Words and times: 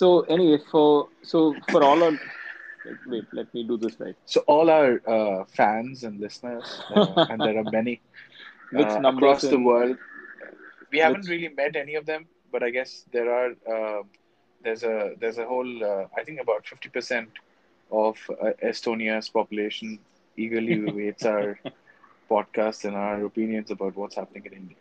So 0.00 0.22
anyway, 0.34 0.58
for 0.70 1.08
so 1.22 1.40
for 1.70 1.82
all 1.84 2.02
our 2.04 2.14
wait, 3.06 3.26
let 3.32 3.52
me 3.54 3.64
do 3.64 3.76
this 3.76 3.98
right. 4.00 4.16
So 4.26 4.40
all 4.46 4.70
our 4.70 5.00
uh, 5.16 5.44
fans 5.46 6.04
and 6.04 6.20
listeners, 6.20 6.84
uh, 6.90 7.14
and 7.28 7.42
there 7.44 7.58
are 7.58 7.64
many 7.78 8.00
uh, 8.74 9.00
across 9.12 9.48
the 9.48 9.58
world. 9.58 9.96
We 10.92 10.98
haven't 10.98 11.28
really 11.28 11.48
met 11.48 11.76
any 11.76 11.94
of 11.94 12.06
them, 12.06 12.26
but 12.52 12.62
I 12.62 12.70
guess 12.70 13.04
there 13.12 13.30
are. 13.38 13.50
Uh, 13.74 14.02
there's 14.62 14.84
a 14.84 15.14
there's 15.20 15.38
a 15.38 15.46
whole. 15.46 15.84
Uh, 15.84 16.06
I 16.16 16.24
think 16.24 16.40
about 16.40 16.66
fifty 16.66 16.88
percent 16.88 17.30
of 17.90 18.18
uh, 18.42 18.52
Estonia's 18.62 19.28
population 19.28 19.98
eagerly 20.36 20.74
awaits 20.90 21.24
our 21.24 21.58
podcast 22.30 22.84
and 22.84 22.96
our 22.96 23.24
opinions 23.24 23.70
about 23.70 23.96
what's 23.96 24.16
happening 24.16 24.46
in 24.46 24.52
India. 24.52 24.76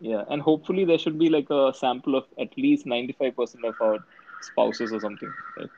Yeah, 0.00 0.24
and 0.28 0.42
hopefully 0.42 0.84
there 0.84 0.98
should 0.98 1.18
be 1.18 1.28
like 1.28 1.50
a 1.50 1.72
sample 1.74 2.14
of 2.16 2.26
at 2.38 2.56
least 2.56 2.86
ninety-five 2.86 3.36
percent 3.36 3.64
of 3.64 3.80
our 3.80 3.98
spouses 4.40 4.92
or 4.92 5.00
something, 5.00 5.32
right? 5.58 5.70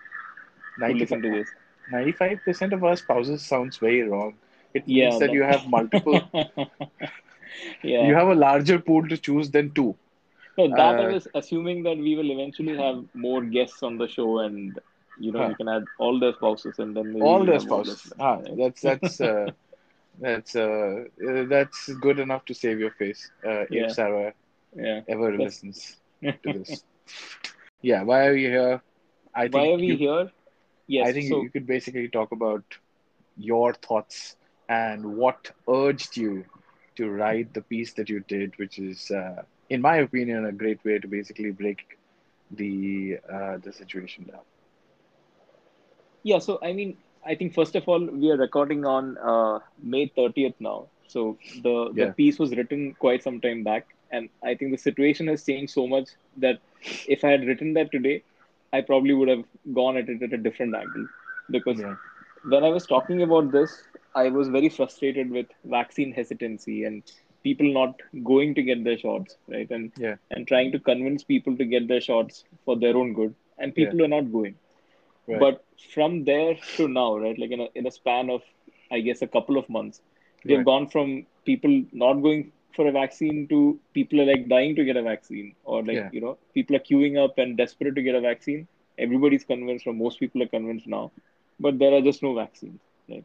Who 0.79 0.95
listen 0.95 1.23
to 1.23 1.31
this. 1.31 1.49
95% 1.93 2.73
of 2.73 2.85
our 2.85 2.97
spouses 2.97 3.45
sounds 3.45 3.79
very 3.79 4.03
wrong. 4.03 4.35
It 4.75 4.85
Yeah, 4.87 5.09
means 5.09 5.21
that 5.21 5.29
but- 5.29 5.35
you 5.35 5.43
have 5.43 5.67
multiple, 5.69 6.21
yeah. 7.83 8.07
you 8.07 8.15
have 8.15 8.29
a 8.29 8.35
larger 8.35 8.79
pool 8.79 9.07
to 9.09 9.17
choose 9.17 9.51
than 9.51 9.71
two. 9.73 9.97
No, 10.59 10.69
that 10.77 11.01
Uh, 11.01 11.13
was 11.13 11.27
assuming 11.35 11.83
that 11.85 11.97
we 11.97 12.15
will 12.17 12.31
eventually 12.31 12.77
have 12.77 13.05
more 13.15 13.43
guests 13.43 13.83
on 13.83 13.97
the 13.99 14.09
show, 14.09 14.41
and 14.41 14.79
you 15.19 15.33
know 15.33 15.41
Huh. 15.43 15.49
we 15.49 15.55
can 15.55 15.69
add 15.69 15.85
all 15.99 16.19
their 16.19 16.33
spouses, 16.35 16.79
and 16.79 16.97
then 16.97 17.21
All 17.23 17.45
their 17.45 17.61
spouses. 17.61 18.05
listeners, 18.05 18.21
Ah, 18.29 18.37
that's 18.61 18.81
that's 18.89 19.21
uh, 19.21 19.47
that's 20.27 20.55
uh, 20.57 21.05
uh, 21.29 21.45
that's 21.55 21.89
good 22.07 22.19
enough 22.27 22.45
to 22.47 22.55
save 22.63 22.79
your 22.79 22.91
face 23.03 23.31
uh, 23.45 23.65
Yeah. 23.71 23.85
if 23.85 23.93
Sarah 23.99 24.33
yeah. 24.77 25.01
ever 25.09 25.31
That's- 25.31 25.45
listens 25.47 25.97
to 26.23 26.53
this. 26.59 26.85
yeah, 27.83 28.03
why 28.03 28.27
are 28.27 28.33
we 28.35 28.43
here? 28.45 28.83
I 29.35 29.49
think 29.49 29.69
Why 29.69 29.73
are 29.73 29.79
we 29.79 29.95
you, 29.95 29.97
here? 29.97 30.31
Yes. 30.87 31.11
I 31.11 31.13
think 31.13 31.29
so 31.29 31.41
you 31.41 31.51
could 31.51 31.67
basically 31.67 32.09
talk 32.09 32.33
about 32.33 32.65
your 33.37 33.73
thoughts 33.75 34.37
and 34.69 35.17
what 35.17 35.51
urged 35.69 36.17
you 36.17 36.45
to 36.97 37.09
write 37.11 37.55
the 37.55 37.63
piece 37.63 37.95
that 37.95 38.09
you 38.09 38.21
did, 38.21 38.53
which 38.59 38.79
is, 38.79 39.11
uh, 39.11 39.43
in 39.69 39.81
my 39.81 39.97
opinion, 39.97 40.45
a 40.47 40.53
great 40.53 40.85
way 40.85 40.99
to 40.99 41.09
basically 41.09 41.51
break 41.51 41.79
the 42.51 43.19
uh, 43.33 43.59
the 43.59 43.73
situation 43.73 44.25
down. 44.25 44.43
yeah. 46.23 46.39
So 46.39 46.59
I 46.63 46.73
mean, 46.73 46.97
I 47.25 47.35
think 47.35 47.55
first 47.55 47.75
of 47.77 47.89
all 47.89 48.05
we 48.05 48.31
are 48.31 48.37
recording 48.37 48.85
on 48.85 49.17
uh, 49.19 49.61
May 49.83 50.07
thirtieth 50.15 50.55
now. 50.61 50.89
So 51.07 51.39
the 51.55 51.95
the 51.97 52.07
Yeah. 52.07 52.15
piece 52.17 52.39
was 52.39 52.53
written 52.57 52.95
quite 52.99 53.23
some 53.23 53.41
time 53.41 53.63
back, 53.65 53.87
and 54.11 54.29
I 54.43 54.55
think 54.55 54.73
the 54.73 54.79
situation 54.79 55.29
has 55.29 55.45
changed 55.45 55.73
so 55.73 55.87
much 55.87 56.09
that 56.39 56.61
if 57.07 57.25
I 57.25 57.31
had 57.31 57.47
written 57.47 57.75
that 57.75 57.91
today, 57.91 58.23
I 58.73 58.81
probably 58.83 59.15
would 59.15 59.29
have 59.29 59.45
gone 59.75 59.97
at 59.97 60.09
it 60.09 60.23
at 60.23 60.33
a 60.33 60.39
different 60.39 60.75
angle 60.75 61.07
because 61.51 61.83
Yeah, 61.83 61.95
when 62.45 62.65
I 62.65 62.69
was 62.71 62.87
talking 62.87 63.23
about 63.23 63.51
this, 63.53 63.87
I 64.15 64.29
was 64.29 64.49
very 64.49 64.69
frustrated 64.69 65.31
with 65.31 65.47
vaccine 65.65 66.13
hesitancy 66.13 66.85
and 66.85 67.03
people 67.43 67.73
not 67.73 68.01
going 68.25 68.55
to 68.55 68.63
get 68.63 68.85
their 68.85 68.99
shots, 68.99 69.37
right? 69.49 69.71
And 69.71 69.93
yeah, 69.97 70.17
and 70.31 70.47
trying 70.47 70.73
to 70.73 70.79
convince 70.79 71.23
people 71.25 71.57
to 71.57 71.65
get 71.65 71.89
their 71.89 72.01
shots 72.01 72.45
for 72.65 72.77
their 72.79 72.97
own 72.97 73.13
good, 73.15 73.35
and 73.59 73.75
people 73.75 74.03
are 74.05 74.09
not 74.09 74.33
going. 74.33 74.57
right. 75.27 75.49
But 75.49 75.65
from 75.93 76.25
there 76.25 76.55
to 76.77 76.89
now, 76.89 77.17
right, 77.19 77.39
like 77.39 77.51
in 77.51 77.61
a 77.61 77.69
in 77.75 77.87
a 77.87 77.91
span 77.91 78.31
of 78.31 78.43
I 78.91 79.01
guess 79.01 79.23
a 79.23 79.27
couple 79.29 79.57
of 79.59 79.69
months, 79.69 80.03
we 80.45 80.53
have 80.55 80.65
Right. 80.65 80.65
gone 80.65 80.89
from 80.89 81.27
people 81.45 81.85
not 81.93 82.15
going 82.23 82.53
for 82.75 82.87
a 82.89 82.93
vaccine 82.93 83.47
to 83.49 83.79
people 83.95 84.21
are 84.21 84.25
like 84.27 84.49
dying 84.49 84.75
to 84.77 84.85
get 84.85 84.97
a 84.97 85.03
vaccine, 85.03 85.55
or 85.65 85.83
like 85.83 86.03
Yeah. 86.03 86.11
you 86.11 86.21
know 86.21 86.37
people 86.55 86.77
are 86.77 86.85
queuing 86.91 87.19
up 87.23 87.39
and 87.39 87.57
desperate 87.57 87.95
to 87.97 88.03
get 88.03 88.15
a 88.15 88.21
vaccine. 88.21 88.67
Everybody's 88.99 89.45
convinced, 89.45 89.87
or 89.87 89.95
most 89.95 90.19
people 90.21 90.43
are 90.43 90.47
convinced 90.57 90.87
now, 90.87 91.11
but 91.59 91.79
there 91.79 91.95
are 91.95 92.01
just 92.03 92.23
no 92.23 92.35
vaccines, 92.35 92.81
right? 93.09 93.25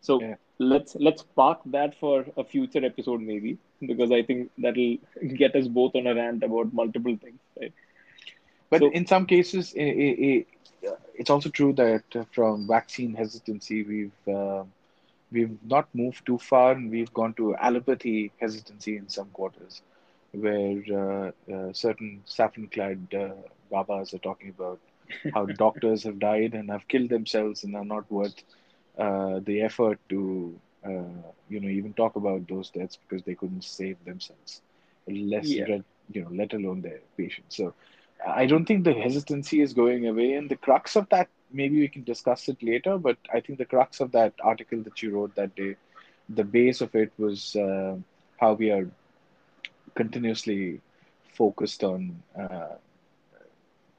So 0.00 0.18
Yeah. 0.20 0.36
let's 0.58 0.94
let's 0.96 1.22
park 1.42 1.60
that 1.66 1.94
for 1.94 2.24
a 2.36 2.44
future 2.44 2.84
episode 2.84 3.20
maybe 3.20 3.58
because 3.92 4.10
I 4.12 4.22
think 4.22 4.50
that'll 4.58 4.96
get 5.42 5.54
us 5.56 5.66
both 5.68 5.94
on 5.96 6.06
a 6.06 6.14
rant 6.14 6.42
about 6.42 6.72
multiple 6.72 7.16
things, 7.16 7.40
right? 7.60 7.72
But 8.70 8.80
So- 8.82 8.90
in 8.90 9.06
some 9.06 9.26
cases, 9.26 9.74
i 9.76 9.82
i 10.06 10.08
i 10.28 10.46
it's 11.20 11.30
also 11.30 11.48
true 11.50 11.72
that 11.74 12.04
uh, 12.16 12.24
from 12.36 12.66
vaccine 12.66 13.14
hesitancy, 13.14 13.82
we've 13.82 14.28
uh, 14.34 14.64
we've 15.30 15.58
not 15.64 15.88
moved 15.94 16.24
too 16.26 16.38
far, 16.38 16.72
and 16.72 16.90
we've 16.90 17.12
gone 17.12 17.34
to 17.34 17.54
allopathy 17.60 18.32
hesitancy 18.40 18.96
in 18.96 19.08
some 19.08 19.28
quarters, 19.30 19.82
where 20.32 20.82
uh, 20.92 21.52
uh, 21.52 21.72
certain 21.72 22.22
saffron-clad 22.24 23.14
uh, 23.14 23.28
babas 23.70 24.14
are 24.14 24.18
talking 24.18 24.50
about 24.50 24.80
how 25.34 25.46
doctors 25.46 26.04
have 26.04 26.18
died 26.18 26.54
and 26.54 26.70
have 26.70 26.86
killed 26.88 27.10
themselves 27.10 27.64
and 27.64 27.74
are 27.76 27.84
not 27.84 28.10
worth 28.10 28.42
uh, 28.98 29.40
the 29.44 29.60
effort 29.62 29.98
to 30.08 30.58
uh, 30.84 31.30
you 31.48 31.60
know 31.60 31.68
even 31.68 31.92
talk 31.94 32.16
about 32.16 32.46
those 32.48 32.70
deaths 32.70 32.96
because 32.96 33.24
they 33.24 33.34
couldn't 33.34 33.64
save 33.64 34.02
themselves, 34.04 34.62
less 35.08 35.54
Yeah. 35.54 35.66
you 36.12 36.22
know 36.22 36.30
let 36.32 36.52
alone 36.54 36.82
their 36.82 37.00
patients. 37.16 37.56
So. 37.56 37.74
I 38.26 38.46
don't 38.46 38.64
think 38.66 38.84
the 38.84 38.92
hesitancy 38.94 39.60
is 39.60 39.72
going 39.74 40.06
away, 40.06 40.32
and 40.34 40.48
the 40.48 40.56
crux 40.56 40.96
of 40.96 41.08
that 41.10 41.28
maybe 41.56 41.80
we 41.80 41.88
can 41.88 42.04
discuss 42.04 42.48
it 42.48 42.62
later. 42.62 42.98
But 42.98 43.18
I 43.32 43.40
think 43.40 43.58
the 43.58 43.64
crux 43.64 44.00
of 44.00 44.12
that 44.12 44.34
article 44.40 44.82
that 44.82 45.02
you 45.02 45.10
wrote 45.14 45.34
that 45.36 45.56
day, 45.56 45.76
the 46.28 46.44
base 46.44 46.80
of 46.80 46.94
it 46.94 47.12
was 47.18 47.56
uh, 47.56 47.96
how 48.38 48.52
we 48.54 48.70
are 48.70 48.88
continuously 49.94 50.80
focused 51.34 51.82
on 51.84 52.22
uh, 52.38 52.74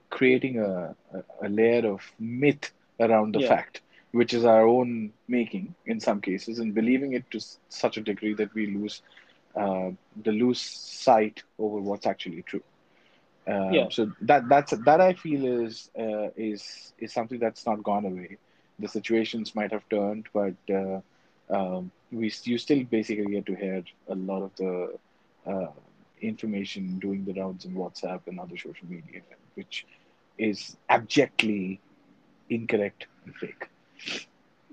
creating 0.10 0.60
a, 0.60 0.96
a, 1.42 1.50
layer 1.50 1.88
of 1.88 2.02
myth 2.20 2.72
around 3.00 3.34
the 3.34 3.40
Yeah. 3.42 3.48
fact, 3.50 3.82
which 4.12 4.34
is 4.34 4.46
our 4.46 4.68
own 4.68 5.14
making 5.28 5.76
in 5.86 6.00
some 6.00 6.22
cases, 6.22 6.60
and 6.60 6.74
believing 6.74 7.14
it 7.14 7.30
to 7.32 7.40
such 7.70 7.98
a 7.98 8.02
degree 8.02 8.34
that 8.34 8.54
we 8.54 8.68
lose 8.68 9.02
uh, 9.56 9.90
the 10.24 10.32
lose 10.32 10.62
sight 10.62 11.44
over 11.60 11.80
what's 11.80 12.06
actually 12.06 12.42
true. 12.44 12.64
Um, 13.48 13.88
Yeah. 13.88 13.90
So 13.90 14.12
that 14.22 14.48
that's 14.50 14.72
that 14.86 15.02
I 15.02 15.14
feel 15.14 15.46
is 15.66 15.90
uh, 15.98 16.30
is 16.36 16.94
is 17.00 17.14
something 17.14 17.40
that's 17.40 17.66
not 17.66 17.84
gone 17.84 18.06
away. 18.06 18.38
The 18.80 18.88
situations 18.88 19.56
might 19.56 19.72
have 19.72 19.88
turned, 19.90 20.28
but 20.34 20.56
uh, 20.70 21.02
um, 21.50 21.92
we 22.12 22.32
you 22.44 22.58
still 22.58 22.84
basically 22.84 23.26
get 23.32 23.46
to 23.48 23.56
hear 23.56 23.84
a 24.10 24.16
lot 24.16 24.44
of 24.44 24.56
the 24.56 24.98
uh, 25.46 25.72
information 26.22 27.00
doing 27.00 27.26
the 27.26 27.34
rounds 27.34 27.66
in 27.66 27.74
WhatsApp 27.74 28.22
and 28.28 28.40
other 28.40 28.58
social 28.58 28.88
media, 28.88 29.22
which 29.56 29.86
is 30.38 30.78
abjectly 30.90 31.80
incorrect 32.50 33.08
and 33.26 33.36
fake. 33.36 33.68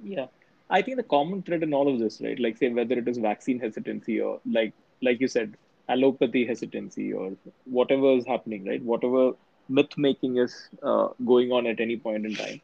Yeah, 0.02 0.26
I 0.70 0.82
think 0.82 0.96
the 0.96 1.02
common 1.04 1.42
thread 1.42 1.62
in 1.62 1.72
all 1.74 1.88
of 1.92 1.98
this, 1.98 2.20
right? 2.20 2.38
Like 2.38 2.56
say 2.56 2.68
whether 2.70 2.98
it 2.98 3.08
is 3.08 3.18
vaccine 3.18 3.58
hesitancy 3.60 4.20
or 4.20 4.40
like 4.44 4.74
like 5.02 5.20
you 5.20 5.28
said, 5.28 5.56
allopathy 5.88 6.46
hesitancy 6.46 7.12
or 7.12 7.32
whatever 7.64 8.12
is 8.12 8.26
happening, 8.26 8.64
right? 8.66 8.82
Whatever 8.82 9.32
myth 9.68 9.96
making 9.96 10.36
is 10.36 10.68
uh, 10.82 11.08
going 11.24 11.52
on 11.52 11.66
at 11.66 11.80
any 11.80 11.96
point 11.96 12.26
in 12.26 12.34
time. 12.34 12.60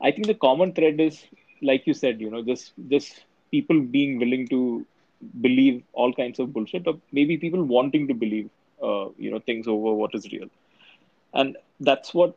I 0.00 0.10
think 0.10 0.26
the 0.26 0.34
common 0.34 0.72
thread 0.72 1.00
is, 1.00 1.24
like 1.62 1.86
you 1.86 1.94
said, 1.94 2.20
you 2.20 2.30
know, 2.30 2.42
just 2.42 2.72
just 2.88 3.24
people 3.50 3.80
being 3.80 4.18
willing 4.18 4.46
to 4.48 4.84
believe 5.40 5.82
all 5.92 6.12
kinds 6.12 6.38
of 6.38 6.52
bullshit, 6.52 6.86
or 6.86 6.94
maybe 7.12 7.36
people 7.36 7.62
wanting 7.64 8.06
to 8.08 8.14
believe, 8.14 8.48
uh, 8.82 9.08
you 9.18 9.30
know, 9.30 9.40
things 9.40 9.66
over 9.66 9.92
what 9.94 10.14
is 10.14 10.30
real, 10.32 10.48
and 11.34 11.56
that's 11.80 12.14
what 12.14 12.34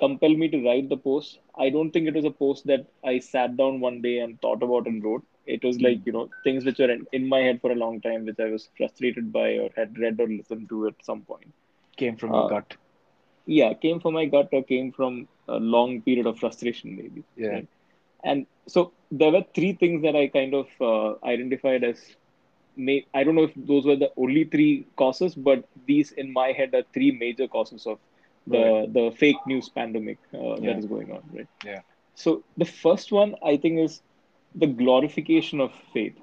compelled 0.00 0.38
me 0.38 0.48
to 0.48 0.64
write 0.64 0.88
the 0.88 0.96
post. 0.96 1.38
I 1.56 1.68
don't 1.70 1.90
think 1.90 2.06
it 2.08 2.14
was 2.14 2.24
a 2.24 2.30
post 2.30 2.66
that 2.66 2.86
I 3.04 3.18
sat 3.18 3.56
down 3.56 3.80
one 3.80 4.00
day 4.02 4.18
and 4.18 4.40
thought 4.40 4.62
about 4.62 4.86
and 4.86 5.02
wrote. 5.04 5.24
It 5.56 5.64
was 5.64 5.80
like, 5.80 6.00
you 6.06 6.12
know, 6.12 6.28
things 6.44 6.64
which 6.64 6.78
were 6.78 6.90
in, 6.90 7.06
in 7.12 7.28
my 7.28 7.40
head 7.40 7.60
for 7.62 7.72
a 7.72 7.76
long 7.84 8.00
time, 8.00 8.26
which 8.26 8.40
I 8.40 8.50
was 8.50 8.68
frustrated 8.76 9.32
by 9.32 9.48
or 9.58 9.70
had 9.76 9.98
read 9.98 10.20
or 10.20 10.28
listened 10.28 10.68
to 10.70 10.86
at 10.88 11.04
some 11.04 11.22
point. 11.22 11.52
Came 11.96 12.16
from 12.16 12.34
Uh, 12.34 12.40
your 12.40 12.48
gut. 12.48 12.76
Yeah, 13.46 13.74
came 13.74 14.00
from 14.00 14.14
my 14.14 14.26
gut 14.26 14.48
or 14.52 14.62
came 14.62 14.92
from 14.92 15.28
a 15.48 15.58
long 15.58 16.02
period 16.02 16.26
of 16.26 16.38
frustration, 16.38 16.96
maybe. 16.96 17.24
Yeah. 17.36 17.48
right? 17.54 17.68
And 18.24 18.46
so 18.66 18.92
there 19.10 19.30
were 19.32 19.44
three 19.54 19.72
things 19.74 20.02
that 20.02 20.16
I 20.16 20.28
kind 20.28 20.54
of 20.54 20.68
uh, 20.80 21.14
identified 21.24 21.84
as. 21.84 22.16
May, 22.76 23.06
I 23.14 23.24
don't 23.24 23.34
know 23.36 23.44
if 23.44 23.54
those 23.56 23.84
were 23.86 23.96
the 23.96 24.12
only 24.16 24.44
three 24.44 24.86
causes, 24.96 25.34
but 25.34 25.64
these 25.86 26.12
in 26.12 26.32
my 26.32 26.52
head 26.52 26.74
are 26.74 26.84
three 26.94 27.10
major 27.10 27.48
causes 27.48 27.86
of 27.86 27.98
the 28.46 28.62
Right. 28.62 28.92
the 28.92 29.10
fake 29.18 29.40
news 29.46 29.68
pandemic 29.68 30.18
uh, 30.34 30.56
Yeah. 30.60 30.66
that 30.66 30.78
is 30.78 30.86
going 30.86 31.10
on, 31.12 31.22
right? 31.34 31.48
Yeah. 31.64 31.80
So 32.14 32.44
the 32.56 32.64
first 32.66 33.12
one 33.12 33.34
I 33.42 33.56
think 33.56 33.80
is 33.80 34.02
the 34.58 34.66
glorification 34.66 35.60
of 35.60 35.72
faith, 35.94 36.16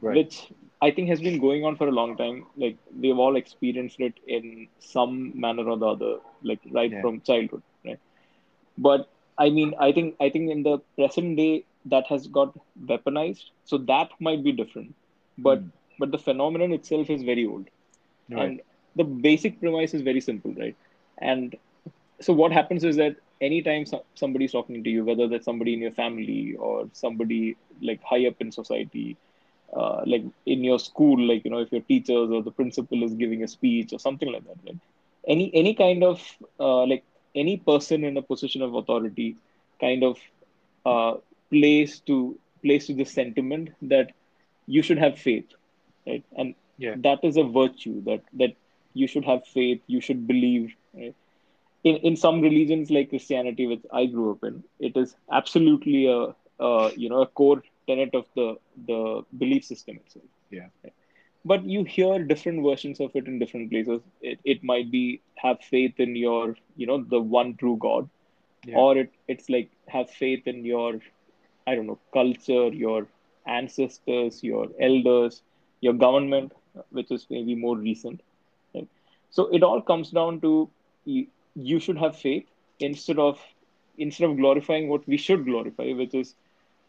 Right. 0.00 0.16
which 0.16 0.52
I 0.82 0.90
think 0.90 1.08
has 1.08 1.20
been 1.22 1.40
going 1.40 1.64
on 1.64 1.76
for 1.76 1.88
a 1.88 1.92
long 1.92 2.16
time. 2.16 2.46
Like 2.56 2.78
we've 2.94 3.18
all 3.18 3.36
experienced 3.36 4.00
it 4.00 4.14
in 4.26 4.68
some 4.80 5.38
manner 5.38 5.68
or 5.68 5.76
the 5.78 5.86
other, 5.88 6.16
like 6.42 6.60
right 6.72 6.92
Yeah. 6.92 7.00
from 7.00 7.20
childhood, 7.22 7.62
right? 7.84 8.00
But 8.78 9.08
I 9.38 9.50
mean, 9.50 9.74
I 9.80 9.92
think 9.92 10.16
I 10.20 10.30
think 10.30 10.50
in 10.50 10.62
the 10.62 10.78
present 10.96 11.36
day 11.36 11.64
that 11.86 12.06
has 12.08 12.26
got 12.28 12.54
weaponized, 12.92 13.44
so 13.64 13.78
that 13.78 14.10
might 14.20 14.44
be 14.44 14.52
different. 14.52 14.94
But 15.38 15.64
Mm. 15.64 15.72
but 15.98 16.12
the 16.12 16.18
phenomenon 16.18 16.72
itself 16.72 17.10
is 17.10 17.22
very 17.22 17.46
old, 17.46 17.68
Right. 18.28 18.40
and 18.40 18.60
the 18.96 19.04
basic 19.04 19.60
premise 19.60 19.94
is 19.94 20.02
very 20.02 20.20
simple, 20.20 20.54
right? 20.54 20.76
And 21.18 21.56
so 22.20 22.32
what 22.32 22.52
happens 22.52 22.84
is 22.84 22.96
that 22.96 23.16
anytime 23.40 23.84
so- 23.86 24.04
somebody's 24.14 24.52
talking 24.52 24.82
to 24.84 24.90
you, 24.90 25.04
whether 25.04 25.28
that's 25.28 25.44
somebody 25.44 25.74
in 25.74 25.80
your 25.80 25.92
family 25.92 26.54
or 26.58 26.88
somebody 26.92 27.56
like 27.80 28.02
high 28.02 28.26
up 28.26 28.36
in 28.40 28.50
society, 28.52 29.16
uh, 29.76 30.02
like 30.06 30.24
in 30.46 30.64
your 30.64 30.78
school, 30.78 31.18
like 31.26 31.44
you 31.44 31.50
know, 31.50 31.58
if 31.58 31.72
your 31.72 31.82
teachers 31.82 32.30
or 32.30 32.42
the 32.42 32.50
principal 32.50 33.02
is 33.02 33.14
giving 33.14 33.42
a 33.42 33.48
speech 33.48 33.92
or 33.92 33.98
something 33.98 34.30
like 34.32 34.44
that, 34.44 34.56
right? 34.66 34.78
Any 35.26 35.50
any 35.54 35.74
kind 35.74 36.02
of 36.04 36.20
uh, 36.60 36.84
like 36.86 37.04
any 37.34 37.56
person 37.58 38.04
in 38.04 38.16
a 38.16 38.22
position 38.22 38.62
of 38.62 38.74
authority 38.74 39.36
kind 39.80 40.02
of 40.04 40.18
uh, 40.84 41.14
plays 41.50 42.00
to 42.00 42.38
plays 42.62 42.86
to 42.86 42.94
the 42.94 43.04
sentiment 43.04 43.70
that 43.82 44.12
you 44.66 44.82
should 44.82 44.98
have 44.98 45.18
faith, 45.18 45.46
right? 46.06 46.24
And 46.36 46.54
Yeah. 46.78 46.96
that 46.96 47.20
is 47.22 47.36
a 47.36 47.44
virtue 47.44 48.02
that 48.04 48.22
that 48.34 48.54
you 48.94 49.06
should 49.06 49.24
have 49.24 49.46
faith, 49.46 49.80
you 49.86 50.00
should 50.00 50.26
believe, 50.26 50.74
right? 50.94 51.14
In 51.88 51.96
in 52.08 52.16
some 52.16 52.40
religions 52.40 52.90
like 52.90 53.10
Christianity, 53.10 53.66
which 53.66 53.84
I 53.92 54.06
grew 54.06 54.30
up 54.32 54.44
in, 54.44 54.62
it 54.80 54.96
is 54.96 55.16
absolutely 55.40 56.06
a, 56.06 56.20
a 56.68 56.92
you 56.96 57.08
know 57.10 57.22
a 57.22 57.26
core 57.26 57.62
tenet 57.88 58.14
of 58.14 58.26
the 58.36 58.48
the 58.86 59.00
belief 59.38 59.64
system 59.64 59.96
itself. 60.04 60.26
Yeah. 60.50 60.68
But 61.44 61.64
you 61.64 61.84
hear 61.84 62.24
different 62.24 62.62
versions 62.64 63.00
of 63.00 63.14
it 63.16 63.26
in 63.26 63.38
different 63.38 63.70
places. 63.70 64.02
It 64.20 64.40
it 64.44 64.62
might 64.64 64.90
be 64.90 65.20
have 65.36 65.60
faith 65.60 65.98
in 65.98 66.16
your 66.16 66.56
you 66.76 66.86
know 66.86 67.02
the 67.02 67.20
one 67.20 67.54
true 67.56 67.76
God, 67.88 68.08
Yeah. 68.66 68.76
or 68.84 68.96
it 68.98 69.12
it's 69.28 69.48
like 69.48 69.70
have 69.88 70.10
faith 70.10 70.46
in 70.46 70.64
your 70.64 71.00
I 71.66 71.74
don't 71.76 71.86
know 71.86 71.98
culture, 72.12 72.68
your 72.84 73.08
ancestors, 73.46 74.42
your 74.42 74.68
elders, 74.80 75.42
your 75.80 75.94
government, 75.94 76.52
which 76.90 77.10
is 77.10 77.26
maybe 77.30 77.54
more 77.54 77.76
recent. 77.76 78.22
Right? 78.74 78.88
So 79.30 79.46
it 79.48 79.62
all 79.62 79.80
comes 79.82 80.10
down 80.10 80.40
to 80.42 80.70
you, 81.56 81.80
should 81.80 81.98
have 81.98 82.16
faith 82.16 82.46
instead 82.80 83.18
of 83.18 83.40
instead 83.98 84.30
of 84.30 84.36
glorifying 84.36 84.88
what 84.88 85.06
we 85.08 85.18
should 85.18 85.44
glorify, 85.44 85.92
which 85.92 86.14
is 86.14 86.34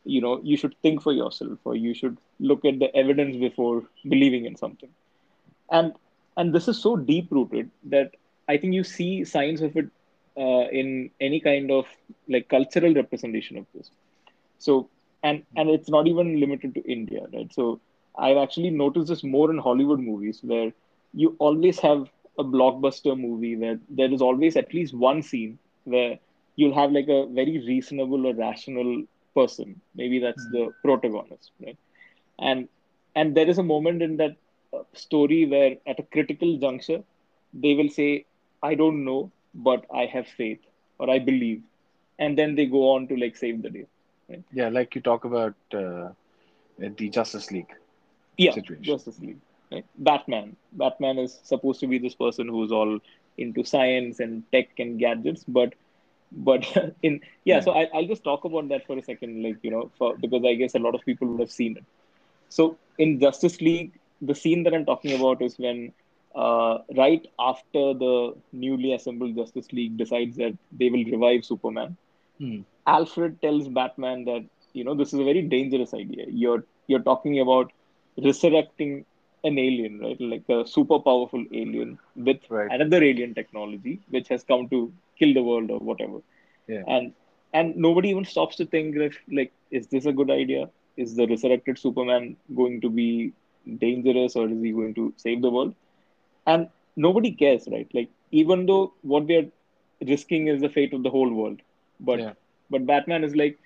you 0.06 0.22
know 0.22 0.40
you 0.44 0.58
should 0.58 0.76
think 0.82 1.02
for 1.02 1.14
yourself 1.14 1.60
or 1.66 1.76
you 1.76 1.94
should 1.94 2.18
look 2.40 2.66
at 2.66 2.80
the 2.80 2.96
evidence 2.96 3.38
before 3.38 3.84
believing 4.08 4.46
in 4.46 4.56
something. 4.56 4.90
And 5.72 5.94
and 6.38 6.54
this 6.54 6.68
is 6.68 6.82
so 6.82 6.96
deep 6.98 7.32
rooted 7.32 7.72
that 7.86 8.16
I 8.48 8.58
think 8.58 8.74
you 8.74 8.84
see 8.84 9.24
signs 9.26 9.62
of 9.62 9.76
it 9.78 9.88
uh, 10.38 10.68
in 10.82 11.12
any 11.22 11.40
kind 11.40 11.72
of 11.72 11.86
like 12.28 12.50
cultural 12.50 12.94
representation 12.94 13.58
of 13.58 13.66
this. 13.74 13.92
So 14.60 14.90
and 15.24 15.44
and 15.56 15.70
it's 15.70 15.90
not 15.90 16.08
even 16.08 16.40
limited 16.40 16.74
to 16.76 16.82
India, 16.92 17.26
right? 17.34 17.52
So 17.54 17.80
I've 18.18 18.38
actually 18.38 18.72
noticed 18.72 19.08
this 19.08 19.24
more 19.24 19.50
in 19.52 19.58
Hollywood 19.58 20.00
movies 20.00 20.40
where 20.44 20.72
you 21.14 21.36
always 21.40 21.80
have 21.80 22.10
a 22.38 22.44
blockbuster 22.44 23.18
movie 23.20 23.56
where 23.56 23.80
there 23.90 24.12
is 24.12 24.22
always 24.22 24.56
at 24.56 24.74
least 24.74 24.94
one 24.94 25.22
scene 25.22 25.58
where 25.84 26.18
you'll 26.56 26.74
have 26.76 26.92
like 26.92 27.08
a 27.10 27.26
very 27.28 27.58
reasonable 27.66 28.26
or 28.28 28.34
rational 28.36 29.04
person. 29.36 29.82
Maybe 29.96 30.20
that's 30.20 30.46
Mm. 30.46 30.52
the 30.52 30.74
protagonist, 30.84 31.52
right? 31.66 31.78
And 32.40 32.68
and 33.16 33.36
there 33.36 33.48
is 33.50 33.58
a 33.58 33.64
moment 33.64 34.02
in 34.02 34.18
that 34.18 34.36
uh, 34.74 34.84
story 34.94 35.46
where 35.46 35.78
at 35.88 36.00
a 36.00 36.04
critical 36.04 36.58
juncture 36.58 37.04
they 37.54 37.74
will 37.74 37.90
say, 37.90 38.26
"I 38.62 38.76
don't 38.76 39.04
know, 39.06 39.32
but 39.54 39.86
I 39.94 40.06
have 40.06 40.28
faith 40.28 40.60
or 41.00 41.10
I 41.10 41.20
believe," 41.20 41.62
and 42.20 42.38
then 42.38 42.56
they 42.56 42.66
go 42.66 42.90
on 42.92 43.08
to 43.08 43.16
like 43.16 43.36
save 43.36 43.62
the 43.64 43.70
day. 43.70 43.86
Right? 44.30 44.44
Yeah, 44.52 44.70
like 44.70 44.96
you 44.96 45.02
talk 45.02 45.26
about 45.26 45.56
uh, 45.74 46.10
the 46.78 47.10
Justice 47.10 47.52
League 47.52 47.74
Yeah, 48.38 48.56
situation. 48.56 48.82
Justice 48.82 49.20
League. 49.22 49.40
Right? 49.72 49.86
Batman. 49.98 50.56
Batman 50.74 51.18
is 51.20 51.40
supposed 51.44 51.80
to 51.82 51.88
be 51.88 51.98
this 52.00 52.16
person 52.16 52.48
who's 52.48 52.72
all 52.72 53.00
into 53.38 53.64
science 53.64 54.20
and 54.20 54.44
tech 54.52 54.70
and 54.80 55.00
gadgets, 55.00 55.44
but 55.48 55.74
but 56.32 56.66
in 57.04 57.22
yeah. 57.46 57.60
Yeah. 57.60 57.60
So 57.60 57.72
I, 57.72 57.88
I'll 57.94 58.08
just 58.08 58.24
talk 58.24 58.44
about 58.46 58.70
that 58.70 58.86
for 58.86 58.98
a 58.98 59.02
second, 59.02 59.44
like 59.44 59.58
you 59.62 59.72
know, 59.72 59.92
for 59.98 60.16
because 60.18 60.44
I 60.46 60.56
guess 60.56 60.76
a 60.76 60.80
lot 60.80 60.96
of 60.96 61.04
people 61.06 61.28
would 61.28 61.40
have 61.40 61.52
seen 61.52 61.78
it. 61.78 61.86
So 62.50 62.78
in 62.98 63.20
Justice 63.20 63.62
League, 63.62 64.00
the 64.22 64.36
scene 64.36 64.64
that 64.64 64.74
I'm 64.74 64.86
talking 64.86 65.14
about 65.20 65.42
is 65.42 65.58
when 65.58 65.94
uh, 66.36 66.80
right 66.96 67.26
after 67.40 67.94
the 67.94 68.36
newly 68.52 68.94
assembled 68.94 69.36
Justice 69.36 69.72
League 69.72 69.98
decides 69.98 70.38
that 70.38 70.58
they 70.72 70.90
will 70.90 71.04
revive 71.06 71.46
Superman, 71.46 71.98
Hmm. 72.40 72.62
Alfred 72.86 73.42
tells 73.42 73.68
Batman 73.68 74.26
that 74.26 74.46
you 74.74 74.84
know 74.84 74.94
this 74.96 75.14
is 75.14 75.20
a 75.20 75.24
very 75.24 75.42
dangerous 75.42 75.94
idea. 75.94 76.26
You're 76.28 76.64
you're 76.88 77.02
talking 77.02 77.40
about 77.40 77.72
resurrecting 78.18 79.06
an 79.48 79.60
alien, 79.60 80.00
right? 80.00 80.20
Like 80.20 80.50
a 80.50 80.68
super 80.68 81.00
powerful 81.00 81.44
alien 81.52 81.98
with 82.16 82.40
Right. 82.50 82.72
another 82.72 83.04
alien 83.04 83.34
technology 83.34 84.02
which 84.10 84.28
has 84.30 84.44
come 84.44 84.68
to 84.70 84.94
kill 85.20 85.34
the 85.34 85.44
world 85.44 85.72
or 85.72 85.80
whatever. 85.80 86.20
Yeah. 86.68 86.86
And 86.88 87.14
and 87.54 87.76
nobody 87.78 88.10
even 88.10 88.26
stops 88.26 88.56
to 88.58 88.66
think 88.66 88.96
if 88.96 89.18
like 89.32 89.54
is 89.72 89.88
this 89.88 90.06
a 90.06 90.14
good 90.14 90.32
idea? 90.32 90.70
Is 90.98 91.16
the 91.16 91.28
resurrected 91.28 91.78
Superman 91.80 92.38
going 92.56 92.82
to 92.82 92.90
be 92.90 93.34
dangerous 93.80 94.36
or 94.36 94.48
is 94.50 94.62
he 94.62 94.72
going 94.72 94.94
to 94.96 95.14
save 95.18 95.42
the 95.42 95.50
world? 95.52 95.76
And 96.46 96.70
nobody 96.96 97.32
cares, 97.32 97.68
right? 97.72 97.88
Like 97.94 98.10
even 98.32 98.66
though 98.66 98.94
what 99.02 99.28
they're 99.28 99.50
risking 100.06 100.48
is 100.48 100.62
the 100.62 100.70
fate 100.70 100.94
of 100.94 101.04
the 101.04 101.10
whole 101.10 101.32
world, 101.34 101.62
but 102.00 102.22
Yeah. 102.22 102.34
but 102.70 102.86
Batman 102.86 103.24
is 103.24 103.36
like 103.36 103.60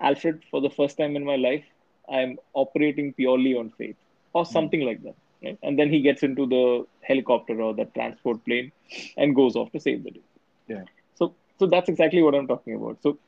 Alfred. 0.00 0.42
For 0.50 0.60
the 0.60 0.70
first 0.70 0.96
time 0.98 1.16
in 1.16 1.24
my 1.24 1.36
life, 1.36 1.64
I'm 2.08 2.38
operating 2.54 3.12
purely 3.14 3.54
on 3.56 3.70
faith 3.70 3.96
or 4.32 4.44
Hmm. 4.48 4.54
something 4.54 4.80
like 4.82 5.02
that, 5.02 5.16
right? 5.42 5.58
And 5.62 5.78
then 5.78 5.90
he 5.90 6.00
gets 6.00 6.22
into 6.22 6.46
the 6.46 6.86
helicopter 7.02 7.60
or 7.60 7.74
the 7.74 7.84
transport 7.86 8.44
plane 8.44 8.72
and 9.16 9.34
goes 9.34 9.56
off 9.56 9.72
to 9.72 9.80
save 9.80 10.04
the 10.04 10.10
day. 10.12 10.22
Yeah. 10.68 10.84
So 11.14 11.34
so 11.58 11.66
that's 11.66 11.88
exactly 11.88 12.22
what 12.22 12.34
I'm 12.34 12.46
talking 12.46 12.74
about. 12.74 13.02
So 13.02 13.18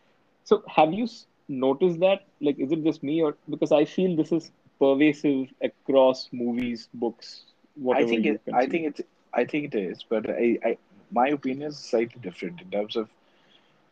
so 0.45 0.63
have 0.69 0.93
you 0.93 1.09
noticed 1.49 2.01
that? 2.01 2.25
Like, 2.41 2.59
is 2.59 2.73
it 2.73 2.85
just 2.85 3.03
me 3.03 3.23
or 3.23 3.37
because 3.49 3.73
I 3.73 3.85
feel 3.85 4.17
this 4.17 4.33
is 4.33 4.51
pervasive 4.79 5.49
across 5.63 6.29
movies, 6.33 6.89
books, 6.95 7.43
whatever 7.75 8.07
I 8.07 8.09
think 8.09 8.27
it. 8.27 8.41
I 8.53 8.67
think 8.67 8.87
it's. 8.87 9.01
I 9.33 9.45
think 9.45 9.75
it 9.75 9.79
is, 9.79 10.05
but 10.09 10.29
I, 10.29 10.59
I. 10.65 10.79
My 11.11 11.29
opinion 11.29 11.69
is 11.69 11.79
slightly 11.79 12.21
different 12.21 12.61
in 12.61 12.71
terms 12.71 12.97
of. 12.97 13.09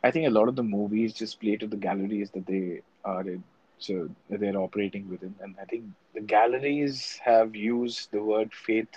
I 0.05 0.11
think 0.11 0.27
a 0.27 0.31
lot 0.31 0.49
of 0.49 0.57
the 0.57 0.63
movies 0.63 1.13
just 1.15 1.41
play 1.41 1.57
to 1.57 1.67
the 1.67 1.77
galleries 1.77 2.31
that 2.31 2.47
they 2.47 2.83
are 3.05 3.23
in, 3.23 3.43
so 3.79 4.09
they're 4.29 4.57
operating 4.57 5.09
within, 5.09 5.35
and 5.41 5.55
I 5.61 5.65
think 5.65 5.85
the 6.15 6.21
galleries 6.21 7.19
have 7.25 7.55
used 7.55 8.11
the 8.13 8.23
word 8.23 8.53
faith 8.55 8.89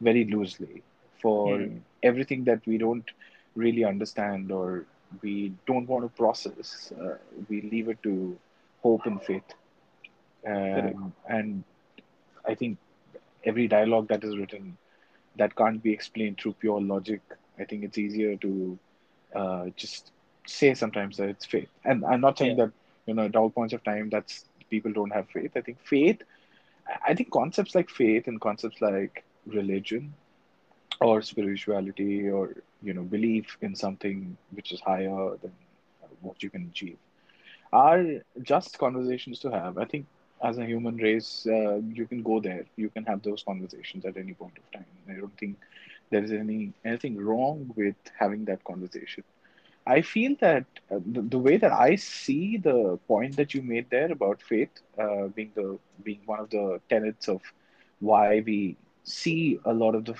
very 0.00 0.24
loosely 0.24 0.82
for 1.20 1.60
Hmm. 1.60 1.78
everything 2.02 2.44
that 2.44 2.66
we 2.66 2.78
don't 2.78 3.10
really 3.54 3.84
understand 3.84 4.50
or 4.52 4.86
we 5.22 5.52
don't 5.66 5.88
want 5.88 6.04
to 6.04 6.08
process. 6.16 6.92
Uh, 7.00 7.16
we 7.48 7.62
leave 7.62 7.88
it 7.88 8.02
to 8.02 8.38
hope 8.82 9.06
and 9.06 9.22
faith, 9.22 9.54
um, 10.46 11.12
and 11.28 11.64
I 12.46 12.54
think 12.54 12.78
every 13.44 13.68
dialogue 13.68 14.08
that 14.08 14.24
is 14.24 14.36
written 14.36 14.76
that 15.36 15.54
can't 15.56 15.82
be 15.82 15.92
explained 15.92 16.38
through 16.40 16.54
pure 16.54 16.80
logic. 16.80 17.20
I 17.58 17.64
think 17.64 17.84
it's 17.84 17.98
easier 17.98 18.36
to 18.36 18.78
uh, 19.34 19.66
just 19.76 20.12
say 20.46 20.74
sometimes 20.74 21.16
that 21.18 21.28
it's 21.28 21.46
faith. 21.46 21.68
And 21.84 22.04
I'm 22.04 22.20
not 22.20 22.38
saying 22.38 22.54
Yeah. 22.54 22.56
that 22.56 22.72
you 23.06 23.14
know 23.14 23.24
at 23.24 23.36
all 23.36 23.50
points 23.50 23.72
of 23.74 23.82
time 23.84 24.08
that's 24.10 24.44
people 24.70 24.92
don't 24.92 25.12
have 25.12 25.28
faith. 25.28 25.52
I 25.56 25.60
think 25.60 25.78
faith. 25.84 26.22
I 27.06 27.14
think 27.14 27.30
concepts 27.30 27.74
like 27.74 27.88
faith 27.90 28.26
and 28.26 28.40
concepts 28.40 28.80
like 28.80 29.24
religion 29.46 30.14
or 31.00 31.22
spirituality 31.22 32.28
or 32.28 32.54
you 32.82 32.94
know 32.94 33.02
belief 33.02 33.56
in 33.62 33.74
something 33.74 34.36
which 34.52 34.72
is 34.72 34.80
higher 34.80 35.36
than 35.42 35.52
what 36.20 36.42
you 36.42 36.50
can 36.50 36.68
achieve 36.70 36.96
are 37.72 38.04
just 38.42 38.78
conversations 38.78 39.38
to 39.40 39.50
have. 39.50 39.78
I 39.78 39.84
think 39.84 40.06
as 40.42 40.58
a 40.58 40.64
human 40.64 40.96
race, 40.96 41.46
uh, 41.46 41.76
you 41.92 42.06
can 42.06 42.22
go 42.22 42.40
there. 42.40 42.64
You 42.76 42.88
can 42.90 43.04
have 43.04 43.22
those 43.22 43.42
conversations 43.42 44.04
at 44.04 44.16
any 44.16 44.34
point 44.34 44.58
of 44.58 44.70
time. 44.72 44.86
I 45.08 45.14
don't 45.14 45.36
think 45.38 45.56
there 46.10 46.22
is 46.22 46.32
any 46.32 46.72
anything 46.84 47.16
wrong 47.18 47.72
with 47.76 47.96
having 48.18 48.44
that 48.46 48.64
conversation. 48.64 49.24
I 49.86 50.02
feel 50.02 50.36
that 50.40 50.64
uh, 50.90 50.98
the, 51.04 51.22
the 51.22 51.38
way 51.38 51.56
that 51.56 51.72
I 51.72 51.96
see 51.96 52.56
the 52.56 52.98
point 53.08 53.36
that 53.36 53.54
you 53.54 53.62
made 53.62 53.90
there 53.90 54.10
about 54.12 54.42
faith 54.42 54.70
uh, 54.98 55.26
being 55.28 55.52
the 55.54 55.78
being 56.02 56.20
one 56.26 56.40
of 56.40 56.50
the 56.50 56.80
tenets 56.88 57.28
of 57.28 57.40
why 58.00 58.42
we 58.46 58.76
see 59.04 59.58
a 59.64 59.72
lot 59.72 59.94
of 59.94 60.04
the 60.04 60.14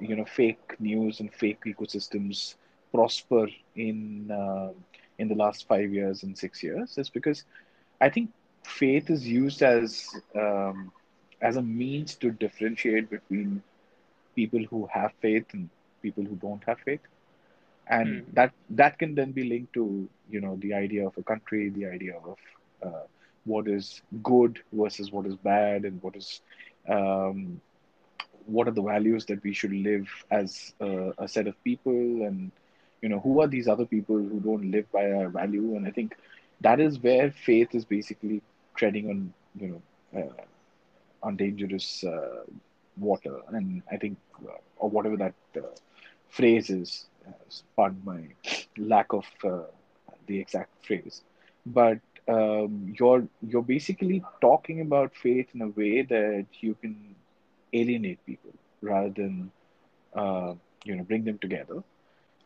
you 0.00 0.16
know 0.16 0.24
fake 0.24 0.76
news 0.78 1.20
and 1.20 1.32
fake 1.32 1.60
ecosystems 1.66 2.54
prosper 2.92 3.46
in 3.76 4.30
uh, 4.30 4.70
in 5.18 5.28
the 5.28 5.34
last 5.34 5.66
five 5.68 5.92
years 5.92 6.22
and 6.22 6.36
six 6.36 6.62
years 6.62 6.96
is 6.98 7.08
because 7.10 7.44
I 8.00 8.08
think 8.08 8.30
faith 8.64 9.10
is 9.10 9.26
used 9.26 9.62
as 9.62 10.08
um, 10.34 10.92
as 11.40 11.56
a 11.56 11.62
means 11.62 12.14
to 12.16 12.30
differentiate 12.30 13.10
between 13.10 13.62
people 14.34 14.62
who 14.70 14.88
have 14.92 15.12
faith 15.20 15.46
and 15.52 15.68
people 16.02 16.24
who 16.24 16.36
don't 16.36 16.62
have 16.64 16.78
faith 16.80 17.00
and 17.88 18.22
Hmm. 18.22 18.32
that 18.32 18.52
that 18.70 18.98
can 18.98 19.14
then 19.14 19.32
be 19.32 19.44
linked 19.44 19.72
to 19.74 20.08
you 20.30 20.40
know 20.40 20.56
the 20.60 20.72
idea 20.74 21.06
of 21.06 21.16
a 21.18 21.22
country 21.22 21.70
the 21.70 21.86
idea 21.86 22.14
of 22.24 22.38
uh, 22.86 23.04
what 23.44 23.66
is 23.68 24.02
good 24.22 24.58
versus 24.72 25.10
what 25.12 25.26
is 25.26 25.36
bad 25.36 25.84
and 25.84 26.02
what 26.02 26.16
is 26.16 26.40
um, 26.88 27.60
what 28.46 28.68
are 28.68 28.72
the 28.72 28.82
values 28.82 29.24
that 29.26 29.42
we 29.42 29.52
should 29.52 29.72
live 29.72 30.08
as 30.30 30.74
a, 30.80 31.12
a 31.18 31.28
set 31.28 31.46
of 31.46 31.62
people 31.64 31.92
and 32.26 32.50
you 33.02 33.08
know 33.08 33.20
who 33.20 33.40
are 33.40 33.46
these 33.46 33.68
other 33.68 33.84
people 33.86 34.16
who 34.16 34.40
don't 34.40 34.70
live 34.70 34.90
by 34.92 35.10
our 35.10 35.28
value 35.28 35.76
and 35.76 35.86
i 35.86 35.90
think 35.90 36.14
that 36.60 36.80
is 36.80 36.98
where 37.00 37.30
faith 37.30 37.74
is 37.74 37.84
basically 37.84 38.42
treading 38.76 39.08
on 39.10 39.32
you 39.60 39.68
know 40.12 40.20
uh, 40.20 40.42
on 41.22 41.36
dangerous 41.36 42.04
uh, 42.04 42.42
water 42.98 43.36
and 43.52 43.82
i 43.92 43.96
think 43.96 44.16
uh, 44.48 44.58
or 44.78 44.88
whatever 44.90 45.16
that 45.16 45.34
uh, 45.56 45.60
phrase 46.28 46.70
is 46.70 47.06
pardon 47.76 48.00
my 48.04 48.20
lack 48.76 49.12
of 49.12 49.24
uh, 49.44 49.64
the 50.26 50.38
exact 50.40 50.70
phrase. 50.84 51.22
But 51.66 51.98
um, 52.28 52.94
you're 52.98 53.26
you're 53.46 53.62
basically 53.62 54.22
talking 54.40 54.80
about 54.80 55.14
faith 55.14 55.48
in 55.54 55.62
a 55.62 55.68
way 55.68 56.02
that 56.02 56.46
you 56.60 56.74
can 56.74 57.14
alienate 57.72 58.24
people 58.26 58.52
rather 58.82 59.10
than 59.10 59.50
uh, 60.14 60.54
you 60.84 60.96
know 60.96 61.04
bring 61.04 61.24
them 61.24 61.38
together. 61.38 61.82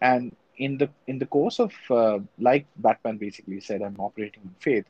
And 0.00 0.34
in 0.56 0.78
the 0.78 0.88
in 1.06 1.18
the 1.18 1.26
course 1.26 1.58
of 1.60 1.72
uh, 1.90 2.18
like 2.38 2.66
batman 2.76 3.16
basically 3.16 3.60
said 3.60 3.80
i'm 3.82 3.96
operating 3.98 4.42
in 4.44 4.54
faith 4.60 4.84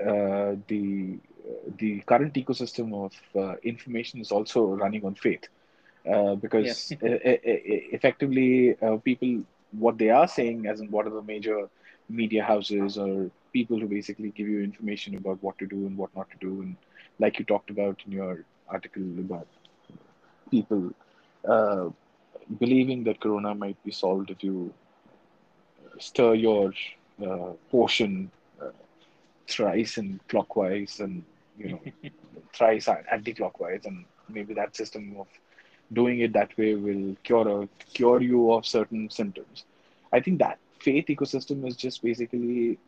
uh, 0.00 0.54
the 0.68 1.18
the 1.78 2.00
current 2.06 2.34
ecosystem 2.34 2.92
of 3.04 3.12
uh, 3.36 3.54
information 3.62 4.20
is 4.20 4.30
also 4.32 4.66
running 4.82 5.04
on 5.04 5.14
faith 5.14 5.44
uh, 6.12 6.34
because 6.34 6.94
Yeah. 7.00 7.08
e- 7.30 7.40
e- 7.52 7.88
effectively 7.92 8.76
uh, 8.82 8.96
people 8.96 9.44
what 9.72 9.98
they 9.98 10.10
are 10.10 10.26
saying 10.28 10.66
as 10.66 10.80
in 10.80 10.90
what 10.90 11.06
are 11.06 11.14
the 11.18 11.22
major 11.22 11.68
media 12.08 12.42
houses 12.44 12.98
or 12.98 13.30
people 13.52 13.78
who 13.78 13.86
basically 13.86 14.30
give 14.30 14.48
you 14.48 14.62
information 14.62 15.16
about 15.16 15.42
what 15.42 15.58
to 15.58 15.66
do 15.66 15.86
and 15.86 15.96
what 15.96 16.14
not 16.16 16.28
to 16.30 16.38
do 16.38 16.62
and 16.62 16.76
like 17.18 17.38
you 17.38 17.44
talked 17.44 17.70
about 17.70 18.00
in 18.06 18.12
your 18.12 18.44
article 18.68 19.02
about 19.26 19.46
people 20.50 20.92
uh, 21.48 21.88
believing 22.58 23.04
that 23.04 23.20
corona 23.20 23.54
might 23.54 23.82
be 23.84 23.90
solved 23.90 24.30
if 24.30 24.42
you 24.42 24.72
stir 25.98 26.34
your 26.34 26.72
uh, 27.26 27.52
potion 27.70 28.30
uh, 28.60 28.70
thrice 29.48 29.96
and 29.98 30.20
clockwise 30.28 31.00
and 31.00 31.22
you 31.58 31.68
know 31.68 31.80
thrice 32.52 32.88
anti-clockwise 33.10 33.84
and 33.84 34.04
maybe 34.28 34.54
that 34.54 34.74
system 34.76 35.14
of 35.18 35.26
doing 35.92 36.20
it 36.20 36.32
that 36.32 36.56
way 36.56 36.74
will 36.74 37.16
cure 37.22 37.68
cure 37.92 38.20
you 38.22 38.52
of 38.52 38.66
certain 38.66 39.10
symptoms. 39.10 39.64
I 40.12 40.20
think 40.20 40.38
that 40.38 40.58
faith 40.80 41.06
ecosystem 41.06 41.66
is 41.66 41.76
just 41.76 42.02
basically 42.02 42.78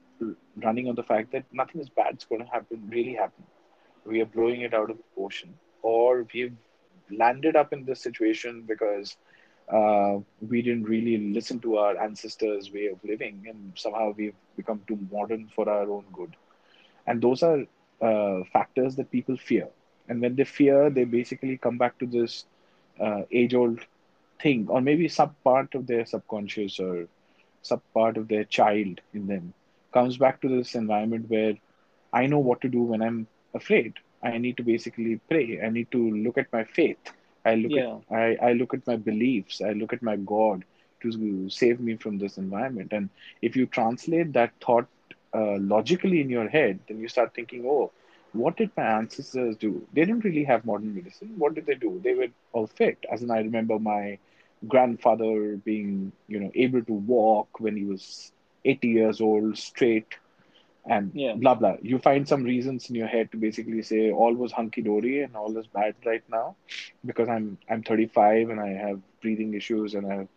running 0.62 0.88
on 0.88 0.94
the 0.94 1.02
fact 1.02 1.32
that 1.32 1.44
nothing 1.52 1.80
is 1.80 1.88
bad 1.88 2.16
is 2.16 2.24
going 2.24 2.42
to 2.42 2.50
happen 2.50 2.88
really 2.88 3.14
happen. 3.14 3.44
We 4.04 4.20
are 4.20 4.26
blowing 4.26 4.62
it 4.62 4.74
out 4.74 4.90
of 4.90 4.96
proportion. 4.96 5.54
Or 5.82 6.26
we've 6.32 6.56
landed 7.10 7.56
up 7.56 7.72
in 7.72 7.84
this 7.84 8.00
situation 8.00 8.62
because 8.66 9.16
uh, 9.72 10.18
we 10.40 10.62
didn't 10.62 10.84
really 10.84 11.32
listen 11.32 11.58
to 11.60 11.76
our 11.76 11.96
ancestors 12.00 12.72
way 12.72 12.86
of 12.86 12.98
living 13.04 13.44
and 13.48 13.72
somehow 13.76 14.14
we've 14.16 14.34
become 14.56 14.80
too 14.86 14.98
modern 15.10 15.48
for 15.54 15.68
our 15.68 15.90
own 15.90 16.04
good. 16.12 16.34
And 17.06 17.20
those 17.20 17.42
are 17.42 17.64
uh, 18.00 18.44
factors 18.52 18.96
that 18.96 19.10
people 19.10 19.36
fear. 19.36 19.68
And 20.08 20.20
when 20.20 20.36
they 20.36 20.44
fear 20.44 20.90
they 20.90 21.04
basically 21.04 21.56
come 21.56 21.78
back 21.78 21.98
to 21.98 22.06
this 22.06 22.46
uh, 23.00 23.22
age 23.30 23.54
old 23.54 23.80
thing 24.40 24.66
or 24.68 24.80
maybe 24.80 25.08
some 25.08 25.34
part 25.44 25.74
of 25.74 25.86
their 25.86 26.04
subconscious 26.06 26.78
or 26.80 27.06
some 27.62 27.80
part 27.94 28.16
of 28.16 28.28
their 28.28 28.44
child 28.44 29.00
in 29.14 29.26
them 29.26 29.52
comes 29.92 30.16
back 30.18 30.40
to 30.40 30.48
this 30.48 30.74
environment 30.74 31.28
where 31.28 31.54
i 32.12 32.26
know 32.26 32.38
what 32.38 32.60
to 32.60 32.68
do 32.68 32.82
when 32.82 33.02
i'm 33.02 33.26
afraid. 33.54 33.94
I 34.22 34.38
need 34.38 34.56
to 34.58 34.62
basically 34.62 35.20
pray. 35.28 35.60
I 35.62 35.68
need 35.70 35.90
to 35.92 36.10
look 36.10 36.38
at 36.38 36.52
my 36.52 36.64
faith. 36.64 36.98
I 37.44 37.54
look 37.54 37.76
at 37.76 37.86
i, 38.10 38.36
I 38.42 38.52
look 38.52 38.74
at 38.74 38.86
my 38.86 38.96
beliefs. 38.96 39.60
I 39.60 39.72
look 39.72 39.92
at 39.92 40.02
my 40.02 40.16
god 40.16 40.64
to 41.02 41.48
save 41.50 41.80
me 41.80 41.96
from 41.96 42.18
this 42.18 42.36
environment. 42.38 42.92
And 42.92 43.08
if 43.42 43.56
you 43.56 43.66
translate 43.66 44.32
that 44.32 44.52
thought 44.60 44.86
uh, 45.34 45.56
logically 45.58 46.20
in 46.20 46.30
your 46.30 46.48
head, 46.48 46.80
then 46.88 47.00
you 47.00 47.08
start 47.08 47.34
thinking, 47.34 47.64
oh, 47.66 47.92
what 48.36 48.56
did 48.56 48.70
my 48.76 48.84
ancestors 48.84 49.56
do? 49.56 49.86
They 49.92 50.02
didn't 50.04 50.24
really 50.24 50.44
have 50.44 50.64
modern 50.64 50.94
medicine. 50.94 51.34
What 51.38 51.54
did 51.54 51.66
they 51.66 51.74
do? 51.74 52.00
They 52.02 52.14
were 52.14 52.28
all 52.52 52.66
fit. 52.66 53.04
As 53.10 53.22
in, 53.22 53.30
I 53.30 53.38
remember 53.38 53.78
my 53.78 54.18
grandfather 54.68 55.56
being, 55.56 56.12
you 56.28 56.40
know, 56.40 56.50
able 56.54 56.82
to 56.84 56.92
walk 56.92 57.60
when 57.60 57.76
he 57.76 57.84
was 57.84 58.32
80 58.64 58.88
years 58.88 59.20
old, 59.20 59.56
straight, 59.58 60.16
and 60.84 61.12
Yeah. 61.12 61.34
blah 61.34 61.54
blah. 61.54 61.76
You 61.82 61.98
find 61.98 62.26
some 62.28 62.42
reasons 62.44 62.88
in 62.88 62.94
your 62.96 63.06
head 63.08 63.30
to 63.32 63.36
basically 63.38 63.82
say 63.82 64.10
all 64.10 64.34
was 64.34 64.52
hunky 64.52 64.82
dory 64.82 65.20
and 65.22 65.36
all 65.36 65.56
is 65.56 65.66
bad 65.66 65.94
right 66.04 66.22
now, 66.28 66.56
because 67.04 67.28
I'm 67.28 67.58
I'm 67.68 67.82
35 67.82 68.48
and 68.50 68.60
I 68.60 68.68
have 68.70 69.00
breathing 69.22 69.54
issues 69.54 69.94
and 69.94 70.06
I 70.10 70.14
have 70.16 70.28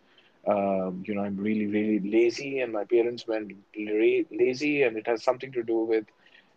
um, 0.46 1.02
you 1.06 1.14
know, 1.14 1.22
I'm 1.22 1.36
really, 1.36 1.66
really 1.66 1.98
lazy, 2.00 2.60
and 2.60 2.72
my 2.72 2.84
parents 2.84 3.26
went 3.26 3.52
la- 3.76 4.24
lazy, 4.30 4.82
and 4.82 4.96
it 4.96 5.06
has 5.06 5.22
something 5.22 5.52
to 5.52 5.62
do 5.62 5.80
with, 5.84 6.04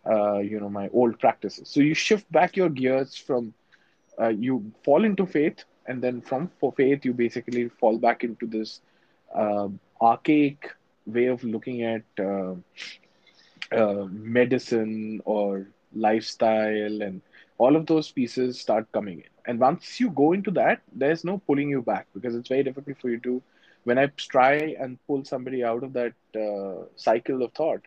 uh, 0.08 0.38
you 0.38 0.60
know, 0.60 0.68
my 0.68 0.88
old 0.88 1.18
practices. 1.18 1.68
So 1.68 1.80
you 1.80 1.94
shift 1.94 2.30
back 2.32 2.56
your 2.56 2.68
gears 2.68 3.16
from, 3.16 3.54
uh, 4.20 4.28
you 4.28 4.72
fall 4.84 5.04
into 5.04 5.26
faith, 5.26 5.64
and 5.86 6.02
then 6.02 6.20
from 6.20 6.48
for 6.60 6.72
faith, 6.72 7.04
you 7.04 7.12
basically 7.12 7.68
fall 7.68 7.98
back 7.98 8.24
into 8.24 8.46
this 8.46 8.80
um 9.34 9.78
archaic 10.00 10.70
way 11.06 11.26
of 11.26 11.42
looking 11.44 11.82
at 11.82 12.02
uh, 12.20 12.54
uh, 13.72 14.06
medicine 14.10 15.20
or 15.24 15.66
lifestyle, 15.94 17.02
and 17.02 17.20
all 17.58 17.76
of 17.76 17.86
those 17.86 18.10
pieces 18.10 18.60
start 18.60 18.90
coming 18.92 19.18
in. 19.18 19.28
And 19.46 19.60
once 19.60 20.00
you 20.00 20.10
go 20.10 20.32
into 20.32 20.50
that, 20.52 20.80
there's 20.92 21.24
no 21.24 21.38
pulling 21.46 21.68
you 21.70 21.82
back 21.82 22.06
because 22.14 22.34
it's 22.34 22.48
very 22.48 22.62
difficult 22.62 22.98
for 23.00 23.08
you 23.10 23.18
to 23.20 23.42
when 23.84 23.98
I 23.98 24.06
try 24.16 24.54
and 24.78 24.98
pull 25.06 25.24
somebody 25.24 25.62
out 25.64 25.82
of 25.82 25.92
that 25.94 26.12
uh, 26.34 26.84
cycle 26.96 27.42
of 27.42 27.52
thought, 27.52 27.82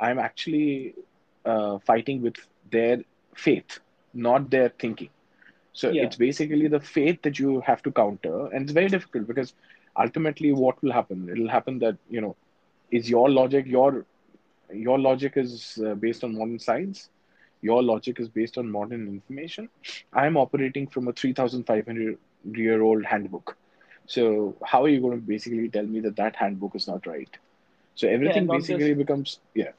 I'm 0.00 0.18
actually 0.18 0.94
uh, 1.44 1.78
fighting 1.78 2.22
with 2.22 2.36
their 2.70 2.98
faith, 3.34 3.78
not 4.14 4.50
their 4.50 4.68
thinking. 4.68 5.10
So 5.72 5.90
Yeah. 5.90 6.04
it's 6.04 6.16
basically 6.16 6.68
the 6.68 6.80
faith 6.80 7.22
that 7.22 7.38
you 7.38 7.60
have 7.60 7.82
to 7.82 7.90
counter, 7.92 8.46
and 8.46 8.62
it's 8.62 8.72
very 8.72 8.88
difficult 8.88 9.26
because 9.26 9.54
ultimately, 9.96 10.52
what 10.52 10.80
will 10.82 10.92
happen? 10.92 11.28
It'll 11.28 11.48
happen 11.48 11.78
that 11.80 11.96
you 12.08 12.20
know, 12.20 12.36
is 12.90 13.08
your 13.10 13.28
logic 13.30 13.66
your 13.66 14.04
your 14.72 14.98
logic 14.98 15.36
is 15.36 15.78
uh, 15.86 15.94
based 15.94 16.24
on 16.24 16.36
modern 16.36 16.58
science, 16.58 17.08
your 17.60 17.82
logic 17.82 18.20
is 18.20 18.28
based 18.28 18.58
on 18.58 18.70
modern 18.70 19.06
information. 19.08 19.68
I'm 20.12 20.36
operating 20.36 20.86
from 20.86 21.08
a 21.08 21.12
3,500 21.12 22.18
year 22.54 22.82
old 22.82 23.04
handbook 23.04 23.56
so 24.06 24.56
how 24.64 24.82
are 24.84 24.88
you 24.88 25.00
going 25.00 25.20
to 25.20 25.26
basically 25.26 25.68
tell 25.68 25.84
me 25.86 26.00
that 26.00 26.16
that 26.16 26.34
handbook 26.36 26.74
is 26.74 26.86
not 26.88 27.06
right? 27.06 27.28
So 27.94 28.06
Yeah. 28.06 28.12
Everything 28.14 28.48
just 28.48 28.68
basically 28.68 28.94
becomes 28.94 29.38
yeah. 29.54 29.70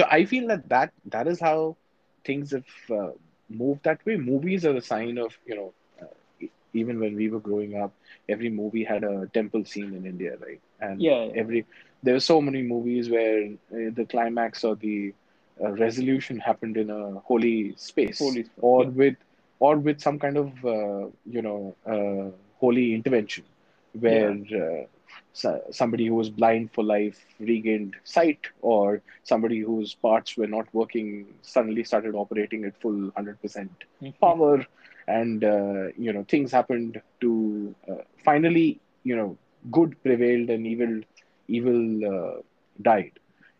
So 0.00 0.06
I 0.10 0.24
feel 0.24 0.48
that 0.48 0.68
that 0.70 0.92
that 1.06 1.26
is 1.28 1.40
how 1.40 1.76
things 2.24 2.52
have 2.52 2.66
uh, 2.90 3.12
moved 3.48 3.84
that 3.84 4.04
way. 4.06 4.16
Movies 4.16 4.64
are 4.64 4.76
a 4.76 4.82
sign 4.82 5.18
of 5.18 5.36
you 5.46 5.56
know 5.56 5.74
uh, 6.02 6.46
even 6.72 7.00
when 7.00 7.16
we 7.16 7.28
were 7.30 7.40
growing 7.40 7.76
up, 7.80 7.92
every 8.28 8.50
movie 8.50 8.84
had 8.84 9.04
a 9.04 9.26
temple 9.34 9.64
scene 9.64 9.94
in 9.94 10.06
India, 10.06 10.36
right? 10.40 10.60
And 10.80 11.00
yeah, 11.02 11.24
yeah. 11.24 11.40
every 11.42 11.66
there 12.02 12.14
were 12.14 12.20
so 12.20 12.40
many 12.40 12.62
movies 12.62 13.10
where 13.10 13.44
uh, 13.72 13.90
the 13.94 14.06
climax 14.08 14.64
or 14.64 14.76
the 14.76 15.12
uh, 15.62 15.70
resolution 15.72 16.38
happened 16.38 16.76
in 16.76 16.90
a 16.90 17.20
holy 17.20 17.74
space 17.76 18.18
Holy 18.18 18.44
or 18.60 18.84
yeah. 18.84 18.90
with 18.90 19.16
or 19.60 19.76
with 19.76 20.00
some 20.00 20.18
kind 20.18 20.36
of 20.36 20.48
uh, 20.64 21.06
you 21.36 21.42
know 21.42 21.74
uh, 21.86 22.30
holy 22.60 22.94
intervention 22.94 23.44
where 23.98 24.34
Yeah. 24.50 24.86
So- 25.32 25.62
somebody 25.70 26.06
who 26.06 26.14
was 26.14 26.30
blind 26.30 26.70
for 26.72 26.82
life 26.84 27.18
regained 27.38 27.96
sight 28.04 28.48
or 28.60 29.02
somebody 29.22 29.60
whose 29.60 29.94
parts 29.94 30.36
were 30.36 30.46
not 30.46 30.66
working 30.72 31.26
suddenly 31.42 31.84
started 31.84 32.14
operating 32.14 32.64
at 32.64 32.76
full 32.80 32.92
100% 32.92 33.70
power. 34.20 34.64
And 35.06 35.42
uh, 35.44 35.88
you 35.96 36.12
know 36.12 36.24
things 36.28 36.52
happened 36.52 37.00
to 37.20 37.74
uh, 37.90 38.02
finally 38.24 38.80
you 39.02 39.16
know 39.16 39.36
good 39.70 40.00
prevailed 40.02 40.50
and 40.50 40.66
evil 40.66 41.00
evil 41.48 41.82
uh, 42.14 42.40
died 42.80 43.12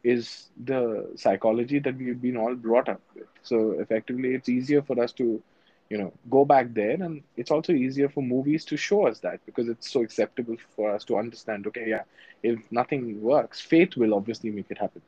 is 0.03 0.51
the 0.65 1.11
psychology 1.17 1.79
that 1.79 1.97
we've 1.97 2.21
been 2.21 2.37
all 2.37 2.55
brought 2.55 2.89
up 2.89 3.01
with. 3.15 3.27
So 3.43 3.73
effectively 3.73 4.35
it's 4.35 4.49
easier 4.49 4.83
for 4.83 5.01
us 5.03 5.13
to 5.15 5.43
you 5.91 5.99
know 5.99 6.13
go 6.31 6.45
back 6.45 6.75
there 6.75 6.93
and 7.03 7.23
it's 7.37 7.51
also 7.51 7.73
easier 7.73 8.09
for 8.09 8.23
movies 8.23 8.65
to 8.65 8.77
show 8.77 9.07
us 9.07 9.21
that 9.21 9.41
because 9.47 9.69
it's 9.69 9.91
so 9.91 10.03
acceptable 10.03 10.57
for 10.77 10.91
us 10.95 11.05
to 11.05 11.19
understand 11.19 11.67
okay 11.67 11.87
yeah 11.89 12.03
if 12.43 12.59
nothing 12.73 13.21
works 13.23 13.61
faith 13.61 13.97
will 13.97 14.15
obviously 14.15 14.51
make 14.51 14.67
it 14.71 14.79
happen 14.79 15.03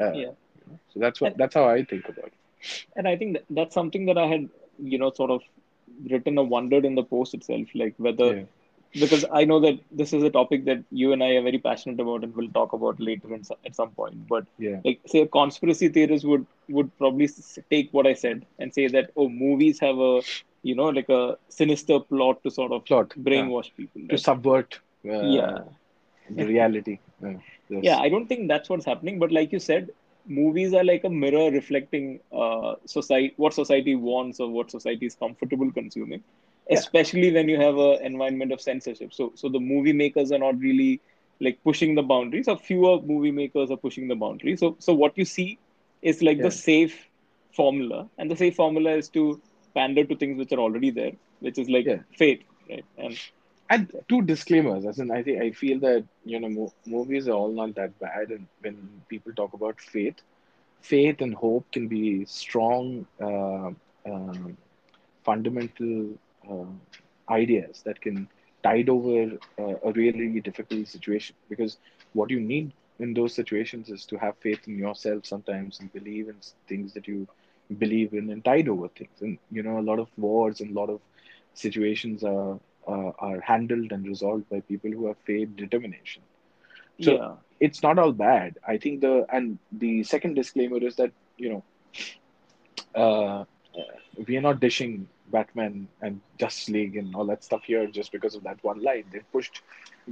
uh, 0.00 0.12
Yeah. 0.12 0.32
you 0.56 0.64
know? 0.68 0.78
so 0.92 1.00
that's 1.00 1.20
what 1.20 1.32
And 1.32 1.36
that's 1.36 1.54
how 1.54 1.68
i 1.68 1.84
think 1.84 2.08
about 2.08 2.26
it 2.26 2.34
and 2.96 3.08
I 3.08 3.16
think 3.16 3.34
that, 3.34 3.44
that's 3.50 3.74
something 3.74 4.06
that 4.06 4.18
I 4.18 4.26
had, 4.26 4.48
you 4.78 4.98
know, 4.98 5.10
sort 5.10 5.30
of 5.30 5.42
written 6.10 6.38
or 6.38 6.46
wondered 6.46 6.84
in 6.84 6.94
the 6.94 7.02
post 7.04 7.34
itself, 7.34 7.66
like 7.74 7.94
whether 7.98 8.34
yeah 8.34 8.44
because 8.94 9.24
I 9.32 9.44
know 9.44 9.60
that 9.60 9.78
this 9.90 10.12
is 10.12 10.22
a 10.22 10.30
topic 10.30 10.64
that 10.66 10.84
you 10.90 11.12
and 11.12 11.22
I 11.22 11.30
are 11.36 11.42
very 11.42 11.58
passionate 11.58 12.00
about 12.00 12.24
and 12.24 12.34
we'll 12.34 12.50
talk 12.50 12.72
about 12.72 12.98
later 13.00 13.32
in, 13.34 13.42
at 13.64 13.74
some 13.74 13.90
point. 13.90 14.26
But 14.28 14.46
yeah 14.58 14.80
like, 14.84 15.00
say, 15.06 15.20
a 15.20 15.26
conspiracy 15.26 15.88
theorist 15.88 16.24
would 16.24 16.46
would 16.68 16.96
probably 16.98 17.28
take 17.70 17.92
what 17.92 18.06
I 18.06 18.14
said 18.14 18.46
and 18.58 18.72
say 18.72 18.88
that 18.88 19.10
oh, 19.16 19.28
movies 19.28 19.80
have 19.80 19.98
a 19.98 20.22
you 20.62 20.74
know 20.74 20.88
like 20.88 21.08
a 21.08 21.36
sinister 21.48 22.00
plot 22.00 22.42
to 22.44 22.50
sort 22.50 22.72
of 22.72 22.84
plot 22.84 23.12
yeah 23.24 23.24
brainwash 23.24 23.70
people, 23.76 24.02
to 24.08 24.18
subvert 24.18 24.80
uh, 25.08 25.22
Yeah, 25.22 25.58
the 26.30 26.44
reality. 26.46 26.98
Uh, 27.24 27.34
yes. 27.68 27.82
Yeah, 27.82 27.98
I 27.98 28.08
don't 28.08 28.26
think 28.26 28.48
that's 28.48 28.68
what's 28.68 28.84
happening. 28.84 29.18
But 29.18 29.32
like 29.32 29.52
you 29.52 29.58
said, 29.58 29.90
movies 30.26 30.74
are 30.74 30.84
like 30.84 31.04
a 31.04 31.10
mirror 31.10 31.50
reflecting 31.50 32.20
uh, 32.32 32.74
society, 32.86 33.34
what 33.36 33.54
society 33.54 33.94
wants 33.94 34.40
or 34.40 34.50
what 34.50 34.70
society 34.70 35.06
is 35.06 35.14
comfortable 35.14 35.70
consuming. 35.72 36.22
Yeah. 36.70 36.80
Especially 36.80 37.32
when 37.32 37.48
you 37.48 37.56
have 37.60 37.76
an 37.76 37.98
environment 38.02 38.52
of 38.52 38.60
censorship. 38.60 39.12
So, 39.12 39.32
so 39.34 39.48
the 39.48 39.60
movie 39.60 39.92
makers 39.92 40.32
are 40.32 40.38
not 40.38 40.58
really 40.58 41.00
like 41.40 41.62
pushing 41.64 41.94
the 41.94 42.02
boundaries. 42.02 42.48
Or 42.48 42.56
fewer 42.56 43.00
movie 43.00 43.30
makers 43.32 43.70
are 43.70 43.76
pushing 43.76 44.08
the 44.08 44.14
boundaries. 44.16 44.60
So, 44.60 44.76
so 44.78 44.94
what 44.94 45.16
you 45.16 45.24
see 45.24 45.58
is 46.02 46.22
like 46.22 46.40
Yeah. 46.40 46.42
the 46.42 46.50
safe 46.50 47.08
formula, 47.52 48.08
and 48.18 48.30
the 48.30 48.36
safe 48.36 48.54
formula 48.56 48.92
is 48.92 49.08
to 49.10 49.40
pander 49.74 50.04
to 50.04 50.16
things 50.16 50.38
which 50.38 50.52
are 50.52 50.58
already 50.58 50.90
there, 50.90 51.12
which 51.40 51.58
is 51.58 51.68
like 51.68 51.88
Yeah. 51.88 52.02
faith, 52.16 52.42
right? 52.68 52.84
And 52.98 53.18
And 53.70 53.90
two 54.08 54.22
disclaimers. 54.22 54.84
As 54.86 54.98
in, 54.98 55.10
I 55.10 55.22
think 55.22 55.40
I 55.40 55.50
feel 55.50 55.78
that 55.80 56.04
you 56.24 56.38
know 56.40 56.48
mo- 56.48 56.72
movies 56.86 57.28
are 57.28 57.32
all 57.32 57.52
not 57.52 57.74
that 57.76 57.98
bad, 57.98 58.30
and 58.30 58.46
when 58.60 59.02
people 59.08 59.32
talk 59.32 59.52
about 59.54 59.80
faith, 59.80 60.16
faith 60.80 61.20
and 61.20 61.34
hope 61.34 61.70
can 61.72 61.88
be 61.88 62.24
strong, 62.26 63.06
uh, 63.20 63.70
um, 64.10 64.56
fundamental 65.24 66.18
um 66.50 66.80
ideas 67.30 67.82
that 67.84 68.00
can 68.00 68.28
tide 68.62 68.88
over 68.88 69.38
uh, 69.58 69.74
a 69.88 69.92
really 69.92 70.40
difficult 70.40 70.86
situation. 70.88 71.36
Because 71.48 71.78
what 72.12 72.30
you 72.30 72.40
need 72.40 72.72
in 72.98 73.14
those 73.14 73.34
situations 73.34 73.88
is 73.90 74.04
to 74.06 74.16
have 74.18 74.36
faith 74.42 74.66
in 74.66 74.78
yourself 74.78 75.24
sometimes 75.26 75.80
and 75.80 75.92
believe 75.92 76.28
in 76.28 76.36
things 76.68 76.92
that 76.94 77.06
you 77.08 77.26
believe 77.78 78.12
in 78.12 78.30
and 78.30 78.44
tide 78.44 78.68
over 78.68 78.88
things. 78.88 79.20
And 79.20 79.38
you 79.50 79.62
know, 79.62 79.78
a 79.78 79.86
lot 79.90 79.98
of 79.98 80.08
wars 80.16 80.60
and 80.60 80.70
a 80.70 80.78
lot 80.80 80.90
of 80.90 81.00
situations 81.54 82.22
are 82.24 82.58
uh, 82.86 83.10
are 83.18 83.40
handled 83.40 83.92
and 83.92 84.06
resolved 84.06 84.48
by 84.50 84.60
people 84.60 84.90
who 84.90 85.06
have 85.06 85.16
faith, 85.26 85.48
determination. 85.56 86.22
So 87.00 87.18
yeah, 87.18 87.36
it's 87.60 87.82
not 87.82 87.98
all 87.98 88.12
bad. 88.12 88.58
I 88.66 88.78
think 88.78 89.00
the 89.00 89.26
and 89.32 89.58
the 89.72 90.02
second 90.04 90.34
disclaimer 90.34 90.78
is 90.78 90.96
that 90.96 91.12
you 91.36 91.48
know 91.50 91.64
uh, 92.94 93.44
we 94.26 94.36
are 94.36 94.40
not 94.42 94.60
dishing 94.60 95.08
Batman 95.30 95.88
and 96.02 96.20
Justice 96.38 96.68
League 96.68 96.96
and 96.96 97.14
all 97.14 97.26
that 97.26 97.44
stuff 97.44 97.64
here 97.64 97.86
just 97.86 98.12
because 98.12 98.34
of 98.34 98.42
that 98.44 98.62
one 98.62 98.82
line. 98.82 99.04
They've 99.12 99.30
pushed 99.32 99.62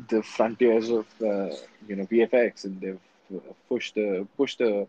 the 0.09 0.23
frontiers 0.23 0.90
of 0.90 1.06
uh, 1.23 1.50
you 1.88 1.97
know 1.97 2.04
VFX 2.06 2.64
and 2.64 2.80
they've 2.80 3.00
uh, 3.35 3.52
pushed 3.68 3.94
the 3.94 4.26
pushed 4.37 4.59
the 4.59 4.87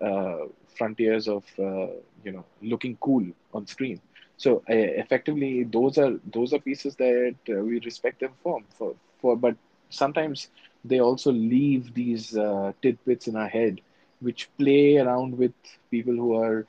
uh, 0.00 0.38
frontiers 0.76 1.28
of 1.28 1.44
uh, 1.58 1.88
you 2.24 2.32
know 2.32 2.44
looking 2.62 2.96
cool 3.00 3.24
on 3.52 3.66
screen. 3.66 4.00
So 4.36 4.58
uh, 4.68 4.74
effectively, 5.04 5.64
those 5.64 5.98
are 5.98 6.18
those 6.32 6.52
are 6.52 6.58
pieces 6.58 6.96
that 6.96 7.36
uh, 7.48 7.54
we 7.54 7.80
respect 7.80 8.20
them 8.20 8.32
for. 8.42 8.60
For 8.78 8.94
for, 9.20 9.36
but 9.36 9.56
sometimes 9.90 10.48
they 10.84 11.00
also 11.00 11.32
leave 11.32 11.94
these 11.94 12.36
tidbits 12.82 13.26
in 13.28 13.36
our 13.36 13.48
head, 13.48 13.80
which 14.20 14.48
play 14.58 14.96
around 14.98 15.38
with 15.38 15.52
people 15.90 16.14
who 16.14 16.36
are 16.36 16.66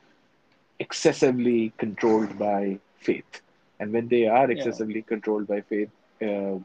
excessively 0.80 1.74
controlled 1.78 2.38
by 2.38 2.80
faith. 3.06 3.42
And 3.80 3.92
when 3.92 4.08
they 4.08 4.28
are 4.28 4.50
yeah. 4.50 4.58
excessively 4.58 5.02
controlled 5.02 5.48
by 5.48 5.62
faith, 5.62 5.90
uh, 6.22 6.58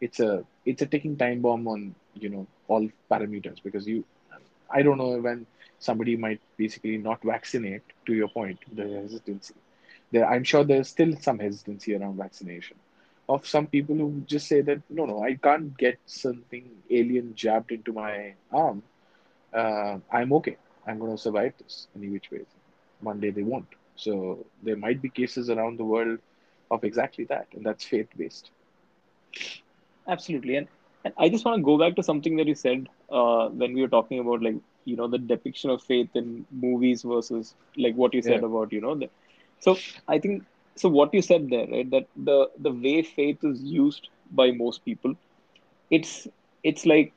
it's 0.00 0.20
a 0.20 0.44
it's 0.64 0.82
a 0.82 0.86
ticking 0.86 1.16
time 1.16 1.40
bomb 1.40 1.66
on 1.68 1.94
you 2.14 2.28
know 2.28 2.46
all 2.68 2.88
parameters 3.10 3.62
because 3.62 3.86
you 3.86 4.04
I 4.70 4.82
don't 4.82 4.98
know 4.98 5.18
when 5.18 5.46
somebody 5.78 6.16
might 6.16 6.40
basically 6.56 6.96
not 6.98 7.22
vaccinate. 7.22 7.82
To 8.06 8.14
your 8.14 8.28
point, 8.28 8.58
the 8.72 8.84
hesitancy. 8.84 9.54
There, 10.10 10.26
I'm 10.28 10.44
sure 10.44 10.64
there's 10.64 10.88
still 10.88 11.14
some 11.20 11.38
hesitancy 11.38 11.94
around 11.94 12.16
vaccination. 12.16 12.76
Of 13.28 13.46
some 13.46 13.66
people 13.66 13.96
who 13.96 14.22
just 14.26 14.48
say 14.48 14.60
that 14.62 14.82
no, 14.90 15.04
no, 15.06 15.22
I 15.22 15.34
can't 15.34 15.76
get 15.76 15.98
something 16.06 16.68
alien 16.90 17.34
jabbed 17.34 17.70
into 17.70 17.92
my 17.92 18.34
arm. 18.52 18.82
Uh, 19.54 19.98
I'm 20.10 20.32
okay. 20.34 20.56
I'm 20.86 20.98
going 20.98 21.12
to 21.12 21.22
survive 21.22 21.54
this 21.58 21.86
any 21.96 22.08
which 22.08 22.30
way. 22.30 22.40
One 23.00 23.20
day 23.20 23.30
they 23.30 23.42
won't. 23.42 23.68
So 23.96 24.46
there 24.62 24.76
might 24.76 25.00
be 25.02 25.08
cases 25.10 25.50
around 25.50 25.78
the 25.78 25.84
world 25.84 26.18
of 26.70 26.84
exactly 26.84 27.24
that, 27.26 27.48
and 27.52 27.64
that's 27.64 27.84
faith 27.84 28.08
based. 28.16 28.50
Absolutely. 30.06 30.56
And, 30.56 30.68
and 31.04 31.14
I 31.18 31.28
just 31.28 31.44
want 31.44 31.58
to 31.58 31.62
go 31.62 31.78
back 31.78 31.96
to 31.96 32.02
something 32.02 32.36
that 32.36 32.46
you 32.46 32.54
said 32.54 32.88
uh, 33.10 33.48
when 33.48 33.74
we 33.74 33.82
were 33.82 33.88
talking 33.88 34.18
about 34.18 34.42
like, 34.42 34.56
you 34.84 34.96
know, 34.96 35.08
the 35.08 35.18
depiction 35.18 35.70
of 35.70 35.82
faith 35.82 36.10
in 36.14 36.46
movies 36.50 37.02
versus 37.02 37.54
like 37.76 37.94
what 37.94 38.14
you 38.14 38.22
said 38.22 38.42
Yeah, 38.42 38.44
about, 38.44 38.72
you 38.72 38.80
know, 38.80 38.94
the, 38.94 39.08
so 39.58 39.82
I 40.08 40.18
think, 40.18 40.44
so 40.76 40.88
what 40.88 41.12
you 41.14 41.22
said 41.22 41.48
there, 41.50 41.66
right, 41.66 41.90
that 41.90 42.06
the, 42.16 42.48
the 42.58 42.70
way 42.72 43.02
faith 43.02 43.38
is 43.42 43.62
used 43.62 44.08
by 44.30 44.50
most 44.52 44.84
people, 44.84 45.14
it's, 45.90 46.26
it's 46.62 46.86
like 46.86 47.12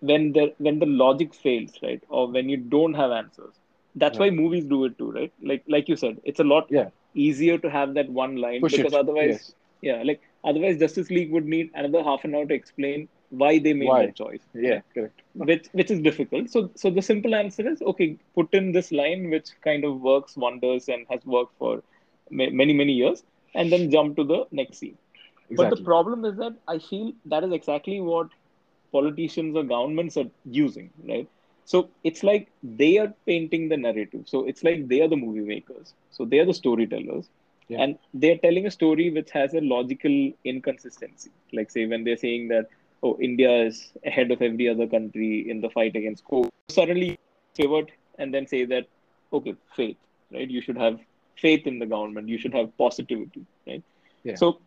when 0.00 0.32
the, 0.32 0.54
when 0.58 0.78
the 0.78 0.86
logic 0.86 1.34
fails, 1.34 1.78
right, 1.82 2.02
or 2.08 2.30
when 2.30 2.48
you 2.48 2.56
don't 2.56 2.94
have 2.94 3.10
answers, 3.10 3.54
that's 3.96 4.18
yeah, 4.18 4.20
why 4.20 4.30
movies 4.30 4.64
do 4.66 4.84
it 4.84 4.98
too, 4.98 5.12
right? 5.12 5.32
Like, 5.42 5.64
like 5.68 5.88
you 5.88 5.96
said, 5.96 6.20
it's 6.24 6.40
a 6.40 6.44
lot 6.44 6.70
yeah. 6.70 6.90
easier 7.14 7.58
to 7.58 7.70
have 7.70 7.94
that 7.94 8.08
one 8.10 8.36
line 8.36 8.62
Push 8.62 8.72
because 8.72 8.94
it. 8.94 8.94
otherwise 8.94 9.28
Yes. 9.28 9.54
yeah, 9.82 10.02
like 10.04 10.20
otherwise 10.44 10.78
Justice 10.78 11.10
League 11.10 11.32
would 11.32 11.46
need 11.46 11.70
another 11.74 12.02
half 12.02 12.24
an 12.24 12.34
hour 12.34 12.46
to 12.46 12.54
explain 12.54 13.08
why 13.30 13.58
they 13.58 13.72
made 13.74 13.88
Why? 13.88 13.98
that 13.98 14.14
choice, 14.16 14.46
Yeah, 14.54 14.74
right? 14.74 14.82
correct. 14.94 15.22
Which 15.34 15.66
which 15.72 15.90
is 15.90 16.00
difficult. 16.00 16.50
So 16.50 16.70
so 16.76 16.90
the 16.90 17.02
simple 17.02 17.34
answer 17.34 17.68
is 17.68 17.82
okay, 17.82 18.18
put 18.34 18.52
in 18.54 18.72
this 18.72 18.92
line 18.92 19.30
which 19.30 19.48
kind 19.62 19.84
of 19.84 20.00
works 20.00 20.36
wonders 20.36 20.88
and 20.88 21.06
has 21.10 21.24
worked 21.26 21.56
for 21.58 21.82
many 22.30 22.72
many 22.72 22.92
years, 22.92 23.24
and 23.54 23.72
then 23.72 23.90
jump 23.90 24.16
to 24.16 24.24
the 24.24 24.46
next 24.50 24.78
scene. 24.78 24.96
But 25.50 25.70
the 25.70 25.76
problem 25.76 26.24
is 26.24 26.36
that 26.38 26.54
I 26.66 26.78
feel 26.78 27.12
that 27.26 27.44
is 27.44 27.52
exactly 27.52 28.00
what 28.00 28.28
politicians 28.92 29.56
or 29.56 29.64
governments 29.64 30.16
are 30.16 30.30
using, 30.44 30.90
right? 31.08 31.28
So 31.66 31.90
it's 32.04 32.24
like 32.24 32.48
they 32.64 32.98
are 32.98 33.14
painting 33.26 33.68
the 33.68 33.76
narrative. 33.76 34.22
So 34.26 34.46
it's 34.46 34.64
like 34.64 34.88
they 34.88 35.02
are 35.02 35.08
the 35.08 35.16
movie 35.16 35.40
makers. 35.42 35.94
So 36.10 36.26
they 36.26 36.40
are 36.40 36.46
the 36.46 36.54
storytellers. 36.54 37.28
Yeah, 37.68 37.82
And 37.82 37.98
they're 38.14 38.38
telling 38.38 38.66
a 38.66 38.70
story 38.70 39.10
which 39.10 39.30
has 39.32 39.54
a 39.54 39.60
logical 39.60 40.32
inconsistency. 40.44 41.30
Like, 41.52 41.70
say, 41.70 41.86
when 41.86 42.04
they're 42.04 42.16
saying 42.16 42.48
that, 42.48 42.68
oh, 43.02 43.18
India 43.20 43.52
is 43.64 43.92
ahead 44.06 44.30
of 44.32 44.42
every 44.42 44.68
other 44.68 44.86
country 44.86 45.48
in 45.50 45.60
the 45.62 45.70
fight 45.70 45.96
against 45.96 46.24
COVID, 46.26 46.50
suddenly 46.70 47.18
pivot 47.56 47.90
and 48.18 48.34
then 48.34 48.46
say 48.46 48.64
that, 48.66 48.86
okay, 49.32 49.54
faith, 49.74 49.96
right? 50.32 50.50
You 50.50 50.60
should 50.60 50.78
have 50.78 51.00
faith 51.36 51.66
in 51.66 51.78
the 51.78 51.86
government. 51.86 52.28
You 52.28 52.38
should 52.38 52.54
have 52.54 52.76
positivity, 52.78 53.46
right? 53.66 53.82
yeah, 54.24 54.34
So 54.36 54.60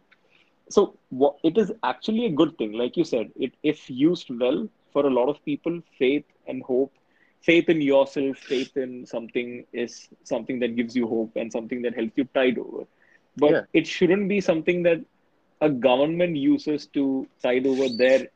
so 0.69 0.97
what, 1.09 1.37
it 1.43 1.57
is 1.57 1.71
actually 1.83 2.25
a 2.25 2.29
good 2.29 2.57
thing 2.57 2.73
like 2.73 2.97
you 2.97 3.03
said 3.05 3.31
it 3.37 3.53
if 3.63 3.89
used 3.89 4.29
well 4.39 4.67
for 4.91 5.05
a 5.05 5.09
lot 5.09 5.29
of 5.29 5.43
people 5.45 5.81
faith 5.97 6.25
and 6.47 6.63
hope 6.63 6.93
faith 7.41 7.69
in 7.69 7.81
yourself 7.81 8.37
faith 8.37 8.75
in 8.77 9.05
something 9.05 9.65
is 9.73 10.09
something 10.23 10.59
that 10.59 10.75
gives 10.75 10.95
you 10.95 11.07
hope 11.07 11.31
and 11.35 11.51
something 11.51 11.81
that 11.83 11.95
helps 11.95 12.17
you 12.17 12.25
tide 12.33 12.57
over. 12.57 12.83
But 13.37 13.55
yeah, 13.55 13.65
it 13.73 13.87
shouldn't 13.87 14.27
be 14.29 14.41
something 14.41 14.83
that 14.83 14.99
a 15.61 15.69
government 15.69 16.35
uses 16.35 16.87
to 16.87 17.27
tide 17.41 17.65
over 17.65 17.87
their 17.89 18.27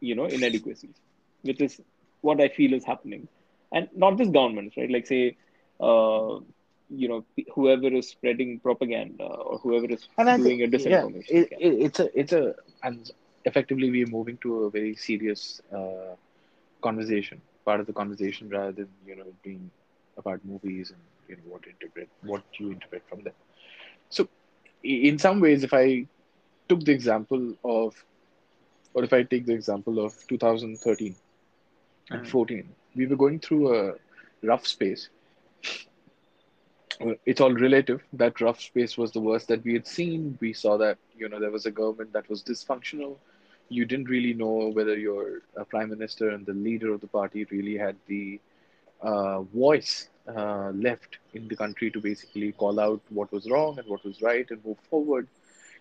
you 0.00 0.14
know 0.14 0.26
inadequacies 0.26 0.96
which 1.42 1.60
is 1.60 1.80
what 2.20 2.40
i 2.40 2.48
feel 2.48 2.72
is 2.74 2.84
happening. 2.84 3.28
And 3.72 3.88
not 3.94 4.16
just 4.18 4.32
governments 4.32 4.76
right? 4.76 4.90
Like 4.90 5.06
say 5.06 5.36
uh, 5.80 6.38
you 6.90 7.08
know 7.08 7.24
whoever 7.54 7.88
is 7.88 8.08
spreading 8.08 8.60
propaganda 8.60 9.24
or 9.24 9.58
whoever 9.58 9.86
is 9.86 10.08
and 10.18 10.28
I 10.30 10.38
think 10.38 10.56
doing 10.56 10.62
a 10.62 10.66
yeah, 10.72 11.06
disinformation 11.06 11.28
it, 11.28 11.48
it, 11.58 11.74
it's 11.86 12.00
a 12.00 12.18
it's 12.18 12.32
a 12.32 12.54
and 12.82 13.10
effectively 13.46 13.90
we 13.90 14.04
are 14.04 14.08
moving 14.18 14.38
to 14.42 14.64
a 14.64 14.70
very 14.70 14.94
serious 14.96 15.60
uh, 15.74 16.14
conversation, 16.82 17.40
part 17.64 17.80
of 17.80 17.86
the 17.86 17.92
conversation 17.94 18.48
rather 18.50 18.72
than 18.72 18.88
you 19.06 19.16
know 19.16 19.32
being 19.44 19.70
about 20.18 20.44
movies 20.44 20.90
and 20.92 21.02
you 21.28 21.36
know 21.36 21.44
what 21.52 21.62
interpret 21.66 22.08
what 22.22 22.42
you 22.58 22.70
interpret 22.72 23.02
from 23.08 23.22
them. 23.22 23.34
So 24.10 24.28
in 24.82 25.18
some 25.18 25.40
ways, 25.40 25.64
if 25.64 25.72
I 25.74 26.06
took 26.68 26.84
the 26.84 26.92
example 26.92 27.54
of 27.64 27.94
or 28.94 29.04
if 29.04 29.12
I 29.12 29.22
take 29.22 29.46
the 29.46 29.54
example 29.54 30.04
of 30.04 30.14
2013 30.28 31.16
and 32.12 32.26
Mm. 32.26 32.28
14, 32.28 32.74
we 32.94 33.06
were 33.06 33.16
going 33.16 33.40
through 33.40 33.74
a 33.74 33.94
rough 34.42 34.66
space 34.66 35.08
it's 37.26 37.40
all 37.40 37.52
relative. 37.54 38.02
That 38.12 38.40
rough 38.40 38.60
space 38.60 38.96
was 38.96 39.12
the 39.12 39.20
worst 39.20 39.48
that 39.48 39.64
we 39.64 39.74
had 39.74 39.86
seen. 39.86 40.38
We 40.40 40.52
saw 40.52 40.76
that 40.78 40.98
you 41.16 41.28
know 41.28 41.40
there 41.40 41.50
was 41.50 41.66
a 41.66 41.70
government 41.70 42.12
that 42.12 42.28
was 42.28 42.42
dysfunctional. 42.42 43.16
You 43.68 43.84
didn't 43.84 44.08
really 44.08 44.34
know 44.34 44.70
whether 44.72 44.96
your 44.96 45.42
uh, 45.58 45.64
prime 45.64 45.90
minister 45.90 46.30
and 46.30 46.44
the 46.46 46.52
leader 46.54 46.92
of 46.92 47.00
the 47.00 47.06
party 47.08 47.44
really 47.50 47.76
had 47.76 47.96
the 48.06 48.40
uh, 49.00 49.42
voice 49.42 50.08
uh, 50.28 50.70
left 50.74 51.18
in 51.34 51.48
the 51.48 51.56
country 51.56 51.90
to 51.90 52.00
basically 52.00 52.52
call 52.52 52.78
out 52.80 53.00
what 53.10 53.30
was 53.32 53.48
wrong 53.50 53.78
and 53.78 53.88
what 53.88 54.04
was 54.04 54.20
right 54.22 54.50
and 54.50 54.64
move 54.64 54.78
forward. 54.90 55.28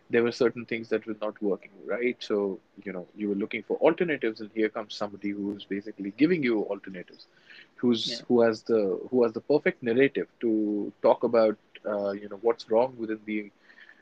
There 0.10 0.24
were 0.24 0.32
certain 0.32 0.66
things 0.66 0.90
that 0.90 1.06
were 1.06 1.16
not 1.22 1.42
working 1.42 1.72
right. 1.86 2.16
So 2.22 2.60
you 2.84 2.92
know 2.94 3.08
you 3.16 3.30
were 3.30 3.36
looking 3.36 3.64
for 3.64 3.78
alternatives, 3.78 4.40
and 4.42 4.52
here 4.54 4.70
comes 4.70 4.96
somebody 4.96 5.30
who's 5.30 5.66
basically 5.66 6.12
giving 6.18 6.44
you 6.44 6.62
alternatives 6.64 7.28
who's 7.76 8.04
Yeah. 8.04 8.26
who 8.28 8.42
has 8.42 8.64
the 8.64 9.00
who 9.10 9.24
has 9.24 9.34
the 9.34 9.42
perfect 9.42 9.82
narrative 9.84 10.28
to 10.42 10.92
talk 11.02 11.24
about 11.24 11.58
uh, 11.86 12.12
you 12.12 12.28
know 12.30 12.40
what's 12.42 12.70
wrong 12.70 12.96
within 12.98 13.20
the 13.26 13.52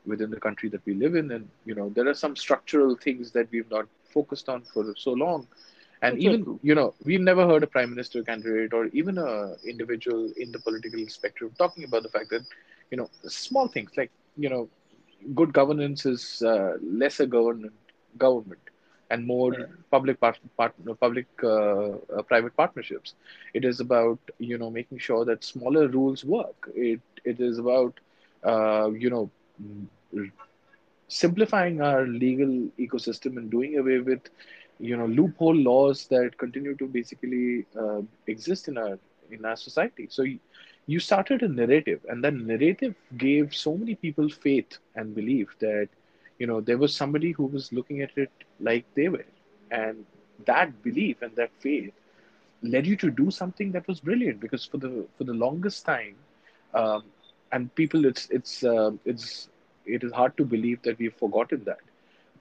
within 0.05 0.29
the 0.29 0.39
country 0.39 0.69
that 0.69 0.85
we 0.85 0.93
live 0.93 1.15
in 1.15 1.31
and 1.31 1.47
you 1.65 1.73
know 1.75 1.89
there 1.89 2.07
are 2.07 2.13
some 2.13 2.35
structural 2.35 2.95
things 2.95 3.31
that 3.31 3.47
we've 3.51 3.69
not 3.69 3.85
focused 4.03 4.49
on 4.49 4.61
for 4.73 4.93
so 4.95 5.11
long. 5.11 5.47
And 6.01 6.17
very 6.19 6.19
even, 6.19 6.59
you 6.61 6.75
know, 6.75 6.93
we've 7.03 7.21
never 7.21 7.45
heard 7.45 7.63
a 7.63 7.67
prime 7.67 7.89
minister 7.89 8.23
candidate 8.23 8.73
or 8.73 8.85
even 8.87 9.17
a 9.17 9.55
individual 9.65 10.31
in 10.37 10.51
the 10.51 10.59
political 10.59 11.07
spectrum 11.07 11.51
talking 11.57 11.83
about 11.85 12.03
the 12.03 12.09
fact 12.09 12.29
that, 12.31 12.41
you 12.91 12.97
know, 12.97 13.09
small 13.27 13.67
things 13.67 13.91
like, 13.97 14.11
you 14.37 14.49
know, 14.49 14.69
good 15.33 15.53
governance 15.53 16.05
is 16.05 16.41
uh, 16.45 16.77
lesser 16.81 17.25
government 17.25 17.73
government 18.17 18.61
and 19.09 19.25
more 19.25 19.55
Yeah, 19.55 19.65
public 19.91 20.19
part, 20.19 20.37
part 20.57 20.73
public 20.99 21.25
uh, 21.43 21.89
uh, 22.17 22.21
private 22.27 22.55
partnerships. 22.55 23.13
It 23.53 23.63
is 23.65 23.79
about 23.79 24.19
you 24.39 24.57
know 24.57 24.69
making 24.69 24.99
sure 24.99 25.25
that 25.25 25.43
smaller 25.43 25.87
rules 25.87 26.23
work. 26.23 26.69
It 26.75 27.01
it 27.23 27.39
is 27.39 27.57
about 27.59 27.99
uh, 28.43 28.89
you 28.91 29.09
know 29.09 29.29
simplifying 31.07 31.81
our 31.81 32.05
legal 32.05 32.53
ecosystem 32.79 33.37
and 33.37 33.49
doing 33.51 33.77
away 33.77 33.99
with 33.99 34.21
you 34.79 34.95
know 34.97 35.05
loophole 35.05 35.55
laws 35.55 36.07
that 36.07 36.37
continue 36.37 36.75
to 36.75 36.87
basically 36.87 37.65
uh, 37.79 38.01
exist 38.27 38.67
in 38.67 38.77
our 38.77 38.97
in 39.31 39.45
our 39.45 39.55
society. 39.55 40.07
So 40.09 40.23
you, 40.87 40.99
started 40.99 41.41
a 41.43 41.47
narrative 41.47 42.01
and 42.09 42.23
that 42.23 42.33
narrative 42.33 42.95
gave 43.17 43.53
so 43.55 43.75
many 43.77 43.95
people 43.95 44.29
faith 44.29 44.77
and 44.95 45.15
belief 45.15 45.55
that 45.59 45.87
you 46.39 46.47
know 46.47 46.61
there 46.61 46.77
was 46.77 46.95
somebody 46.95 47.31
who 47.31 47.45
was 47.45 47.71
looking 47.71 48.01
at 48.01 48.11
it 48.17 48.31
like 48.59 48.85
they 48.95 49.07
were. 49.09 49.25
And 49.71 50.05
that 50.45 50.83
belief 50.83 51.21
and 51.21 51.35
that 51.35 51.51
faith 51.59 51.93
led 52.61 52.85
you 52.85 52.95
to 52.97 53.09
do 53.11 53.31
something 53.31 53.71
that 53.71 53.87
was 53.87 53.99
brilliant 53.99 54.39
because 54.39 54.65
for 54.65 54.77
the 54.77 55.05
for 55.17 55.23
the 55.23 55.33
longest 55.33 55.85
time 55.85 56.15
um, 56.73 57.03
and 57.53 57.73
people 57.75 58.05
it's 58.05 58.29
it's 58.31 58.63
uh, 58.63 58.91
it's 59.05 59.49
it 59.85 60.03
is 60.03 60.13
hard 60.13 60.37
to 60.37 60.45
believe 60.45 60.81
that 60.83 60.99
we've 60.99 61.15
forgotten 61.25 61.63
that. 61.65 61.79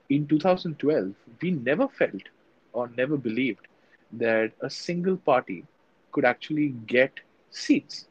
In 0.09 0.27
2012 0.27 1.13
we 1.41 1.51
never 1.51 1.87
felt 1.87 2.29
or 2.73 2.89
never 2.97 3.17
believed 3.17 3.67
that 4.13 4.53
a 4.61 4.69
single 4.69 5.17
party 5.17 5.65
could 6.11 6.25
actually 6.25 6.69
get 6.95 7.21
seats. 7.51 8.07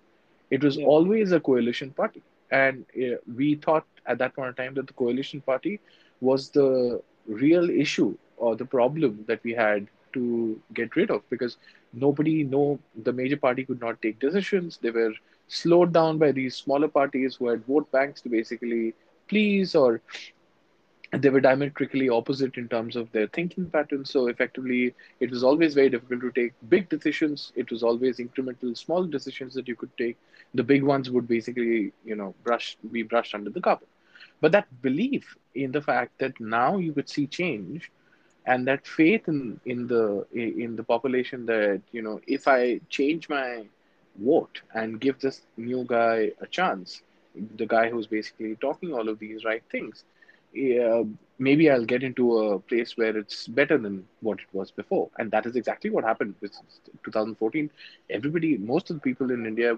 It 0.51 0.63
was 0.63 0.77
yeah, 0.77 0.85
always 0.85 1.33
a 1.33 1.41
coalition 1.41 1.91
party. 1.93 2.23
And 2.51 2.87
uh, 2.97 3.17
we 3.37 3.57
thought 3.57 3.87
at 4.07 4.19
that 4.19 4.35
point 4.35 4.49
in 4.51 4.55
time 4.55 4.75
that 4.75 4.87
the 4.89 4.95
coalition 4.95 5.41
party 5.43 5.81
was 6.21 6.51
the 6.51 7.03
real 7.27 7.71
issue 7.71 8.17
or 8.37 8.57
the 8.57 8.67
problem 8.67 9.25
that 9.29 9.43
we 9.45 9.53
had 9.53 9.89
to 10.15 10.61
get 10.75 10.97
rid 10.97 11.11
of 11.11 11.29
because 11.31 11.57
nobody 11.93 12.45
no 12.45 12.79
the 13.03 13.13
major 13.13 13.37
party 13.37 13.65
could 13.65 13.81
not 13.81 14.01
take 14.03 14.19
decisions. 14.21 14.79
They 14.83 14.91
were 14.91 15.13
slowed 15.49 15.93
down 15.93 16.19
by 16.19 16.33
these 16.33 16.57
smaller 16.57 16.89
parties 16.89 17.37
who 17.37 17.49
had 17.49 17.65
vote 17.65 17.91
banks 17.91 18.21
to 18.23 18.29
basically 18.29 18.95
please 19.29 19.75
or 19.75 20.01
they 21.13 21.29
were 21.31 21.41
diametrically 21.41 22.09
opposite 22.09 22.57
in 22.57 22.69
terms 22.69 22.97
of 22.97 23.11
their 23.13 23.27
thinking 23.29 23.69
patterns. 23.71 24.11
So 24.11 24.27
effectively, 24.29 24.95
it 25.21 25.31
was 25.31 25.43
always 25.43 25.75
very 25.75 25.89
difficult 25.91 26.21
to 26.23 26.31
take 26.33 26.53
big 26.69 26.89
decisions. 26.89 27.53
It 27.55 27.71
was 27.71 27.83
always 27.83 28.19
incremental, 28.19 28.77
small 28.77 29.05
decisions 29.05 29.55
that 29.55 29.69
you 29.69 29.77
could 29.77 29.97
take. 29.99 30.17
The 30.55 30.63
big 30.63 30.83
ones 30.83 31.11
would 31.11 31.29
basically, 31.29 31.93
you 32.05 32.15
know, 32.17 32.35
brush 32.43 32.77
be 32.91 33.03
brushed 33.03 33.35
under 33.35 33.51
the 33.51 33.61
carpet. 33.61 33.89
But 34.41 34.53
that 34.53 34.67
belief 34.83 35.37
in 35.55 35.73
the 35.73 35.81
fact 35.83 36.19
that 36.19 36.41
now 36.41 36.77
you 36.79 36.93
could 36.93 37.09
see 37.09 37.27
change, 37.27 37.91
and 38.47 38.67
that 38.67 38.87
faith 38.87 39.29
in 39.29 39.61
in 39.65 39.87
the 39.87 40.27
in 40.35 40.77
the 40.77 40.83
population 40.83 41.47
that 41.47 41.81
you 41.93 42.03
know, 42.03 42.21
if 42.27 42.49
I 42.49 42.81
change 42.89 43.29
my 43.29 43.65
vote 44.17 44.63
and 44.75 45.01
give 45.01 45.19
this 45.21 45.43
new 45.57 45.85
guy 45.87 46.33
a 46.41 46.47
chance, 46.47 47.03
the 47.57 47.67
guy 47.67 47.89
who's 47.91 48.07
basically 48.07 48.57
talking 48.57 48.93
all 48.93 49.09
of 49.09 49.19
these 49.19 49.45
right 49.45 49.63
things 49.71 50.05
maybe 51.39 51.71
I'll 51.71 51.85
get 51.85 52.03
into 52.03 52.39
a 52.39 52.59
place 52.59 52.97
where 52.97 53.17
it's 53.17 53.47
better 53.49 53.79
than 53.79 54.05
what 54.21 54.39
it 54.41 54.47
was 54.53 54.71
before. 54.71 55.11
And 55.19 55.31
that 55.33 55.47
is 55.47 55.57
exactly 55.57 55.91
what 55.91 56.05
happened 56.05 56.35
with 56.41 56.53
2014. 57.05 57.71
Everybody, 58.11 58.57
most 58.59 58.91
of 58.91 58.97
the 58.97 59.01
people 59.01 59.31
in 59.31 59.47
India, 59.47 59.77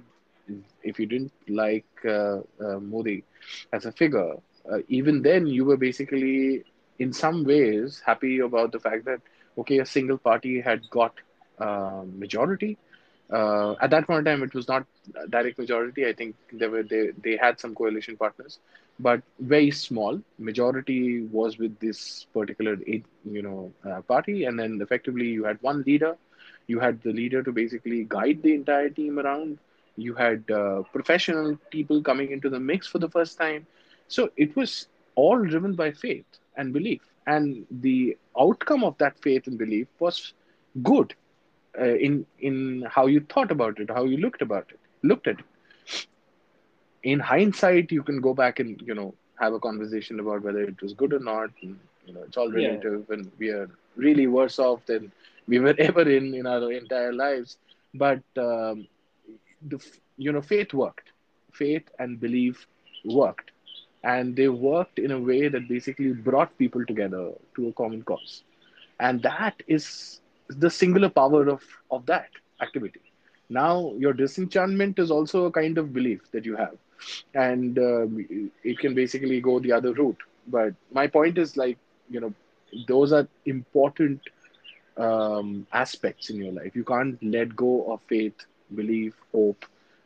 if 0.83 0.99
you 0.99 1.07
didn't 1.07 1.33
like 1.49 1.87
uh, 2.05 2.39
uh, 2.65 2.79
Modi 2.81 3.25
as 3.73 3.87
a 3.87 3.93
figure, 3.93 4.35
uh, 4.71 4.79
even 4.89 5.23
then 5.23 5.47
you 5.47 5.65
were 5.65 5.77
basically, 5.77 6.65
in 6.99 7.13
some 7.13 7.45
ways, 7.45 8.03
happy 8.05 8.39
about 8.41 8.73
the 8.73 8.81
fact 8.81 9.05
that, 9.07 9.21
okay, 9.59 9.79
a 9.79 9.87
single 9.87 10.19
party 10.19 10.61
had 10.61 10.89
got 10.91 11.13
uh, 11.59 12.03
majority. 12.17 12.77
Uh, 13.35 13.75
at 13.83 13.91
that 13.91 14.07
point 14.07 14.21
in 14.21 14.25
time, 14.27 14.43
it 14.45 14.55
was 14.55 14.69
not 14.69 14.87
direct 15.31 15.59
majority. 15.59 16.07
I 16.07 16.13
think 16.13 16.37
they 16.53 16.69
were 16.69 16.83
they, 16.83 17.11
they 17.23 17.37
had 17.37 17.61
some 17.61 17.75
coalition 17.75 18.17
partners 18.17 18.59
but 19.01 19.23
very 19.41 19.71
small. 19.71 20.21
Majority 20.39 21.23
was 21.23 21.59
with 21.59 21.79
this 21.81 22.27
particular 22.35 22.77
you 22.87 23.43
know 23.43 23.73
uh, 23.91 24.03
party, 24.03 24.45
and 24.45 24.59
then 24.59 24.81
effectively 24.83 25.27
you 25.29 25.45
had 25.45 25.59
one 25.63 25.83
leader. 25.87 26.17
You 26.67 26.81
had 26.81 27.03
the 27.03 27.13
leader 27.13 27.43
to 27.43 27.53
basically 27.53 28.05
guide 28.09 28.43
the 28.43 28.55
entire 28.55 28.91
team 28.91 29.19
around. 29.19 29.59
You 29.97 30.15
had 30.15 30.51
uh, 30.51 30.83
professional 30.93 31.57
people 31.71 32.03
coming 32.03 32.31
into 32.33 32.51
the 32.51 32.61
mix 32.61 32.87
for 32.89 32.99
the 32.99 33.09
first 33.09 33.39
time. 33.39 33.67
So 34.09 34.31
it 34.37 34.57
was 34.57 34.89
all 35.15 35.43
driven 35.45 35.75
by 35.75 35.93
faith 35.93 36.27
and 36.57 36.73
belief, 36.73 37.03
and 37.27 37.67
the 37.71 38.17
outcome 38.39 38.85
of 38.85 38.99
that 38.99 39.19
faith 39.21 39.47
and 39.47 39.59
belief 39.59 39.89
was 39.99 40.35
good 40.83 41.15
uh, 41.81 41.95
in 42.09 42.27
in 42.41 42.85
how 42.89 43.07
you 43.07 43.21
thought 43.21 43.51
about 43.51 43.79
it, 43.81 43.91
how 43.91 44.05
you 44.05 44.19
looked 44.19 44.43
about 44.43 44.67
it, 44.71 44.79
looked 45.03 45.27
at 45.27 45.39
it. 45.41 45.45
In 47.03 47.21
hindsight, 47.21 47.91
you 47.93 48.03
can 48.03 48.21
go 48.21 48.35
back 48.35 48.59
and 48.61 48.81
you 48.85 48.95
know 48.95 49.15
have 49.39 49.53
a 49.53 49.61
conversation 49.61 50.21
about 50.21 50.43
whether 50.43 50.63
it 50.63 50.81
was 50.81 50.95
good 50.95 51.13
or 51.13 51.19
not. 51.21 51.51
And, 51.63 51.79
you 52.07 52.15
know, 52.15 52.23
it's 52.23 52.37
all 52.37 52.53
yeah, 52.53 52.69
relative, 52.69 53.09
and 53.11 53.31
we 53.39 53.49
are 53.51 53.69
really 53.97 54.27
worse 54.27 54.59
off 54.59 54.85
than 54.87 55.13
we 55.47 55.59
were 55.59 55.75
ever 55.79 56.03
in 56.09 56.35
in 56.35 56.47
our 56.47 56.71
entire 56.73 57.13
lives. 57.13 57.57
But 57.95 58.23
um, 58.37 58.87
the 59.63 59.79
you 60.17 60.33
know 60.33 60.43
faith 60.43 60.73
worked, 60.73 61.11
faith 61.53 61.89
and 61.99 62.21
belief 62.21 62.67
worked, 63.05 63.51
and 64.03 64.37
they 64.37 64.49
worked 64.49 64.99
in 64.99 65.11
a 65.11 65.21
way 65.21 65.49
that 65.49 65.69
basically 65.69 66.13
brought 66.13 66.57
people 66.59 66.85
together 66.87 67.33
to 67.57 67.69
a 67.69 67.73
common 67.73 68.03
cause, 68.03 68.43
and 68.99 69.23
that 69.23 69.63
is 69.67 70.21
the 70.49 70.71
singular 70.71 71.09
power 71.09 71.49
of 71.49 71.63
of 71.91 72.07
that 72.07 72.29
activity. 72.61 73.01
Now, 73.49 73.93
your 73.99 74.13
disenchantment 74.13 74.99
is 74.99 75.11
also 75.11 75.45
a 75.47 75.51
kind 75.53 75.79
of 75.79 75.93
belief 75.93 76.31
that 76.33 76.45
you 76.45 76.57
have 76.57 76.77
and 77.35 77.79
um, 77.79 78.51
it 78.63 78.79
can 78.79 78.95
basically 78.95 79.41
go 79.41 79.59
the 79.59 79.73
other 79.73 79.93
route. 79.93 80.17
But 80.47 80.75
my 80.93 81.07
point 81.07 81.39
is 81.39 81.57
like 81.57 81.79
you 82.11 82.21
know 82.21 82.33
those 82.89 83.13
are 83.13 83.27
important 83.47 84.21
um, 84.97 85.67
aspects 85.73 86.31
in 86.31 86.37
your 86.37 86.53
life. 86.53 86.75
You 86.75 86.85
can't 86.85 87.23
let 87.23 87.55
go 87.57 87.93
of 87.93 88.01
faith, 88.09 88.35
belief, 88.75 89.15
hope, 89.33 89.65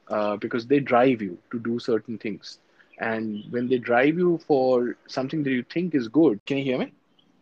uh, 0.09 0.37
because 0.37 0.66
they 0.66 0.81
drive 0.81 1.22
you 1.22 1.38
to 1.51 1.59
do 1.59 1.79
certain 1.79 2.18
things. 2.18 2.59
And 2.98 3.44
when 3.51 3.68
they 3.68 3.79
drive 3.79 4.16
you 4.16 4.38
for 4.46 4.96
something 5.07 5.42
that 5.44 5.51
you 5.51 5.62
think 5.62 5.94
is 5.94 6.09
good, 6.09 6.44
can 6.46 6.59
you 6.59 6.64
hear 6.64 6.79
me? 6.79 6.92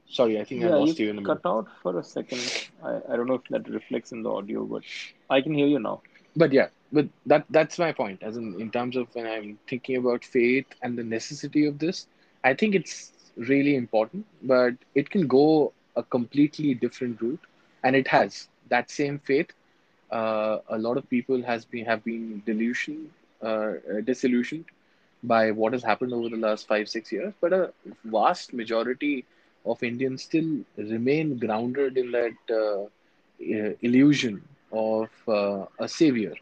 Sorry, 0.09 0.40
I 0.40 0.45
think 0.45 0.64
I 0.64 0.69
yeah. 0.69 0.79
You 0.79 0.79
lost 0.79 0.99
you 0.99 1.11
in 1.11 1.16
the 1.16 1.23
middle. 1.23 1.37
cut 1.37 1.47
out 1.47 1.66
for 1.83 1.99
a 1.99 2.03
second. 2.05 2.40
I, 2.83 3.01
I 3.11 3.16
don't 3.16 3.27
know 3.27 3.35
if 3.35 3.49
that 3.51 3.69
reflects 3.69 4.12
in 4.12 4.23
the 4.23 4.31
audio, 4.31 4.64
but 4.64 4.83
I 5.31 5.40
can 5.40 5.55
hear 5.55 5.66
you 5.66 5.79
now. 5.79 6.03
But 6.37 6.53
yeah, 6.53 6.69
but 6.92 7.09
that 7.27 7.45
that's 7.51 7.79
my 7.79 7.92
point. 7.92 8.23
As 8.23 8.37
in, 8.37 8.61
in 8.61 8.71
terms 8.71 8.97
of 8.97 9.09
when 9.14 9.27
I'm 9.27 9.59
thinking 9.69 9.97
about 9.97 10.25
faith 10.25 10.66
and 10.83 10.97
the 10.99 11.05
necessity 11.05 11.66
of 11.66 11.79
this, 11.79 12.07
I 12.45 12.55
think 12.55 12.75
it's 12.75 13.12
really 13.37 13.77
important. 13.77 14.27
But 14.42 14.75
it 14.95 15.11
can 15.11 15.27
go 15.27 15.73
a 15.97 16.03
completely 16.03 16.75
different 16.75 17.21
route, 17.21 17.40
and 17.83 17.97
it 17.97 18.09
has 18.09 18.49
that 18.69 18.90
same 18.90 19.19
faith. 19.19 19.51
Uh, 20.11 20.59
a 20.69 20.79
lot 20.79 20.97
of 20.97 21.09
people 21.09 21.42
has 21.42 21.64
been 21.64 21.85
have 21.87 22.05
been 22.05 22.42
delusion, 22.47 23.11
uh, 23.42 23.47
uh, 23.47 24.01
disillusioned 24.05 24.64
by 25.23 25.51
what 25.51 25.73
has 25.73 25.83
happened 25.83 26.12
over 26.12 26.29
the 26.29 26.37
last 26.37 26.66
five 26.66 26.88
six 26.88 27.12
years. 27.12 27.33
But 27.40 27.53
a 27.53 27.73
vast 28.05 28.53
majority 28.53 29.25
of 29.66 29.83
Indians 29.83 30.22
still 30.24 30.50
remain 30.76 31.38
grounded 31.38 31.98
in 31.98 32.12
that 32.12 32.37
uh, 32.50 32.83
uh, 32.85 33.72
illusion 33.83 34.42
of 34.72 35.11
uh, 35.29 35.66
a 35.79 35.88
savior 35.88 36.35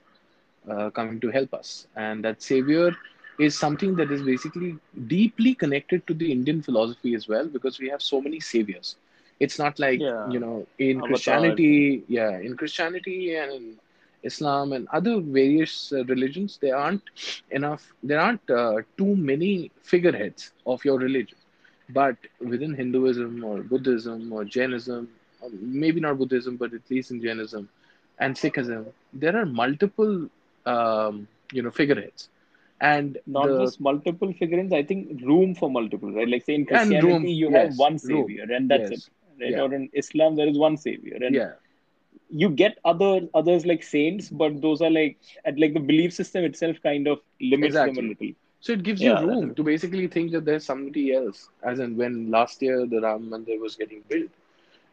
uh, 0.70 0.90
coming 0.90 1.20
to 1.20 1.30
help 1.30 1.54
us. 1.54 1.86
And 1.96 2.24
that 2.24 2.42
savior 2.42 2.92
is 3.38 3.58
something 3.58 3.96
that 3.96 4.10
is 4.10 4.22
basically 4.22 4.76
deeply 5.06 5.54
connected 5.54 6.06
to 6.06 6.14
the 6.14 6.32
Indian 6.32 6.62
philosophy 6.62 7.14
as 7.14 7.28
well, 7.28 7.46
because 7.46 7.78
we 7.80 7.88
have 7.90 8.02
so 8.02 8.20
many 8.20 8.40
saviors. 8.40 8.96
It's 9.40 9.58
not 9.58 9.78
like, 9.78 10.04
Yeah, 10.04 10.24
you 10.24 10.40
know, 10.40 10.66
in 10.78 11.02
Christianity, 11.02 12.04
yeah, 12.08 12.38
in 12.38 12.56
Christianity 12.56 13.34
and 13.34 13.52
in 13.52 13.78
Islam 14.22 14.72
and 14.72 14.86
other 14.92 15.20
various 15.20 15.92
uh, 15.92 16.04
religions, 16.04 16.58
there 16.60 16.76
aren't 16.76 17.02
enough, 17.50 17.92
there 18.02 18.20
aren't 18.20 18.48
uh, 18.50 18.76
too 18.96 19.16
many 19.16 19.70
figureheads 19.82 20.52
of 20.66 20.84
your 20.84 20.98
religion. 20.98 21.38
But 21.88 22.16
within 22.40 22.74
Hinduism 22.74 23.44
or 23.44 23.62
Buddhism 23.62 24.32
or 24.32 24.44
Jainism, 24.44 25.08
or 25.40 25.50
maybe 25.52 26.00
not 26.00 26.18
Buddhism, 26.18 26.56
but 26.56 26.72
at 26.74 26.88
least 26.90 27.10
in 27.10 27.20
Jainism 27.22 27.68
and 28.18 28.34
Sikhism, 28.34 28.86
there 29.12 29.36
are 29.36 29.46
multiple 29.46 30.28
um, 30.66 31.28
you 31.52 31.62
know 31.62 31.70
figureheads 31.70 32.28
and 32.80 33.18
not 33.26 33.56
the 33.56 33.58
just 33.58 33.80
multiple 33.80 34.32
figurines. 34.32 34.72
I 34.72 34.82
think 34.82 35.20
room 35.22 35.54
for 35.54 35.70
multiple, 35.70 36.12
right? 36.12 36.28
Like 36.28 36.44
say 36.44 36.54
in 36.54 36.66
Christianity, 36.66 37.30
room 37.30 37.30
you 37.30 37.50
have 37.50 37.68
yes 37.68 37.76
one 37.76 37.98
room 38.02 38.28
savior, 38.28 38.44
and 38.50 38.70
that's 38.70 38.90
it. 38.90 39.02
right? 39.40 39.56
Yeah. 39.56 39.58
Or 39.58 39.72
in 39.74 39.88
Islam, 39.92 40.36
there 40.36 40.48
is 40.48 40.58
one 40.58 40.76
savior, 40.76 41.18
and 41.20 41.40
Yeah. 41.40 41.54
you 42.28 42.48
get 42.50 42.78
other 42.84 43.28
others 43.34 43.66
like 43.66 43.82
saints, 43.82 44.28
but 44.30 44.60
those 44.60 44.80
are 44.82 44.90
like 44.90 45.18
at 45.44 45.58
like 45.58 45.74
the 45.74 45.80
belief 45.80 46.12
system 46.12 46.44
itself 46.44 46.76
kind 46.82 47.06
of 47.08 47.18
limits 47.40 47.80
them 47.80 47.98
a 47.98 48.02
little. 48.02 48.32
So 48.64 48.72
it 48.72 48.82
gives 48.84 49.04
you 49.04 49.14
Yeah, 49.14 49.26
that 49.26 49.40
room 49.40 49.54
to 49.56 49.64
basically 49.64 50.08
think 50.08 50.32
that 50.32 50.46
there's 50.46 50.64
somebody 50.66 51.14
else. 51.14 51.50
As 51.62 51.80
in 51.80 51.96
when 51.96 52.30
last 52.30 52.62
year 52.62 52.86
the 52.86 53.00
Ram 53.00 53.30
Mandir 53.30 53.60
was 53.60 53.76
getting 53.76 54.02
built, 54.08 54.30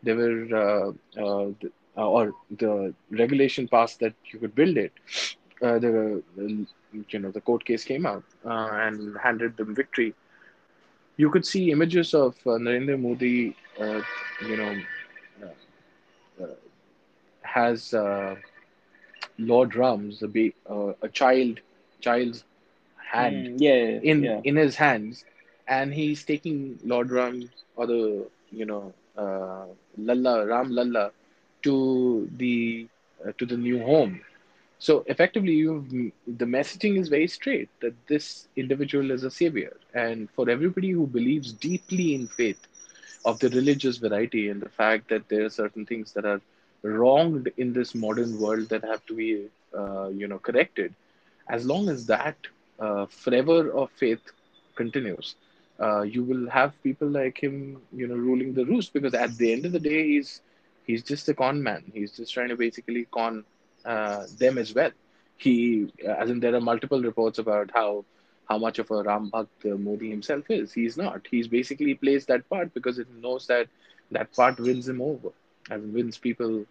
there 0.03 0.15
were 0.15 0.45
uh, 0.55 0.89
uh, 1.21 1.51
the, 1.61 1.71
uh, 1.97 2.07
or 2.09 2.33
the 2.51 2.93
regulation 3.11 3.67
passed 3.67 3.99
that 4.01 4.13
you 4.31 4.39
could 4.39 4.55
build 4.55 4.77
it. 4.77 4.93
Uh, 5.61 5.79
the 5.79 6.23
you 7.11 7.19
know 7.19 7.31
the 7.31 7.41
court 7.41 7.65
case 7.65 7.83
came 7.83 8.05
out 8.05 8.23
uh, 8.45 8.69
and 8.85 9.17
handed 9.23 9.57
them 9.57 9.75
victory. 9.75 10.13
You 11.17 11.29
could 11.29 11.45
see 11.45 11.71
images 11.71 12.13
of 12.13 12.35
uh, 12.45 12.51
Narendra 12.51 12.99
Modi, 12.99 13.55
uh, 13.79 14.01
you 14.41 14.57
know, 14.57 14.81
has 17.41 17.93
uh, 17.93 18.35
Lord 19.37 19.75
Ram's 19.75 20.21
a, 20.23 20.27
ba- 20.27 20.53
uh, 20.69 20.93
a 21.01 21.09
child 21.09 21.61
child's 22.01 22.43
hand 23.11 23.49
Mm, 23.49 23.61
yeah, 23.61 23.99
in 24.01 24.17
yeah. 24.17 24.41
in 24.43 24.55
his 24.55 24.75
hands, 24.75 25.23
and 25.67 25.93
he's 25.93 26.23
taking 26.23 26.79
Lord 26.83 27.11
Ram 27.11 27.49
or 27.75 27.87
the 27.87 28.27
you 28.51 28.65
know 28.65 28.93
uh, 29.17 29.65
Lalla 29.97 30.45
Ram 30.45 30.71
Lalla 30.71 31.11
to 31.63 32.29
the 32.37 32.87
uh, 33.25 33.31
to 33.37 33.45
the 33.45 33.57
new 33.57 33.79
home. 33.83 34.21
So 34.79 35.03
effectively, 35.07 35.53
you 35.53 36.11
the 36.27 36.45
messaging 36.45 36.97
is 36.99 37.09
very 37.09 37.27
straight 37.27 37.69
that 37.81 37.93
this 38.07 38.47
individual 38.55 39.11
is 39.11 39.23
a 39.23 39.31
savior, 39.31 39.75
and 39.93 40.29
for 40.31 40.49
everybody 40.49 40.91
who 40.91 41.07
believes 41.07 41.51
deeply 41.53 42.13
in 42.15 42.27
faith 42.27 42.67
of 43.25 43.39
the 43.39 43.49
religious 43.49 43.97
variety 43.97 44.49
and 44.49 44.61
the 44.61 44.69
fact 44.69 45.09
that 45.09 45.27
there 45.29 45.45
are 45.45 45.49
certain 45.49 45.85
things 45.85 46.13
that 46.13 46.25
are 46.25 46.41
wronged 46.83 47.49
in 47.57 47.73
this 47.73 47.93
modern 47.95 48.39
world 48.39 48.69
that 48.69 48.83
have 48.83 49.05
to 49.05 49.15
be 49.15 49.47
uh, 49.77 50.07
you 50.09 50.27
know 50.27 50.39
corrected 50.39 50.93
as 51.49 51.65
long 51.65 51.89
as 51.89 52.05
that 52.07 52.35
uh, 52.81 53.05
fervor 53.07 53.71
of 53.71 53.91
faith 53.91 54.21
continues 54.75 55.35
uh, 55.81 56.01
you 56.01 56.23
will 56.23 56.49
have 56.49 56.73
people 56.83 57.07
like 57.09 57.37
him 57.43 57.81
you 57.93 58.07
know 58.07 58.15
ruling 58.15 58.53
the 58.53 58.65
roost 58.65 58.93
because 58.93 59.13
at 59.15 59.37
the 59.37 59.51
end 59.53 59.65
of 59.65 59.73
the 59.73 59.79
day 59.79 60.01
he's 60.13 60.41
he's 60.85 61.03
just 61.03 61.29
a 61.29 61.33
con 61.33 61.61
man 61.63 61.83
he's 61.93 62.15
just 62.17 62.33
trying 62.33 62.49
to 62.49 62.57
basically 62.57 63.05
con 63.11 63.43
uh, 63.85 64.25
them 64.39 64.57
as 64.57 64.73
well 64.73 64.91
he 65.37 65.91
as 66.07 66.29
in 66.29 66.39
there 66.39 66.55
are 66.55 66.61
multiple 66.61 67.01
reports 67.01 67.39
about 67.39 67.69
how 67.73 68.05
how 68.49 68.57
much 68.57 68.79
of 68.79 68.89
a 68.91 69.03
Ram 69.03 69.29
Bhakt 69.31 69.65
uh, 69.71 69.77
Modi 69.77 70.09
himself 70.09 70.45
is. 70.49 70.73
He's 70.73 70.97
not. 70.97 71.25
He's 71.29 71.47
basically 71.47 71.95
plays 71.95 72.25
that 72.25 72.49
part 72.49 72.73
because 72.73 72.99
it 72.99 73.07
knows 73.09 73.47
that 73.47 73.67
that 74.11 74.33
part 74.35 74.59
wins 74.59 74.87
him 74.87 75.01
over 75.01 75.29
and 75.69 75.93
wins 75.93 76.17
people 76.17 76.65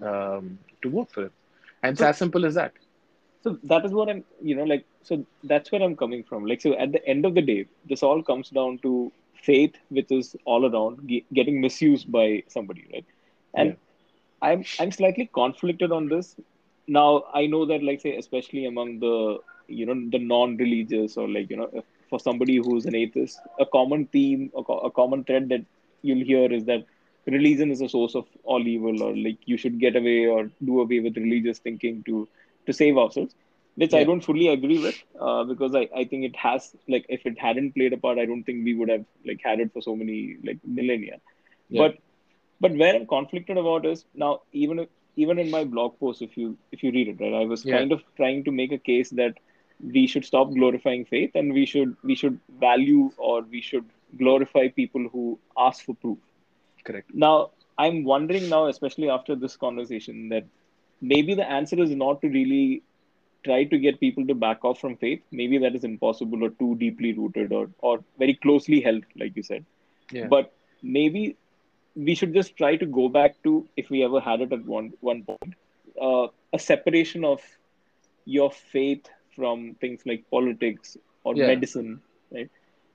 um, 0.00 0.58
to 0.82 0.90
vote 0.90 1.10
for 1.10 1.24
him. 1.24 1.32
And 1.82 1.92
it's 1.92 2.02
as 2.02 2.18
simple 2.18 2.44
as 2.46 2.54
that. 2.54 2.72
So 3.42 3.58
that 3.64 3.84
is 3.84 3.92
what 3.92 4.08
I'm, 4.08 4.24
you 4.40 4.54
know, 4.54 4.64
like, 4.64 4.84
so 5.02 5.24
that's 5.44 5.70
where 5.72 5.82
I'm 5.82 5.96
coming 5.96 6.22
from. 6.24 6.44
Like, 6.46 6.60
so 6.60 6.74
at 6.74 6.92
the 6.92 7.04
end 7.06 7.24
of 7.24 7.34
the 7.34 7.42
day, 7.42 7.66
this 7.88 8.02
all 8.02 8.22
comes 8.22 8.50
down 8.50 8.78
to 8.82 9.12
faith, 9.42 9.74
which 9.88 10.10
is 10.10 10.36
all 10.44 10.64
around 10.66 11.08
ge- 11.08 11.24
getting 11.32 11.60
misused 11.60 12.10
by 12.10 12.42
somebody, 12.48 12.84
right? 12.92 13.04
And 13.54 13.74
Yeah. 13.74 13.76
I'm 14.42 14.64
I'm 14.78 14.90
slightly 14.90 15.30
conflicted 15.32 15.92
on 15.92 16.08
this. 16.08 16.34
Now 16.86 17.24
I 17.32 17.46
know 17.46 17.64
that, 17.66 17.82
like, 17.82 18.00
say, 18.00 18.16
especially 18.16 18.64
among 18.66 18.98
the, 19.00 19.38
you 19.68 19.86
know, 19.86 19.94
the 20.10 20.18
non-religious 20.18 21.16
or 21.16 21.28
like, 21.28 21.50
you 21.50 21.56
know, 21.56 21.84
for 22.08 22.18
somebody 22.20 22.56
who's 22.56 22.86
an 22.86 22.94
atheist, 22.94 23.40
a 23.58 23.66
common 23.66 24.06
theme, 24.06 24.50
a, 24.56 24.62
co- 24.62 24.78
a 24.80 24.90
common 24.90 25.24
thread 25.24 25.48
that 25.50 25.64
you'll 26.02 26.24
hear 26.24 26.52
is 26.52 26.64
that 26.64 26.84
religion 27.26 27.70
is 27.70 27.80
a 27.80 27.88
source 27.88 28.14
of 28.14 28.26
all 28.44 28.66
evil, 28.66 29.02
or 29.02 29.16
like 29.16 29.38
you 29.46 29.56
should 29.56 29.78
get 29.78 29.96
away 29.96 30.26
or 30.26 30.50
do 30.64 30.80
away 30.80 31.00
with 31.00 31.16
religious 31.16 31.58
thinking 31.58 32.02
to 32.04 32.28
to 32.68 32.74
save 32.74 32.98
ourselves, 32.98 33.34
which 33.76 33.94
I 33.94 34.04
don't 34.04 34.22
fully 34.22 34.48
agree 34.48 34.78
with, 34.78 34.96
uh, 35.20 35.44
because 35.44 35.74
I, 35.74 35.88
I 35.96 36.04
think 36.04 36.24
it 36.26 36.36
has 36.36 36.76
like 36.88 37.06
if 37.10 37.26
it 37.26 37.38
hadn't 37.38 37.74
played 37.74 37.94
a 37.94 37.98
part, 37.98 38.18
I 38.18 38.26
don't 38.26 38.44
think 38.44 38.64
we 38.64 38.74
would 38.74 38.90
have 38.90 39.06
like 39.26 39.40
had 39.44 39.60
it 39.60 39.72
for 39.74 39.82
so 39.82 39.96
many 39.96 40.36
like 40.44 40.58
millennia. 40.64 41.18
Yeah. 41.68 41.88
But 41.88 41.98
but 42.60 42.72
where 42.76 42.94
I'm 42.96 43.06
conflicted 43.06 43.58
about 43.58 43.86
is 43.86 44.04
now 44.14 44.42
even 44.52 44.80
if, 44.80 44.88
even 45.16 45.38
in 45.38 45.50
my 45.50 45.64
blog 45.64 45.98
post, 46.00 46.22
if 46.22 46.36
you 46.36 46.58
if 46.72 46.82
you 46.84 46.92
read 46.92 47.08
it, 47.08 47.20
right, 47.20 47.34
I 47.42 47.46
was 47.46 47.64
Yeah. 47.64 47.76
kind 47.76 47.92
of 47.92 48.02
trying 48.16 48.44
to 48.44 48.52
make 48.52 48.72
a 48.72 48.78
case 48.78 49.10
that 49.10 49.34
we 49.82 50.06
should 50.06 50.24
stop 50.24 50.52
glorifying 50.52 51.04
faith 51.04 51.32
and 51.34 51.52
we 51.52 51.66
should 51.66 51.96
we 52.02 52.14
should 52.16 52.40
value 52.60 53.12
or 53.18 53.42
we 53.42 53.60
should 53.62 53.86
glorify 54.18 54.68
people 54.68 55.08
who 55.12 55.38
ask 55.58 55.84
for 55.84 55.94
proof. 55.94 56.18
Correct. 56.84 57.10
Now, 57.14 57.50
I'm 57.78 58.04
wondering 58.04 58.48
now, 58.48 58.66
especially 58.66 59.08
after 59.10 59.34
this 59.36 59.56
conversation, 59.56 60.28
that 60.30 60.46
maybe 61.00 61.34
the 61.34 61.48
answer 61.48 61.80
is 61.82 61.90
not 61.90 62.20
to 62.22 62.28
really 62.28 62.82
try 63.44 63.64
to 63.64 63.78
get 63.78 64.00
people 64.00 64.26
to 64.26 64.34
back 64.34 64.64
off 64.64 64.80
from 64.80 64.96
faith. 64.96 65.22
Maybe 65.30 65.58
that 65.58 65.74
is 65.74 65.84
impossible 65.84 66.44
or 66.44 66.50
too 66.50 66.74
deeply 66.76 67.12
rooted 67.12 67.52
or, 67.52 67.70
or 67.78 68.04
very 68.18 68.34
closely 68.34 68.80
held, 68.80 69.04
like 69.16 69.36
you 69.36 69.42
said. 69.42 69.64
Yeah. 70.10 70.26
But 70.26 70.52
maybe 70.82 71.36
we 71.94 72.14
should 72.14 72.34
just 72.34 72.56
try 72.56 72.76
to 72.76 72.86
go 72.86 73.08
back 73.08 73.42
to, 73.44 73.68
if 73.76 73.90
we 73.90 74.04
ever 74.04 74.20
had 74.20 74.40
it 74.40 74.52
at 74.52 74.64
one, 74.64 74.92
one 75.00 75.22
point, 75.24 75.54
uh, 76.00 76.28
a 76.52 76.58
separation 76.58 77.24
of 77.24 77.40
your 78.24 78.50
faith 78.50 79.08
from 79.34 79.74
things 79.80 80.02
like 80.04 80.28
politics 80.30 80.96
or 81.24 81.34
Yeah. 81.36 81.46
medicine, 81.46 82.00
right? 82.30 82.50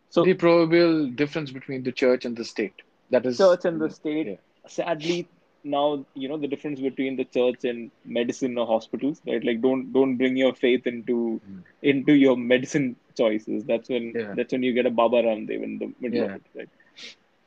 So, 0.10 0.24
the 0.24 0.34
probable 0.34 1.08
difference 1.08 1.52
between 1.52 1.84
the 1.84 1.92
church 1.92 2.26
and 2.26 2.36
the 2.36 2.46
state. 2.46 2.74
That 3.10 3.26
is 3.26 3.38
church 3.38 3.66
and 3.66 3.80
the 3.82 3.90
state 3.90 4.28
Yeah. 4.28 4.36
sadly 4.68 5.28
now 5.64 6.06
you 6.14 6.28
know 6.30 6.38
the 6.38 6.48
difference 6.48 6.80
between 6.80 7.16
the 7.16 7.26
church 7.26 7.64
and 7.64 7.92
medicine 8.06 8.58
or 8.58 8.66
hospitals 8.68 9.22
right 9.28 9.44
like 9.44 9.62
don't 9.62 9.92
don't 9.94 10.18
bring 10.18 10.36
your 10.38 10.54
faith 10.54 10.86
into 10.88 11.42
Mm. 11.50 11.64
into 11.82 12.14
your 12.14 12.36
medicine 12.38 12.96
choices 13.18 13.64
that's 13.66 13.90
when 13.90 14.16
Yeah. 14.16 14.36
that's 14.36 14.52
when 14.54 14.64
you 14.64 14.74
get 14.74 14.86
a 14.86 14.92
baba 15.02 15.22
ramdev 15.24 15.64
in 15.70 15.78
the 15.80 15.90
middle 16.00 16.22
Yeah. 16.22 16.26
of 16.26 16.36
it 16.36 16.44
right 16.56 16.70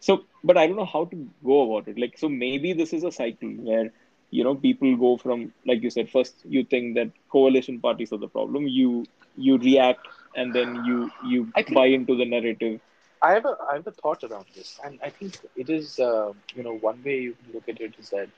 so 0.07 0.13
but 0.45 0.57
i 0.57 0.67
don't 0.67 0.77
know 0.83 0.91
how 0.97 1.05
to 1.13 1.17
go 1.51 1.57
about 1.67 1.89
it 1.89 1.99
like 1.99 2.17
so 2.19 2.29
maybe 2.29 2.73
this 2.73 2.93
is 2.93 3.05
a 3.05 3.13
cycle 3.13 3.53
where 3.69 3.91
you 4.31 4.45
know 4.45 4.55
people 4.55 4.97
go 4.97 5.17
from 5.17 5.53
like 5.67 5.83
you 5.83 5.91
said 5.91 6.09
first 6.11 6.35
you 6.57 6.65
think 6.65 6.95
that 6.95 7.11
coalition 7.37 7.81
parties 7.81 8.13
are 8.13 8.19
the 8.27 8.33
problem 8.39 8.67
you 8.67 9.07
you 9.37 9.57
react 9.59 10.09
and 10.35 10.55
then 10.55 10.75
you 10.89 11.11
you 11.21 11.47
think- 11.57 11.79
buy 11.79 11.87
into 11.99 12.17
the 12.17 12.25
narrative 12.37 12.81
I 13.23 13.33
have 13.33 13.45
a 13.45 13.57
I 13.71 13.75
have 13.75 13.87
a 13.87 13.91
thought 13.93 14.23
around 14.25 14.47
this, 14.55 14.79
and 14.85 14.99
I 15.03 15.11
think 15.11 15.39
it 15.57 15.69
is 15.71 15.99
uh, 15.99 16.33
you 16.55 16.63
know 16.63 16.75
one 16.77 17.03
way 17.03 17.19
you 17.21 17.35
can 17.35 17.53
look 17.53 17.69
at 17.69 17.81
it 17.81 17.95
is 17.99 18.11
that 18.11 18.29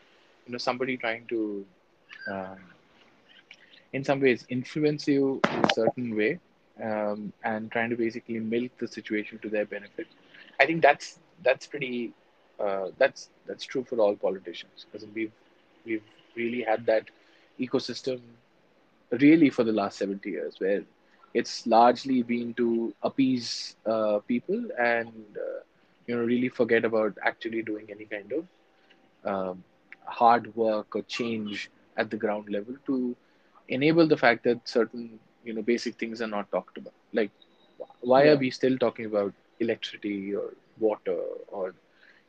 you 0.47 0.53
know 0.53 0.59
somebody 0.59 0.97
trying 0.97 1.27
to 1.29 1.67
um, 2.31 2.59
in 3.93 4.05
some 4.05 4.21
ways 4.21 4.45
influence 4.49 5.07
you 5.09 5.41
in 5.51 5.65
a 5.65 5.73
certain 5.73 6.17
way 6.17 6.39
um, 6.83 7.33
and 7.45 7.71
trying 7.71 7.91
to 7.91 7.97
basically 7.97 8.39
milk 8.39 8.71
the 8.79 8.87
situation 8.89 9.39
to 9.41 9.49
their 9.49 9.65
benefit. 9.65 10.07
I 10.61 10.67
think 10.67 10.83
that's 10.83 11.19
that's 11.43 11.67
pretty 11.67 12.13
uh, 12.59 12.89
that's 12.99 13.31
that's 13.47 13.65
true 13.65 13.85
for 13.85 13.99
all 14.01 14.15
politicians 14.17 14.87
because 14.91 15.09
we've 15.15 15.33
we've 15.85 16.03
really 16.37 16.63
had 16.63 16.87
that 16.87 17.05
ecosystem 17.59 18.21
really 19.11 19.51
for 19.51 19.65
the 19.65 19.73
last 19.73 19.99
70 19.99 20.31
years 20.31 20.55
where 20.59 20.83
it's 21.35 21.67
largely 21.67 22.23
been 22.23 22.55
to 22.55 22.95
appease 23.03 23.77
uh, 23.87 24.19
people 24.27 24.63
and 24.79 25.13
uh, 25.37 25.61
you 26.07 26.17
know 26.17 26.23
really 26.23 26.49
forget 26.49 26.85
about 26.85 27.17
actually 27.25 27.63
doing 27.63 27.87
any 27.91 28.05
kind 28.05 28.33
of 28.33 28.45
um, 29.25 29.63
hard 30.07 30.55
work 30.57 30.95
or 30.95 31.03
change 31.03 31.71
at 31.97 32.11
the 32.11 32.17
ground 32.17 32.49
level 32.51 32.75
to 32.87 33.17
enable 33.69 34.07
the 34.07 34.17
fact 34.17 34.45
that 34.45 34.67
certain 34.69 35.19
you 35.45 35.53
know 35.55 35.63
basic 35.63 35.95
things 35.97 36.21
are 36.21 36.27
not 36.29 36.51
talked 36.51 36.77
about 36.79 36.95
like 37.13 37.31
why 38.01 38.27
Yeah. 38.27 38.29
are 38.29 38.37
we 38.37 38.51
still 38.51 38.77
talking 38.79 39.07
about 39.07 39.33
electricity 39.61 40.35
or 40.35 40.53
water 40.79 41.19
or 41.49 41.75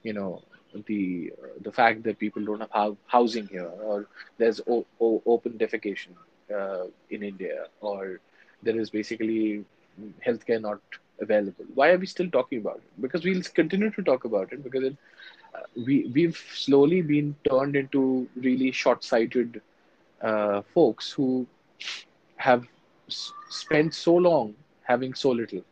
you 0.03 0.13
know 0.13 0.41
the 0.87 1.31
uh, 1.41 1.47
the 1.61 1.71
fact 1.71 2.03
that 2.03 2.19
people 2.19 2.43
don't 2.43 2.63
have 2.73 2.95
housing 3.07 3.47
here 3.47 3.69
or 3.89 4.07
there's 4.37 4.59
o- 4.67 4.85
o- 4.99 5.21
open 5.25 5.53
defecation 5.53 6.13
uh, 6.53 6.85
in 7.09 7.23
India 7.23 7.65
or 7.81 8.19
there 8.63 8.77
is 8.79 8.89
basically 8.89 9.65
healthcare 10.25 10.61
not 10.61 10.79
available. 11.19 11.65
Why 11.73 11.89
are 11.91 11.97
we 11.97 12.05
still 12.05 12.29
talking 12.29 12.59
about 12.59 12.77
it? 12.77 13.01
Because 13.01 13.23
we'll 13.23 13.41
continue 13.53 13.89
to 13.91 14.01
talk 14.03 14.25
about 14.25 14.51
it 14.53 14.63
because 14.63 14.83
it, 14.83 14.95
uh, 15.55 15.59
we 15.85 16.09
we've 16.13 16.37
slowly 16.37 17.01
been 17.01 17.35
turned 17.49 17.75
into 17.75 18.27
really 18.35 18.71
short-sighted 18.71 19.61
uh, 20.21 20.61
folks 20.73 21.11
who 21.11 21.47
have 22.37 22.65
s- 23.07 23.31
spent 23.49 23.93
so 23.93 24.15
long 24.15 24.53
having 24.83 25.13
so 25.13 25.29
little 25.31 25.63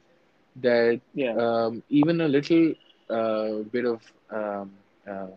that 0.62 1.00
yeah 1.13 1.36
um, 1.47 1.82
even 1.89 2.21
a 2.21 2.28
little 2.28 2.73
uh, 3.10 3.63
bit 3.76 3.86
of 3.86 4.02
um, 4.32 4.71
uh, 5.10 5.28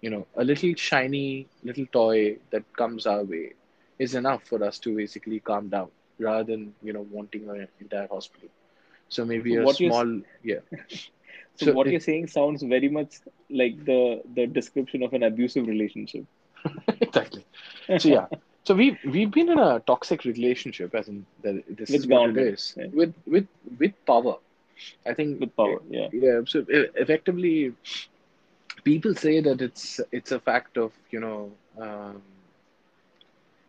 you 0.00 0.10
know 0.10 0.26
a 0.36 0.44
little 0.44 0.72
shiny 0.76 1.46
little 1.64 1.86
toy 1.92 2.36
that 2.50 2.64
comes 2.76 3.06
our 3.06 3.22
way 3.24 3.52
is 3.98 4.14
enough 4.14 4.42
for 4.44 4.62
us 4.64 4.78
to 4.78 4.94
basically 4.96 5.40
calm 5.40 5.68
down 5.68 5.88
rather 6.22 6.44
than 6.52 6.74
you 6.82 6.92
know 6.92 7.06
wanting 7.10 7.48
an 7.48 7.68
entire 7.80 8.08
hospital 8.08 8.48
so 9.08 9.24
maybe 9.24 9.54
So 9.54 9.62
a 9.62 9.68
small 9.68 10.22
yeah 10.42 10.60
So 11.56 11.66
So 11.66 11.72
what 11.72 11.88
it, 11.88 11.90
you're 11.90 12.00
saying 12.00 12.28
sounds 12.28 12.62
very 12.62 12.88
much 12.88 13.14
like 13.50 13.84
the 13.84 14.22
the 14.34 14.46
description 14.46 15.02
of 15.02 15.12
an 15.12 15.22
abusive 15.22 15.66
relationship 15.66 16.24
exactly. 17.00 17.44
So 17.98 18.08
yeah. 18.08 18.26
So 18.64 18.74
we 18.74 18.98
we've 19.04 19.30
been 19.30 19.48
in 19.50 19.58
a 19.58 19.80
toxic 19.80 20.24
relationship, 20.24 20.94
as 20.94 21.08
in 21.08 21.26
that 21.42 21.62
this 21.68 21.94
is 21.94 22.06
with 22.06 22.10
what 22.10 22.36
it 22.36 22.48
is 22.48 22.74
right? 22.76 22.92
with 22.92 23.14
with 23.26 23.46
with 23.78 23.92
power. 24.06 24.36
I 25.06 25.14
think 25.14 25.40
With 25.40 25.56
power. 25.56 25.80
Yeah. 25.88 26.08
yeah. 26.12 26.40
So 26.46 26.64
effectively, 26.68 27.74
people 28.84 29.14
say 29.14 29.40
that 29.40 29.60
it's 29.60 30.00
it's 30.12 30.32
a 30.32 30.40
fact 30.40 30.76
of 30.78 30.92
you 31.10 31.20
know. 31.20 31.52
Um, 31.78 32.22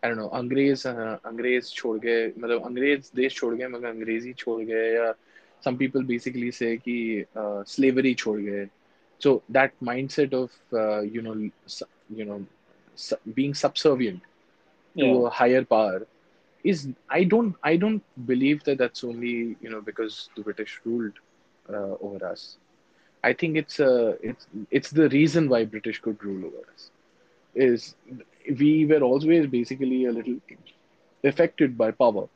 I 0.03 0.07
don't 0.07 0.17
know 0.17 0.29
अंग्रेज 0.39 0.85
अ, 0.87 0.91
अंग्रेज 1.25 1.71
छोड़ 1.75 1.97
गए 2.05 2.27
मतलब 2.37 2.65
अंग्रेज 2.65 3.11
देश 3.15 3.35
छोड़ 3.35 3.53
गए 3.55 3.67
मगर 3.67 3.87
अंग्रेजी 3.87 4.33
छोड़ 4.43 4.61
गए 4.63 4.93
या 4.95 5.13
some 5.65 5.77
people 5.77 6.03
basically 6.11 6.51
say 6.59 6.75
कि 6.87 6.95
uh, 7.41 7.63
slavery 7.75 8.13
छोड़ 8.23 8.39
गए 8.41 8.67
so 9.23 9.31
that 9.57 9.71
mindset 9.89 10.33
of 10.41 10.51
uh, 10.83 11.01
you 11.15 11.21
know 11.27 11.35
su- 11.77 11.91
you 12.19 12.25
know 12.29 12.39
su- 13.07 13.21
being 13.39 13.53
subservient 13.53 14.21
to 14.99 15.09
Yeah. 15.09 15.21
a 15.25 15.29
higher 15.29 15.63
power 15.65 16.05
is 16.63 16.87
I 17.09 17.23
don't 17.23 17.55
I 17.63 17.75
don't 17.77 18.03
believe 18.25 18.63
that 18.65 18.77
that's 18.77 19.03
only 19.03 19.55
you 19.61 19.69
know 19.69 19.81
because 19.81 20.29
the 20.35 20.43
British 20.43 20.79
ruled 20.85 21.13
uh, 21.69 21.95
over 22.01 22.25
us. 22.25 22.57
I 23.23 23.33
think 23.33 23.57
it's 23.57 23.79
uh, 23.79 24.15
it's 24.21 24.47
it's 24.71 24.91
the 24.91 25.09
reason 25.09 25.49
why 25.49 25.63
British 25.65 25.99
could 25.99 26.23
rule 26.23 26.45
over 26.49 26.63
us 26.73 26.91
is 27.54 27.94
we 28.58 28.86
were 28.86 29.00
always 29.02 29.46
basically 29.46 30.04
a 30.06 30.12
little 30.12 30.38
affected 31.24 31.76
by 31.76 31.90
power. 31.90 32.28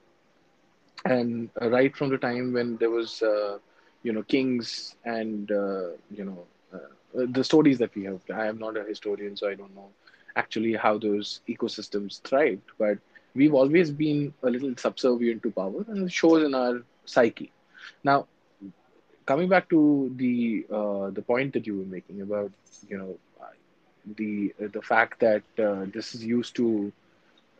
And 1.04 1.50
right 1.60 1.94
from 1.96 2.10
the 2.10 2.18
time 2.18 2.52
when 2.52 2.76
there 2.76 2.90
was 2.90 3.22
uh, 3.22 3.58
you 4.02 4.12
know 4.12 4.22
kings 4.22 4.96
and 5.04 5.50
uh, 5.50 5.90
you 6.10 6.24
know 6.24 6.46
uh, 6.72 7.24
the 7.30 7.44
stories 7.44 7.78
that 7.78 7.94
we 7.94 8.04
have. 8.04 8.20
I 8.32 8.46
am 8.46 8.58
not 8.58 8.76
a 8.76 8.84
historian 8.84 9.36
so 9.36 9.48
i 9.48 9.54
don't 9.54 9.74
know 9.74 9.88
actually 10.36 10.74
how 10.74 10.98
those 10.98 11.40
ecosystems 11.48 12.20
thrived 12.22 12.62
but 12.78 12.98
we've 13.34 13.54
always 13.54 13.90
been 13.90 14.32
a 14.42 14.50
little 14.50 14.74
subservient 14.76 15.42
to 15.42 15.50
power 15.50 15.84
and 15.88 16.06
it 16.06 16.12
shows 16.12 16.42
in 16.44 16.54
our 16.54 16.82
psyche. 17.04 17.50
Now 18.04 18.26
coming 19.26 19.48
back 19.48 19.68
to 19.70 20.12
the 20.16 20.64
uh, 20.72 21.10
the 21.10 21.22
point 21.22 21.52
that 21.54 21.66
you 21.66 21.78
were 21.78 21.90
making 21.96 22.20
about 22.22 22.50
you 22.88 22.98
know 22.98 23.16
the 24.16 24.52
the 24.58 24.82
fact 24.82 25.20
that 25.20 25.42
uh, 25.58 25.84
this 25.92 26.14
is 26.14 26.24
used 26.24 26.54
to 26.56 26.92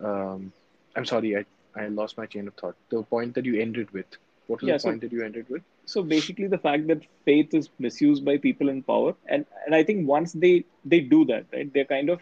um, 0.00 0.52
i'm 0.96 1.04
sorry 1.04 1.36
i 1.36 1.44
I 1.76 1.86
lost 1.88 2.16
my 2.16 2.26
chain 2.26 2.48
of 2.48 2.54
thought. 2.54 2.74
The 2.90 3.02
point 3.02 3.34
that 3.34 3.44
you 3.44 3.60
ended 3.60 3.90
with. 3.92 4.06
What 4.46 4.62
was 4.62 4.70
Yeah. 4.70 4.76
the 4.76 4.78
So 4.78 4.90
point 4.90 5.00
that 5.02 5.12
you 5.12 5.22
ended 5.24 5.46
with? 5.48 5.62
so 5.86 6.02
basically 6.02 6.46
the 6.46 6.58
fact 6.58 6.86
that 6.88 7.04
faith 7.24 7.54
is 7.54 7.68
misused 7.78 8.24
by 8.24 8.36
people 8.38 8.68
in 8.68 8.82
power 8.82 9.14
and 9.26 9.44
and 9.66 9.74
i 9.74 9.82
think 9.82 10.06
once 10.08 10.32
they 10.32 10.64
they 10.84 11.00
do 11.00 11.24
that 11.26 11.46
right 11.52 11.72
they're 11.72 11.90
kind 11.96 12.08
of 12.10 12.20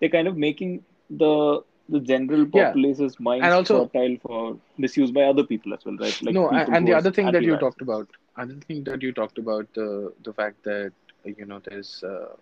they're 0.00 0.14
kind 0.16 0.28
of 0.28 0.36
making 0.36 0.84
the 1.10 1.62
the 1.88 2.00
general 2.00 2.46
Yeah, 2.52 2.76
populace's 2.76 3.18
and 3.40 3.52
minds 3.52 3.54
also 3.54 3.76
fertile 3.76 4.16
for 4.26 4.56
misuse 4.78 5.10
by 5.10 5.22
other 5.22 5.44
people 5.44 5.72
as 5.74 5.84
well 5.84 5.96
right 6.00 6.20
like 6.22 6.38
no, 6.38 6.50
and 6.50 6.86
the 6.86 6.94
other 6.94 7.10
thing 7.12 7.30
that 7.32 7.44
you 7.44 7.56
talked 7.56 7.80
about, 7.82 8.08
other 8.36 8.54
thing 8.54 8.84
that 8.84 9.02
you 9.02 9.12
talked 9.12 9.38
about 9.38 9.72
the 9.74 10.12
the 10.22 10.32
fact 10.32 10.62
that 10.64 10.92
you 11.24 11.44
know 11.46 11.60
there's 11.60 12.02
uh, 12.02 12.34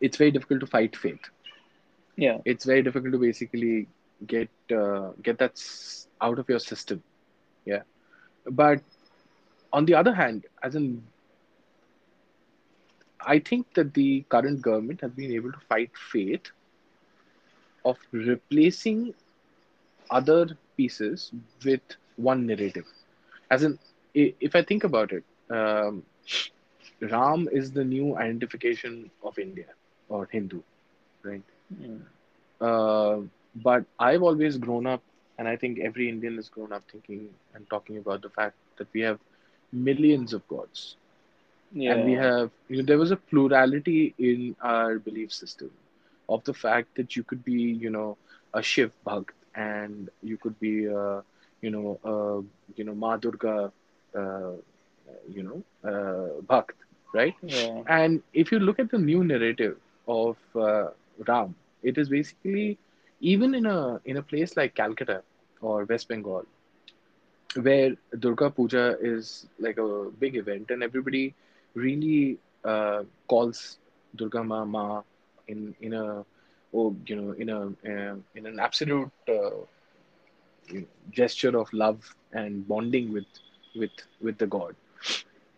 it's 0.00 0.16
very 0.16 0.30
difficult 0.30 0.60
to 0.60 0.66
fight 0.66 0.96
faith. 0.96 1.30
yeah 2.16 2.38
It's 2.44 2.64
very 2.64 2.82
difficult 2.82 3.12
to 3.12 3.18
basically 3.18 3.88
get 4.26 4.48
uh, 4.72 5.10
get 5.22 5.38
that 5.38 5.52
s- 5.52 6.08
out 6.20 6.38
of 6.38 6.48
your 6.48 6.58
system. 6.58 7.02
Yeah, 7.64 7.82
but 8.50 8.80
on 9.72 9.84
the 9.86 9.94
other 9.94 10.14
hand, 10.14 10.46
as 10.62 10.74
in 10.74 11.02
I 13.26 13.38
think 13.38 13.74
that 13.74 13.94
the 13.94 14.22
current 14.28 14.62
government 14.62 15.00
has 15.00 15.12
been 15.12 15.32
able 15.32 15.52
to 15.52 15.58
fight 15.60 15.96
faith 15.96 16.50
of 17.84 17.98
replacing 18.12 19.14
other 20.10 20.56
pieces 20.76 21.32
with 21.64 21.80
one 22.16 22.46
narrative. 22.46 22.86
As 23.50 23.62
in, 23.62 23.78
if 24.14 24.54
I 24.54 24.62
think 24.62 24.84
about 24.84 25.12
it, 25.12 25.24
um, 25.50 26.04
Ram 27.00 27.48
is 27.52 27.72
the 27.72 27.84
new 27.84 28.16
identification 28.16 29.10
of 29.22 29.38
India 29.38 29.66
or 30.08 30.26
Hindu, 30.30 30.62
right? 31.24 31.42
Mm. 31.72 32.02
Uh, 32.60 33.26
but 33.54 33.84
I've 33.98 34.22
always 34.22 34.56
grown 34.58 34.86
up, 34.86 35.02
and 35.38 35.48
I 35.48 35.56
think 35.56 35.78
every 35.80 36.08
Indian 36.08 36.36
has 36.36 36.48
grown 36.48 36.72
up 36.72 36.82
thinking 36.90 37.28
and 37.54 37.68
talking 37.70 37.96
about 37.98 38.22
the 38.22 38.30
fact 38.30 38.56
that 38.78 38.88
we 38.92 39.00
have 39.00 39.18
millions 39.72 40.32
of 40.32 40.46
gods, 40.48 40.96
and 41.86 42.04
we 42.04 42.12
have 42.12 42.50
you 42.68 42.78
know, 42.78 42.84
there 42.84 42.98
was 42.98 43.10
a 43.10 43.16
plurality 43.16 44.14
in 44.18 44.54
our 44.60 44.98
belief 44.98 45.32
system 45.32 45.70
of 46.28 46.42
the 46.44 46.54
fact 46.54 46.88
that 46.96 47.16
you 47.16 47.22
could 47.24 47.44
be 47.44 47.60
you 47.84 47.90
know 47.90 48.16
a 48.54 48.62
Shiv 48.62 48.92
Bhakt 49.06 49.34
and 49.54 50.08
you 50.22 50.36
could 50.36 50.58
be 50.58 50.88
uh, 50.88 51.20
you 51.60 51.70
know 51.70 51.98
uh, 52.04 52.40
you 52.76 52.84
know 52.84 52.94
Ma 52.94 53.16
Durga 53.16 53.72
uh, 54.16 54.52
you 55.28 55.42
know 55.42 55.62
uh, 55.90 56.40
Bhakt 56.50 56.76
right 57.14 57.34
yeah 57.42 57.82
and 57.86 58.22
if 58.32 58.50
you 58.52 58.58
look 58.58 58.78
at 58.78 58.90
the 58.90 58.98
new 58.98 59.24
narrative 59.24 59.76
of 60.06 60.36
uh, 60.56 60.88
Ram 61.26 61.54
it 61.82 61.98
is 61.98 62.08
basically 62.08 62.78
even 63.20 63.54
in 63.54 63.66
a 63.66 64.00
in 64.04 64.16
a 64.16 64.22
place 64.22 64.56
like 64.56 64.74
Calcutta 64.74 65.22
or 65.60 65.84
West 65.84 66.08
Bengal 66.08 66.44
where 67.62 67.96
Durga 68.18 68.50
Puja 68.50 68.96
is 69.00 69.46
like 69.58 69.78
a 69.78 70.10
big 70.18 70.36
event 70.36 70.70
and 70.70 70.82
everybody 70.82 71.34
really 71.74 72.38
uh, 72.64 73.02
calls 73.28 73.78
Durga 74.16 74.42
Ma 74.44 74.64
Ma 74.64 75.02
in 75.48 75.74
in 75.80 75.94
a 75.94 76.24
oh 76.74 76.94
you 77.06 77.16
know 77.16 77.32
in 77.32 77.48
a 77.48 77.60
uh, 77.90 78.16
in 78.34 78.46
an 78.46 78.58
absolute 78.60 79.10
uh, 79.28 79.50
you 80.68 80.80
know, 80.80 80.86
gesture 81.10 81.56
of 81.58 81.72
love 81.72 82.14
and 82.32 82.66
bonding 82.68 83.12
with 83.12 83.26
with 83.76 83.90
with 84.20 84.38
the 84.38 84.46
god. 84.46 84.74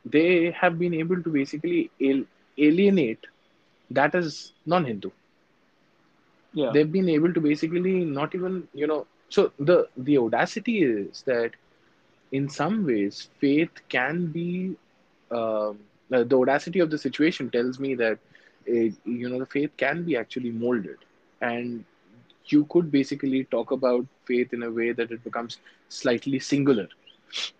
They 0.05 0.51
have 0.53 0.79
been 0.79 0.95
able 0.95 1.23
to 1.23 1.31
basically 1.31 1.91
al- 2.03 2.27
alienate 2.59 3.27
that 3.91 4.15
as 4.15 4.53
non-Hindu. 4.67 5.11
yeah 6.53 6.75
They've 6.75 6.91
been 6.91 7.09
able 7.09 7.33
to 7.33 7.41
basically 7.41 8.05
not 8.05 8.35
even 8.35 8.69
you 8.73 8.87
know. 8.87 9.07
So 9.29 9.53
the 9.59 9.89
the 9.97 10.19
audacity 10.19 10.83
is 10.83 11.23
that 11.27 11.53
in 12.33 12.49
some 12.49 12.85
ways, 12.87 13.29
faith 13.39 13.71
can 13.89 14.27
be 14.27 14.77
um, 15.31 15.79
uh, 16.13 16.25
the 16.25 16.37
audacity 16.37 16.81
of 16.81 16.91
the 16.91 16.99
situation 16.99 17.51
tells 17.51 17.79
me 17.79 17.95
that 17.95 18.19
uh, 18.69 18.73
you 19.19 19.29
know 19.29 19.39
the 19.39 19.47
faith 19.47 19.71
can 19.77 20.05
be 20.05 20.17
actually 20.17 20.51
molded, 20.51 20.99
and 21.41 21.85
you 22.47 22.65
could 22.71 22.91
basically 22.91 23.45
talk 23.45 23.71
about 23.73 24.07
faith 24.27 24.53
in 24.53 24.63
a 24.63 24.71
way 24.71 24.93
that 24.93 25.11
it 25.11 25.23
becomes 25.25 25.59
slightly 25.89 26.39
singular, 26.39 26.89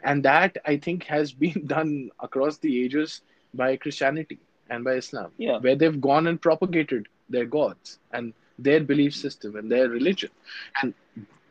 and 0.03 0.25
that 0.25 0.57
I 0.65 0.77
think 0.77 1.05
has 1.05 1.33
been 1.45 1.67
done 1.67 2.11
across 2.21 2.59
the 2.59 2.85
ages 2.85 3.23
by 3.55 3.77
Christianity 3.77 4.39
and 4.69 4.85
by 4.85 4.95
Islam, 4.95 5.31
yeah 5.39 5.59
where 5.59 5.77
they've 5.77 6.01
gone 6.01 6.27
and 6.27 6.41
propagated 6.41 7.07
their 7.29 7.45
gods 7.47 7.99
and 8.13 8.33
their 8.59 8.81
belief 8.81 9.15
system 9.15 9.57
and 9.57 9.71
their 9.71 9.89
religion. 9.89 10.31
And 10.83 10.95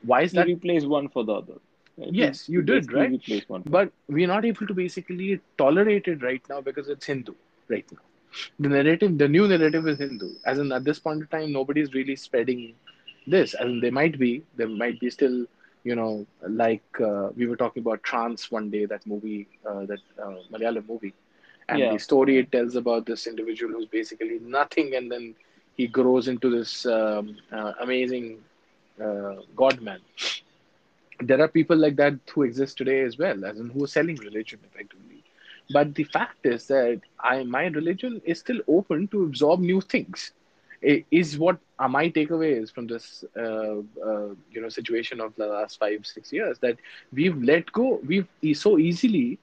why 0.04 0.22
is 0.22 0.34
you 0.34 0.40
that 0.40 0.48
replace 0.48 0.86
one 0.86 1.10
for 1.10 1.24
the 1.24 1.34
other 1.34 1.58
right 1.98 2.12
Yes, 2.12 2.48
you 2.50 2.62
you 2.62 2.62
did, 2.62 2.92
right? 2.94 3.14
one 3.48 3.66
But 3.66 3.92
we're 4.08 4.28
not 4.28 4.46
able 4.46 4.68
to 4.68 4.74
basically 4.74 5.40
tolerate 5.58 6.08
it 6.08 6.22
right 6.24 6.42
now 6.50 6.62
because 6.62 6.90
it's 6.90 7.06
Hindu 7.06 7.34
right 7.70 7.86
now. 7.92 8.00
The 8.60 8.70
narrative, 8.70 9.18
the 9.18 9.28
new 9.28 9.48
narrative 9.48 9.88
is 9.88 9.98
Hindu. 10.00 10.30
As 10.46 10.60
in, 10.60 10.72
at 10.72 10.84
this 10.84 11.00
point 11.00 11.22
in 11.22 11.28
time, 11.28 11.52
nobody's 11.52 11.94
really 11.94 12.16
spreading 12.16 12.76
this. 13.28 13.54
In, 13.60 13.80
they 13.80 13.90
might 13.90 14.18
be, 14.20 14.44
there 14.56 14.68
might 14.68 15.00
be 15.00 15.10
still, 15.10 15.46
you 15.84 15.96
know, 15.96 16.26
like 16.48 16.84
uh, 17.02 17.30
we 17.36 17.48
were 17.48 17.56
talking 17.56 17.82
about 17.82 18.04
Trance 18.04 18.52
one 18.52 18.70
day, 18.70 18.86
that 18.86 19.06
movie, 19.06 19.48
uh, 19.66 19.86
that 19.86 20.00
uh, 20.22 20.36
Malayalam 20.52 20.88
movie. 20.88 21.14
And 21.70 21.90
the 21.90 21.98
story 21.98 22.38
it 22.38 22.52
tells 22.52 22.76
about 22.76 23.06
this 23.06 23.28
individual 23.28 23.74
who's 23.74 23.86
basically 23.88 24.40
nothing, 24.40 24.96
and 24.96 25.12
then 25.12 25.36
he 25.76 25.88
grows 25.88 26.28
into 26.28 26.50
this 26.50 26.86
um, 26.86 27.38
uh, 27.52 27.74
amazing 27.82 28.40
uh, 29.02 29.36
God 29.56 29.82
man 29.82 30.00
there 31.22 31.42
are 31.42 31.48
people 31.48 31.78
like 31.78 31.96
that 31.98 32.16
who 32.34 32.44
exist 32.44 32.78
today 32.78 33.02
as 33.02 33.18
well, 33.18 33.46
as 33.46 33.60
in 33.60 33.70
who 33.70 33.84
are 33.84 33.88
selling 33.88 34.16
religion 34.18 34.60
effectively. 34.66 35.24
But 35.70 35.96
the 35.96 36.04
fact 36.04 36.46
is 36.46 36.68
that 36.68 37.02
I 37.20 37.44
my 37.44 37.66
religion 37.66 38.22
is 38.26 38.40
still 38.40 38.60
open 38.68 39.08
to 39.10 39.24
absorb 39.24 39.60
new 39.60 39.82
things. 39.82 40.32
Is 40.82 41.38
what 41.38 41.58
uh, 41.80 41.88
my 41.88 42.10
takeaway 42.10 42.62
is 42.62 42.70
from 42.72 42.88
this 42.88 43.24
uh, 43.36 43.78
uh, 44.06 44.30
you 44.52 44.62
know 44.62 44.70
situation 44.70 45.20
of 45.20 45.36
the 45.36 45.48
last 45.48 45.80
five 45.80 46.06
six 46.06 46.32
years 46.32 46.60
that 46.60 46.78
we've 47.12 47.42
let 47.42 47.72
go. 47.72 48.00
We've 48.06 48.28
so 48.54 48.78
easily 48.78 49.40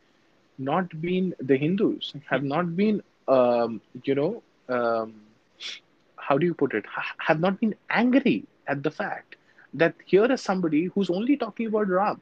not 0.58 1.00
been 1.00 1.34
the 1.40 1.56
Hindus 1.56 2.14
have 2.30 2.42
not 2.42 2.76
been 2.76 3.02
um, 3.28 3.80
you 4.04 4.14
know 4.14 4.42
um, 4.68 5.14
how 6.16 6.38
do 6.38 6.46
you 6.46 6.54
put 6.54 6.74
it 6.74 6.84
ha- 6.86 7.14
have 7.18 7.40
not 7.40 7.60
been 7.60 7.74
angry 7.90 8.46
at 8.66 8.82
the 8.82 8.90
fact 8.90 9.36
that 9.74 9.94
here 10.04 10.30
is 10.32 10.40
somebody 10.42 10.84
who's 10.86 11.10
only 11.10 11.36
talking 11.36 11.66
about 11.66 11.88
Ram 11.88 12.20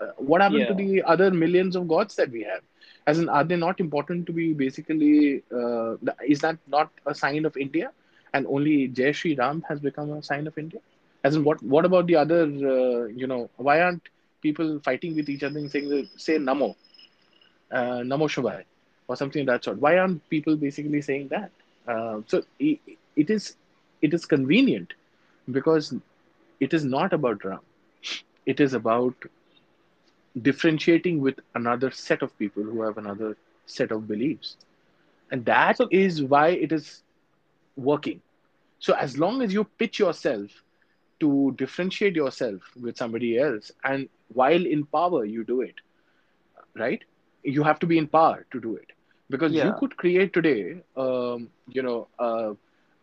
uh, 0.00 0.06
what 0.18 0.40
happened 0.40 0.66
to 0.68 0.74
the 0.74 1.02
other 1.02 1.30
millions 1.30 1.76
of 1.76 1.88
gods 1.88 2.16
that 2.16 2.30
we 2.30 2.42
have? 2.42 2.62
As 3.06 3.18
in, 3.18 3.28
are 3.28 3.44
they 3.44 3.56
not 3.56 3.80
important 3.80 4.26
to 4.26 4.32
be 4.32 4.52
basically? 4.52 5.42
Uh, 5.54 5.94
is 6.26 6.40
that 6.40 6.58
not 6.66 6.90
a 7.06 7.14
sign 7.14 7.44
of 7.44 7.56
India? 7.56 7.90
And 8.32 8.46
only 8.46 8.88
Jai 8.88 9.12
Shri 9.12 9.34
Ram 9.34 9.62
has 9.68 9.80
become 9.80 10.10
a 10.10 10.22
sign 10.22 10.46
of 10.46 10.56
India. 10.58 10.80
As 11.24 11.34
in, 11.36 11.44
what 11.44 11.62
what 11.62 11.84
about 11.84 12.06
the 12.06 12.16
other? 12.16 12.42
Uh, 12.44 13.06
you 13.06 13.26
know, 13.26 13.48
why 13.56 13.80
aren't 13.80 14.08
people 14.42 14.78
fighting 14.84 15.14
with 15.16 15.28
each 15.28 15.42
other 15.42 15.58
and 15.58 15.70
saying 15.70 16.08
say 16.16 16.36
Namo, 16.38 16.74
uh, 17.74 18.02
Namo 18.10 18.28
Shivaya, 18.34 18.64
or 19.08 19.16
something 19.16 19.42
of 19.42 19.46
that 19.48 19.64
sort? 19.64 19.78
Why 19.78 19.98
aren't 19.98 20.28
people 20.30 20.56
basically 20.56 21.02
saying 21.02 21.28
that? 21.30 21.52
Uh, 21.88 22.22
so 22.26 22.42
it, 22.60 22.80
it 23.16 23.30
is 23.30 23.56
it 24.02 24.14
is 24.14 24.26
convenient 24.26 24.94
because 25.50 25.94
it 26.60 26.74
is 26.74 26.84
not 26.84 27.12
about 27.12 27.44
Ram. 27.44 27.60
It 28.46 28.60
is 28.60 28.74
about 28.74 29.14
differentiating 30.42 31.20
with 31.20 31.40
another 31.54 31.90
set 31.90 32.22
of 32.22 32.36
people 32.38 32.62
who 32.62 32.82
have 32.82 32.98
another 32.98 33.36
set 33.66 33.92
of 33.92 34.08
beliefs. 34.08 34.56
And 35.30 35.44
that 35.46 35.78
is 35.90 36.22
why 36.22 36.48
it 36.48 36.72
is 36.72 37.02
working. 37.76 38.22
So 38.78 38.94
as 38.94 39.18
long 39.18 39.42
as 39.42 39.52
you 39.52 39.64
pitch 39.64 39.98
yourself 39.98 40.50
to 41.20 41.54
differentiate 41.56 42.16
yourself 42.16 42.62
with 42.80 42.96
somebody 42.96 43.38
else, 43.38 43.72
and 43.84 44.08
while 44.32 44.66
in 44.66 44.84
power, 44.86 45.24
you 45.24 45.44
do 45.44 45.60
it, 45.62 45.74
right? 46.74 47.02
You 47.44 47.62
have 47.64 47.80
to 47.80 47.86
be 47.86 47.98
in 47.98 48.08
power 48.08 48.46
to 48.52 48.60
do 48.60 48.76
it. 48.76 48.92
Because 49.30 49.52
yeah. 49.52 49.66
you 49.66 49.72
could 49.74 49.96
create 49.96 50.32
today, 50.32 50.82
um, 50.96 51.48
you 51.68 51.82
know, 51.82 52.08
a, 52.18 52.54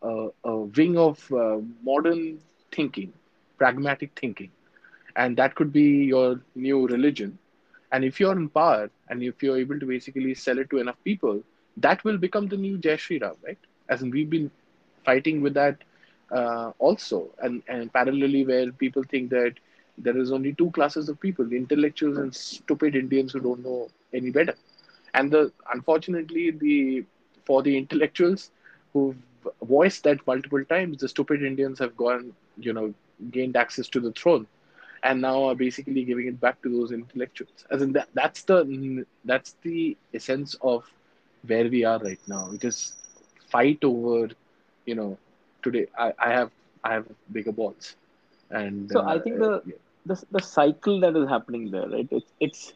a, 0.01 0.27
a 0.45 0.57
wing 0.57 0.97
of 0.97 1.31
uh, 1.33 1.59
modern 1.83 2.39
thinking, 2.71 3.13
pragmatic 3.57 4.11
thinking, 4.19 4.51
and 5.15 5.37
that 5.37 5.55
could 5.55 5.73
be 5.73 6.05
your 6.13 6.41
new 6.55 6.87
religion 6.87 7.37
and 7.91 8.03
if 8.05 8.19
you're 8.19 8.33
in 8.37 8.49
power 8.49 8.89
and 9.09 9.23
if 9.23 9.41
you're 9.43 9.57
able 9.57 9.79
to 9.79 9.85
basically 9.85 10.33
sell 10.33 10.59
it 10.59 10.69
to 10.69 10.77
enough 10.79 10.97
people 11.03 11.41
that 11.77 12.03
will 12.03 12.17
become 12.17 12.47
the 12.47 12.57
new 12.57 12.77
jai 12.77 12.95
shri 12.95 13.17
ram 13.23 13.35
right 13.47 13.57
as 13.89 14.01
in 14.03 14.11
we've 14.11 14.29
been 14.29 14.49
fighting 15.05 15.41
with 15.41 15.53
that 15.53 15.77
uh, 16.31 16.71
also 16.79 17.19
and 17.39 17.61
and 17.67 17.91
parallelly 17.93 18.45
where 18.51 18.71
people 18.83 19.03
think 19.13 19.29
that 19.29 19.53
there 20.03 20.17
is 20.17 20.31
only 20.31 20.53
two 20.53 20.69
classes 20.71 21.09
of 21.09 21.19
people 21.19 21.45
the 21.45 21.57
intellectuals 21.57 22.17
and 22.17 22.35
stupid 22.35 22.95
indians 22.95 23.33
who 23.33 23.39
don't 23.39 23.63
know 23.63 23.89
any 24.13 24.31
better 24.31 24.55
and 25.13 25.31
the 25.31 25.51
unfortunately 25.73 26.51
the 26.51 27.03
for 27.45 27.61
the 27.63 27.77
intellectuals 27.77 28.51
who've 28.93 29.17
voiced 29.63 30.03
that 30.03 30.25
multiple 30.27 30.63
times 30.65 30.99
the 30.99 31.07
stupid 31.07 31.41
indians 31.43 31.79
have 31.79 31.95
gone 31.97 32.33
you 32.57 32.73
know 32.73 32.93
gained 33.31 33.55
access 33.55 33.87
to 33.89 33.99
the 33.99 34.11
throne 34.11 34.45
and 35.03 35.21
now 35.21 35.43
are 35.45 35.55
basically 35.55 36.03
giving 36.03 36.27
it 36.27 36.39
back 36.39 36.61
to 36.61 36.69
those 36.69 36.91
intellectuals. 36.91 37.65
As 37.69 37.81
in 37.81 37.93
that, 37.93 38.07
that's 38.13 38.43
the 38.43 39.05
that's 39.25 39.55
the 39.63 39.97
essence 40.13 40.55
of 40.61 40.83
where 41.45 41.67
we 41.67 41.83
are 41.83 41.99
right 41.99 42.19
now. 42.27 42.51
It 42.51 42.63
is 42.63 42.93
fight 43.51 43.79
over, 43.83 44.29
you 44.85 44.95
know, 44.95 45.17
today 45.61 45.87
I, 45.97 46.13
I 46.19 46.29
have 46.31 46.51
I 46.83 46.93
have 46.93 47.05
bigger 47.31 47.51
balls, 47.51 47.95
and 48.49 48.91
so 48.91 49.01
uh, 49.01 49.03
I 49.05 49.19
think 49.19 49.39
the, 49.39 49.61
yeah. 49.65 49.75
The 50.05 50.21
the 50.31 50.41
cycle 50.41 50.99
that 51.01 51.15
is 51.15 51.29
happening 51.29 51.71
there, 51.71 51.87
right? 51.87 52.07
It's 52.11 52.31
it's 52.39 52.73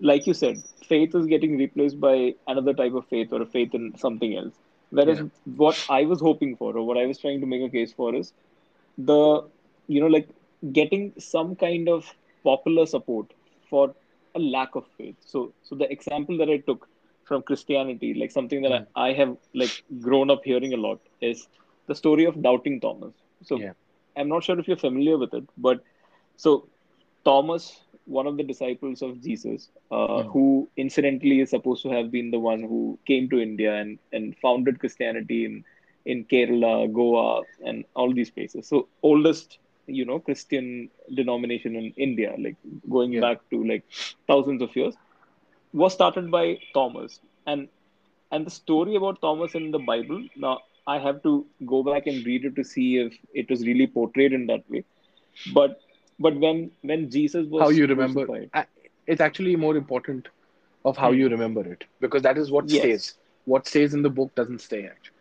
like 0.00 0.26
you 0.26 0.34
said, 0.34 0.62
faith 0.86 1.14
is 1.14 1.26
getting 1.26 1.56
replaced 1.56 1.98
by 2.00 2.34
another 2.46 2.74
type 2.74 2.94
of 2.94 3.06
faith 3.06 3.32
or 3.32 3.42
a 3.42 3.46
faith 3.46 3.74
in 3.74 3.96
something 3.96 4.36
else. 4.36 4.54
Whereas 4.90 5.18
yeah. 5.18 5.28
what 5.56 5.84
I 5.88 6.04
was 6.04 6.20
hoping 6.20 6.56
for, 6.56 6.76
or 6.76 6.86
what 6.86 6.96
I 6.96 7.06
was 7.06 7.18
trying 7.18 7.40
to 7.40 7.46
make 7.46 7.62
a 7.62 7.68
case 7.68 7.92
for, 7.92 8.14
is 8.14 8.32
the 8.98 9.44
you 9.88 10.00
know 10.00 10.06
like 10.06 10.28
getting 10.72 11.12
some 11.18 11.56
kind 11.56 11.88
of 11.88 12.14
popular 12.44 12.86
support 12.86 13.32
for 13.68 13.94
a 14.34 14.38
lack 14.38 14.74
of 14.74 14.84
faith. 14.98 15.16
So, 15.20 15.52
so 15.62 15.74
the 15.74 15.90
example 15.90 16.38
that 16.38 16.48
I 16.48 16.58
took 16.58 16.88
from 17.24 17.42
Christianity, 17.42 18.14
like 18.14 18.30
something 18.30 18.62
that 18.62 18.72
mm. 18.72 18.86
I, 18.94 19.08
I, 19.08 19.12
have 19.14 19.36
like 19.54 19.82
grown 20.00 20.30
up 20.30 20.44
hearing 20.44 20.72
a 20.74 20.76
lot, 20.76 21.00
is 21.20 21.48
the 21.86 21.94
story 21.94 22.24
of 22.24 22.40
doubting 22.42 22.80
Thomas. 22.80 23.14
So, 23.42 23.58
yeah. 23.58 23.72
I'm 24.16 24.28
not 24.28 24.44
sure 24.44 24.58
if 24.58 24.68
you're 24.68 24.76
familiar 24.76 25.18
with 25.18 25.34
it, 25.34 25.44
but 25.58 25.82
so 26.36 26.68
Thomas, 27.24 27.80
one 28.04 28.26
of 28.26 28.36
the 28.36 28.42
disciples 28.42 29.02
of 29.02 29.20
Jesus, 29.22 29.68
uh, 29.90 29.94
mm. 29.94 30.32
who 30.32 30.68
incidentally 30.76 31.40
is 31.40 31.50
supposed 31.50 31.82
to 31.82 31.90
have 31.90 32.10
been 32.10 32.30
the 32.30 32.38
one 32.38 32.60
who 32.60 32.98
came 33.06 33.28
to 33.30 33.40
India 33.40 33.74
and 33.74 33.98
and 34.12 34.36
founded 34.38 34.78
Christianity 34.78 35.44
in 35.44 35.64
in 36.04 36.24
Kerala, 36.24 36.92
Goa, 36.92 37.42
and 37.64 37.84
all 37.94 38.12
these 38.12 38.30
places. 38.30 38.68
So 38.68 38.88
oldest 39.02 39.58
you 39.86 40.04
know 40.04 40.18
Christian 40.18 40.90
denomination 41.14 41.76
in 41.76 41.92
India, 41.96 42.34
like 42.38 42.56
going 42.88 43.12
yeah. 43.12 43.20
back 43.20 43.38
to 43.50 43.64
like 43.64 43.84
thousands 44.26 44.62
of 44.62 44.74
years, 44.76 44.94
was 45.72 45.92
started 45.92 46.30
by 46.30 46.58
Thomas. 46.74 47.20
And 47.46 47.68
and 48.30 48.46
the 48.46 48.50
story 48.50 48.96
about 48.96 49.20
Thomas 49.20 49.54
in 49.54 49.70
the 49.70 49.78
Bible, 49.78 50.24
now 50.36 50.60
I 50.86 50.98
have 50.98 51.22
to 51.22 51.46
go 51.64 51.82
back 51.82 52.06
and 52.06 52.24
read 52.24 52.44
it 52.44 52.56
to 52.56 52.64
see 52.64 52.98
if 52.98 53.14
it 53.34 53.50
was 53.50 53.66
really 53.66 53.86
portrayed 53.86 54.32
in 54.32 54.46
that 54.46 54.68
way. 54.70 54.84
But 55.52 55.80
but 56.18 56.36
when 56.36 56.70
when 56.82 57.10
Jesus 57.10 57.46
was 57.46 57.62
how 57.62 57.68
you 57.68 57.86
remember 57.86 58.26
it's 59.06 59.20
actually 59.20 59.54
more 59.56 59.76
important 59.76 60.28
of 60.84 60.96
how 60.96 61.12
hmm. 61.12 61.18
you 61.18 61.28
remember 61.28 61.62
it 61.72 61.84
because 62.00 62.22
that 62.22 62.38
is 62.38 62.50
what 62.50 62.68
yes. 62.68 62.82
stays. 62.82 63.14
What 63.44 63.66
stays 63.68 63.94
in 63.94 64.02
the 64.02 64.10
book 64.10 64.34
doesn't 64.34 64.60
stay 64.60 64.86
actually. 64.86 65.14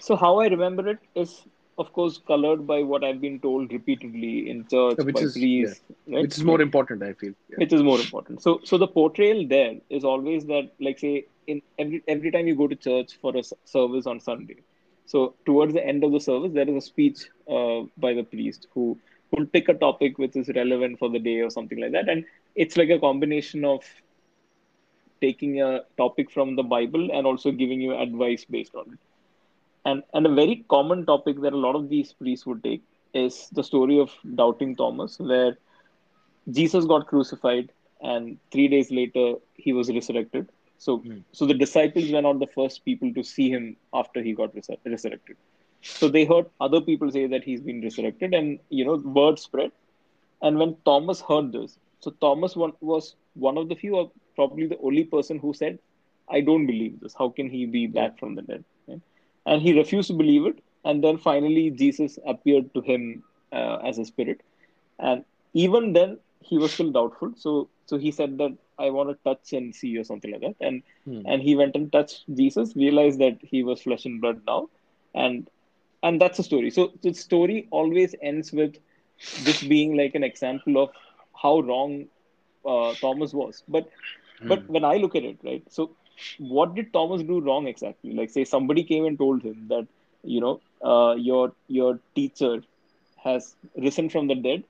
So 0.00 0.16
how 0.16 0.40
I 0.40 0.48
remember 0.48 0.88
it 0.88 0.98
is 1.14 1.42
of 1.80 1.92
course, 1.94 2.20
colored 2.26 2.66
by 2.66 2.82
what 2.82 3.02
I've 3.02 3.20
been 3.20 3.40
told 3.40 3.72
repeatedly 3.72 4.50
in 4.50 4.66
church 4.68 4.98
which 4.98 5.14
by 5.14 5.20
is, 5.22 5.32
priests, 5.32 5.80
yeah. 5.88 6.16
right? 6.16 6.22
which 6.22 6.36
is 6.36 6.44
more 6.44 6.60
important, 6.60 7.02
I 7.02 7.14
feel. 7.14 7.32
Yeah. 7.48 7.56
Which 7.56 7.72
is 7.72 7.82
more 7.82 7.98
important. 7.98 8.42
So, 8.42 8.60
so 8.64 8.76
the 8.76 8.86
portrayal 8.86 9.46
there 9.48 9.76
is 9.88 10.04
always 10.04 10.44
that, 10.46 10.70
like, 10.78 10.98
say, 10.98 11.26
in 11.46 11.62
every 11.78 12.02
every 12.06 12.30
time 12.30 12.46
you 12.46 12.54
go 12.54 12.68
to 12.68 12.76
church 12.76 13.16
for 13.22 13.34
a 13.34 13.42
service 13.64 14.06
on 14.06 14.20
Sunday, 14.20 14.58
so 15.06 15.34
towards 15.46 15.72
the 15.72 15.84
end 15.84 16.04
of 16.04 16.12
the 16.12 16.20
service, 16.20 16.52
there 16.52 16.68
is 16.68 16.76
a 16.76 16.86
speech 16.86 17.22
uh, 17.50 17.80
by 17.96 18.12
the 18.12 18.24
priest 18.24 18.66
who 18.74 18.98
will 19.32 19.46
pick 19.46 19.68
a 19.68 19.74
topic 19.74 20.18
which 20.18 20.36
is 20.36 20.48
relevant 20.54 20.98
for 20.98 21.08
the 21.08 21.18
day 21.18 21.40
or 21.40 21.50
something 21.50 21.80
like 21.80 21.92
that, 21.92 22.08
and 22.08 22.24
it's 22.54 22.76
like 22.76 22.90
a 22.90 22.98
combination 22.98 23.64
of 23.64 23.84
taking 25.20 25.60
a 25.60 25.82
topic 25.98 26.30
from 26.30 26.56
the 26.56 26.62
Bible 26.62 27.10
and 27.12 27.26
also 27.26 27.50
giving 27.52 27.80
you 27.80 27.94
advice 27.94 28.44
based 28.44 28.74
on 28.74 28.92
it 28.92 28.98
and 29.84 30.02
and 30.14 30.26
a 30.26 30.34
very 30.34 30.64
common 30.68 31.04
topic 31.06 31.40
that 31.40 31.52
a 31.52 31.56
lot 31.56 31.74
of 31.74 31.88
these 31.88 32.12
priests 32.12 32.46
would 32.46 32.62
take 32.62 32.82
is 33.14 33.48
the 33.52 33.62
story 33.64 33.98
of 33.98 34.10
doubting 34.34 34.76
Thomas, 34.76 35.18
where 35.18 35.56
Jesus 36.50 36.84
got 36.84 37.06
crucified 37.06 37.72
and 38.00 38.38
three 38.50 38.68
days 38.68 38.90
later 38.90 39.34
he 39.54 39.72
was 39.72 39.90
resurrected. 39.90 40.48
So, 40.78 40.98
mm. 40.98 41.22
so 41.32 41.44
the 41.44 41.54
disciples 41.54 42.10
were 42.10 42.22
not 42.22 42.38
the 42.38 42.46
first 42.46 42.84
people 42.84 43.12
to 43.14 43.22
see 43.22 43.50
him 43.50 43.76
after 43.92 44.22
he 44.22 44.32
got 44.32 44.54
resur- 44.54 44.78
resurrected. 44.86 45.36
So 45.82 46.08
they 46.08 46.24
heard 46.24 46.46
other 46.60 46.80
people 46.80 47.10
say 47.10 47.26
that 47.26 47.44
he's 47.44 47.60
been 47.60 47.82
resurrected, 47.82 48.34
and 48.34 48.58
you 48.68 48.84
know, 48.84 48.96
word 48.96 49.38
spread. 49.38 49.72
And 50.42 50.58
when 50.58 50.76
Thomas 50.84 51.20
heard 51.20 51.52
this, 51.52 51.78
so 52.00 52.10
Thomas 52.12 52.56
one, 52.56 52.72
was 52.80 53.14
one 53.34 53.58
of 53.58 53.68
the 53.68 53.74
few, 53.74 53.96
or 53.96 54.10
probably 54.34 54.66
the 54.66 54.78
only 54.78 55.04
person 55.04 55.38
who 55.38 55.54
said, 55.54 55.78
"I 56.28 56.40
don't 56.40 56.66
believe 56.66 57.00
this. 57.00 57.14
How 57.14 57.28
can 57.30 57.48
he 57.48 57.66
be 57.66 57.86
back 57.86 58.18
from 58.18 58.34
the 58.34 58.42
dead?" 58.42 58.64
and 59.46 59.62
he 59.62 59.76
refused 59.78 60.08
to 60.08 60.14
believe 60.14 60.46
it 60.46 60.58
and 60.84 61.04
then 61.04 61.18
finally 61.18 61.70
jesus 61.70 62.18
appeared 62.26 62.72
to 62.74 62.80
him 62.80 63.22
uh, 63.52 63.76
as 63.88 63.98
a 63.98 64.04
spirit 64.04 64.40
and 64.98 65.24
even 65.52 65.92
then 65.92 66.18
he 66.40 66.58
was 66.58 66.72
still 66.72 66.90
doubtful 66.90 67.32
so 67.36 67.68
so 67.86 67.98
he 67.98 68.10
said 68.10 68.38
that 68.38 68.52
i 68.78 68.88
want 68.96 69.08
to 69.10 69.16
touch 69.28 69.52
and 69.52 69.74
see 69.74 69.88
you 69.88 70.00
or 70.00 70.04
something 70.04 70.32
like 70.32 70.40
that 70.40 70.56
and 70.60 70.82
hmm. 71.04 71.22
and 71.26 71.42
he 71.42 71.54
went 71.56 71.74
and 71.74 71.92
touched 71.92 72.24
jesus 72.34 72.76
realized 72.76 73.18
that 73.18 73.38
he 73.42 73.62
was 73.62 73.82
flesh 73.82 74.04
and 74.04 74.20
blood 74.20 74.40
now 74.46 74.68
and 75.14 75.48
and 76.02 76.20
that's 76.20 76.36
the 76.36 76.42
story 76.42 76.70
so 76.70 76.92
the 77.02 77.12
story 77.12 77.66
always 77.70 78.14
ends 78.22 78.52
with 78.52 78.76
this 79.44 79.62
being 79.62 79.96
like 79.96 80.14
an 80.14 80.24
example 80.24 80.82
of 80.82 80.90
how 81.42 81.60
wrong 81.60 82.06
uh, 82.64 82.92
thomas 83.00 83.32
was 83.32 83.62
but 83.68 83.88
hmm. 84.40 84.48
but 84.48 84.68
when 84.68 84.84
i 84.84 84.96
look 84.96 85.14
at 85.14 85.24
it 85.24 85.38
right 85.44 85.64
so 85.70 85.90
what 86.38 86.74
did 86.74 86.92
Thomas 86.92 87.22
do 87.22 87.40
wrong 87.40 87.66
exactly? 87.66 88.12
Like, 88.12 88.30
say 88.30 88.44
somebody 88.44 88.84
came 88.84 89.04
and 89.04 89.18
told 89.18 89.42
him 89.42 89.66
that 89.68 89.86
you 90.22 90.40
know 90.40 90.60
uh, 90.82 91.14
your 91.14 91.52
your 91.68 91.98
teacher 92.14 92.62
has 93.22 93.54
risen 93.76 94.08
from 94.08 94.26
the 94.26 94.34
dead, 94.34 94.64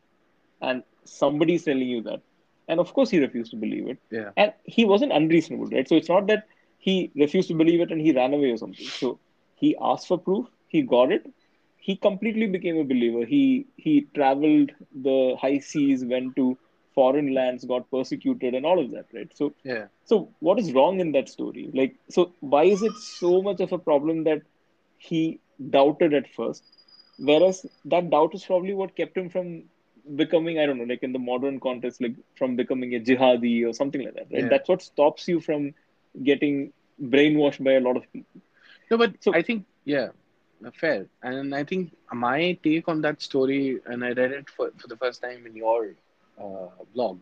and 0.61 0.83
somebody 1.05 1.55
is 1.55 1.65
telling 1.65 1.89
you 1.89 2.03
that, 2.03 2.21
and 2.69 2.81
of 2.81 2.93
course 2.93 3.11
he 3.11 3.19
refused 3.21 3.51
to 3.53 3.57
believe 3.57 3.89
it. 3.89 3.99
Yeah. 4.11 4.31
And 4.37 4.53
he 4.65 4.85
wasn't 4.85 5.13
unreasonable, 5.13 5.67
right? 5.67 5.89
So 5.89 5.97
it's 5.97 6.09
not 6.09 6.27
that 6.29 6.47
he 6.79 7.11
refused 7.15 7.49
to 7.49 7.55
believe 7.55 7.81
it 7.81 7.91
and 7.91 8.01
he 8.01 8.13
ran 8.13 8.33
away 8.33 8.51
or 8.51 8.57
something. 8.57 8.87
So 8.87 9.19
he 9.55 9.77
asked 9.81 10.09
for 10.09 10.19
proof, 10.19 10.47
he 10.71 10.83
got 10.83 11.13
it, 11.13 11.25
he 11.79 11.97
completely 11.97 12.47
became 12.47 12.79
a 12.79 12.85
believer. 12.85 13.25
He 13.25 13.67
he 13.77 13.95
traveled 14.15 14.73
the 15.09 15.37
high 15.41 15.59
seas, 15.59 16.05
went 16.05 16.37
to 16.37 16.49
foreign 16.95 17.29
lands 17.35 17.65
got 17.65 17.89
persecuted 17.91 18.55
and 18.55 18.67
all 18.67 18.81
of 18.85 18.91
that 18.93 19.07
right? 19.15 19.31
So 19.41 19.53
yeah. 19.65 19.85
so 20.05 20.17
what 20.41 20.59
is 20.63 20.73
wrong 20.73 21.01
in 21.05 21.13
that 21.13 21.29
story? 21.29 21.71
Like 21.81 21.95
so 22.09 22.33
why 22.41 22.65
is 22.65 22.83
it 22.83 22.97
so 22.97 23.43
much 23.43 23.61
of 23.61 23.73
a 23.73 23.79
problem 23.79 24.25
that 24.25 24.43
he 24.99 25.41
doubted 25.77 26.15
at 26.15 26.33
first? 26.39 26.65
Whereas 27.31 27.65
that 27.85 28.11
doubt 28.11 28.35
is 28.35 28.45
probably 28.45 28.75
what 28.75 28.97
kept 28.97 29.17
him 29.17 29.29
from 29.31 29.65
becoming 30.17 30.59
i 30.59 30.65
don't 30.67 30.79
know 30.79 30.87
like 30.91 31.03
in 31.07 31.13
the 31.13 31.19
modern 31.19 31.61
context 31.61 32.01
like 32.05 32.15
from 32.39 32.57
becoming 32.57 32.95
a 32.95 33.01
jihadi 33.09 33.69
or 33.69 33.73
something 33.73 34.03
like 34.05 34.15
that 34.15 34.29
right? 34.33 34.45
Yeah. 34.45 34.49
that's 34.49 34.69
what 34.69 34.83
stops 34.83 35.29
you 35.29 35.41
from 35.41 35.75
getting 36.31 36.73
brainwashed 37.03 37.63
by 37.63 37.73
a 37.73 37.81
lot 37.81 37.97
of 37.97 38.11
people. 38.13 38.41
No, 38.91 38.99
but 38.99 39.15
So- 39.21 39.35
I 39.35 39.43
think 39.43 39.67
yeah, 39.85 40.09
fair. 40.69 41.07
And 41.23 41.55
I 41.55 41.65
think 41.65 41.93
my 42.13 42.59
take 42.63 42.89
on 42.89 43.01
that 43.03 43.21
story, 43.23 43.81
and 43.87 44.05
I 44.05 44.09
read 44.13 44.33
it 44.33 44.49
for, 44.49 44.71
for 44.77 44.87
the 44.87 44.97
first 44.97 45.23
time 45.23 45.47
in 45.47 45.55
your 45.57 45.95
uh, 46.41 46.69
blog, 46.95 47.19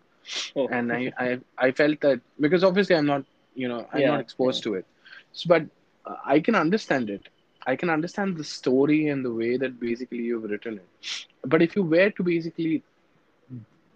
Oh, 0.57 0.71
and 0.71 0.93
I, 0.93 1.11
I 1.19 1.39
I 1.59 1.71
felt 1.73 2.01
that 2.01 2.21
because 2.41 2.65
obviously 2.65 2.97
I'm 2.97 3.07
not 3.07 3.25
you 3.55 3.69
know 3.69 3.87
I'm 3.93 4.05
Yeah, 4.05 4.07
not 4.07 4.21
exposed 4.21 4.63
to 4.65 4.75
it, 4.75 4.87
so, 5.33 5.49
but 5.49 5.63
uh, 6.07 6.17
I 6.25 6.41
can 6.41 6.55
understand 6.55 7.11
it. 7.11 7.29
I 7.67 7.77
can 7.77 7.91
understand 7.91 8.37
the 8.37 8.45
story 8.45 9.09
and 9.09 9.25
the 9.25 9.33
way 9.33 9.57
that 9.57 9.79
basically 9.81 10.19
you've 10.19 10.45
written 10.45 10.75
it. 10.79 10.89
But 11.45 11.63
if 11.63 11.77
you 11.77 11.83
were 11.83 12.11
to 12.11 12.23
basically 12.23 12.83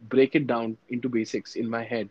break 0.09 0.35
it 0.35 0.47
down 0.47 0.77
into 0.89 1.09
basics 1.09 1.55
in 1.57 1.69
my 1.69 1.83
head, 1.85 2.09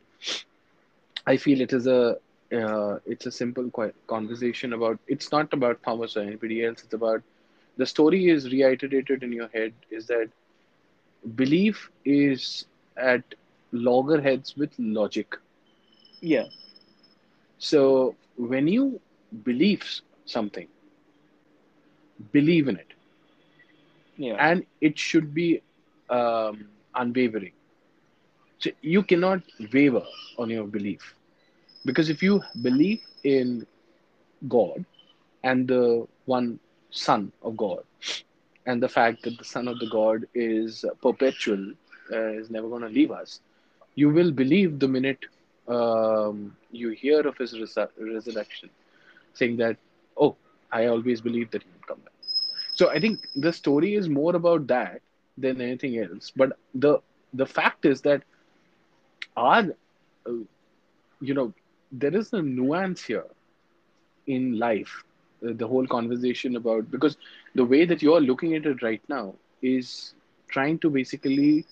I 1.25 1.37
feel 1.37 1.61
it 1.61 1.73
is 1.73 1.87
a 1.87 2.17
uh, 2.51 2.97
it's 3.05 3.25
a 3.25 3.31
simple 3.31 3.69
conversation 4.07 4.73
about 4.73 4.99
it's 5.07 5.31
not 5.31 5.53
about 5.53 5.81
Thomas 5.83 6.15
or 6.17 6.21
anybody 6.21 6.63
else. 6.65 6.83
It's 6.83 6.93
about 6.93 7.21
the 7.77 7.85
story 7.85 8.27
is 8.29 8.51
reiterated 8.51 9.23
in 9.23 9.31
your 9.33 9.47
head 9.49 9.73
is 9.89 10.07
that 10.07 10.29
belief 11.35 11.91
is 12.05 12.65
at 12.97 13.23
loggerheads 13.71 14.55
with 14.55 14.73
logic. 14.77 15.35
yeah, 16.21 16.45
So 17.59 18.15
when 18.35 18.67
you 18.67 18.99
believe 19.43 19.83
something, 20.25 20.67
believe 22.31 22.67
in 22.67 22.77
it, 22.77 22.93
yeah, 24.17 24.37
and 24.37 24.65
it 24.81 24.97
should 24.97 25.33
be 25.33 25.61
um, 26.09 26.67
unwavering. 26.95 27.53
So 28.59 28.71
you 28.81 29.03
cannot 29.03 29.41
waver 29.73 30.03
on 30.37 30.49
your 30.49 30.65
belief 30.67 31.15
because 31.85 32.09
if 32.09 32.21
you 32.21 32.41
believe 32.61 33.01
in 33.23 33.65
God 34.47 34.85
and 35.43 35.67
the 35.67 36.07
one 36.25 36.59
Son 36.91 37.31
of 37.43 37.57
God, 37.57 37.83
and 38.65 38.81
the 38.81 38.89
fact 38.89 39.23
that 39.23 39.37
the 39.37 39.43
Son 39.43 39.67
of 39.67 39.79
the 39.79 39.87
God 39.87 40.25
is 40.33 40.85
perpetual, 41.01 41.73
uh, 42.11 42.31
is 42.39 42.49
never 42.49 42.67
going 42.67 42.81
to 42.81 42.89
leave 42.89 43.11
us, 43.11 43.39
you 43.95 44.09
will 44.09 44.31
believe 44.31 44.79
the 44.79 44.87
minute 44.87 45.25
um, 45.67 46.55
you 46.71 46.89
hear 46.89 47.21
of 47.27 47.37
his 47.37 47.53
resu- 47.53 47.89
resurrection, 47.99 48.69
saying 49.33 49.57
that, 49.57 49.77
oh, 50.17 50.35
I 50.71 50.87
always 50.87 51.21
believed 51.21 51.51
that 51.51 51.63
he 51.63 51.69
would 51.73 51.87
come 51.87 51.99
back. 51.99 52.13
So 52.73 52.89
I 52.89 52.99
think 52.99 53.19
the 53.35 53.51
story 53.53 53.95
is 53.95 54.09
more 54.09 54.35
about 54.35 54.67
that 54.67 55.01
than 55.37 55.61
anything 55.61 55.97
else. 55.97 56.31
But 56.35 56.57
the 56.73 56.99
the 57.33 57.45
fact 57.45 57.85
is 57.85 58.01
that 58.01 58.23
our, 59.35 59.63
uh, 60.25 60.31
you 61.21 61.33
know, 61.33 61.53
there 61.91 62.15
is 62.15 62.33
a 62.33 62.41
nuance 62.41 63.03
here 63.03 63.25
in 64.27 64.57
life. 64.59 65.03
Uh, 65.45 65.51
the 65.53 65.67
whole 65.67 65.85
conversation 65.87 66.55
about 66.55 66.89
because 66.91 67.17
the 67.55 67.63
way 67.65 67.85
that 67.85 68.01
you're 68.01 68.21
looking 68.21 68.55
at 68.55 68.65
it 68.65 68.81
right 68.81 69.01
now 69.09 69.33
is 69.61 70.13
trying 70.49 70.77
to 70.79 70.89
basically 70.89 71.65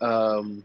um, 0.00 0.64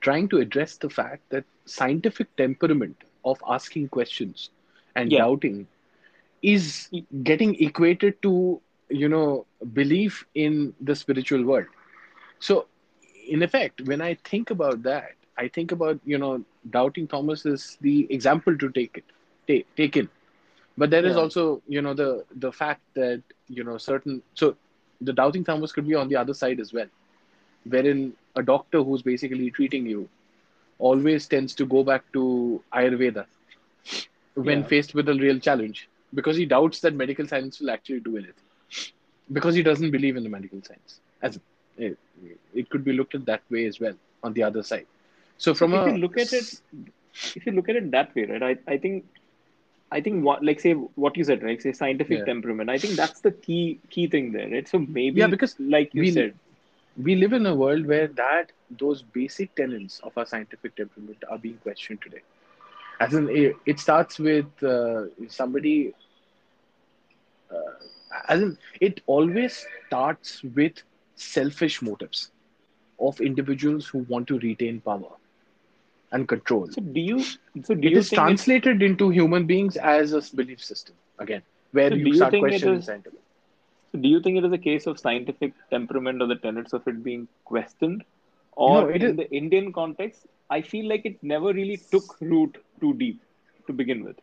trying 0.00 0.28
to 0.28 0.38
address 0.38 0.76
the 0.76 0.88
fact 0.90 1.22
that 1.30 1.44
scientific 1.66 2.34
temperament 2.36 2.96
of 3.24 3.42
asking 3.48 3.88
questions 3.88 4.50
and 4.94 5.14
Yeah. 5.14 5.16
doubting 5.16 5.66
is 6.42 6.90
getting 7.22 7.54
equated 7.62 8.20
to 8.22 8.60
you 8.88 9.08
know 9.08 9.46
belief 9.72 10.26
in 10.34 10.74
the 10.80 10.94
spiritual 10.94 11.44
world 11.44 11.66
so 12.38 12.66
in 13.28 13.42
effect 13.42 13.80
when 13.82 14.00
i 14.00 14.14
think 14.30 14.50
about 14.50 14.82
that 14.82 15.12
i 15.38 15.48
think 15.48 15.72
about 15.72 15.98
you 16.04 16.18
know 16.18 16.42
doubting 16.70 17.06
thomas 17.06 17.44
is 17.46 17.76
the 17.80 18.06
example 18.10 18.56
to 18.56 18.70
take 18.70 18.96
it 18.98 19.04
take, 19.46 19.66
take 19.76 19.96
in 19.96 20.08
but 20.76 20.90
there 20.90 21.04
is 21.04 21.16
Yeah. 21.16 21.22
also 21.22 21.62
you 21.68 21.80
know 21.82 21.94
the 21.94 22.24
the 22.36 22.52
fact 22.52 22.80
that 22.94 23.22
you 23.48 23.64
know 23.64 23.76
certain 23.78 24.22
so 24.34 24.56
the 25.00 25.12
doubting 25.12 25.44
thomas 25.44 25.72
could 25.72 25.86
be 25.86 25.94
on 25.94 26.08
the 26.08 26.16
other 26.16 26.34
side 26.34 26.60
as 26.60 26.72
well 26.72 26.88
wherein 27.68 28.12
a 28.36 28.42
doctor 28.42 28.82
who's 28.82 29.02
basically 29.02 29.50
treating 29.50 29.86
you 29.86 30.08
always 30.78 31.26
tends 31.26 31.54
to 31.54 31.64
go 31.66 31.82
back 31.82 32.04
to 32.12 32.62
ayurveda 32.74 33.24
when 34.34 34.62
Yeah. 34.62 34.64
faced 34.64 34.94
with 34.94 35.08
a 35.08 35.14
real 35.14 35.38
challenge 35.38 35.88
because 36.14 36.36
he 36.36 36.44
doubts 36.46 36.80
that 36.80 36.94
medical 36.94 37.26
science 37.26 37.60
will 37.60 37.70
actually 37.70 38.00
do 38.00 38.16
anything 38.16 38.48
because 39.32 39.54
he 39.54 39.62
doesn't 39.62 39.90
believe 39.90 40.16
in 40.16 40.22
the 40.24 40.28
medical 40.30 40.60
science 40.62 41.00
as 41.22 41.38
it, 41.76 41.98
it 42.54 42.68
could 42.70 42.84
be 42.84 42.92
looked 42.92 43.14
at 43.14 43.24
that 43.26 43.42
way 43.50 43.64
as 43.66 43.80
well 43.80 43.94
on 44.22 44.32
the 44.34 44.42
other 44.42 44.62
side 44.62 44.86
so 45.42 45.54
from 45.54 45.72
if 45.72 45.84
a 45.84 45.84
you 45.86 45.92
look 45.92 46.16
at 46.16 46.32
it, 46.32 46.50
if 47.34 47.46
you 47.46 47.52
look 47.52 47.68
at 47.68 47.76
it 47.76 47.90
that 47.92 48.14
way, 48.14 48.24
right? 48.24 48.42
I, 48.66 48.72
I 48.74 48.78
think, 48.78 49.04
I 49.90 50.00
think 50.00 50.24
what 50.24 50.44
like 50.44 50.60
say 50.60 50.72
what 50.72 51.16
you 51.16 51.24
said, 51.24 51.42
right? 51.42 51.60
Say 51.60 51.72
scientific 51.72 52.24
Yeah. 52.24 52.26
temperament. 52.26 52.70
I 52.70 52.78
think 52.78 52.96
that's 52.96 53.20
the 53.20 53.32
key 53.32 53.80
key 53.90 54.06
thing 54.08 54.32
there, 54.32 54.48
right? 54.48 54.68
So 54.68 54.78
maybe, 54.78 55.22
Yeah, 55.22 55.26
because 55.26 55.56
like 55.58 55.94
you 55.94 56.04
we- 56.04 56.06
said, 56.06 56.34
we 56.96 57.14
live 57.16 57.32
in 57.32 57.46
a 57.46 57.54
world 57.54 57.86
where 57.86 58.08
that 58.08 58.52
those 58.70 59.02
basic 59.02 59.54
tenets 59.54 60.00
of 60.00 60.16
our 60.16 60.26
scientific 60.26 60.76
temperament 60.76 61.22
are 61.30 61.38
being 61.38 61.58
questioned 61.58 62.00
today 62.02 62.20
as 63.00 63.14
in 63.14 63.28
it, 63.30 63.56
it 63.66 63.78
starts 63.80 64.18
with 64.18 64.46
uh, 64.62 65.04
somebody 65.28 65.94
uh, 67.50 67.72
as 68.28 68.42
in 68.42 68.58
it 68.80 69.00
always 69.06 69.66
starts 69.86 70.42
with 70.54 70.82
selfish 71.14 71.82
motives 71.82 72.30
of 73.00 73.20
individuals 73.20 73.86
who 73.86 73.98
want 74.08 74.26
to 74.28 74.38
retain 74.40 74.80
power 74.80 75.12
and 76.12 76.28
control 76.28 76.68
so 76.70 76.80
do 76.80 77.00
you, 77.00 77.18
so 77.64 77.74
do 77.74 77.88
it 77.88 77.92
you 77.94 78.02
is 78.02 78.10
translated 78.10 78.82
into 78.82 79.10
human 79.10 79.46
beings 79.46 79.76
as 79.76 80.12
a 80.12 80.22
belief 80.36 80.62
system 80.62 80.94
again 81.18 81.42
where 81.72 81.90
So 81.90 81.94
you 81.94 82.06
you 82.06 82.14
start 82.14 82.38
questioning 82.44 82.80
is- 82.80 82.86
scientific 82.90 83.20
So 83.92 83.98
do 84.02 84.08
you 84.10 84.20
think 84.24 84.38
it 84.38 84.44
is 84.46 84.52
a 84.56 84.58
case 84.64 84.86
of 84.90 84.98
scientific 85.00 85.52
temperament 85.74 86.22
or 86.22 86.26
the 86.30 86.36
tenets 86.44 86.72
of 86.78 86.86
it 86.90 86.98
being 87.06 87.22
questioned? 87.50 88.04
Or 88.66 88.74
No, 88.74 88.86
it 88.88 89.02
in 89.02 89.10
is- 89.10 89.16
the 89.20 89.26
Indian 89.40 89.66
context, 89.78 90.26
I 90.56 90.60
feel 90.70 90.86
like 90.92 91.04
it 91.10 91.18
never 91.32 91.52
really 91.58 91.76
took 91.94 92.16
root 92.32 92.56
too 92.80 92.92
deep 93.02 93.20
to 93.66 93.72
begin 93.80 94.02
with. 94.08 94.16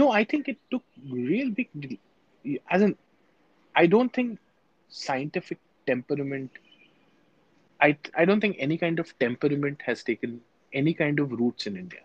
No, 0.00 0.10
I 0.20 0.24
think 0.32 0.48
it 0.52 0.58
took 0.70 0.82
real 1.10 1.50
big. 1.58 1.98
As 2.76 2.82
in, 2.88 2.96
I 3.74 3.86
don't 3.86 4.12
think 4.12 4.38
scientific 4.88 5.58
temperament. 5.92 6.50
I 7.80 7.96
I 8.16 8.24
don't 8.24 8.40
think 8.40 8.56
any 8.58 8.76
kind 8.78 8.98
of 8.98 9.18
temperament 9.18 9.82
has 9.86 10.02
taken 10.02 10.40
any 10.72 10.94
kind 10.94 11.18
of 11.20 11.32
roots 11.32 11.66
in 11.66 11.76
India. 11.76 12.00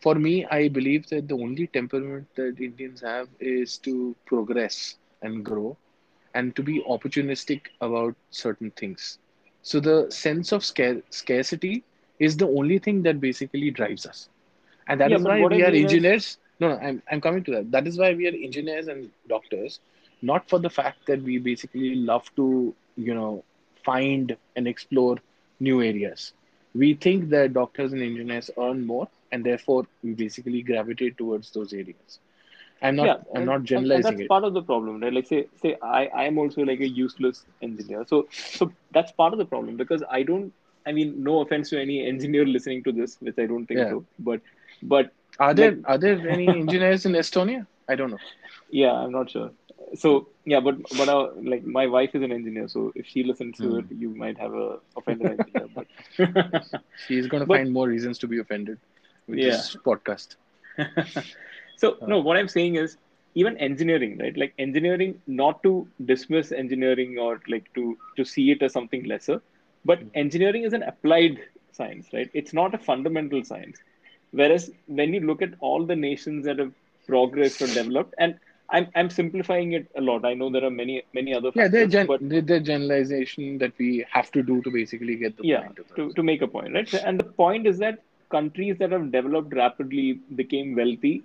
For 0.00 0.14
me, 0.14 0.44
I 0.46 0.68
believe 0.68 1.08
that 1.08 1.28
the 1.28 1.34
only 1.34 1.66
temperament 1.66 2.28
that 2.36 2.60
Indians 2.60 3.00
have 3.02 3.28
is 3.40 3.78
to 3.78 4.14
progress 4.26 4.96
and 5.22 5.44
grow, 5.44 5.76
and 6.34 6.54
to 6.56 6.62
be 6.62 6.82
opportunistic 6.88 7.62
about 7.80 8.14
certain 8.30 8.70
things. 8.70 9.18
So 9.62 9.80
the 9.80 10.10
sense 10.10 10.52
of 10.52 10.64
scare, 10.64 11.02
scarcity 11.10 11.84
is 12.18 12.36
the 12.36 12.46
only 12.48 12.78
thing 12.78 13.02
that 13.02 13.20
basically 13.20 13.70
drives 13.70 14.06
us, 14.06 14.28
and 14.86 15.00
that 15.00 15.12
is 15.12 15.12
Yeah, 15.12 15.18
but 15.18 15.34
why 15.34 15.42
we 15.42 15.62
are 15.62 15.72
is- 15.72 15.74
engineers. 15.74 16.38
No, 16.60 16.68
no, 16.68 16.76
I'm 16.78 17.02
I'm 17.10 17.20
coming 17.20 17.42
to 17.44 17.50
that. 17.52 17.70
That 17.72 17.86
is 17.86 17.98
why 17.98 18.14
we 18.14 18.26
are 18.26 18.34
engineers 18.48 18.88
and 18.88 19.10
doctors, 19.28 19.80
not 20.22 20.48
for 20.48 20.58
the 20.58 20.70
fact 20.70 21.06
that 21.06 21.22
we 21.22 21.38
basically 21.38 21.94
love 21.96 22.24
to, 22.36 22.74
you 22.96 23.14
know, 23.14 23.44
find 23.84 24.36
and 24.56 24.66
explore 24.66 25.16
new 25.60 25.80
areas. 25.82 26.32
We 26.78 26.94
think 26.94 27.30
that 27.30 27.52
doctors 27.54 27.92
and 27.92 28.02
engineers 28.02 28.50
earn 28.58 28.86
more, 28.86 29.08
and 29.32 29.44
therefore 29.44 29.86
we 30.02 30.12
basically 30.14 30.62
gravitate 30.62 31.16
towards 31.18 31.50
those 31.52 31.72
areas. 31.72 32.18
I'm 32.82 32.96
not. 32.96 33.06
yeah, 33.06 33.14
I'm 33.34 33.36
and- 33.36 33.46
not 33.46 33.54
and- 33.54 33.60
and 33.60 33.66
generalizing 33.66 34.02
that's 34.18 34.20
it. 34.26 34.28
part 34.28 34.44
of 34.44 34.54
the 34.54 34.62
problem, 34.62 35.00
right? 35.00 35.12
Like 35.12 35.26
say, 35.26 35.46
say 35.62 35.76
I, 35.82 36.06
I 36.22 36.24
am 36.24 36.38
also 36.38 36.62
like 36.62 36.80
a 36.80 36.88
useless 36.88 37.44
engineer. 37.62 38.04
So, 38.06 38.26
so 38.32 38.70
that's 38.92 39.12
part 39.12 39.32
of 39.32 39.38
the 39.38 39.46
problem 39.54 39.76
because 39.76 40.02
I 40.10 40.22
don't. 40.22 40.52
I 40.86 40.92
mean, 40.92 41.14
no 41.24 41.40
offense 41.40 41.70
to 41.70 41.80
any 41.80 42.06
engineer 42.06 42.44
listening 42.46 42.82
to 42.84 42.92
this, 42.92 43.16
which 43.20 43.38
I 43.38 43.46
don't 43.46 43.66
think 43.66 43.80
Yeah. 43.80 43.90
so. 43.90 44.04
But, 44.20 44.40
but 44.82 45.10
Are 45.40 45.54
there 45.54 45.72
like- 45.72 45.88
are 45.94 45.98
there 45.98 46.28
any 46.28 46.46
engineers 46.48 47.06
in 47.06 47.12
Estonia? 47.12 47.66
I 47.88 47.96
don't 47.96 48.10
know. 48.10 48.22
yeah, 48.70 48.92
I'm 48.92 49.10
not 49.12 49.30
sure. 49.30 49.50
So 49.94 50.28
yeah, 50.44 50.60
but 50.60 50.76
but 50.96 51.08
uh, 51.08 51.28
like 51.42 51.64
my 51.64 51.86
wife 51.86 52.14
is 52.14 52.22
an 52.22 52.32
engineer, 52.32 52.68
so 52.68 52.92
if 52.94 53.06
she 53.06 53.22
listens 53.22 53.60
to 53.60 53.76
Hmm. 53.76 53.78
it, 53.78 53.86
you 53.90 54.10
might 54.10 54.38
have 54.38 54.52
a 54.54 54.78
offended 54.96 55.30
engineer. 55.30 55.66
But 55.74 55.86
She's 57.06 57.26
gonna 57.26 57.46
But- 57.46 57.56
find 57.56 57.72
more 57.72 57.88
reasons 57.88 58.18
to 58.18 58.26
be 58.28 58.38
offended 58.38 58.78
with 59.28 59.40
Yeah. 59.40 59.46
this 59.46 59.76
podcast. 59.84 60.36
so 61.76 61.98
no, 62.06 62.18
what 62.20 62.36
I'm 62.36 62.48
saying 62.48 62.76
is 62.76 62.96
even 63.34 63.56
engineering, 63.58 64.18
right? 64.18 64.36
Like 64.36 64.54
engineering, 64.58 65.20
not 65.26 65.62
to 65.62 65.88
dismiss 66.04 66.52
engineering 66.52 67.18
or 67.18 67.40
like 67.48 67.66
to 67.74 67.96
to 68.16 68.24
see 68.24 68.50
it 68.50 68.62
as 68.62 68.72
something 68.72 69.04
lesser, 69.04 69.40
but 69.84 70.00
Mm. 70.00 70.10
engineering 70.14 70.64
is 70.64 70.72
an 70.72 70.82
applied 70.82 71.38
science, 71.72 72.08
right? 72.12 72.30
It's 72.34 72.52
not 72.52 72.74
a 72.74 72.78
fundamental 72.78 73.42
science. 73.44 73.78
Whereas 74.30 74.70
when 74.86 75.12
you 75.14 75.20
look 75.20 75.42
at 75.42 75.54
all 75.60 75.84
the 75.86 75.96
nations 75.96 76.44
that 76.46 76.58
have 76.58 76.72
progressed 77.06 77.60
or 77.62 77.66
developed, 77.68 78.14
and 78.18 78.38
I'm 78.70 78.88
I'm 78.94 79.10
simplifying 79.10 79.72
it 79.72 79.88
a 79.96 80.00
lot. 80.00 80.24
I 80.24 80.34
know 80.34 80.50
there 80.50 80.64
are 80.64 80.70
many 80.70 81.02
many 81.12 81.34
other 81.34 81.50
Yeah, 81.54 81.68
they're, 81.68 81.86
gen- 81.86 82.06
but 82.06 82.20
they're, 82.20 82.42
they're 82.42 82.60
generalization 82.60 83.58
that 83.58 83.72
we 83.78 84.04
have 84.10 84.30
to 84.32 84.42
do 84.42 84.60
to 84.62 84.70
basically 84.70 85.16
get 85.16 85.36
the 85.36 85.44
yeah 85.44 85.62
point 85.62 85.78
of 85.78 85.94
to, 85.96 86.12
to 86.14 86.22
make 86.22 86.42
a 86.42 86.46
point 86.46 86.74
right 86.74 86.94
and 87.04 87.18
the 87.20 87.24
point 87.24 87.66
is 87.66 87.78
that 87.78 87.98
countries 88.30 88.76
that 88.78 88.90
have 88.92 89.10
developed 89.12 89.54
rapidly 89.54 90.20
became 90.34 90.74
wealthy, 90.74 91.22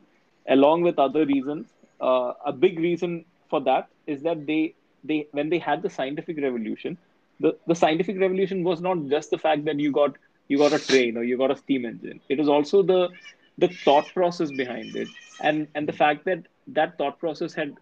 along 0.47 0.81
with 0.81 0.99
other 0.99 1.25
reasons. 1.25 1.67
Uh, 1.99 2.33
a 2.45 2.51
big 2.51 2.79
reason 2.79 3.25
for 3.49 3.61
that 3.61 3.87
is 4.05 4.21
that 4.23 4.45
they 4.45 4.75
they 5.03 5.27
when 5.31 5.49
they 5.49 5.57
had 5.59 5.81
the 5.81 5.89
scientific 5.89 6.37
revolution, 6.37 6.97
the, 7.39 7.57
the 7.67 7.75
scientific 7.75 8.19
revolution 8.19 8.63
was 8.63 8.81
not 8.81 8.97
just 9.09 9.31
the 9.31 9.37
fact 9.37 9.65
that 9.65 9.79
you 9.79 9.91
got 9.91 10.15
you 10.47 10.57
got 10.57 10.73
a 10.73 10.79
train 10.79 11.17
or 11.17 11.23
you 11.23 11.37
got 11.37 11.51
a 11.51 11.57
steam 11.57 11.85
engine. 11.85 12.19
It 12.29 12.37
was 12.37 12.47
also 12.49 12.83
the 12.83 13.09
the 13.57 13.67
thought 13.83 14.13
process 14.13 14.51
behind 14.51 14.95
it, 14.95 15.09
and 15.39 15.67
and 15.75 15.87
the 15.87 15.93
fact 15.93 16.25
that 16.25 16.45
that 16.73 16.97
thought 16.97 17.19
process 17.19 17.53
had 17.53 17.75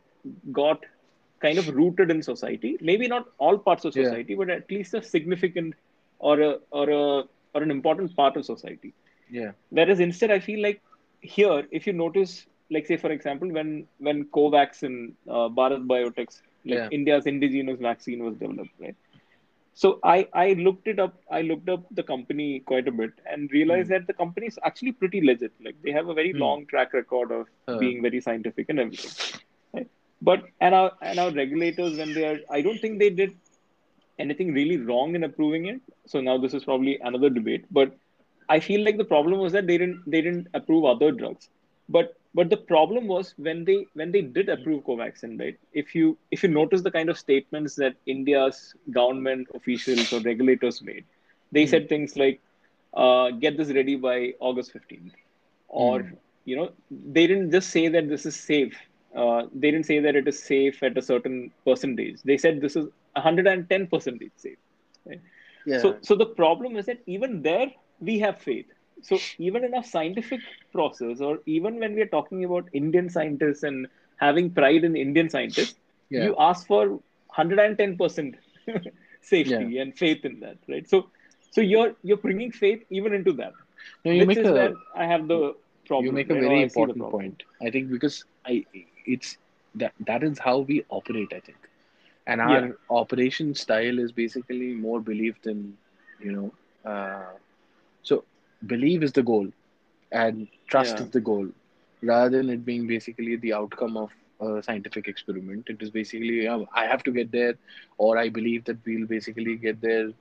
got 0.51 0.85
kind 1.41 1.57
of 1.57 1.67
rooted 1.69 2.09
in 2.11 2.21
society. 2.21 2.77
Maybe 2.81 3.07
not 3.07 3.27
all 3.37 3.57
parts 3.57 3.85
of 3.85 3.95
Yeah. 3.95 4.03
society, 4.03 4.35
but 4.35 4.49
at 4.49 4.69
least 4.71 4.93
a 4.93 5.01
significant 5.01 5.73
or 6.19 6.39
a 6.41 6.59
or 6.71 6.89
a 6.89 7.03
or 7.55 7.63
an 7.63 7.71
important 7.71 8.15
part 8.15 8.35
of 8.37 8.45
society. 8.45 8.93
Yeah. 9.29 9.51
Whereas 9.69 9.99
instead, 9.99 10.31
I 10.31 10.39
feel 10.39 10.61
like 10.61 10.81
here, 11.21 11.67
if 11.71 11.87
you 11.87 11.93
notice, 11.93 12.45
like 12.69 12.85
say 12.87 12.97
for 12.97 13.11
example, 13.11 13.49
when 13.51 13.87
when 13.99 14.25
Covaxin, 14.25 15.13
uh, 15.27 15.47
Bharat 15.59 15.87
Biotech's, 15.87 16.41
like 16.65 16.83
Yeah. 16.83 16.89
India's 16.91 17.25
indigenous 17.25 17.79
vaccine 17.79 18.23
was 18.23 18.35
developed, 18.35 18.71
right? 18.79 18.95
So 19.81 19.87
I 20.03 20.17
I 20.33 20.47
looked 20.65 20.87
it 20.93 20.99
up. 21.05 21.13
I 21.31 21.41
looked 21.49 21.69
up 21.75 21.83
the 21.99 22.03
company 22.11 22.47
quite 22.71 22.87
a 22.87 22.91
bit 23.01 23.11
and 23.33 23.51
realized 23.57 23.89
that 23.95 24.07
the 24.07 24.13
company 24.21 24.47
is 24.53 24.59
actually 24.69 24.93
pretty 25.03 25.21
legit. 25.29 25.53
Like 25.67 25.77
they 25.83 25.91
have 25.97 26.09
a 26.09 26.15
very 26.21 26.33
Hmm. 26.33 26.45
long 26.45 26.65
track 26.73 26.93
record 26.99 27.31
of 27.39 27.47
Uh. 27.67 27.77
being 27.83 28.01
very 28.07 28.21
scientific 28.27 28.69
and 28.69 28.79
everything. 28.85 29.13
Right? 29.73 29.87
But 30.31 30.43
and 30.59 30.75
our 30.81 30.91
and 31.11 31.19
our 31.25 31.31
regulators 31.41 31.97
when 32.03 32.13
they 32.13 32.25
are, 32.31 32.39
I 32.49 32.61
don't 32.61 32.81
think 32.85 32.99
they 32.99 33.09
did 33.21 33.37
anything 34.19 34.53
really 34.53 34.77
wrong 34.77 35.15
in 35.15 35.23
approving 35.23 35.65
it. 35.67 35.81
So 36.07 36.21
now 36.21 36.37
this 36.37 36.53
is 36.53 36.63
probably 36.65 36.97
another 37.01 37.29
debate. 37.29 37.65
But 37.71 37.97
I 38.49 38.59
feel 38.59 38.83
like 38.83 38.97
the 38.97 39.11
problem 39.15 39.39
was 39.39 39.53
that 39.53 39.67
they 39.67 39.77
didn't 39.77 40.03
they 40.15 40.21
didn't 40.21 40.47
approve 40.53 40.85
other 40.85 41.11
drugs. 41.11 41.49
But 41.89 42.13
but 42.33 42.49
the 42.49 42.57
problem 42.57 43.07
was 43.07 43.33
when 43.37 43.63
they 43.65 43.85
when 43.93 44.11
they 44.11 44.21
did 44.21 44.49
approve 44.49 44.83
Covaxin, 44.83 45.39
right? 45.39 45.55
If 45.73 45.95
you 45.95 46.17
if 46.31 46.43
you 46.43 46.49
notice 46.49 46.81
the 46.83 46.91
kind 46.91 47.09
of 47.09 47.17
statements 47.17 47.75
that 47.75 47.95
India's 48.05 48.73
government 48.91 49.47
officials 49.53 50.11
or 50.13 50.21
regulators 50.21 50.81
made, 50.83 51.05
they 51.51 51.65
Hmm. 51.65 51.67
said 51.67 51.89
things 51.89 52.15
like, 52.15 52.41
uh, 52.93 53.31
"Get 53.31 53.57
this 53.57 53.71
ready 53.73 53.95
by 53.95 54.33
August 54.39 54.71
fifteenth," 54.71 55.13
or 55.67 56.03
Hmm. 56.03 56.17
you 56.45 56.55
know, 56.55 56.69
they 56.89 57.27
didn't 57.27 57.51
just 57.51 57.69
say 57.69 57.87
that 57.89 58.09
this 58.09 58.25
is 58.25 58.35
safe. 58.35 58.77
Uh, 59.15 59.43
they 59.53 59.71
didn't 59.71 59.85
say 59.85 59.99
that 59.99 60.15
it 60.15 60.27
is 60.27 60.41
safe 60.43 60.81
at 60.83 60.97
a 60.97 61.01
certain 61.01 61.51
percentage. 61.65 62.21
They 62.23 62.37
said 62.37 62.61
this 62.61 62.75
is 62.75 62.87
110 63.13 63.87
percentage 63.87 64.33
safe. 64.35 64.57
Right? 65.05 65.21
Yeah. 65.65 65.75
So, 65.75 65.97
so 66.01 66.15
the 66.15 66.25
problem 66.25 66.75
is 66.77 66.85
that 66.85 66.99
even 67.07 67.41
there 67.41 67.67
we 67.99 68.19
have 68.19 68.39
faith. 68.41 68.67
So 69.01 69.25
even 69.37 69.63
in 69.63 69.73
a 69.75 69.83
scientific 69.83 70.41
process, 70.71 71.21
or 71.21 71.39
even 71.45 71.79
when 71.79 71.93
we 71.95 72.01
are 72.01 72.07
talking 72.07 72.43
about 72.43 72.69
Indian 72.73 73.09
scientists 73.09 73.63
and 73.63 73.87
having 74.17 74.51
pride 74.51 74.83
in 74.83 74.95
Indian 74.95 75.29
scientists, 75.29 75.79
yeah. 76.09 76.25
you 76.25 76.35
ask 76.39 76.67
for 76.67 76.87
110 76.89 77.97
percent 77.97 78.35
safety 79.21 79.77
and 79.77 79.97
faith 79.97 80.25
in 80.25 80.39
that, 80.41 80.57
right? 80.67 80.87
So, 80.87 81.09
so 81.51 81.61
you're 81.61 81.95
you're 82.03 82.17
bringing 82.17 82.51
faith 82.51 82.83
even 82.89 83.13
into 83.13 83.33
that, 83.33 83.53
no, 84.05 84.11
you 84.11 84.23
which 84.23 84.25
make 84.25 84.43
a 84.43 84.75
I 84.95 85.05
have 85.05 85.27
the 85.27 85.55
problem. 85.87 86.05
you 86.05 86.11
make 86.11 86.29
a 86.29 86.35
very 86.35 86.61
I 86.61 86.67
see 86.67 86.83
the 86.85 86.93
important 86.93 87.09
point. 87.09 87.43
I 87.61 87.69
think 87.69 87.89
because 87.89 88.23
I 88.45 88.65
it's 89.05 89.37
that 89.75 89.93
that 90.07 90.23
is 90.23 90.39
how 90.39 90.59
we 90.59 90.83
operate. 90.89 91.33
I 91.33 91.39
think, 91.39 91.57
and 92.27 92.41
our 92.41 92.61
Yeah. 92.61 92.71
operation 92.89 93.53
style 93.55 93.99
is 93.99 94.11
basically 94.11 94.73
more 94.73 94.99
belief 95.01 95.41
than 95.41 95.77
you 96.19 96.31
know. 96.31 96.89
Uh, 96.89 97.33
so 98.03 98.23
believe 98.65 99.03
is 99.03 99.11
the 99.13 99.23
goal, 99.23 99.47
and 100.11 100.47
trust 100.67 100.99
Yeah. 100.99 101.01
is 101.01 101.09
the 101.09 101.19
goal, 101.21 101.47
rather 102.01 102.37
than 102.37 102.49
it 102.49 102.65
being 102.65 102.87
basically 102.87 103.35
the 103.35 103.53
outcome 103.53 103.97
of 103.97 104.11
a 104.39 104.61
scientific 104.63 105.07
experiment. 105.07 105.65
It 105.69 105.81
is 105.81 105.89
basically 105.89 106.47
I 106.47 106.85
have 106.85 107.03
to 107.03 107.11
get 107.11 107.31
there, 107.31 107.55
or 107.97 108.17
I 108.17 108.29
believe 108.29 108.65
that 108.65 108.77
we'll 108.85 109.07
basically 109.07 109.55
get 109.55 109.81
there, 109.81 110.11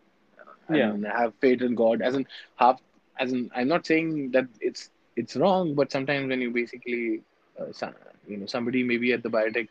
and 0.68 1.05
have 1.07 1.34
faith 1.41 1.62
in 1.62 1.74
God. 1.74 2.03
As 2.03 2.14
in 2.14 2.26
have 2.57 2.78
as 3.18 3.32
in 3.32 3.51
I'm 3.55 3.68
not 3.68 3.86
saying 3.86 4.30
that 4.32 4.47
it's 4.61 4.91
it's 5.16 5.36
wrong, 5.36 5.74
but 5.74 5.91
sometimes 5.93 6.28
when 6.28 6.41
you 6.41 6.51
basically, 6.51 7.20
uh, 7.61 7.72
some, 7.72 7.95
you 8.28 8.36
know, 8.39 8.47
somebody 8.47 8.82
maybe 8.82 9.12
at 9.12 9.22
the 9.22 9.28
biotech, 9.30 9.68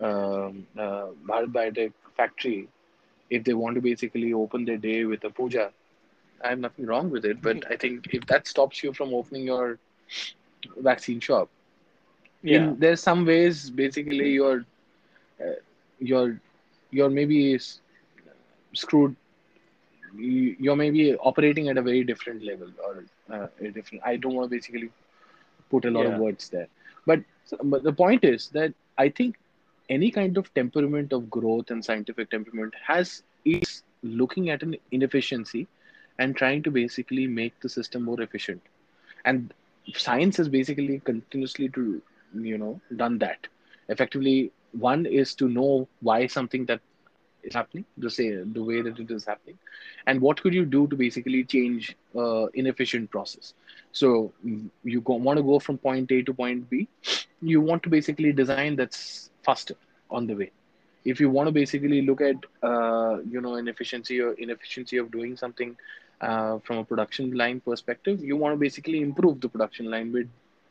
um, 0.00 0.66
uh, 0.78 1.08
Biotech 1.28 1.92
factory, 2.16 2.68
if 3.30 3.44
they 3.44 3.54
want 3.54 3.74
to 3.76 3.80
basically 3.80 4.32
open 4.32 4.64
their 4.64 4.76
day 4.76 5.04
with 5.04 5.24
a 5.24 5.30
puja, 5.30 5.70
I 6.42 6.48
have 6.50 6.58
nothing 6.58 6.86
wrong 6.86 7.10
with 7.10 7.24
it. 7.24 7.42
But 7.42 7.64
I 7.70 7.76
think 7.76 8.08
if 8.12 8.26
that 8.26 8.46
stops 8.46 8.82
you 8.82 8.92
from 8.92 9.14
opening 9.14 9.44
your 9.46 9.78
vaccine 10.78 11.20
shop, 11.20 11.48
Yeah, 12.42 12.72
in 12.72 12.78
there's 12.78 13.00
some 13.00 13.24
ways 13.26 13.70
basically 13.70 14.30
you're, 14.30 14.64
uh, 15.40 15.54
you're, 15.98 16.40
you're 16.90 17.10
maybe 17.10 17.58
screwed. 18.74 19.16
You- 20.16 20.56
You're 20.58 20.76
maybe 20.76 21.14
operating 21.16 21.68
at 21.68 21.76
a 21.78 21.82
very 21.82 22.02
different 22.04 22.42
level 22.42 22.68
or 22.86 23.04
uh, 23.34 23.46
a 23.60 23.70
different. 23.70 24.02
I 24.04 24.16
don't 24.16 24.34
want 24.34 24.50
to 24.50 24.56
basically 24.56 24.90
put 25.70 25.84
a 25.84 25.90
lot 25.90 26.06
of 26.06 26.14
words 26.14 26.48
there. 26.50 26.68
But 27.06 27.20
but 27.62 27.82
the 27.82 27.92
point 27.92 28.24
is 28.24 28.48
that 28.50 28.72
I 28.98 29.08
think 29.08 29.36
any 29.88 30.10
kind 30.10 30.36
of 30.36 30.52
temperament 30.54 31.12
of 31.12 31.30
growth 31.30 31.70
and 31.70 31.84
scientific 31.84 32.30
temperament 32.30 32.74
has 32.86 33.22
is 33.44 33.82
looking 34.02 34.50
at 34.50 34.62
an 34.62 34.76
inefficiency 34.90 35.66
and 36.20 36.36
trying 36.36 36.62
to 36.64 36.72
basically 36.72 37.26
make 37.28 37.60
the 37.60 37.70
system 37.70 38.04
more 38.04 38.22
efficient. 38.22 38.62
And 39.24 39.54
science 39.94 40.38
has 40.38 40.48
basically 40.48 41.00
continuously 41.04 41.68
to 41.70 42.02
you 42.34 42.58
know 42.58 42.80
done 42.96 43.18
that. 43.20 43.48
Effectively, 43.88 44.52
one 44.72 45.06
is 45.06 45.34
to 45.36 45.48
know 45.48 45.88
why 46.00 46.26
something 46.26 46.66
that 46.66 46.80
is 47.44 47.54
happening, 47.54 47.84
the 47.98 48.10
say 48.10 48.30
the 48.36 48.62
way 48.64 48.82
that 48.82 48.98
it 48.98 49.10
is 49.10 49.26
happening, 49.26 49.58
and 50.06 50.20
what 50.20 50.42
could 50.42 50.54
you 50.54 50.64
do 50.66 50.86
to 50.88 50.96
basically 50.96 51.44
change 51.44 51.96
uh, 52.16 52.46
inefficient 52.54 53.10
process. 53.10 53.54
So 53.92 54.32
you 54.84 55.00
go, 55.02 55.14
want 55.14 55.38
to 55.38 55.42
go 55.44 55.58
from 55.60 55.78
point 55.78 56.12
A 56.12 56.22
to 56.22 56.34
point 56.34 56.70
B, 56.70 56.88
you 57.42 57.60
want 57.60 57.82
to 57.84 57.90
basically 57.90 58.32
design 58.32 58.76
that's 58.76 59.30
faster 59.42 59.76
on 60.10 60.26
the 60.26 60.34
way. 60.34 60.52
If 61.04 61.20
you 61.20 61.30
want 61.30 61.48
to 61.48 61.52
basically 61.52 62.02
look 62.02 62.20
at 62.20 62.36
uh, 62.62 63.18
you 63.28 63.40
know 63.40 63.56
inefficiency 63.56 64.20
or 64.20 64.32
inefficiency 64.34 64.98
of 64.98 65.10
doing 65.10 65.36
something 65.36 65.76
uh, 66.20 66.58
from 66.60 66.78
a 66.78 66.84
production 66.84 67.32
line 67.36 67.60
perspective, 67.60 68.22
you 68.22 68.36
want 68.36 68.54
to 68.54 68.58
basically 68.58 69.00
improve 69.02 69.40
the 69.40 69.48
production 69.48 69.90
line 69.90 70.12
with 70.12 70.28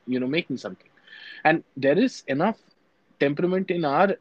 you 0.08 0.20
know 0.20 0.28
making 0.28 0.58
something. 0.58 0.90
And 1.44 1.64
there 1.76 1.98
is 1.98 2.24
enough 2.28 2.60
temperament 3.20 3.70
in 3.72 3.86
our 3.86 4.16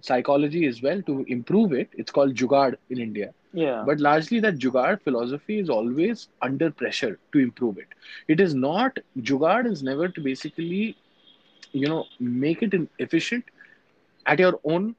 psychology 0.00 0.66
as 0.66 0.82
well 0.82 1.02
to 1.02 1.24
improve 1.28 1.72
it. 1.72 1.88
It's 1.94 2.10
called 2.12 2.34
Jugaad 2.34 2.76
in 2.90 2.98
India. 2.98 3.32
yeah, 3.52 3.86
But 3.86 4.00
largely, 4.00 4.40
that 4.40 4.58
Jugaad 4.58 5.02
philosophy 5.02 5.58
is 5.58 5.70
always 5.70 6.28
under 6.42 6.70
pressure 6.70 7.18
to 7.32 7.38
improve 7.38 7.78
it. 7.78 7.88
It 8.28 8.40
is 8.40 8.54
not, 8.54 8.98
Jugaad 9.18 9.66
is 9.70 9.82
never 9.82 10.08
to 10.08 10.20
basically, 10.20 10.96
you 11.72 11.88
know, 11.88 12.06
make 12.20 12.62
it 12.62 12.74
efficient 12.98 13.44
at 14.26 14.40
your 14.40 14.60
own 14.64 14.96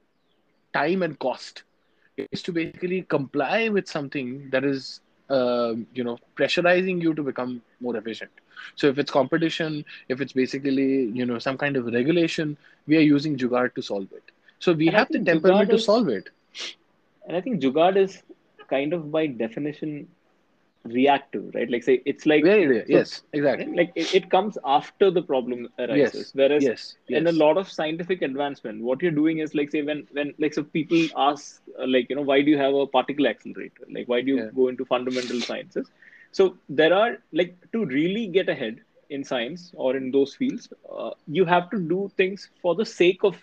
time 0.74 1.02
and 1.02 1.18
cost. 1.18 1.63
Is 2.16 2.42
to 2.42 2.52
basically 2.52 3.02
comply 3.02 3.68
with 3.68 3.86
something 3.88 4.48
that 4.50 4.64
is, 4.64 5.00
uh, 5.28 5.74
you 5.92 6.02
know, 6.04 6.18
pressurizing 6.36 7.00
you 7.02 7.14
to 7.14 7.22
become 7.22 7.62
more 7.80 7.96
efficient. 7.96 8.30
So 8.76 8.88
if 8.88 8.98
it's 8.98 9.10
competition, 9.10 9.84
if 10.08 10.20
it's 10.20 10.32
basically, 10.32 11.04
you 11.20 11.24
know, 11.26 11.38
some 11.38 11.56
kind 11.58 11.76
of 11.76 11.86
regulation, 11.86 12.56
we 12.86 12.96
are 12.96 13.00
using 13.14 13.36
Jugaad 13.36 13.74
to 13.74 13.82
solve 13.82 14.08
it. 14.12 14.30
So 14.58 14.72
we 14.72 14.88
And 14.88 14.98
have 14.98 15.10
the 15.10 15.18
temperament 15.20 15.70
Jugaad 15.70 15.70
to 15.70 15.78
solve 15.78 16.08
it. 16.08 16.30
and 17.26 17.36
I 17.36 17.40
think 17.40 17.60
Jugaad 17.62 17.96
is 17.96 18.22
kind 18.68 18.92
of 18.92 19.10
by 19.10 19.26
definition 19.26 20.08
reactive, 20.84 21.50
right? 21.54 21.70
Like 21.70 21.82
say 21.82 22.02
it's 22.04 22.26
like 22.26 22.44
Very 22.44 22.66
rare. 22.66 22.84
so- 22.90 22.98
Yes, 22.98 23.22
exactly. 23.32 23.74
like 23.74 23.92
it, 23.94 24.08
it 24.12 24.30
comes 24.30 24.58
after 24.64 25.10
the 25.10 25.22
problem 25.22 25.68
arises. 25.78 26.30
Yes, 26.30 26.32
Whereas 26.34 26.68
yes, 26.68 26.96
in 27.08 27.26
a 27.26 27.32
lot 27.32 27.56
of 27.56 27.68
scientific 27.70 28.22
advancement, 28.22 28.82
what 28.82 29.02
you're 29.02 29.10
doing 29.12 29.38
is 29.38 29.54
like 29.54 29.70
say 29.70 29.82
when 29.82 30.06
when 30.12 30.34
like 30.38 30.54
so 30.54 30.62
people 30.62 31.08
ask 31.16 31.60
uh, 31.78 31.86
like 31.86 32.08
you 32.08 32.16
know 32.16 32.22
why 32.22 32.42
do 32.42 32.50
you 32.50 32.58
have 32.58 32.74
a 32.74 32.86
particle 32.86 33.26
accelerator? 33.26 33.84
Like 33.90 34.08
why 34.08 34.20
do 34.22 34.28
you 34.28 34.40
Yeah. 34.40 34.50
go 34.54 34.68
into 34.68 34.84
fundamental 34.84 35.42
sciences? 35.42 35.90
So 36.32 36.56
there 36.68 36.94
are 36.94 37.18
like 37.32 37.56
to 37.72 37.84
really 37.86 38.26
get 38.26 38.48
ahead 38.48 38.80
in 39.10 39.24
science 39.24 39.72
or 39.76 39.96
in 39.96 40.10
those 40.10 40.34
fields, 40.34 40.68
uh, 40.90 41.10
you 41.26 41.44
have 41.44 41.70
to 41.70 41.78
do 41.78 42.10
things 42.16 42.50
for 42.62 42.74
the 42.74 42.84
sake 42.86 43.22
of 43.24 43.36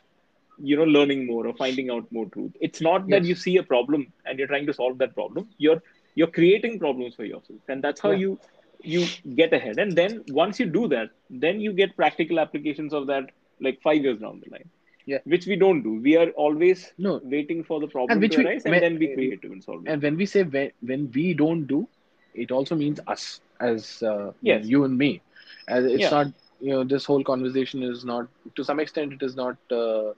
you 0.58 0.76
know 0.78 0.84
learning 0.84 1.26
more 1.28 1.46
or 1.48 1.54
finding 1.54 1.89
out 1.89 2.12
more 2.12 2.26
truth. 2.28 2.52
It's 2.60 2.82
not 2.82 3.10
that 3.10 3.24
Yes. 3.24 3.26
you 3.26 3.36
see 3.36 3.58
a 3.58 3.64
problem 3.64 4.12
and 4.26 4.38
you're 4.38 4.48
trying 4.48 4.68
to 4.68 4.74
solve 4.74 4.98
that 5.00 5.14
problem. 5.16 5.50
You're 5.58 5.82
you're 6.16 6.28
creating 6.39 6.80
problems 6.80 7.16
for 7.16 7.24
yourself, 7.26 7.59
and 7.68 7.84
that's 7.84 8.01
how 8.01 8.12
Yeah. 8.12 8.18
you 8.26 8.39
you 8.84 9.14
get 9.36 9.53
ahead. 9.53 9.78
And 9.80 9.95
then 9.97 10.24
once 10.28 10.59
you 10.59 10.66
do 10.66 10.88
that, 10.88 11.09
then 11.30 11.59
you 11.62 11.72
get 11.72 11.95
practical 11.95 12.39
applications 12.39 12.93
of 12.93 13.07
that 13.07 13.30
like 13.59 13.80
five 13.82 14.01
years 14.03 14.20
down 14.20 14.41
the 14.43 14.49
line. 14.51 14.70
Yeah. 15.05 15.20
Which 15.26 15.45
we 15.45 15.55
don't 15.55 15.82
do. 15.84 15.93
We 16.01 16.16
are 16.18 16.30
always 16.32 16.93
No, 16.97 17.20
waiting 17.24 17.64
for 17.64 17.80
the 17.80 17.88
problem 17.88 18.20
which 18.20 18.34
to 18.34 18.39
we- 18.39 18.45
arise 18.45 18.66
and 18.66 18.72
when- 18.72 18.82
then 18.82 18.97
be 18.97 19.07
creative 19.07 19.51
in 19.51 19.62
solving. 19.62 19.88
it. 19.88 19.91
and 19.93 20.01
when 20.01 20.18
we 20.18 20.26
say 20.26 20.43
when, 20.43 20.72
when 20.82 21.12
we 21.14 21.34
don't 21.34 21.66
do, 21.68 21.88
it 22.34 22.51
also 22.51 22.76
means 22.76 22.99
us 23.07 23.41
as 23.59 24.01
uh, 24.03 24.32
you, 24.41 24.53
Yes. 24.53 24.66
you 24.68 24.84
and 24.84 24.97
me. 24.97 25.22
As 25.68 25.86
it's 25.86 26.01
Yeah. 26.03 26.09
not 26.12 26.28
you 26.59 26.72
know 26.72 26.84
this 26.84 27.05
whole 27.05 27.24
conversation 27.24 27.84
is 27.84 28.03
not 28.05 28.28
to 28.55 28.64
some 28.64 28.80
extent 28.80 29.14
it 29.14 29.22
is 29.24 29.36
not 29.36 29.57
uh, 29.72 30.14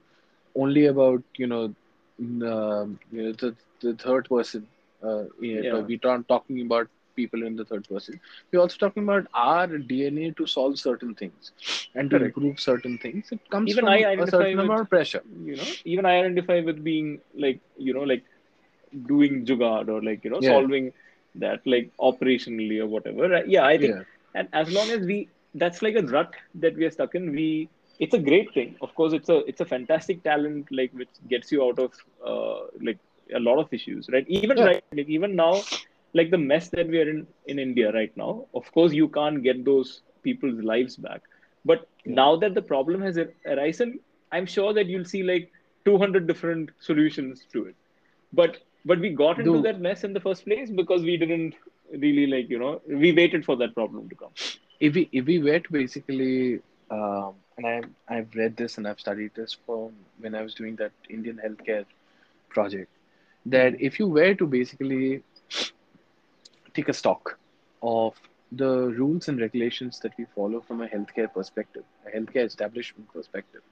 only 0.54 0.86
about 0.86 1.22
you 1.36 1.46
know 1.46 1.64
um, 2.52 2.98
you 3.12 3.22
know 3.22 3.32
the 3.32 3.54
the 3.80 3.94
third 3.94 4.28
person. 4.28 4.66
Uh, 5.04 5.24
yeah, 5.40 5.80
we 5.80 6.00
aren't 6.04 6.28
talking 6.28 6.60
about 6.62 6.88
people 7.16 7.44
in 7.44 7.56
the 7.56 7.64
third 7.64 7.86
person. 7.88 8.20
We're 8.52 8.60
also 8.60 8.76
talking 8.78 9.04
about 9.04 9.26
our 9.34 9.66
DNA 9.78 10.30
to 10.32 10.46
solve 10.46 10.78
certain 10.78 11.14
things 11.14 11.52
and 11.94 12.10
to 12.10 12.16
Correct. 12.16 12.26
improve 12.26 12.60
certain 12.60 12.98
things. 12.98 13.32
It 13.32 13.40
comes 13.50 13.72
Even 13.72 13.78
from 13.78 13.88
I 13.88 14.14
a 14.18 14.26
certain 14.26 14.58
with 14.58 14.60
amount 14.60 14.82
of 14.82 14.90
pressure. 14.90 15.22
you 15.44 15.56
know 15.56 15.76
even 15.84 16.04
I 16.06 16.18
identify 16.18 16.60
with 16.60 16.82
being 16.84 17.20
like 17.34 17.60
you 17.78 17.94
know 17.94 18.02
like 18.02 18.24
doing 19.06 19.44
jugaad 19.46 19.88
or 19.88 20.02
like 20.02 20.24
you 20.24 20.30
know 20.30 20.40
Yeah. 20.40 20.50
solving 20.50 20.92
that 21.36 21.60
like 21.66 21.90
operationally 22.00 22.80
or 22.80 22.86
whatever. 22.86 23.42
Yeah, 23.46 23.64
I 23.64 23.78
think 23.78 23.96
Yeah. 23.96 24.02
and 24.34 24.48
as 24.52 24.70
long 24.70 24.90
as 24.90 25.06
we 25.06 25.28
that's 25.54 25.82
like 25.82 25.96
a 25.96 26.02
rut 26.02 26.34
that 26.54 26.76
we 26.76 26.84
are 26.84 26.90
stuck 26.90 27.14
in. 27.14 27.30
We 27.32 27.68
it's 27.98 28.14
a 28.14 28.18
great 28.18 28.52
thing. 28.54 28.76
Of 28.82 28.94
course, 28.94 29.12
it's 29.12 29.28
a 29.28 29.38
it's 29.46 29.60
a 29.60 29.64
fantastic 29.64 30.22
talent 30.22 30.68
like 30.70 30.92
which 30.92 31.10
gets 31.28 31.50
you 31.52 31.64
out 31.64 31.78
of 31.78 31.92
uh, 32.24 32.66
like 32.80 32.98
a 33.34 33.40
lot 33.40 33.58
of 33.58 33.72
issues, 33.72 34.08
right? 34.12 34.24
Even 34.28 34.56
Yeah. 34.56 34.64
right 34.64 34.82
like 34.92 35.08
even 35.08 35.34
now, 35.36 35.66
like 36.14 36.30
the 36.30 36.38
mess 36.38 36.68
that 36.70 36.86
we 36.88 36.98
are 36.98 37.08
in 37.08 37.26
in 37.46 37.58
India 37.58 37.92
right 37.92 38.14
now. 38.16 38.46
Of 38.54 38.70
course, 38.72 38.92
you 38.92 39.08
can't 39.08 39.42
get 39.42 39.64
those 39.64 40.02
people's 40.22 40.62
lives 40.62 40.96
back. 40.96 41.22
But 41.64 41.86
Yeah. 42.04 42.22
now 42.22 42.36
that 42.36 42.54
the 42.54 42.62
problem 42.62 43.02
has 43.02 43.18
arisen, 43.46 43.98
I'm 44.32 44.46
sure 44.46 44.72
that 44.74 44.86
you'll 44.86 45.04
see 45.04 45.22
like 45.22 45.50
200 45.84 46.26
different 46.26 46.70
solutions 46.80 47.46
to 47.52 47.64
it. 47.66 47.76
But 48.32 48.58
but 48.84 49.00
we 49.00 49.10
got 49.10 49.40
into 49.40 49.58
Do 49.58 49.60
that 49.60 49.80
mess 49.80 50.04
in 50.04 50.12
the 50.12 50.20
first 50.20 50.44
place 50.44 50.70
because 50.70 51.02
we 51.02 51.16
didn't 51.16 51.54
really 51.92 52.26
like 52.26 52.48
you 52.50 52.58
know 52.58 52.80
we 52.86 53.12
waited 53.12 53.44
for 53.44 53.56
that 53.56 53.74
problem 53.74 54.08
to 54.08 54.14
come. 54.16 54.34
if 54.80 54.94
we 54.94 55.08
if 55.12 55.24
we 55.26 55.38
wait 55.38 55.70
basically 55.70 56.60
um, 56.90 57.34
and 57.56 57.66
I 57.66 57.82
I've 58.16 58.34
read 58.34 58.56
this 58.56 58.76
and 58.78 58.86
I've 58.88 59.00
studied 59.00 59.32
this 59.34 59.56
from 59.66 59.92
when 60.18 60.34
I 60.34 60.42
was 60.42 60.54
doing 60.54 60.76
that 60.76 60.92
Indian 61.08 61.40
healthcare 61.44 61.84
project 62.50 62.90
that 63.46 63.80
if 63.80 63.98
you 63.98 64.08
were 64.08 64.34
to 64.34 64.46
basically 64.46 65.22
take 66.74 66.88
a 66.88 66.92
stock 66.92 67.38
of 67.82 68.14
the 68.52 68.88
rules 68.90 69.28
and 69.28 69.40
regulations 69.40 70.00
that 70.00 70.12
we 70.18 70.26
follow 70.34 70.60
from 70.60 70.82
a 70.82 70.88
healthcare 70.88 71.32
perspective, 71.32 71.84
a 72.06 72.16
healthcare 72.16 72.44
establishment 72.46 73.12
perspective, 73.12 73.62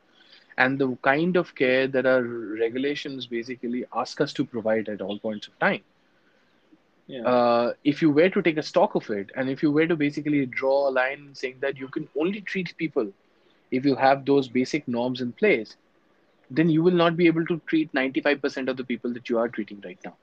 and 0.59 0.79
the 0.79 0.97
kind 1.03 1.37
of 1.37 1.55
care 1.55 1.87
that 1.87 2.05
our 2.05 2.23
regulations 2.23 3.27
basically 3.27 3.85
ask 3.95 4.21
us 4.21 4.33
to 4.35 4.45
provide 4.45 4.89
at 4.89 5.01
all 5.01 5.19
points 5.19 5.49
of 5.49 5.59
time. 5.59 5.83
Yeah. 7.07 7.23
Uh, 7.23 7.73
if 7.85 8.01
you 8.01 8.11
were 8.11 8.29
to 8.29 8.43
take 8.43 8.59
a 8.59 8.63
stock 8.63 8.95
of 8.95 9.09
it, 9.11 9.31
and 9.37 9.49
if 9.51 9.63
you 9.63 9.71
were 9.73 9.87
to 9.87 9.97
basically 9.97 10.47
draw 10.47 10.89
a 10.89 10.93
line 10.93 11.31
saying 11.35 11.57
that 11.61 11.79
you 11.79 11.89
can 11.89 12.09
only 12.19 12.41
treat 12.41 12.77
people 12.77 13.11
if 13.71 13.85
you 13.85 13.95
have 13.97 14.25
those 14.25 14.49
basic 14.49 14.87
norms 14.87 15.21
in 15.21 15.33
place, 15.33 15.77
then 16.57 16.69
you 16.71 16.83
will 16.83 16.99
not 17.05 17.17
be 17.17 17.27
able 17.27 17.47
to 17.47 17.61
treat 17.67 17.93
95% 17.95 18.69
of 18.69 18.77
the 18.77 18.85
people 18.85 19.13
that 19.15 19.29
you 19.29 19.39
are 19.39 19.49
treating 19.49 19.81
right 19.85 19.99
now 20.05 20.17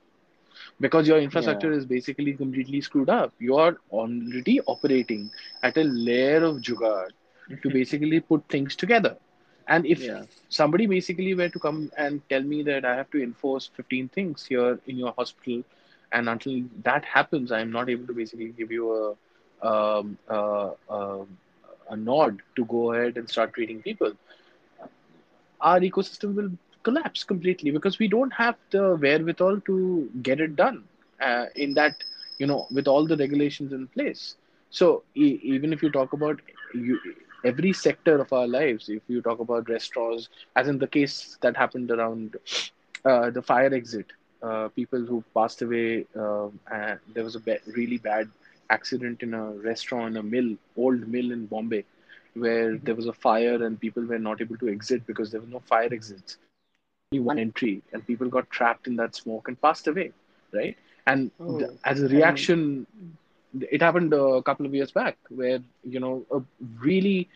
because 0.80 1.06
your 1.08 1.18
infrastructure 1.18 1.70
Yeah. 1.70 1.72
is 1.72 1.84
basically 1.86 2.32
completely 2.34 2.80
screwed 2.80 3.08
up. 3.10 3.32
You 3.38 3.56
are 3.56 3.76
already 3.90 4.60
operating 4.62 5.30
at 5.62 5.76
a 5.76 5.82
layer 5.84 6.44
of 6.44 6.56
jugaad 6.58 7.10
to 7.62 7.70
basically 7.70 8.20
put 8.20 8.48
things 8.48 8.76
together. 8.76 9.16
And 9.68 9.86
if 9.86 10.10
Yeah. 10.10 10.26
somebody 10.48 10.86
basically 10.86 11.34
were 11.34 11.48
to 11.48 11.58
come 11.58 11.90
and 11.96 12.22
tell 12.28 12.42
me 12.42 12.62
that 12.64 12.84
I 12.84 12.96
have 12.96 13.10
to 13.10 13.22
enforce 13.22 13.66
15 13.74 14.08
things 14.08 14.46
here 14.46 14.78
in 14.86 14.98
your 14.98 15.12
hospital, 15.12 15.62
and 16.12 16.28
until 16.28 16.62
that 16.84 17.04
happens, 17.04 17.52
I'm 17.52 17.70
not 17.70 17.88
able 17.88 18.06
to 18.06 18.12
basically 18.14 18.48
give 18.50 18.70
you 18.70 18.92
a 18.92 19.16
um, 19.66 20.18
uh, 20.28 20.70
um, 20.88 21.38
a 21.90 21.96
nod 21.96 22.40
to 22.56 22.64
go 22.64 22.92
ahead 22.92 23.16
and 23.16 23.28
start 23.28 23.52
treating 23.54 23.82
people, 23.82 24.12
our 25.60 25.80
ecosystem 25.80 26.34
will 26.34 26.50
collapse 26.82 27.24
completely 27.24 27.70
because 27.70 27.98
we 27.98 28.08
don't 28.08 28.32
have 28.32 28.56
the 28.70 28.96
wherewithal 28.96 29.60
to 29.66 30.08
get 30.22 30.40
it 30.40 30.56
done 30.56 30.84
uh, 31.20 31.46
in 31.56 31.74
that 31.74 32.02
you 32.38 32.46
know 32.46 32.66
with 32.70 32.86
all 32.88 33.06
the 33.06 33.16
regulations 33.16 33.72
in 33.72 33.86
place. 33.88 34.36
So 34.70 35.02
e- 35.14 35.40
even 35.42 35.72
if 35.72 35.82
you 35.82 35.90
talk 35.90 36.12
about 36.12 36.40
you, 36.74 36.98
every 37.44 37.72
sector 37.72 38.20
of 38.20 38.32
our 38.32 38.46
lives 38.46 38.88
if 38.88 39.02
you 39.08 39.20
talk 39.22 39.38
about 39.40 39.68
restaurants 39.68 40.28
as 40.56 40.68
in 40.68 40.78
the 40.78 40.86
case 40.86 41.36
that 41.40 41.56
happened 41.56 41.90
around 41.90 42.36
uh, 43.04 43.30
the 43.30 43.42
fire 43.42 43.72
exit 43.74 44.06
uh, 44.42 44.68
people 44.68 45.00
who 45.10 45.22
passed 45.36 45.62
away 45.62 46.04
um 46.16 46.58
and 46.72 46.98
there 47.14 47.24
was 47.24 47.36
a 47.36 47.42
really 47.78 47.98
bad 47.98 48.28
accident 48.76 49.22
in 49.22 49.34
a 49.34 49.44
restaurant 49.70 50.16
a 50.16 50.22
mill 50.22 50.50
old 50.76 51.06
mill 51.14 51.30
in 51.36 51.46
bombay 51.46 51.84
where 52.34 52.76
there 52.76 52.94
was 52.94 53.06
a 53.06 53.12
fire 53.12 53.62
and 53.64 53.80
people 53.80 54.04
were 54.04 54.18
not 54.18 54.40
able 54.40 54.56
to 54.58 54.68
exit 54.68 55.06
because 55.06 55.30
there 55.30 55.40
was 55.40 55.50
no 55.50 55.60
fire 55.60 55.88
exits 55.92 56.38
only 56.96 57.20
one 57.20 57.38
entry 57.38 57.82
and 57.92 58.06
people 58.06 58.28
got 58.28 58.48
trapped 58.50 58.86
in 58.86 58.96
that 58.96 59.14
smoke 59.14 59.48
and 59.48 59.60
passed 59.60 59.86
away 59.86 60.10
right 60.52 60.76
and 61.06 61.30
th- 61.58 61.70
Oh, 61.70 61.78
as 61.84 62.02
a 62.02 62.08
reaction 62.08 62.86
it 63.60 63.80
happened 63.82 64.12
a 64.12 64.42
couple 64.42 64.66
of 64.66 64.74
years 64.74 64.90
back 64.90 65.16
where 65.30 65.60
you 65.84 66.00
know 66.00 66.24
a 66.32 66.40
really 66.80 67.28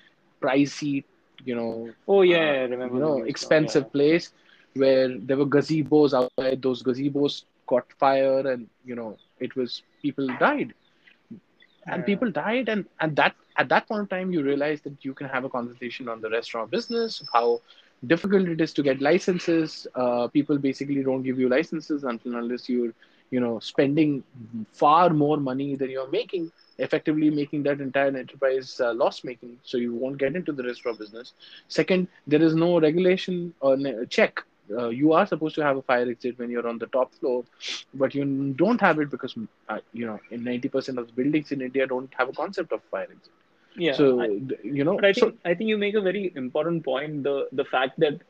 pricey 0.42 1.04
you 1.44 1.54
know 1.54 1.94
oh 2.08 2.22
yeah, 2.22 2.64
uh, 2.64 2.66
you 2.82 2.98
remember 2.98 3.00
the 3.02 3.10
know 3.10 3.22
now. 3.40 3.54
Yeah. 3.60 3.84
expensive 3.84 3.90
place 3.92 4.30
where 4.74 5.08
there 5.18 5.36
were 5.36 5.46
gazebos 5.46 6.14
outside 6.14 6.62
those 6.62 6.82
gazebos 6.82 7.44
caught 7.66 7.90
fire 7.98 8.40
and 8.52 8.68
you 8.84 8.94
know 8.94 9.16
it 9.40 9.54
was 9.56 9.82
people 10.02 10.26
died 10.38 10.74
and 11.90 12.04
Yeah. 12.04 12.06
people 12.06 12.30
died 12.30 12.68
and 12.68 12.84
and 13.00 13.16
that 13.16 13.34
at 13.56 13.68
that 13.68 13.86
point 13.88 14.00
in 14.02 14.06
time 14.08 14.32
you 14.32 14.42
realize 14.42 14.80
that 14.82 15.04
you 15.04 15.14
can 15.14 15.28
have 15.28 15.44
a 15.44 15.48
conversation 15.48 16.08
on 16.08 16.20
the 16.20 16.30
restaurant 16.30 16.70
business 16.70 17.22
how 17.32 17.60
difficult 18.06 18.48
it 18.48 18.60
is 18.60 18.72
to 18.74 18.82
get 18.82 19.00
licenses. 19.00 19.86
Uh, 19.94 20.26
people 20.28 20.58
basically 20.58 21.02
don't 21.02 21.22
give 21.22 21.38
you 21.38 21.48
licenses 21.48 22.04
until 22.04 22.36
unless 22.36 22.68
you're 22.68 22.92
you 23.30 23.40
know 23.40 23.58
spending 23.60 24.22
far 24.72 25.10
more 25.10 25.36
money 25.36 25.74
than 25.76 25.90
you're 25.90 26.10
making 26.10 26.50
effectively 26.78 27.30
making 27.30 27.62
that 27.62 27.80
entire 27.80 28.08
enterprise 28.16 28.80
uh, 28.80 28.92
loss 28.92 29.24
making. 29.24 29.58
So 29.62 29.76
you 29.78 29.94
won't 29.94 30.18
get 30.18 30.34
into 30.36 30.52
the 30.52 30.62
restaurant 30.64 30.98
business. 30.98 31.32
Second 31.68 32.08
there 32.26 32.42
is 32.42 32.54
no 32.54 32.80
regulation 32.80 33.54
or 33.60 33.76
check 34.06 34.40
uh, 34.78 34.88
you 34.88 35.12
are 35.12 35.26
supposed 35.26 35.54
to 35.56 35.62
have 35.62 35.76
a 35.76 35.82
fire 35.82 36.08
exit 36.08 36.38
when 36.38 36.50
you're 36.50 36.66
on 36.68 36.78
the 36.78 36.86
top 36.86 37.12
floor 37.14 37.44
but 37.94 38.14
you 38.14 38.24
don't 38.56 38.80
have 38.80 38.98
it 38.98 39.10
because 39.10 39.34
uh, 39.68 39.78
you 39.92 40.06
know 40.06 40.18
in 40.30 40.42
90% 40.44 40.98
of 40.98 41.06
the 41.06 41.12
buildings 41.12 41.52
in 41.52 41.60
india 41.62 41.86
don't 41.86 42.12
have 42.18 42.28
a 42.28 42.32
concept 42.42 42.72
of 42.72 42.82
fire 42.90 43.08
exit 43.16 43.32
Yeah. 43.76 43.98
so 43.98 44.06
I, 44.18 44.28
you 44.62 44.84
know 44.84 45.00
but 45.00 45.04
I 45.04 45.12
so 45.12 45.32
think 45.32 45.38
I 45.44 45.54
think 45.54 45.68
you 45.68 45.78
make 45.78 45.94
a 45.94 46.00
very 46.00 46.32
important 46.36 46.84
point. 46.84 47.22
The 47.24 47.48
the 47.52 47.64
fact 47.64 47.98
that 48.00 48.20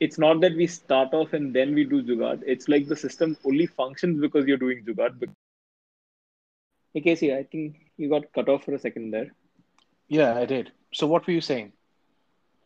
it's 0.00 0.18
not 0.18 0.40
that 0.40 0.54
we 0.56 0.66
start 0.66 1.12
off 1.14 1.32
and 1.32 1.54
then 1.54 1.74
we 1.74 1.84
do 1.84 2.02
jugaad. 2.02 2.42
It's 2.46 2.68
like 2.68 2.86
the 2.88 2.96
system 2.96 3.36
only 3.44 3.66
functions 3.66 4.20
because 4.20 4.46
you're 4.46 4.56
doing 4.66 4.84
jugaad. 4.84 5.18
But 5.20 5.30
hey, 6.92 7.00
Casey, 7.00 7.32
I 7.34 7.42
think 7.44 7.76
you 7.96 8.08
got 8.08 8.32
cut 8.32 8.48
off 8.48 8.64
for 8.64 8.74
a 8.74 8.78
second 8.78 9.10
there. 9.10 9.32
yeah 10.08 10.34
i 10.36 10.44
did 10.44 10.72
so 10.92 11.06
what 11.06 11.26
were 11.26 11.32
you 11.32 11.40
saying 11.40 11.72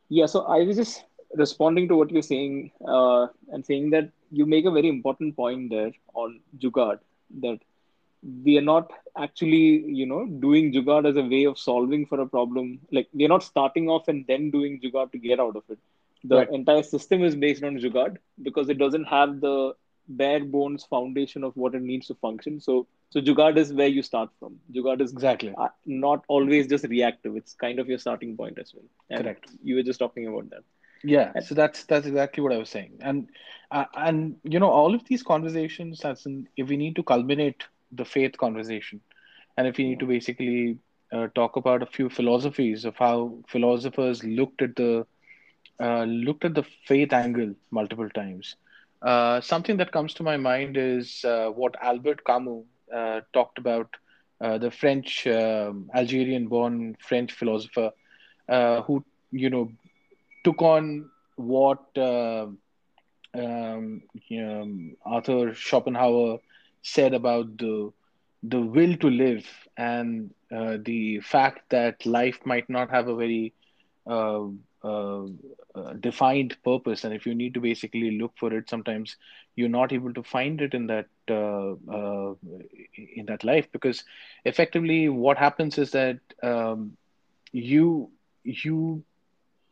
Yeah, 0.09 0.27
so 0.27 0.43
I 0.45 0.59
was 0.65 0.77
just 0.77 1.05
responding 1.35 1.89
to 1.89 1.97
what 1.97 2.11
you're 2.11 2.23
saying 2.23 2.71
uh, 2.87 3.27
and 3.53 3.65
saying 3.65 3.91
that 3.91 4.11
you 4.31 4.47
make 4.47 4.65
a 4.65 4.71
very 4.71 4.89
important 4.89 5.37
point 5.37 5.71
there 5.71 5.93
on 6.15 6.41
Jugad 6.59 6.99
that 7.41 7.59
we 8.45 8.59
are 8.59 8.63
not 8.63 8.91
actually, 9.17 9.85
you 9.87 10.07
know, 10.07 10.27
doing 10.27 10.73
Jugad 10.73 11.09
as 11.09 11.17
a 11.17 11.23
way 11.23 11.45
of 11.45 11.59
solving 11.59 12.07
for 12.07 12.21
a 12.21 12.27
problem. 12.27 12.81
Like 12.93 13.09
we 13.13 13.25
are 13.25 13.29
not 13.29 13.43
starting 13.43 13.89
off 13.89 14.09
and 14.09 14.27
then 14.27 14.51
doing 14.51 14.81
Jugad 14.81 15.13
to 15.13 15.19
get 15.19 15.41
out 15.41 15.57
of 15.57 15.63
it. 15.69 15.79
The 16.25 16.37
right 16.37 16.51
entire 16.51 16.83
system 16.83 17.23
is 17.25 17.35
based 17.35 17.63
on 17.65 17.79
Jugad 17.79 18.19
because 18.43 18.69
it 18.69 18.79
doesn't 18.79 19.05
have 19.05 19.41
the 19.41 19.75
bare 20.09 20.45
bones 20.45 20.85
foundation 20.85 21.45
of 21.45 21.57
what 21.57 21.75
it 21.75 21.83
needs 21.83 22.09
to 22.09 22.15
function. 22.15 22.61
So, 22.61 22.87
so 23.11 23.21
Jugaad 23.21 23.57
is 23.57 23.73
where 23.73 23.89
you 23.89 24.03
start 24.03 24.31
from. 24.39 24.59
Jugad 24.73 25.01
is 25.01 25.13
exactly 25.13 25.55
uh, 25.57 25.69
not 25.87 26.25
always 26.29 26.67
just 26.67 26.85
reactive. 26.85 27.37
It's 27.37 27.55
kind 27.55 27.79
of 27.79 27.89
your 27.89 27.99
starting 27.99 28.37
point 28.37 28.59
as 28.59 28.75
well. 28.75 28.85
And 29.11 29.23
correct 29.23 29.51
you 29.63 29.77
were 29.77 29.83
just 29.83 29.99
talking 29.99 30.27
about 30.27 30.51
that. 30.51 30.65
Yeah 31.03 31.33
so 31.41 31.55
that's 31.55 31.85
that's 31.85 32.07
exactly 32.07 32.43
what 32.43 32.53
i 32.53 32.57
was 32.57 32.69
saying 32.69 32.93
and 33.01 33.29
uh, 33.71 33.85
and 33.97 34.37
you 34.45 34.59
know 34.59 34.71
all 34.71 34.95
of 34.95 35.05
these 35.09 35.23
conversations 35.23 36.05
as 36.05 36.27
in 36.27 36.47
if 36.57 36.69
we 36.69 36.77
need 36.77 36.97
to 36.97 37.03
culminate 37.03 37.65
the 37.93 38.05
faith 38.05 38.37
conversation 38.39 39.01
and 39.57 39.67
if 39.67 39.77
we 39.77 39.85
need 39.85 39.99
to 40.01 40.07
basically 40.07 40.77
uh, 41.13 41.27
talk 41.35 41.57
about 41.57 41.83
a 41.83 41.87
few 41.87 42.09
philosophies 42.09 42.85
of 42.85 42.97
how 42.97 43.33
philosophers 43.49 44.23
looked 44.25 44.63
at 44.63 44.77
the 44.77 45.07
uh, 45.81 46.05
looked 46.05 46.45
at 46.45 46.55
the 46.55 46.63
faith 46.87 47.13
angle 47.13 47.55
multiple 47.71 48.09
times. 48.11 48.57
Uh, 49.03 49.41
something 49.41 49.77
that 49.77 49.93
comes 49.93 50.15
to 50.15 50.23
my 50.23 50.37
mind 50.37 50.77
is 50.77 51.25
uh, 51.25 51.49
what 51.49 51.75
Albert 51.83 52.25
Camus 52.25 52.65
uh, 52.95 53.21
talked 53.33 53.59
about, 53.59 53.89
uh, 54.41 54.59
the 54.59 54.71
French, 54.71 55.27
um, 55.27 55.89
Algerian-born 55.95 56.97
French 57.01 57.33
philosopher 57.33 57.91
uh, 58.49 58.83
who, 58.83 59.05
you 59.31 59.51
know, 59.51 59.71
took 60.45 60.63
on 60.63 61.11
what 61.37 61.81
uh, 61.97 62.47
um, 63.35 64.03
um, 64.39 64.97
Arthur 65.05 65.55
Schopenhauer 65.55 66.39
said 66.83 67.15
about 67.15 67.57
the 67.59 67.93
the 68.43 68.61
will 68.61 68.97
to 68.97 69.09
live 69.09 69.47
and 69.77 70.31
uh, 70.55 70.77
the 70.85 71.21
fact 71.21 71.71
that 71.71 72.05
life 72.07 72.39
might 72.45 72.69
not 72.69 72.91
have 72.91 73.09
a 73.09 73.15
very 73.15 73.53
uh, 74.07 74.45
uh, 74.83 75.25
uh, 75.75 75.93
defined 76.01 76.57
purpose. 76.65 77.05
And 77.05 77.13
if 77.15 77.27
you 77.27 77.35
need 77.35 77.55
to 77.55 77.61
basically 77.61 78.19
look 78.19 78.33
for 78.39 78.53
it 78.53 78.69
sometimes 78.69 79.17
you're 79.57 79.69
not 79.69 79.93
able 79.93 80.13
to 80.15 80.23
find 80.23 80.61
it 80.61 80.75
in 80.75 80.87
that 80.87 81.07
uh, 81.29 81.75
in 83.17 83.27
that 83.27 83.45
life. 83.45 83.71
Because 83.73 84.05
effectively 84.45 85.09
what 85.09 85.39
happens 85.39 85.79
is 85.79 85.91
that 85.93 86.19
um, 86.43 86.97
you 87.53 88.11
you 88.45 89.03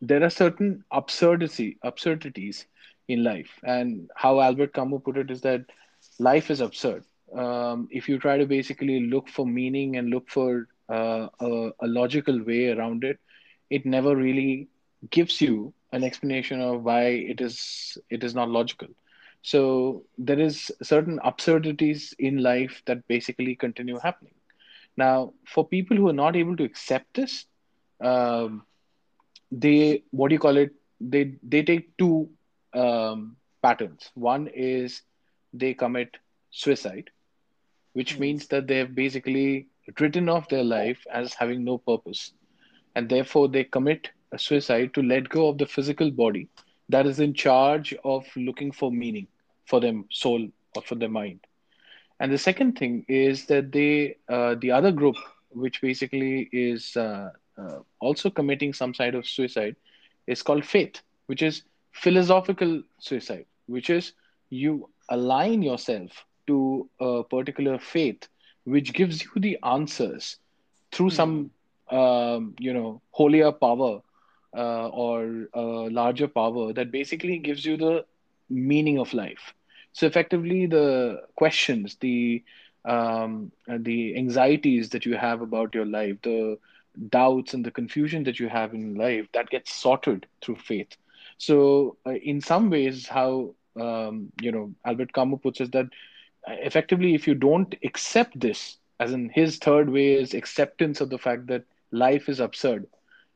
there 0.01 0.23
are 0.23 0.31
certain 0.31 0.85
absurdity 0.91 1.79
absurdities 1.83 2.67
in 3.09 3.23
life. 3.25 3.59
And 3.63 4.09
how 4.17 4.41
albert 4.41 4.75
camus 4.75 5.03
put 5.05 5.17
it 5.17 5.31
is 5.31 5.41
that 5.43 5.65
life 6.19 6.51
is 6.51 6.61
absurd. 6.61 7.05
Um, 7.35 7.89
if 7.91 8.09
you 8.09 8.19
try 8.19 8.39
to 8.39 8.47
basically 8.47 9.01
look 9.01 9.29
for 9.29 9.47
meaning 9.47 9.97
and 9.97 10.11
look 10.11 10.29
for 10.29 10.69
uh, 10.89 11.29
a, 11.41 11.71
a 11.81 11.87
logical 11.87 12.43
way 12.45 12.69
around 12.71 13.05
it 13.05 13.19
it 13.71 13.85
never 13.85 14.17
really 14.17 14.69
gives 15.11 15.41
you 15.41 15.73
an 15.93 16.03
explanation 16.05 16.61
of 16.61 16.83
why 16.85 17.03
it 17.05 17.41
is 17.41 17.97
it 18.11 18.23
is 18.25 18.35
not 18.35 18.49
logical. 18.51 18.89
So 19.43 20.05
there 20.19 20.39
is 20.39 20.71
certain 20.83 21.19
absurdities 21.25 22.15
in 22.19 22.43
life 22.43 22.83
that 22.87 23.07
basically 23.09 23.55
continue 23.55 23.99
happening. 23.99 24.35
Now 24.97 25.33
for 25.47 25.67
people 25.67 25.97
who 25.97 26.09
are 26.09 26.21
not 26.25 26.37
able 26.37 26.57
to 26.57 26.65
accept 26.65 27.15
this 27.15 27.47
um, 28.01 28.65
they 29.51 30.03
what 30.11 30.29
do 30.29 30.35
you 30.35 30.39
call 30.41 30.57
it? 30.57 30.71
They 31.01 31.35
they 31.43 31.63
take 31.63 31.97
two 31.99 32.29
um, 32.75 33.37
patterns. 33.63 34.11
One 34.15 34.49
is 34.49 35.03
they 35.53 35.75
commit 35.75 36.17
suicide 36.51 37.11
which 37.93 38.15
Hmm. 38.15 38.21
means 38.21 38.47
that 38.49 38.67
they 38.67 38.79
have 38.79 38.95
basically 38.95 39.67
written 40.01 40.29
off 40.29 40.49
their 40.49 40.65
life 40.65 41.05
as 41.13 41.35
having 41.35 41.65
no 41.65 41.79
purpose. 41.79 42.33
And 42.95 43.09
therefore 43.09 43.49
they 43.49 43.65
commit 43.65 44.11
a 44.33 44.39
suicide 44.39 44.95
to 44.95 45.03
let 45.03 45.29
go 45.29 45.49
of 45.49 45.59
the 45.59 45.67
physical 45.67 46.11
body 46.11 46.49
that 46.89 47.07
is 47.07 47.21
in 47.21 47.35
charge 47.35 47.95
of 48.05 48.27
looking 48.37 48.73
for 48.73 48.91
meaning 48.91 49.27
for 49.67 49.81
them 49.81 50.07
soul 50.11 50.49
or 50.77 50.83
for 50.83 50.95
their 50.95 51.09
mind. 51.09 51.41
And 52.21 52.33
the 52.33 52.39
second 52.39 52.79
thing 52.79 53.05
is 53.09 53.47
that 53.47 53.73
they, 53.73 54.17
uh, 54.29 54.55
the 54.61 54.71
other 54.73 54.91
group, 54.93 55.17
which 55.51 55.81
basically 55.81 56.49
is 56.53 56.97
uh, 56.97 57.31
uh, 57.59 57.81
also 58.01 58.31
committing 58.31 58.73
some 58.73 58.95
side 58.95 59.15
of 59.15 59.27
suicide, 59.27 59.77
is 60.27 60.43
called 60.43 60.65
faith, 60.65 61.03
which 61.27 61.43
is 61.43 61.63
philosophical 61.93 62.83
suicide, 62.99 63.47
which 63.67 63.91
is 63.91 64.13
you 64.51 64.89
align 65.09 65.63
yourself 65.63 66.25
to 66.47 66.89
a 67.01 67.23
particular 67.25 67.79
faith, 67.79 68.29
which 68.65 68.93
gives 68.93 69.23
you 69.25 69.31
the 69.37 69.59
answers 69.65 70.37
through 70.93 71.11
Hmm. 71.11 71.11
some, 71.11 71.51
um, 71.91 72.55
you 72.59 72.73
know, 72.73 73.01
holier 73.13 73.53
power 73.53 74.01
uh, 74.57 74.89
or 74.89 75.49
larger 75.91 76.29
power 76.29 76.73
that 76.73 76.91
basically 76.91 77.39
gives 77.39 77.65
you 77.65 77.77
the 77.77 78.05
meaning 78.49 78.99
of 78.99 79.13
life. 79.15 79.55
So 79.93 80.07
effectively, 80.07 80.67
the 80.67 81.23
questions, 81.37 81.97
the 82.01 82.43
um, 82.85 83.53
the 83.69 84.17
anxieties 84.17 84.91
that 84.91 85.05
you 85.05 85.17
have 85.17 85.41
about 85.41 85.75
your 85.75 85.85
life, 85.87 86.17
the 86.23 86.59
doubts 87.11 87.55
and 87.55 87.65
the 87.65 87.71
confusion 87.71 88.25
that 88.25 88.39
you 88.39 88.49
have 88.49 88.75
in 88.75 88.95
life, 88.95 89.27
that 89.33 89.51
gets 89.51 89.73
sorted 89.73 90.27
through 90.43 90.57
faith. 90.57 90.97
So, 91.39 91.97
uh, 92.07 92.13
in 92.15 92.41
some 92.41 92.71
ways, 92.71 93.07
how 93.09 93.55
um, 93.79 94.33
you 94.41 94.51
know 94.53 94.75
Albert 94.85 95.13
Camus 95.13 95.41
puts 95.43 95.61
it 95.61 95.73
that 95.73 95.87
uh, 96.49 96.57
effectively, 96.61 97.15
if 97.15 97.27
you 97.27 97.35
don't 97.35 97.75
accept 97.85 98.39
this, 98.41 98.77
as 99.01 99.13
in 99.13 99.29
his 99.31 99.59
third 99.59 99.89
way 99.91 100.15
is 100.15 100.35
acceptance 100.35 101.01
of 101.01 101.11
the 101.11 101.19
fact 101.19 101.47
that 101.49 101.65
life 101.91 102.29
is 102.29 102.41
absurd, 102.41 102.87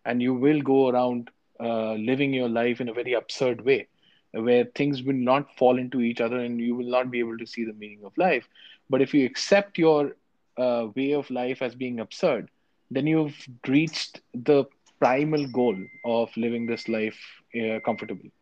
and 0.05 0.23
you 0.23 0.35
will 0.35 0.61
go 0.61 0.89
around 0.89 1.31
uh, 1.61 1.95
living 1.95 2.33
your 2.33 2.49
life 2.49 2.81
in 2.81 2.89
a 2.89 2.93
very 2.95 3.13
absurd 3.13 3.63
way 3.65 3.87
where 4.33 4.65
things 4.65 5.03
will 5.03 5.15
not 5.15 5.55
fall 5.57 5.79
into 5.79 6.01
each 6.01 6.21
other 6.21 6.39
and 6.39 6.61
you 6.61 6.75
will 6.75 6.91
not 6.91 7.11
be 7.11 7.19
able 7.21 7.37
to 7.39 7.47
see 7.47 7.65
the 7.65 7.73
meaning 7.75 8.01
of 8.05 8.17
life 8.17 8.49
but 8.89 9.01
if 9.03 9.13
you 9.15 9.25
accept 9.27 9.79
your 9.79 10.17
uh, 10.59 10.87
way 10.95 11.13
of 11.13 11.31
life 11.31 11.63
as 11.63 11.75
being 11.75 12.01
absurd 12.01 12.49
then 12.95 13.07
you've 13.07 13.47
reached 13.66 14.20
the 14.34 14.64
primal 14.99 15.47
goal 15.49 15.76
of 16.05 16.36
living 16.36 16.66
this 16.66 16.88
life 16.88 17.18
uh, 17.61 17.80
comfortably 17.84 18.32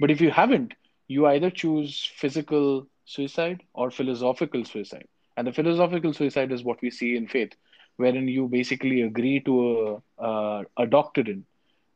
but 0.00 0.10
if 0.10 0.20
you 0.20 0.30
haven't, 0.30 0.74
you 1.08 1.26
either 1.26 1.50
choose 1.50 2.10
physical 2.16 2.86
suicide 3.04 3.62
or 3.74 3.90
philosophical 3.90 4.64
suicide. 4.64 5.06
And 5.36 5.46
the 5.46 5.52
philosophical 5.52 6.12
suicide 6.12 6.52
is 6.52 6.64
what 6.64 6.80
we 6.82 6.90
see 6.90 7.16
in 7.16 7.26
faith, 7.28 7.52
wherein 7.96 8.28
you 8.28 8.48
basically 8.48 9.02
agree 9.02 9.40
to 9.40 10.02
a, 10.18 10.62
a 10.76 10.86
doctrine 10.86 11.44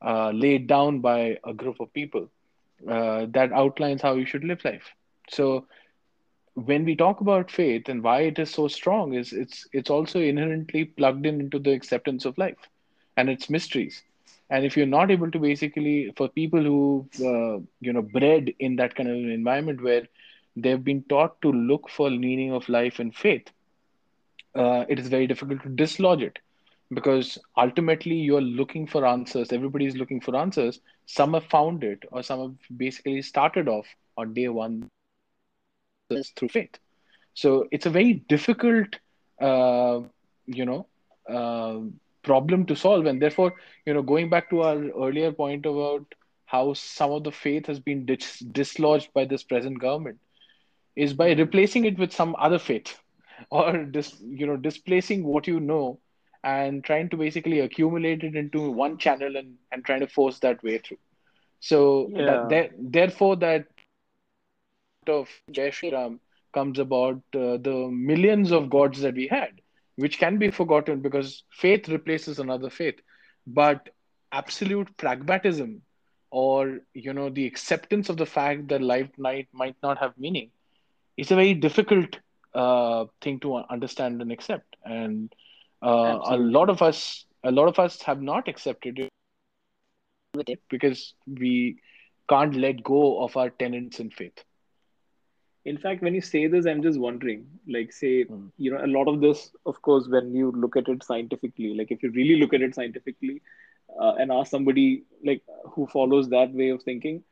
uh, 0.04 0.30
laid 0.30 0.66
down 0.66 1.00
by 1.00 1.38
a 1.44 1.52
group 1.52 1.80
of 1.80 1.92
people 1.92 2.28
uh, 2.88 3.26
that 3.30 3.52
outlines 3.52 4.02
how 4.02 4.14
you 4.14 4.26
should 4.26 4.44
live 4.44 4.64
life. 4.64 4.92
So 5.30 5.66
when 6.66 6.84
we 6.84 6.96
talk 6.96 7.20
about 7.20 7.50
faith 7.50 7.88
and 7.88 8.02
why 8.02 8.20
it 8.22 8.38
is 8.38 8.50
so 8.50 8.68
strong 8.68 9.14
is 9.14 9.32
it's 9.32 9.66
it's 9.72 9.90
also 9.90 10.20
inherently 10.20 10.84
plugged 10.84 11.26
in 11.26 11.40
into 11.40 11.58
the 11.58 11.72
acceptance 11.72 12.24
of 12.24 12.38
life 12.38 12.68
and 13.16 13.28
its 13.28 13.48
mysteries. 13.50 14.02
And 14.50 14.64
if 14.64 14.76
you're 14.76 14.86
not 14.86 15.10
able 15.10 15.30
to 15.30 15.38
basically 15.38 16.12
for 16.16 16.28
people 16.28 16.62
who 16.62 17.08
uh, 17.20 17.58
you 17.80 17.92
know 17.92 18.02
bred 18.02 18.52
in 18.58 18.76
that 18.76 18.94
kind 18.94 19.08
of 19.08 19.16
an 19.16 19.30
environment 19.30 19.82
where 19.82 20.02
they've 20.56 20.84
been 20.84 21.02
taught 21.04 21.40
to 21.42 21.52
look 21.52 21.88
for 21.88 22.10
meaning 22.10 22.52
of 22.52 22.68
life 22.68 22.98
and 22.98 23.14
faith 23.14 23.48
uh, 24.54 24.84
it 24.88 24.98
is 24.98 25.08
very 25.08 25.26
difficult 25.26 25.62
to 25.62 25.68
dislodge 25.68 26.22
it. 26.22 26.38
Because 26.92 27.38
ultimately 27.56 28.14
you're 28.16 28.40
looking 28.40 28.86
for 28.86 29.04
answers. 29.06 29.52
Everybody's 29.52 29.96
looking 29.96 30.20
for 30.20 30.36
answers. 30.36 30.80
Some 31.06 31.34
have 31.34 31.44
found 31.44 31.84
it 31.84 32.04
or 32.10 32.22
some 32.22 32.40
have 32.40 32.78
basically 32.78 33.22
started 33.22 33.68
off 33.68 33.86
on 34.16 34.34
day 34.34 34.48
one 34.48 34.88
through 36.08 36.32
faith 36.32 36.78
so 37.34 37.66
it's 37.70 37.86
a 37.86 37.90
very 37.90 38.12
difficult, 38.28 38.96
uh, 39.40 40.00
you 40.46 40.64
know, 40.64 40.86
uh, 41.28 41.78
problem 42.22 42.64
to 42.66 42.74
solve. 42.74 43.06
And 43.06 43.20
therefore, 43.22 43.54
you 43.86 43.92
know, 43.92 44.02
going 44.02 44.28
back 44.28 44.50
to 44.50 44.62
our 44.62 44.76
earlier 44.76 45.32
point 45.32 45.64
about 45.66 46.04
how 46.46 46.72
some 46.74 47.10
of 47.12 47.24
the 47.24 47.30
faith 47.32 47.66
has 47.66 47.78
been 47.80 48.04
dis- 48.04 48.38
dislodged 48.40 49.12
by 49.14 49.24
this 49.24 49.42
present 49.42 49.80
government 49.80 50.18
is 50.96 51.12
by 51.14 51.32
replacing 51.32 51.84
it 51.84 51.98
with 51.98 52.12
some 52.12 52.34
other 52.38 52.58
faith 52.58 52.98
or 53.50 53.84
dis- 53.84 54.20
you 54.26 54.46
know 54.46 54.56
displacing 54.56 55.24
what 55.24 55.46
you 55.46 55.60
know 55.60 55.98
and 56.44 56.84
trying 56.84 57.08
to 57.08 57.16
basically 57.16 57.60
accumulate 57.60 58.22
it 58.24 58.34
into 58.34 58.70
one 58.70 58.96
channel 58.98 59.36
and, 59.36 59.54
and 59.72 59.84
trying 59.84 60.00
to 60.00 60.06
force 60.08 60.38
that 60.40 60.62
way 60.62 60.78
through 60.78 60.98
so 61.60 62.12
that 62.18 62.48
Yeah. 62.48 62.48
there, 62.48 62.70
therefore 62.78 63.36
that 63.36 63.64
of 65.10 65.28
Jai 65.50 65.70
Shri 65.70 65.90
Ram 65.92 66.20
comes 66.52 66.78
about 66.78 67.16
uh, 67.34 67.56
the 67.58 67.88
millions 67.90 68.52
of 68.52 68.70
gods 68.70 69.00
that 69.00 69.14
we 69.14 69.28
had, 69.28 69.60
which 69.96 70.18
can 70.18 70.38
be 70.38 70.50
forgotten 70.50 71.00
because 71.00 71.42
faith 71.50 71.88
replaces 71.88 72.38
another 72.38 72.70
faith. 72.70 73.00
But 73.46 73.90
absolute 74.32 74.96
pragmatism 74.96 75.82
or 76.30 76.80
you 76.94 77.12
know 77.12 77.30
the 77.30 77.46
acceptance 77.46 78.08
of 78.10 78.16
the 78.16 78.26
fact 78.26 78.68
that 78.68 78.82
life 78.82 79.08
might 79.16 79.48
might 79.52 79.76
not 79.82 79.98
have 79.98 80.12
meaning 80.18 80.50
is 81.16 81.30
a 81.30 81.36
very 81.36 81.54
difficult 81.54 82.18
uh, 82.54 83.06
thing 83.20 83.40
to 83.40 83.56
understand 83.56 84.20
and 84.22 84.32
accept. 84.32 84.76
And 84.84 85.32
uh, 85.82 86.18
a 86.24 86.36
lot 86.36 86.70
of 86.70 86.82
us, 86.82 87.24
a 87.44 87.50
lot 87.50 87.68
of 87.68 87.78
us 87.78 88.02
have 88.02 88.22
not 88.22 88.48
accepted 88.48 88.98
it 90.46 90.60
because 90.68 91.14
we 91.26 91.80
can't 92.28 92.54
let 92.54 92.82
go 92.82 93.22
of 93.22 93.36
our 93.36 93.50
tenets 93.50 94.00
in 94.00 94.10
faith. 94.10 94.44
In 95.64 95.76
fact, 95.78 96.02
when 96.02 96.14
you 96.14 96.20
say 96.20 96.46
this, 96.46 96.66
I'm 96.66 96.82
just 96.82 96.98
wondering, 96.98 97.46
like, 97.68 97.92
say, 97.92 98.26
Mm, 98.30 98.50
you 98.56 98.70
know, 98.70 98.84
a 98.84 98.86
lot 98.86 99.08
of 99.08 99.20
this, 99.20 99.50
of 99.66 99.80
course, 99.82 100.08
when 100.08 100.34
you 100.34 100.52
look 100.52 100.76
at 100.76 100.88
it 100.88 101.02
scientifically, 101.04 101.74
like, 101.74 101.90
if 101.90 102.02
you 102.02 102.10
really 102.10 102.36
look 102.36 102.54
at 102.54 102.62
it 102.62 102.74
scientifically, 102.74 103.42
uh, 104.00 104.14
and 104.18 104.32
ask 104.32 104.50
somebody 104.50 105.04
like 105.24 105.42
who 105.72 105.86
follows 105.86 106.28
that 106.30 106.52
way 106.52 106.70
of 106.70 106.82
thinking, 106.82 107.22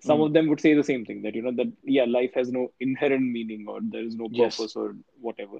some 0.00 0.18
mm, 0.18 0.26
of 0.26 0.32
them 0.32 0.48
would 0.48 0.60
say 0.60 0.74
the 0.74 0.84
same 0.84 1.04
thing 1.04 1.22
that 1.22 1.34
you 1.34 1.42
know 1.42 1.52
that 1.52 1.72
yeah, 1.84 2.04
life 2.04 2.32
has 2.34 2.50
no 2.50 2.72
inherent 2.80 3.22
meaning 3.22 3.66
or 3.68 3.80
there 3.82 4.04
is 4.04 4.16
no 4.16 4.28
yes. 4.30 4.56
purpose 4.56 4.76
or 4.76 4.96
whatever. 5.20 5.58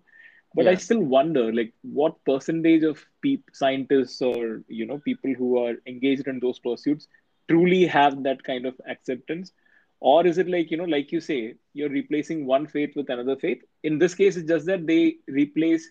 But 0.55 0.67
I 0.67 0.75
still 0.75 1.01
wonder, 1.01 1.53
like, 1.53 1.73
what 1.83 2.25
percentage 2.25 2.83
of 2.83 3.05
peop 3.23 3.45
scientists 3.53 4.21
or 4.21 4.63
you 4.69 4.87
know 4.87 4.99
people 4.99 5.33
who 5.35 5.59
are 5.65 5.75
engaged 5.87 6.27
in 6.27 6.41
those 6.41 6.59
pursuits 6.59 7.07
truly 7.49 7.87
have 7.87 8.23
that 8.25 8.43
kind 8.45 8.67
of 8.67 8.81
acceptance, 8.89 9.53
or 10.01 10.27
is 10.27 10.39
it 10.39 10.49
like 10.49 10.71
you 10.71 10.77
know, 10.77 10.85
like 10.85 11.13
you 11.13 11.21
say, 11.21 11.55
you're 11.75 11.91
replacing 11.91 12.47
one 12.47 12.67
faith 12.67 12.93
with 12.97 13.11
another 13.11 13.37
faith? 13.37 13.63
In 13.83 13.99
this 13.99 14.15
case, 14.15 14.37
it's 14.37 14.49
just 14.49 14.67
that 14.67 14.87
they 14.87 15.17
replace 15.29 15.91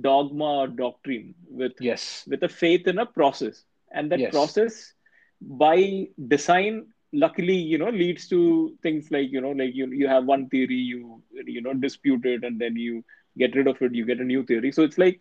dogma 0.00 0.44
or 0.62 0.68
doctrine 0.68 1.34
with 1.50 1.72
Yes. 1.78 2.26
with 2.26 2.42
a 2.42 2.48
faith 2.48 2.86
in 2.86 2.98
a 2.98 3.06
process, 3.06 3.64
and 3.92 4.10
that 4.12 4.28
Yes. 4.28 4.30
process, 4.30 4.94
by 5.40 6.08
design, 6.28 6.86
luckily 7.12 7.54
you 7.54 7.78
know 7.78 7.90
leads 7.90 8.26
to 8.28 8.76
things 8.82 9.10
like 9.10 9.30
you 9.30 9.40
know 9.40 9.50
like 9.50 9.74
you 9.74 9.86
you 9.90 10.06
have 10.08 10.24
one 10.24 10.48
theory 10.48 10.74
you 10.74 11.22
you 11.46 11.60
know 11.60 11.72
dispute 11.74 12.24
it 12.24 12.44
and 12.44 12.58
then 12.60 12.76
you 12.76 13.02
get 13.38 13.54
rid 13.56 13.66
of 13.66 13.80
it, 13.82 13.94
you 13.94 14.04
get 14.04 14.20
a 14.20 14.24
new 14.24 14.44
theory. 14.44 14.70
So 14.72 14.82
it's 14.82 14.98
like 14.98 15.20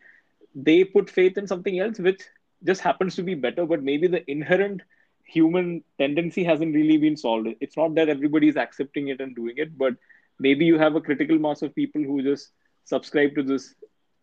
they 0.55 0.83
put 0.83 1.09
faith 1.09 1.37
in 1.37 1.47
something 1.47 1.79
else, 1.79 1.99
which 1.99 2.21
just 2.65 2.81
happens 2.81 3.15
to 3.15 3.23
be 3.23 3.33
better, 3.35 3.65
but 3.65 3.83
maybe 3.83 4.07
the 4.07 4.29
inherent 4.29 4.81
human 5.29 5.83
tendency 5.97 6.43
hasn't 6.43 6.73
really 6.73 6.97
been 6.97 7.15
solved. 7.15 7.47
It's 7.61 7.77
not 7.77 7.95
that 7.95 8.09
everybody 8.09 8.47
is 8.47 8.57
accepting 8.57 9.09
it 9.09 9.21
and 9.21 9.35
doing 9.35 9.55
it, 9.57 9.77
but 9.77 9.95
maybe 10.39 10.65
you 10.65 10.79
have 10.79 10.95
a 10.95 11.01
critical 11.01 11.37
mass 11.37 11.61
of 11.61 11.75
people 11.75 12.01
who 12.01 12.21
just 12.23 12.51
subscribe 12.85 13.35
to 13.35 13.43
this 13.43 13.75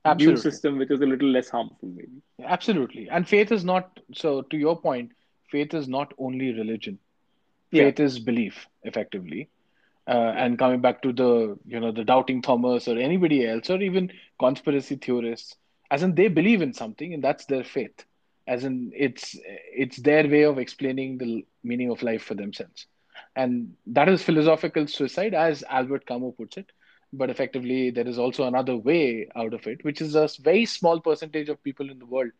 Absolutely. 0.04 0.34
new 0.34 0.40
system, 0.40 0.78
which 0.78 0.90
is 0.90 1.00
a 1.00 1.06
little 1.06 1.28
less 1.28 1.48
harmful, 1.48 1.88
maybe. 1.88 2.22
Absolutely. 2.44 3.08
And 3.08 3.28
faith 3.28 3.52
is 3.52 3.64
not, 3.64 4.00
so 4.12 4.42
to 4.42 4.56
your 4.56 4.80
point, 4.80 5.12
faith 5.50 5.74
is 5.74 5.88
not 5.88 6.12
only 6.18 6.52
religion. 6.52 6.98
Yeah. 7.70 7.84
Faith 7.84 8.00
is 8.00 8.18
belief, 8.18 8.66
effectively. 8.82 9.48
Uh, 10.08 10.32
and 10.36 10.58
coming 10.58 10.80
back 10.80 11.02
to 11.02 11.12
the, 11.12 11.58
you 11.66 11.80
know, 11.80 11.90
the 11.90 12.04
doubting 12.04 12.40
Thomas 12.40 12.86
or 12.86 12.96
anybody 12.96 13.46
else, 13.46 13.70
or 13.70 13.80
even 13.82 14.12
conspiracy 14.38 14.96
theorists, 14.96 15.56
as 15.90 16.02
in 16.02 16.14
they 16.14 16.28
believe 16.28 16.62
in 16.62 16.72
something 16.72 17.14
and 17.14 17.22
that's 17.22 17.46
their 17.46 17.64
faith. 17.64 18.04
As 18.46 18.64
in 18.64 18.90
it's 18.94 19.38
it's 19.74 19.96
their 19.98 20.28
way 20.28 20.42
of 20.42 20.58
explaining 20.58 21.18
the 21.18 21.44
meaning 21.62 21.90
of 21.90 22.02
life 22.02 22.22
for 22.22 22.34
themselves. 22.34 22.86
And 23.36 23.74
that 23.86 24.08
is 24.08 24.22
philosophical 24.22 24.86
suicide, 24.86 25.34
as 25.34 25.62
Albert 25.68 26.06
Camus 26.06 26.34
puts 26.36 26.56
it. 26.56 26.70
But 27.12 27.30
effectively, 27.30 27.90
there 27.90 28.06
is 28.06 28.18
also 28.18 28.44
another 28.44 28.76
way 28.76 29.28
out 29.36 29.54
of 29.54 29.66
it, 29.66 29.84
which 29.84 30.00
is 30.00 30.14
a 30.14 30.28
very 30.42 30.64
small 30.66 31.00
percentage 31.00 31.48
of 31.48 31.62
people 31.62 31.90
in 31.90 31.98
the 31.98 32.06
world. 32.06 32.30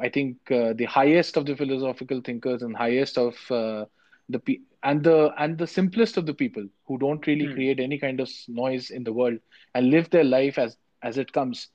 I 0.00 0.08
think 0.08 0.50
uh, 0.50 0.72
the 0.74 0.84
highest 0.84 1.36
of 1.36 1.46
the 1.46 1.56
philosophical 1.56 2.20
thinkers 2.20 2.62
and 2.62 2.76
highest 2.76 3.18
of 3.18 3.34
uh, 3.50 3.86
the 4.28 4.38
pe- 4.38 4.60
and 4.82 5.02
the 5.04 5.32
and 5.38 5.58
the 5.58 5.66
simplest 5.66 6.16
of 6.16 6.26
the 6.26 6.34
people 6.34 6.66
who 6.86 6.98
don't 6.98 7.26
really 7.26 7.48
Hmm. 7.48 7.48
create 7.48 7.78
any 7.80 7.98
kind 7.98 8.20
of 8.20 8.30
noise 8.48 8.90
in 8.90 9.04
the 9.04 9.12
world 9.12 9.38
and 9.74 9.90
live 9.90 10.10
their 10.10 10.24
life 10.24 10.58
as 10.58 10.76
as 11.02 11.18
it 11.18 11.32
comes 11.32 11.68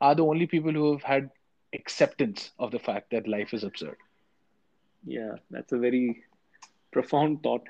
are 0.00 0.14
the 0.14 0.24
only 0.24 0.46
people 0.46 0.72
who 0.72 0.92
have 0.92 1.02
had 1.02 1.30
acceptance 1.74 2.50
of 2.58 2.70
the 2.70 2.78
fact 2.78 3.10
that 3.10 3.28
life 3.28 3.52
is 3.54 3.64
absurd. 3.64 3.96
Yeah, 5.04 5.36
that's 5.50 5.72
a 5.72 5.78
very 5.78 6.24
profound 6.92 7.42
thought. 7.42 7.66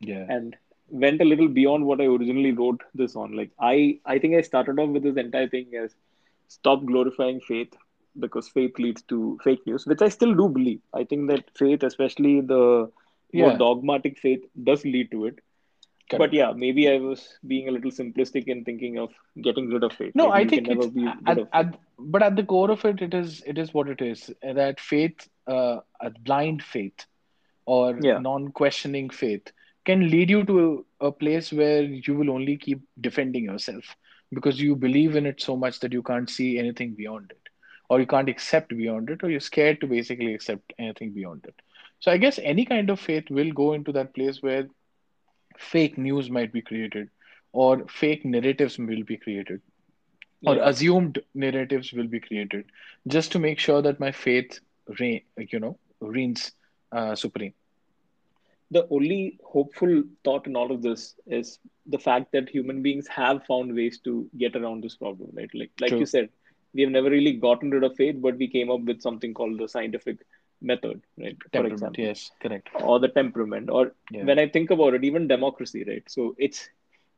Yeah. 0.00 0.26
and 0.28 0.56
went 0.88 1.20
a 1.20 1.24
little 1.24 1.48
beyond 1.48 1.86
what 1.86 2.00
I 2.00 2.04
originally 2.04 2.52
wrote 2.52 2.82
this 2.94 3.16
on. 3.16 3.32
Like 3.36 3.50
I, 3.58 3.98
I 4.04 4.18
think 4.18 4.34
I 4.34 4.40
started 4.42 4.78
off 4.78 4.90
with 4.90 5.02
this 5.04 5.16
entire 5.16 5.48
thing 5.48 5.68
as 5.80 5.94
stop 6.48 6.84
glorifying 6.84 7.40
faith 7.40 7.72
because 8.18 8.48
faith 8.48 8.78
leads 8.78 9.02
to 9.02 9.38
fake 9.42 9.66
news, 9.66 9.86
which 9.86 10.02
I 10.02 10.08
still 10.08 10.34
do 10.34 10.48
believe. 10.48 10.80
I 10.92 11.04
think 11.04 11.30
that 11.30 11.44
faith, 11.56 11.82
especially 11.82 12.40
the 12.40 12.90
more 13.32 13.56
dogmatic 13.56 14.18
faith, 14.18 14.44
does 14.64 14.84
lead 14.84 15.10
to 15.12 15.26
it. 15.26 15.38
But 16.18 16.32
yeah, 16.32 16.52
maybe 16.54 16.88
I 16.88 16.98
was 16.98 17.38
being 17.46 17.68
a 17.68 17.72
little 17.72 17.90
simplistic 17.90 18.46
in 18.46 18.64
thinking 18.64 18.98
of 18.98 19.10
getting 19.42 19.68
rid 19.68 19.82
of 19.84 19.92
faith. 19.92 20.14
No, 20.14 20.30
I 20.30 20.44
think 20.44 20.66
can 20.66 20.76
never 20.76 20.84
it's 20.86 20.94
be 20.94 21.06
at, 21.26 21.38
of 21.38 21.48
at, 21.52 21.78
but 21.98 22.22
at 22.22 22.36
the 22.36 22.44
core 22.44 22.70
of 22.70 22.84
it, 22.84 23.00
it 23.02 23.14
is 23.14 23.42
it 23.46 23.58
is 23.58 23.72
what 23.74 23.88
it 23.88 24.00
is. 24.00 24.30
That 24.42 24.80
faith, 24.80 25.28
uh, 25.46 25.80
a 26.00 26.10
blind 26.10 26.62
faith 26.62 27.06
or 27.66 27.98
Yeah. 28.02 28.18
non-questioning 28.18 29.10
faith, 29.10 29.52
can 29.84 30.10
lead 30.10 30.30
you 30.30 30.44
to 30.44 30.84
a 31.00 31.10
place 31.10 31.52
where 31.52 31.82
you 31.82 32.14
will 32.14 32.30
only 32.30 32.56
keep 32.56 32.80
defending 33.00 33.44
yourself 33.44 33.96
because 34.32 34.60
you 34.60 34.74
believe 34.76 35.16
in 35.16 35.26
it 35.26 35.40
so 35.40 35.56
much 35.56 35.80
that 35.80 35.92
you 35.92 36.02
can't 36.02 36.28
see 36.30 36.58
anything 36.58 36.94
beyond 36.94 37.30
it, 37.30 37.48
or 37.88 38.00
you 38.00 38.06
can't 38.06 38.28
accept 38.28 38.76
beyond 38.76 39.10
it, 39.10 39.22
or 39.22 39.30
you're 39.30 39.40
scared 39.40 39.80
to 39.80 39.86
basically 39.86 40.34
accept 40.34 40.72
anything 40.78 41.12
beyond 41.12 41.44
it. 41.46 41.54
So 42.00 42.10
I 42.10 42.16
guess 42.16 42.38
any 42.42 42.64
kind 42.64 42.90
of 42.90 43.00
faith 43.00 43.30
will 43.30 43.52
go 43.52 43.72
into 43.74 43.92
that 43.92 44.14
place 44.14 44.42
where 44.42 44.68
fake 45.58 45.98
news 45.98 46.30
might 46.30 46.52
be 46.52 46.62
created, 46.62 47.08
or 47.52 47.86
fake 47.88 48.24
narratives 48.24 48.78
will 48.78 49.04
be 49.04 49.16
created 49.16 49.60
or 50.46 50.56
assumed 50.62 51.20
narratives 51.34 51.92
will 51.92 52.06
be 52.06 52.20
created 52.20 52.64
just 53.06 53.32
to 53.32 53.38
make 53.38 53.58
sure 53.58 53.82
that 53.82 54.00
my 54.00 54.10
faith 54.10 54.60
reign, 54.98 55.22
you 55.36 55.60
know 55.60 55.78
reigns 56.00 56.52
uh, 56.92 57.14
supreme. 57.14 57.52
The 58.70 58.86
only 58.90 59.38
hopeful 59.44 60.04
thought 60.24 60.46
in 60.46 60.56
all 60.56 60.72
of 60.72 60.82
this 60.82 61.14
is 61.26 61.58
the 61.86 61.98
fact 61.98 62.32
that 62.32 62.48
human 62.48 62.82
beings 62.82 63.06
have 63.08 63.44
found 63.44 63.74
ways 63.74 63.98
to 64.04 64.28
get 64.36 64.56
around 64.56 64.82
this 64.82 64.96
problem, 64.96 65.30
right? 65.34 65.50
Like, 65.54 65.70
like 65.80 65.98
you 65.98 66.06
said, 66.06 66.30
we 66.74 66.82
have 66.82 66.90
never 66.90 67.10
really 67.10 67.34
gotten 67.34 67.70
rid 67.70 67.84
of 67.84 67.96
faith, 67.96 68.16
but 68.20 68.36
we 68.38 68.48
came 68.48 68.70
up 68.70 68.80
with 68.82 69.02
something 69.02 69.34
called 69.34 69.58
the 69.58 69.68
scientific 69.68 70.18
method, 70.62 71.02
right? 71.18 71.36
For 71.54 71.62
temperament 71.62 71.72
example, 71.72 72.04
yes 72.04 72.30
correct. 72.42 72.68
Or 72.80 72.98
the 73.00 73.08
temperament, 73.08 73.70
or 73.70 73.92
yeah. 74.10 74.24
when 74.24 74.38
I 74.38 74.48
think 74.48 74.70
about 74.70 74.94
it, 74.94 75.04
even 75.04 75.28
democracy, 75.28 75.84
right? 75.86 76.04
So 76.08 76.34
it's 76.38 76.68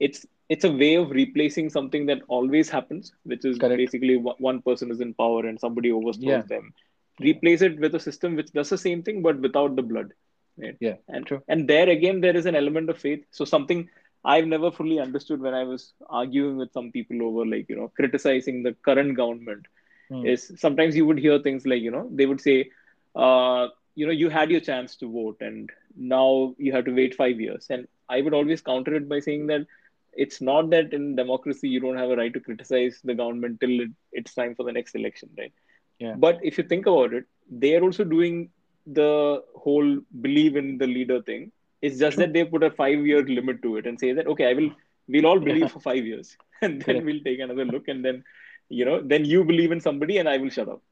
it's 0.01 0.27
it's 0.49 0.65
a 0.65 0.73
way 0.73 0.95
of 0.97 1.11
replacing 1.11 1.71
something 1.71 2.07
that 2.07 2.23
always 2.29 2.71
happens, 2.71 3.13
which 3.25 3.45
is 3.45 3.59
correct. 3.59 3.77
basically 3.77 4.17
one 4.17 4.63
person 4.63 4.91
is 4.91 5.01
in 5.01 5.15
power 5.15 5.47
and 5.47 5.61
somebody 5.61 5.89
yeah. 5.91 5.95
overthrows 5.95 6.47
them. 6.47 6.73
yeah. 7.19 7.27
Replace 7.27 7.63
it 7.63 7.79
with 7.79 7.95
a 7.95 8.01
system 8.01 8.37
which 8.37 8.53
does 8.53 8.71
the 8.71 8.79
same 8.79 9.03
thing 9.03 9.23
but 9.23 9.39
without 9.41 9.77
the 9.77 9.83
blood 9.83 10.13
right? 10.59 10.77
Yeah 10.81 10.97
and 11.09 11.27
true. 11.27 11.43
and 11.49 11.69
there 11.69 11.89
again 11.89 12.21
there 12.21 12.37
is 12.37 12.47
an 12.47 12.55
element 12.57 12.91
of 12.91 12.99
faith. 12.99 13.25
So 13.31 13.45
something 13.45 13.89
i've 14.25 14.47
never 14.47 14.71
fully 14.71 14.99
understood 15.01 15.41
when 15.41 15.55
i 15.55 15.63
was 15.65 15.93
arguing 16.09 16.57
with 16.57 16.73
some 16.73 16.91
people 16.93 17.23
over 17.27 17.45
like 17.47 17.69
you 17.69 17.77
know 17.77 17.89
criticizing 17.97 18.63
the 18.63 18.75
current 18.89 19.17
government 19.17 19.67
Hmm. 20.11 20.27
is 20.27 20.53
sometimes 20.59 20.95
you 20.97 21.07
would 21.07 21.19
hear 21.19 21.39
things 21.39 21.65
like 21.67 21.81
you 21.83 21.91
know 21.91 22.09
they 22.13 22.27
would 22.27 22.41
say 22.41 22.71
uh 23.15 23.69
you 23.95 24.07
know 24.07 24.13
you 24.13 24.29
had 24.29 24.51
your 24.51 24.61
chance 24.61 24.97
to 24.97 25.11
vote 25.11 25.37
and 25.41 25.71
now 25.97 26.55
you 26.59 26.73
have 26.73 26.85
to 26.85 26.95
wait 26.95 27.15
5 27.15 27.41
years. 27.41 27.67
And 27.71 27.87
i 28.09 28.21
would 28.21 28.35
always 28.35 28.61
counter 28.61 28.95
it 28.95 29.09
by 29.09 29.21
saying 29.21 29.47
that 29.49 29.67
it's 30.13 30.41
not 30.41 30.71
that 30.71 30.93
in 30.93 31.17
democracy 31.17 31.69
you 31.69 31.81
don't 31.81 31.97
have 31.97 32.11
a 32.11 32.17
right 32.17 32.33
to 32.33 32.41
criticize 32.41 33.01
the 33.05 33.15
government 33.15 33.61
till 33.61 33.81
it, 33.81 33.91
it's 34.13 34.35
time 34.35 34.55
for 34.55 34.65
the 34.65 34.73
next 34.73 34.95
election 34.95 35.31
right? 35.39 35.53
Yeah. 35.99 36.15
But 36.17 36.41
if 36.43 36.59
you 36.59 36.65
think 36.65 36.87
about 36.87 37.13
it, 37.15 37.25
they 37.51 37.77
are 37.77 37.83
also 37.83 38.05
doing 38.05 38.51
the 38.87 39.43
whole 39.57 39.99
believe 40.21 40.57
in 40.57 40.79
the 40.79 40.87
leader 40.87 41.23
thing. 41.23 41.53
It's 41.83 41.99
just 41.99 42.17
that 42.19 42.33
they 42.33 42.45
put 42.45 42.63
a 42.63 42.71
five 42.71 43.07
year 43.07 43.23
limit 43.23 43.63
to 43.63 43.77
it 43.77 43.87
and 43.87 43.99
say 43.99 44.13
that, 44.13 44.27
okay, 44.27 44.49
I 44.51 44.55
will, 44.55 44.71
we'll 45.09 45.27
all 45.27 45.39
believe 45.39 45.63
yeah. 45.63 45.69
for 45.69 45.81
five 45.81 46.05
years 46.05 46.37
and 46.63 46.83
then 46.83 47.03
correct. 47.03 47.05
we'll 47.07 47.23
take 47.25 47.41
another 47.41 47.65
look 47.65 47.89
and 47.89 48.05
then, 48.05 48.25
you 48.69 48.85
know, 48.85 49.01
then 49.03 49.25
you 49.25 49.45
believe 49.45 49.73
in 49.73 49.81
somebody 49.81 50.19
and 50.19 50.29
I 50.29 50.39
will 50.39 50.51
shut 50.51 50.69
up. 50.69 50.83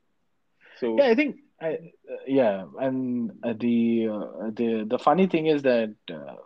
so 0.80 0.96
yeah 0.96 1.08
So, 1.08 1.10
i 1.10 1.14
think 1.14 1.36
I, 1.62 1.72
uh, 1.74 2.16
yeah 2.26 2.64
and 2.80 3.32
uh, 3.44 3.54
the 3.58 4.08
uh, 4.10 4.50
the 4.54 4.86
the 4.88 4.98
funny 4.98 5.26
thing 5.26 5.46
is 5.46 5.62
that 5.62 5.94
uh, 6.12 6.36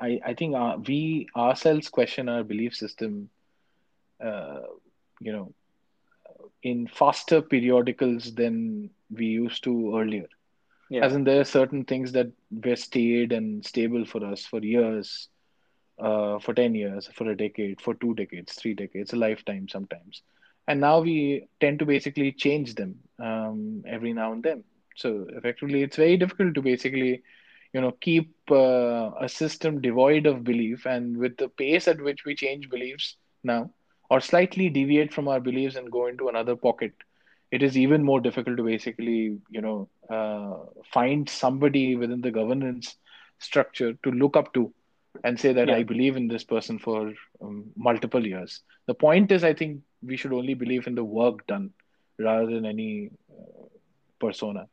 i 0.00 0.20
i 0.26 0.34
think 0.34 0.56
uh, 0.56 0.76
we 0.86 1.26
ourselves 1.36 1.88
question 1.88 2.28
our 2.28 2.44
belief 2.44 2.74
system 2.74 3.30
uh, 4.24 4.60
you 5.20 5.32
know 5.32 5.52
in 6.62 6.86
faster 6.88 7.42
periodicals 7.42 8.34
than 8.34 8.90
we 9.10 9.26
used 9.26 9.64
to 9.64 9.96
earlier. 9.98 10.26
yeah, 10.88 11.02
As 11.02 11.14
in, 11.14 11.24
there 11.24 11.40
are 11.40 11.44
certain 11.44 11.84
things 11.84 12.12
that 12.12 12.28
were 12.64 12.76
stayed 12.76 13.32
and 13.32 13.64
stable 13.64 14.04
for 14.04 14.24
us 14.24 14.46
for 14.46 14.60
years, 14.60 15.28
uh, 15.98 16.38
for 16.40 16.54
10 16.54 16.74
years, 16.74 17.08
for 17.14 17.30
a 17.30 17.36
decade, 17.36 17.80
for 17.80 17.94
two 17.94 18.14
decades, 18.14 18.54
three 18.54 18.74
decades, 18.74 19.12
a 19.12 19.16
lifetime 19.16 19.68
sometimes. 19.68 20.22
And 20.68 20.80
now 20.80 21.00
we 21.00 21.48
tend 21.60 21.78
to 21.80 21.86
basically 21.86 22.32
change 22.32 22.74
them 22.74 22.96
um, 23.18 23.82
every 23.86 24.12
now 24.12 24.32
and 24.32 24.42
then. 24.42 24.64
So 24.96 25.26
effectively, 25.30 25.82
it's 25.82 25.96
very 25.96 26.16
difficult 26.16 26.54
to 26.54 26.62
basically, 26.62 27.22
you 27.72 27.80
know, 27.80 27.92
keep 27.92 28.34
uh, 28.50 29.10
a 29.20 29.28
system 29.28 29.80
devoid 29.80 30.26
of 30.26 30.44
belief. 30.44 30.86
And 30.86 31.16
with 31.16 31.36
the 31.36 31.48
pace 31.48 31.88
at 31.88 32.00
which 32.00 32.24
we 32.24 32.34
change 32.34 32.70
beliefs 32.70 33.16
now, 33.42 33.70
or 34.10 34.20
slightly 34.20 34.68
deviate 34.68 35.12
from 35.12 35.28
our 35.28 35.40
beliefs 35.40 35.76
and 35.76 35.90
go 35.90 36.06
into 36.06 36.28
another 36.28 36.56
pocket, 36.56 36.92
it 37.50 37.62
is 37.62 37.76
even 37.76 38.02
more 38.02 38.20
difficult 38.20 38.56
to 38.56 38.64
basically, 38.64 39.38
you 39.50 39.60
know, 39.60 39.88
uh, 40.10 40.66
find 40.92 41.28
somebody 41.28 41.96
within 41.96 42.20
the 42.20 42.30
governance 42.30 42.96
structure 43.38 43.94
to 44.02 44.10
look 44.10 44.36
up 44.36 44.52
to 44.54 44.72
and 45.22 45.38
say 45.38 45.52
that 45.52 45.68
yeah, 45.68 45.76
I 45.76 45.82
believe 45.82 46.16
in 46.16 46.28
this 46.28 46.44
person 46.44 46.78
for 46.78 47.12
um, 47.40 47.66
multiple 47.76 48.26
years. 48.26 48.62
The 48.86 48.94
point 48.94 49.30
is, 49.30 49.44
I 49.44 49.54
think 49.54 49.82
we 50.02 50.16
should 50.16 50.32
only 50.32 50.54
believe 50.54 50.86
in 50.86 50.94
the 50.94 51.04
work 51.04 51.46
done 51.46 51.70
rather 52.18 52.46
than 52.52 52.64
any 52.66 53.10
uh, 53.30 53.66
persona. 54.20 54.66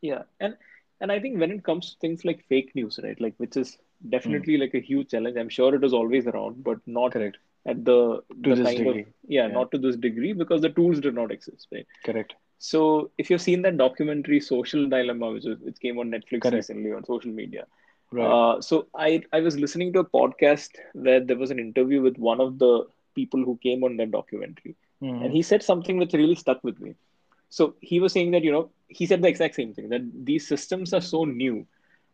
yeah. 0.00 0.22
And, 0.40 0.54
and 1.00 1.12
I 1.12 1.20
think 1.20 1.38
when 1.38 1.50
it 1.50 1.64
comes 1.64 1.90
to 1.92 1.98
things 2.00 2.24
like 2.24 2.44
fake 2.48 2.72
news, 2.74 2.98
right, 3.02 3.20
like 3.20 3.34
which 3.38 3.56
is 3.56 3.78
Mm, 4.24 4.42
definitely 4.42 4.56
like 4.58 4.74
a 4.74 4.80
huge 4.80 5.10
challenge, 5.10 5.36
I'm 5.36 5.48
sure 5.48 5.74
it 5.74 5.84
is 5.84 5.92
always 5.92 6.26
around, 6.26 6.62
but 6.64 6.78
not 6.86 7.12
correct. 7.12 7.38
at 7.66 7.84
the 7.84 8.22
To 8.44 8.52
the 8.52 8.56
kind 8.56 8.86
of 8.86 9.00
yeah, 9.26 9.48
Yeah, 9.48 9.48
not 9.48 9.70
to 9.72 9.78
this 9.78 9.96
degree 9.96 10.32
because 10.32 10.60
the 10.62 10.70
tools 10.70 11.00
did 11.00 11.14
not 11.14 11.30
exist, 11.30 11.68
right? 11.72 11.86
correct. 12.04 12.34
So 12.58 13.10
if 13.18 13.30
you've 13.30 13.40
seen 13.42 13.62
that 13.62 13.76
documentary 13.78 14.40
Social 14.40 14.88
Dilemma, 14.88 15.30
which 15.32 15.46
is 15.46 15.58
which 15.60 15.78
came 15.80 15.98
on 15.98 16.10
Netflix 16.10 16.50
Correct. 16.50 16.52
recently 16.52 16.92
on 16.92 17.04
social 17.04 17.30
media, 17.30 17.66
Right. 18.12 18.38
uh, 18.38 18.60
so 18.60 18.86
I 18.94 19.22
I 19.32 19.40
was 19.40 19.58
listening 19.58 19.92
to 19.94 20.00
a 20.00 20.04
podcast 20.18 20.70
where 20.94 21.20
there 21.20 21.36
was 21.38 21.50
an 21.50 21.58
interview 21.58 22.00
with 22.02 22.16
one 22.18 22.40
of 22.40 22.58
the 22.58 22.86
people 23.14 23.44
who 23.44 23.58
came 23.62 23.84
on 23.84 23.96
that 23.98 24.10
documentary, 24.12 24.76
and 25.20 25.30
hmm 25.30 25.32
he 25.32 25.42
said 25.42 25.62
something 25.62 25.96
which 25.98 26.12
really 26.12 26.34
stuck 26.34 26.62
with 26.62 26.78
me. 26.80 26.94
So 27.48 27.74
he 27.80 28.00
was 28.00 28.12
saying 28.12 28.30
that 28.32 28.44
you 28.44 28.52
know 28.52 28.70
he 28.88 29.06
said 29.06 29.22
the 29.22 29.28
exact 29.28 29.54
same 29.54 29.72
thing 29.74 29.88
that 29.90 30.02
these 30.24 30.46
systems 30.46 30.92
are 30.92 31.00
so 31.00 31.24
new 31.24 31.66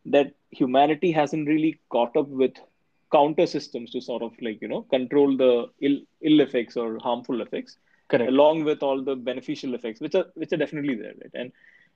that 0.06 0.32
humanity 0.50 1.12
hasn't 1.12 1.48
really 1.48 1.78
caught 1.90 2.16
up 2.16 2.28
with 2.28 2.52
counter 3.12 3.46
systems 3.46 3.90
to 3.90 4.00
sort 4.00 4.22
of 4.22 4.32
like 4.40 4.60
you 4.60 4.68
know 4.68 4.82
control 4.82 5.36
the 5.36 5.66
ill 5.80 5.98
ill 6.22 6.40
effects 6.40 6.76
or 6.76 6.98
harmful 7.00 7.40
effects 7.40 7.76
Correct. 8.08 8.34
along 8.34 8.64
with 8.64 8.82
all 8.82 9.02
the 9.02 9.14
beneficial 9.16 9.74
effects 9.74 10.00
which 10.00 10.14
are 10.14 10.26
which 10.34 10.52
are 10.52 10.56
definitely 10.56 10.94
there 10.94 11.14
right 11.22 11.34
and 11.34 11.52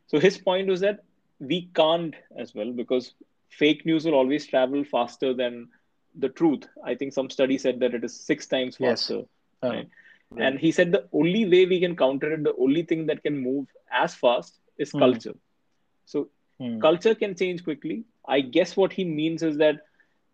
so 0.06 0.18
his 0.18 0.38
point 0.38 0.68
was 0.68 0.80
that 0.80 1.00
we 1.38 1.68
can't 1.74 2.14
as 2.38 2.54
well 2.54 2.72
because 2.72 3.14
fake 3.50 3.84
news 3.84 4.04
will 4.04 4.14
always 4.14 4.46
travel 4.46 4.84
faster 4.84 5.32
than 5.34 5.68
the 6.18 6.28
truth 6.28 6.64
i 6.84 6.94
think 6.94 7.12
some 7.12 7.30
study 7.30 7.58
said 7.58 7.80
that 7.80 7.94
it 7.94 8.04
is 8.04 8.14
six 8.18 8.46
times 8.46 8.76
Yes. 8.78 8.78
faster 8.78 9.22
Uh, 9.62 9.82
and 10.36 10.58
he 10.58 10.70
said 10.70 10.92
the 10.92 11.04
only 11.12 11.44
way 11.48 11.64
we 11.66 11.80
can 11.80 11.96
counter 11.96 12.32
it 12.32 12.42
the 12.44 12.54
only 12.56 12.82
thing 12.82 13.06
that 13.06 13.22
can 13.22 13.36
move 13.38 13.66
as 13.92 14.14
fast 14.14 14.58
is 14.78 14.92
Hmm. 14.92 15.04
culture 15.04 15.34
so 16.04 16.28
hmm, 16.58 16.84
culture 16.86 17.14
can 17.14 17.34
change 17.34 17.62
quickly 17.64 18.04
i 18.28 18.40
guess 18.40 18.76
what 18.76 18.92
he 18.92 19.04
means 19.04 19.42
is 19.42 19.56
that 19.58 19.76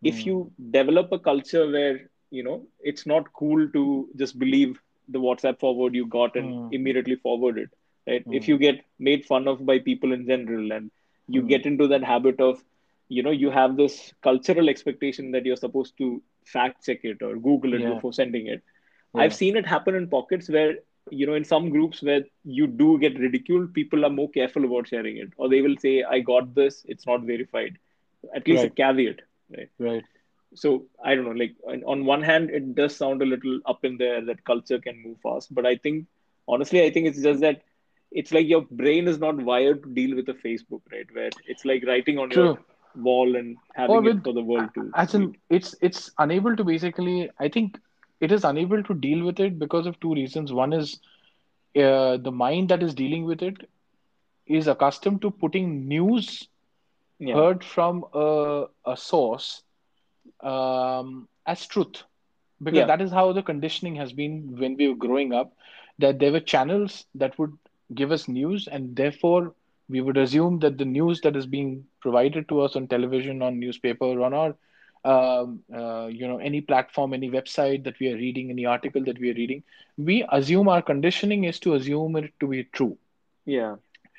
if 0.03 0.25
Hmm. 0.25 0.27
you 0.27 0.51
develop 0.71 1.11
a 1.13 1.19
culture 1.19 1.71
where 1.71 1.99
you 2.31 2.43
know 2.43 2.63
it's 2.81 3.07
not 3.07 3.33
cool 3.33 3.69
to 3.77 4.09
just 4.17 4.39
believe 4.39 4.79
the 5.09 5.19
whatsapp 5.19 5.59
forward 5.59 5.95
you 5.95 6.07
got 6.07 6.37
and 6.37 6.57
Hmm. 6.57 6.71
immediately 6.71 7.17
forward 7.17 7.59
it 7.59 7.71
right 8.07 8.27
if 8.31 8.49
you 8.49 8.59
get 8.59 8.81
made 8.99 9.25
fun 9.25 9.47
of 9.49 9.65
by 9.67 9.79
people 9.79 10.13
in 10.13 10.27
general 10.27 10.73
and 10.73 10.91
you 11.29 11.43
get 11.43 11.67
into 11.67 11.87
that 11.89 12.05
habit 12.05 12.41
of 12.41 12.63
you 13.09 13.23
know 13.23 13.31
you 13.31 13.51
have 13.51 13.77
this 13.77 14.13
cultural 14.23 14.69
expectation 14.69 15.31
that 15.33 15.45
you're 15.45 15.63
supposed 15.65 15.97
to 15.99 16.23
fact 16.45 16.85
check 16.85 17.01
it 17.05 17.23
or 17.23 17.37
google 17.37 17.75
it 17.75 17.87
Yeah. 17.87 17.93
before 17.93 18.13
sending 18.13 18.47
it 18.47 18.63
Yeah. 19.15 19.23
i've 19.23 19.35
seen 19.35 19.57
it 19.57 19.67
happen 19.67 19.95
in 19.95 20.09
pockets 20.09 20.49
where 20.49 20.75
you 21.11 21.27
know 21.27 21.35
in 21.35 21.45
some 21.45 21.69
groups 21.71 22.03
where 22.03 22.23
you 22.45 22.67
do 22.67 22.99
get 22.99 23.19
ridiculed 23.19 23.73
people 23.75 24.05
are 24.05 24.11
more 24.19 24.31
careful 24.31 24.65
about 24.65 24.89
sharing 24.89 25.17
it 25.17 25.31
or 25.37 25.49
they 25.49 25.61
will 25.63 25.77
say 25.79 26.03
i 26.03 26.21
got 26.21 26.55
this 26.55 26.85
it's 26.89 27.07
not 27.07 27.23
verified 27.23 27.79
at 28.35 28.47
least 28.49 28.65
Right. 28.65 28.71
a 28.71 28.71
caveat 28.71 29.21
right 29.57 29.71
Right. 29.79 30.05
so 30.55 30.87
i 31.05 31.15
don't 31.15 31.25
know 31.25 31.39
like 31.43 31.55
on, 31.69 31.83
on 31.85 32.05
one 32.05 32.23
hand 32.23 32.51
it 32.51 32.75
does 32.75 32.95
sound 32.97 33.23
a 33.23 33.27
little 33.27 33.61
up 33.67 33.85
in 33.85 33.97
there 33.99 34.21
that 34.25 34.45
culture 34.45 34.79
can 34.79 35.03
move 35.05 35.17
fast 35.23 35.55
but 35.55 35.67
i 35.67 35.77
think 35.77 36.07
honestly 36.49 36.83
i 36.85 36.91
think 36.91 37.07
it's 37.07 37.23
just 37.23 37.41
that 37.41 37.61
it's 38.11 38.33
like 38.33 38.47
your 38.49 38.63
brain 38.71 39.07
is 39.09 39.19
not 39.19 39.37
wired 39.51 39.83
to 39.83 39.89
deal 40.01 40.15
with 40.17 40.29
a 40.29 40.39
facebook 40.47 40.81
right 40.93 41.07
where 41.15 41.31
it's 41.47 41.65
like 41.65 41.85
writing 41.87 42.19
on 42.19 42.31
True. 42.31 42.45
your 42.45 42.59
wall 42.97 43.37
and 43.37 43.57
having 43.75 43.97
Or 43.97 44.03
it 44.05 44.17
with 44.17 44.23
for 44.23 44.33
the 44.33 44.43
world 44.43 44.71
to 44.75 44.93
as 44.95 45.15
in 45.15 45.35
it's 45.49 45.75
it's 45.81 46.11
unable 46.19 46.57
to 46.57 46.65
basically 46.65 47.31
i 47.39 47.49
think 47.49 47.79
it 48.21 48.33
is 48.33 48.45
unable 48.45 48.83
to 48.83 48.95
deal 48.95 49.25
with 49.25 49.41
it 49.41 49.59
because 49.59 49.87
of 49.87 49.99
two 50.01 50.15
reasons. 50.15 50.53
One 50.53 50.73
is 50.73 51.01
uh, 51.77 52.17
the 52.17 52.33
mind 52.33 52.69
that 52.71 52.83
is 52.83 52.95
dealing 52.95 53.25
with 53.25 53.43
it 53.43 53.69
is 54.47 54.67
accustomed 54.69 55.23
to 55.23 55.31
putting 55.31 55.87
news 55.89 56.49
yeah. 57.19 57.35
heard 57.35 57.65
from 57.65 58.05
a, 58.15 58.65
a 58.87 58.97
source 58.97 59.63
um, 60.41 61.29
as 61.47 61.67
truth. 61.67 62.05
Because 62.63 62.85
Yeah. 62.85 62.87
that 62.87 63.01
is 63.01 63.11
how 63.13 63.33
the 63.33 63.43
conditioning 63.43 63.97
has 63.97 64.13
been 64.13 64.57
when 64.59 64.77
we 64.77 64.89
were 64.89 64.95
growing 64.97 65.33
up 65.33 65.53
that 65.99 66.19
there 66.19 66.33
were 66.33 66.41
channels 66.41 67.07
that 67.15 67.39
would 67.39 67.57
give 67.95 68.11
us 68.13 68.29
news 68.29 68.67
and 68.69 68.97
therefore 68.97 69.55
we 69.89 70.01
would 70.01 70.17
assume 70.17 70.59
that 70.61 70.79
the 70.79 70.85
news 70.85 71.21
that 71.23 71.37
is 71.37 71.47
being 71.47 71.85
provided 72.01 72.49
to 72.49 72.61
us 72.61 72.77
on 72.77 72.87
television 72.87 73.43
on 73.43 73.59
newspaper 73.59 74.21
on 74.23 74.33
our 74.35 74.55
um, 75.05 75.61
uh, 75.75 76.07
you 76.11 76.27
know 76.29 76.39
any 76.39 76.61
platform 76.61 77.13
any 77.15 77.31
website 77.31 77.85
that 77.85 77.99
we 78.01 78.11
are 78.13 78.17
reading 78.17 78.51
any 78.51 78.65
article 78.67 79.05
that 79.05 79.19
we 79.19 79.31
are 79.31 79.35
reading 79.35 79.63
we 79.97 80.25
assume 80.33 80.69
our 80.69 80.83
conditioning 80.83 81.45
is 81.45 81.59
to 81.61 81.75
assume 81.75 82.17
it 82.17 82.33
to 82.41 82.47
be 82.47 82.65
true. 82.73 82.97
Yeah. 83.45 83.77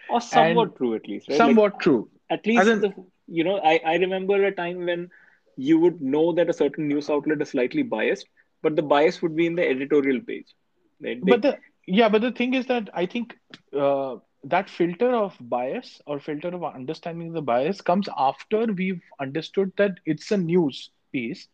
Or 0.08 0.22
somewhat 0.22 0.70
And 0.70 0.76
true 0.76 0.96
at 0.96 1.08
least 1.08 1.30
right? 1.30 1.44
Like, 1.44 1.58
somewhat 1.58 1.80
true. 1.80 2.10
at 2.30 2.46
least 2.46 2.68
in- 2.68 2.82
the, 2.82 2.94
you 3.28 3.44
know 3.44 3.58
I, 3.60 3.80
I 3.86 3.96
remember 3.96 4.44
a 4.44 4.52
time 4.54 4.86
when 4.86 5.10
you 5.58 5.80
would 5.80 6.02
know 6.02 6.34
that 6.34 6.50
a 6.50 6.54
certain 6.54 6.88
news 6.88 7.10
outlet 7.10 7.42
is 7.42 7.50
slightly 7.50 7.84
biased 7.84 8.28
but 8.62 8.76
the 8.76 8.82
bias 8.84 9.22
would 9.22 9.36
be 9.36 9.46
in 9.48 9.56
the 9.56 9.68
editorial 9.68 10.22
page 10.22 10.54
right? 11.02 11.24
They- 11.26 11.32
but 11.32 11.42
the 11.42 11.58
yeah 11.88 12.10
but 12.10 12.22
the 12.22 12.32
thing 12.32 12.54
is 12.54 12.66
that 12.68 12.90
i 12.94 13.06
think 13.06 13.36
uh, 13.78 14.16
that 14.44 14.70
filter 14.70 15.14
of 15.16 15.38
bias 15.40 16.02
or 16.06 16.20
filter 16.20 16.50
of 16.50 16.64
understanding 16.64 17.32
the 17.34 17.42
bias 17.42 17.82
comes 17.82 18.08
after 18.18 18.66
we've 18.68 19.02
understood 19.20 19.72
that 19.78 20.00
it's 20.06 20.32
a 20.32 20.38
news 20.38 20.92
piece 21.12 21.48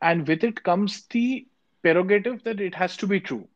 and 0.00 0.26
with 0.28 0.42
it 0.44 0.62
comes 0.62 1.06
the 1.08 1.46
prerogative 1.82 2.42
that 2.44 2.60
it 2.60 2.74
has 2.74 2.96
to 2.96 3.06
be 3.06 3.20
true 3.20 3.48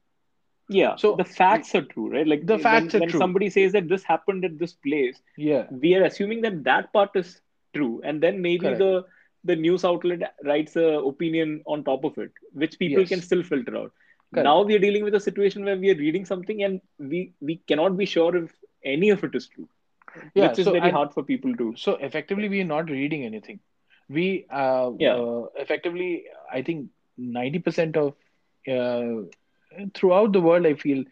yeah 0.68 0.96
So- 0.96 1.16
the 1.16 1.24
facts 1.24 1.74
are 1.74 1.82
true 1.82 2.08
right 2.10 2.26
like 2.26 2.44
The 2.44 2.58
when, 2.58 2.58
facts 2.58 2.94
are 2.94 3.00
when 3.00 3.12
true. 3.12 3.22
somebody 3.22 3.50
says 3.50 3.72
that 3.72 3.88
this 3.88 4.04
happened 4.04 4.44
at 4.44 4.58
this 4.58 4.72
place 4.74 5.20
yeah 5.36 5.66
we 5.70 5.94
are 5.94 6.04
assuming 6.04 6.42
that 6.42 6.64
that 6.64 6.92
part 6.92 7.10
is 7.16 7.40
true 7.74 8.00
and 8.04 8.22
then 8.22 8.40
maybe 8.42 8.72
Correct. 8.72 8.74
the 8.74 9.04
the 9.44 9.56
news 9.56 9.84
outlet 9.84 10.20
writes 10.44 10.76
a 10.76 10.86
opinion 11.12 11.62
on 11.66 11.84
top 11.84 12.04
of 12.04 12.16
it 12.18 12.30
which 12.52 12.78
people 12.78 13.04
Yes. 13.04 13.10
can 13.12 13.20
still 13.20 13.42
filter 13.42 13.76
out 13.76 13.92
Correct. 14.34 14.46
now 14.48 14.62
we 14.62 14.74
are 14.74 14.78
dealing 14.86 15.04
with 15.04 15.14
a 15.14 15.20
situation 15.20 15.64
where 15.64 15.76
we 15.76 15.90
are 15.90 16.00
reading 16.04 16.24
something 16.24 16.62
and 16.62 16.80
we 16.98 17.32
we 17.40 17.56
cannot 17.68 17.96
be 17.96 18.06
sure 18.06 18.34
if 18.36 18.50
any 18.94 19.10
of 19.10 19.24
it 19.28 19.34
is 19.40 19.48
true 19.54 19.68
Yeah, 20.34 20.48
which 20.48 20.58
is 20.60 20.66
so- 20.66 20.72
very 20.72 20.88
and- 20.88 20.96
hard 20.98 21.12
for 21.14 21.22
people 21.32 21.54
to 21.62 21.74
so 21.84 21.94
effectively 22.10 22.48
we 22.54 22.60
are 22.64 22.70
not 22.74 22.90
reading 22.98 23.24
anything 23.30 23.60
we 24.18 24.26
uh, 24.62 24.90
Yeah. 24.98 25.16
uh, 25.22 25.42
effectively 25.64 26.10
i 26.58 26.62
think 26.68 26.88
90% 27.38 27.96
of 28.04 28.14
uh, 28.76 29.14
throughout 29.94 30.32
the 30.32 30.40
world 30.48 30.66
i 30.66 30.74
feel 30.84 31.04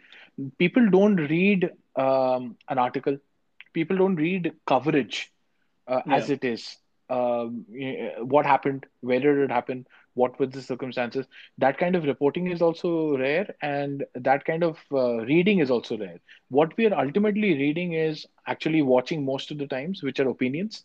people 0.59 0.89
don't 0.97 1.17
read 1.35 1.71
um, 2.05 2.57
an 2.69 2.79
article 2.87 3.17
people 3.79 3.97
don't 4.03 4.17
read 4.27 4.53
coverage 4.73 5.19
uh, 5.89 6.01
as 6.19 6.29
Yeah. 6.29 6.35
it 6.37 6.45
is 6.45 6.63
um, 7.11 7.65
what 8.35 8.47
happened 8.47 8.87
where 9.01 9.21
did 9.21 9.39
it 9.47 9.51
happen 9.51 9.85
what 10.15 10.39
were 10.39 10.47
the 10.47 10.63
circumstances 10.63 11.27
that 11.59 11.79
kind 11.79 11.95
of 11.97 12.05
reporting 12.05 12.49
is 12.51 12.63
also 12.63 13.17
rare 13.17 13.47
and 13.63 14.05
that 14.15 14.45
kind 14.45 14.63
of 14.65 14.79
uh, 14.93 15.19
reading 15.25 15.59
is 15.61 15.71
also 15.71 15.97
rare. 15.99 16.19
What 16.49 16.77
we 16.77 16.87
are 16.87 16.99
ultimately 16.99 17.55
reading 17.59 17.93
is 17.95 18.27
actually 18.47 18.83
watching 18.83 19.25
most 19.25 19.51
of 19.51 19.59
the 19.59 19.67
times 19.67 20.03
which 20.03 20.21
are 20.21 20.29
opinions 20.29 20.85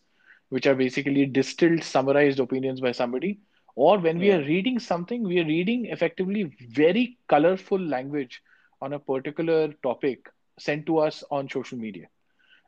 which 0.50 0.66
are 0.66 0.74
basically 0.74 1.26
distilled 1.26 1.82
summarized 1.82 2.40
opinions 2.40 2.80
by 2.80 2.92
somebody. 2.92 3.40
Or 3.76 3.98
when 3.98 4.18
we 4.18 4.30
are 4.32 4.42
reading 4.42 4.78
something 4.78 5.22
we 5.22 5.40
are 5.40 5.44
reading 5.46 5.86
effectively 5.86 6.44
very 6.70 7.18
colorful 7.28 7.78
language 7.80 8.42
on 8.80 8.92
a 8.92 8.98
particular 8.98 9.72
topic 9.82 10.28
sent 10.58 10.86
to 10.86 10.98
us 10.98 11.22
on 11.30 11.48
social 11.48 11.78
media 11.78 12.06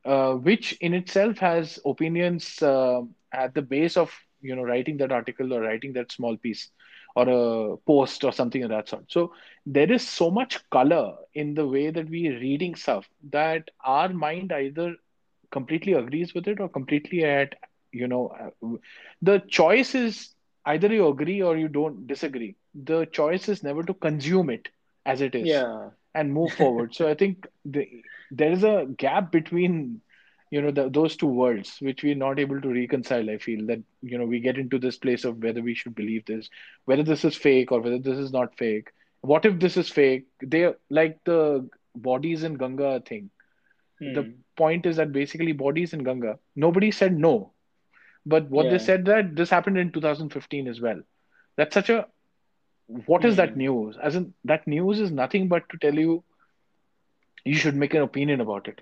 uh, 0.04 0.34
which 0.34 0.72
in 0.80 0.94
itself 0.94 1.38
has 1.38 1.78
opinions 1.84 2.62
uh, 2.62 3.02
at 3.32 3.54
the 3.54 3.62
base 3.62 3.96
of 3.96 4.12
you 4.42 4.56
know 4.56 4.62
writing 4.62 4.96
that 4.98 5.12
article 5.12 5.52
or 5.52 5.60
writing 5.60 5.92
that 5.94 6.12
small 6.12 6.36
piece 6.36 6.70
or 7.14 7.28
a 7.28 7.76
post 7.78 8.24
or 8.24 8.32
something 8.32 8.62
of 8.62 8.70
that 8.70 8.88
sort. 8.88 9.04
So 9.08 9.32
there 9.66 9.90
is 9.90 10.06
so 10.06 10.30
much 10.30 10.58
color 10.70 11.14
in 11.34 11.54
the 11.54 11.66
way 11.66 11.90
that 11.90 12.08
we 12.08 12.28
are 12.28 12.38
reading 12.38 12.74
stuff 12.74 13.08
that 13.30 13.70
our 13.84 14.08
mind 14.08 14.52
either 14.52 14.96
completely 15.50 15.92
agrees 15.92 16.34
with 16.34 16.48
it 16.48 16.60
or 16.60 16.68
completely 16.68 17.24
at 17.24 17.54
you 17.92 18.08
know 18.08 18.28
uh, 18.28 18.76
the 19.20 19.40
choice 19.48 19.94
is 19.94 20.34
either 20.64 20.88
you 20.88 21.08
agree 21.08 21.42
or 21.42 21.56
you 21.56 21.68
don't 21.68 22.06
disagree. 22.06 22.56
The 22.74 23.06
choice 23.06 23.48
is 23.48 23.62
never 23.62 23.82
to 23.82 23.94
consume 23.94 24.50
it 24.50 24.68
as 25.04 25.20
it 25.20 25.34
is 25.34 25.46
yeah. 25.46 25.90
and 26.14 26.32
move 26.32 26.52
forward. 26.52 26.94
So 26.94 27.08
I 27.08 27.14
think 27.14 27.46
the, 27.64 27.88
there 28.30 28.52
is 28.52 28.64
a 28.64 28.86
gap 28.96 29.32
between 29.32 30.00
you 30.52 30.62
know 30.62 30.72
the, 30.72 30.90
those 30.90 31.16
two 31.16 31.26
worlds 31.28 31.78
which 31.80 32.04
we're 32.04 32.16
not 32.16 32.40
able 32.40 32.60
to 32.62 32.70
reconcile. 32.74 33.30
I 33.30 33.38
feel 33.38 33.66
that 33.68 33.80
you 34.02 34.18
know 34.18 34.26
we 34.26 34.40
get 34.40 34.58
into 34.58 34.78
this 34.78 34.98
place 34.98 35.24
of 35.24 35.42
whether 35.42 35.62
we 35.62 35.74
should 35.74 35.96
believe 35.96 36.26
this, 36.26 36.50
whether 36.86 37.04
this 37.04 37.24
is 37.24 37.36
fake 37.36 37.72
or 37.72 37.80
whether 37.82 37.98
this 37.98 38.18
is 38.18 38.32
not 38.32 38.56
fake. 38.58 38.90
What 39.22 39.46
if 39.46 39.60
this 39.60 39.76
is 39.78 39.90
fake? 39.90 40.26
They 40.44 40.72
like 40.90 41.18
the 41.24 41.68
bodies 41.96 42.44
in 42.44 42.54
Ganga 42.54 43.00
thing. 43.00 43.30
The 44.06 44.26
Hmm. 44.26 44.42
point 44.56 44.86
is 44.86 44.96
that 44.96 45.12
basically 45.12 45.52
bodies 45.52 45.94
in 45.94 46.04
Ganga. 46.04 46.38
Nobody 46.56 46.90
said 46.92 47.18
no, 47.18 47.52
but 48.26 48.50
what 48.50 48.68
they 48.70 48.78
said 48.78 49.06
that 49.06 49.36
this 49.36 49.50
happened 49.50 49.78
in 49.78 49.92
2015 49.92 50.68
as 50.68 50.80
well. 50.80 51.02
That's 51.56 51.74
such 51.74 51.90
a 51.90 52.06
what 53.06 53.24
is 53.24 53.36
that 53.36 53.54
Hmm. 53.54 53.56
news? 53.56 53.96
As 54.02 54.16
in 54.16 54.34
that 54.44 54.66
news 54.66 55.00
is 55.00 55.12
nothing 55.12 55.48
but 55.48 55.68
to 55.70 55.78
tell 55.78 55.94
you 55.94 56.24
you 57.44 57.54
should 57.56 57.76
make 57.76 57.94
an 57.94 58.02
opinion 58.02 58.40
about 58.40 58.68
it 58.68 58.80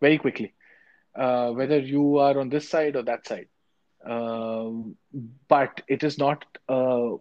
very 0.00 0.18
quickly, 0.18 0.52
uh, 1.14 1.50
whether 1.52 1.78
you 1.78 2.18
are 2.18 2.38
on 2.38 2.48
this 2.48 2.68
side 2.68 2.96
or 2.96 3.02
that 3.02 3.26
side. 3.26 3.48
Um, 4.04 4.96
but 5.48 5.82
it 5.88 6.02
is 6.02 6.18
not 6.18 6.44
uh, 6.68 7.12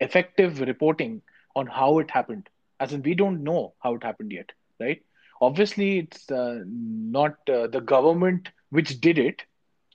effective 0.00 0.60
reporting 0.60 1.22
on 1.54 1.66
how 1.66 1.98
it 1.98 2.10
happened. 2.10 2.48
As 2.78 2.92
in, 2.92 3.02
we 3.02 3.14
don't 3.14 3.42
know 3.42 3.74
how 3.78 3.94
it 3.94 4.02
happened 4.02 4.32
yet, 4.32 4.50
right? 4.78 5.02
Obviously, 5.40 5.98
it's 6.00 6.30
uh, 6.30 6.60
not 6.66 7.36
uh, 7.48 7.66
the 7.68 7.80
government 7.80 8.50
which 8.70 9.00
did 9.00 9.18
it, 9.18 9.42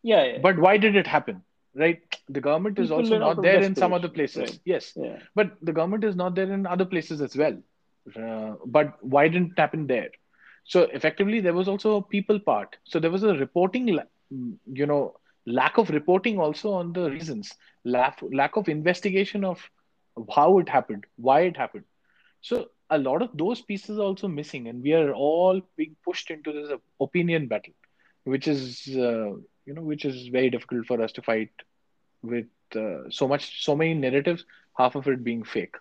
yeah, 0.02 0.24
yeah. 0.24 0.38
but 0.42 0.58
why 0.58 0.78
did 0.78 0.96
it 0.96 1.06
happen, 1.06 1.44
right? 1.76 2.02
The 2.30 2.42
government 2.42 2.80
is 2.80 2.90
People 2.90 3.04
also 3.04 3.20
not 3.20 3.42
there 3.42 3.62
in 3.62 3.76
some 3.76 3.94
other 3.94 4.10
places. 4.10 4.38
right. 4.38 4.60
Yes, 4.66 4.94
yeah 4.96 5.20
but 5.36 5.52
the 5.62 5.74
government 5.74 6.04
is 6.04 6.16
not 6.16 6.36
there 6.36 6.52
in 6.52 6.66
other 6.66 6.86
places 6.86 7.22
as 7.22 7.36
well. 7.36 7.58
Uh, 8.16 8.56
but 8.66 9.04
why 9.04 9.28
didn't 9.28 9.52
it 9.52 9.60
happen 9.60 9.86
there? 9.88 10.10
So 10.72 10.84
effectively, 11.00 11.42
there 11.42 11.54
was 11.54 11.68
also 11.70 11.98
a 11.98 12.02
people 12.04 12.40
part. 12.40 12.78
So 12.86 13.00
there 13.00 13.12
was 13.12 13.24
a 13.24 13.36
reporting, 13.36 13.88
mm, 14.34 14.58
you 14.72 14.88
know, 14.88 15.16
lack 15.46 15.78
of 15.78 15.90
reporting 15.90 16.40
also 16.40 16.74
on 16.74 16.94
the 16.94 17.10
reasons, 17.12 17.58
lack 17.86 18.20
lack 18.32 18.58
of 18.58 18.70
investigation 18.70 19.46
of 19.46 19.70
how 20.36 20.60
it 20.60 20.70
happened, 20.70 21.06
why 21.18 21.42
it 21.42 21.58
happened. 21.58 21.86
So 22.42 22.70
a 22.90 22.98
lot 23.00 23.22
of 23.22 23.38
those 23.38 23.62
pieces 23.62 24.00
are 24.00 24.04
also 24.04 24.28
missing, 24.28 24.68
and 24.68 24.84
we 24.84 24.94
are 24.94 25.14
all 25.14 25.62
being 25.78 25.96
pushed 26.06 26.32
into 26.32 26.54
this 26.54 26.72
opinion 27.02 27.48
battle, 27.48 27.74
which 28.24 28.48
is 28.48 28.88
uh, 28.96 29.32
you 29.66 29.74
know 29.76 29.84
which 29.84 30.06
is 30.06 30.28
very 30.28 30.50
difficult 30.50 30.86
for 30.88 31.02
us 31.02 31.12
to 31.14 31.22
fight 31.22 31.50
with 32.22 32.48
uh, 32.76 33.10
so 33.10 33.28
much 33.28 33.64
so 33.64 33.76
many 33.76 33.94
narratives, 33.94 34.46
half 34.78 34.96
of 34.96 35.08
it 35.08 35.24
being 35.24 35.44
fake 35.44 35.76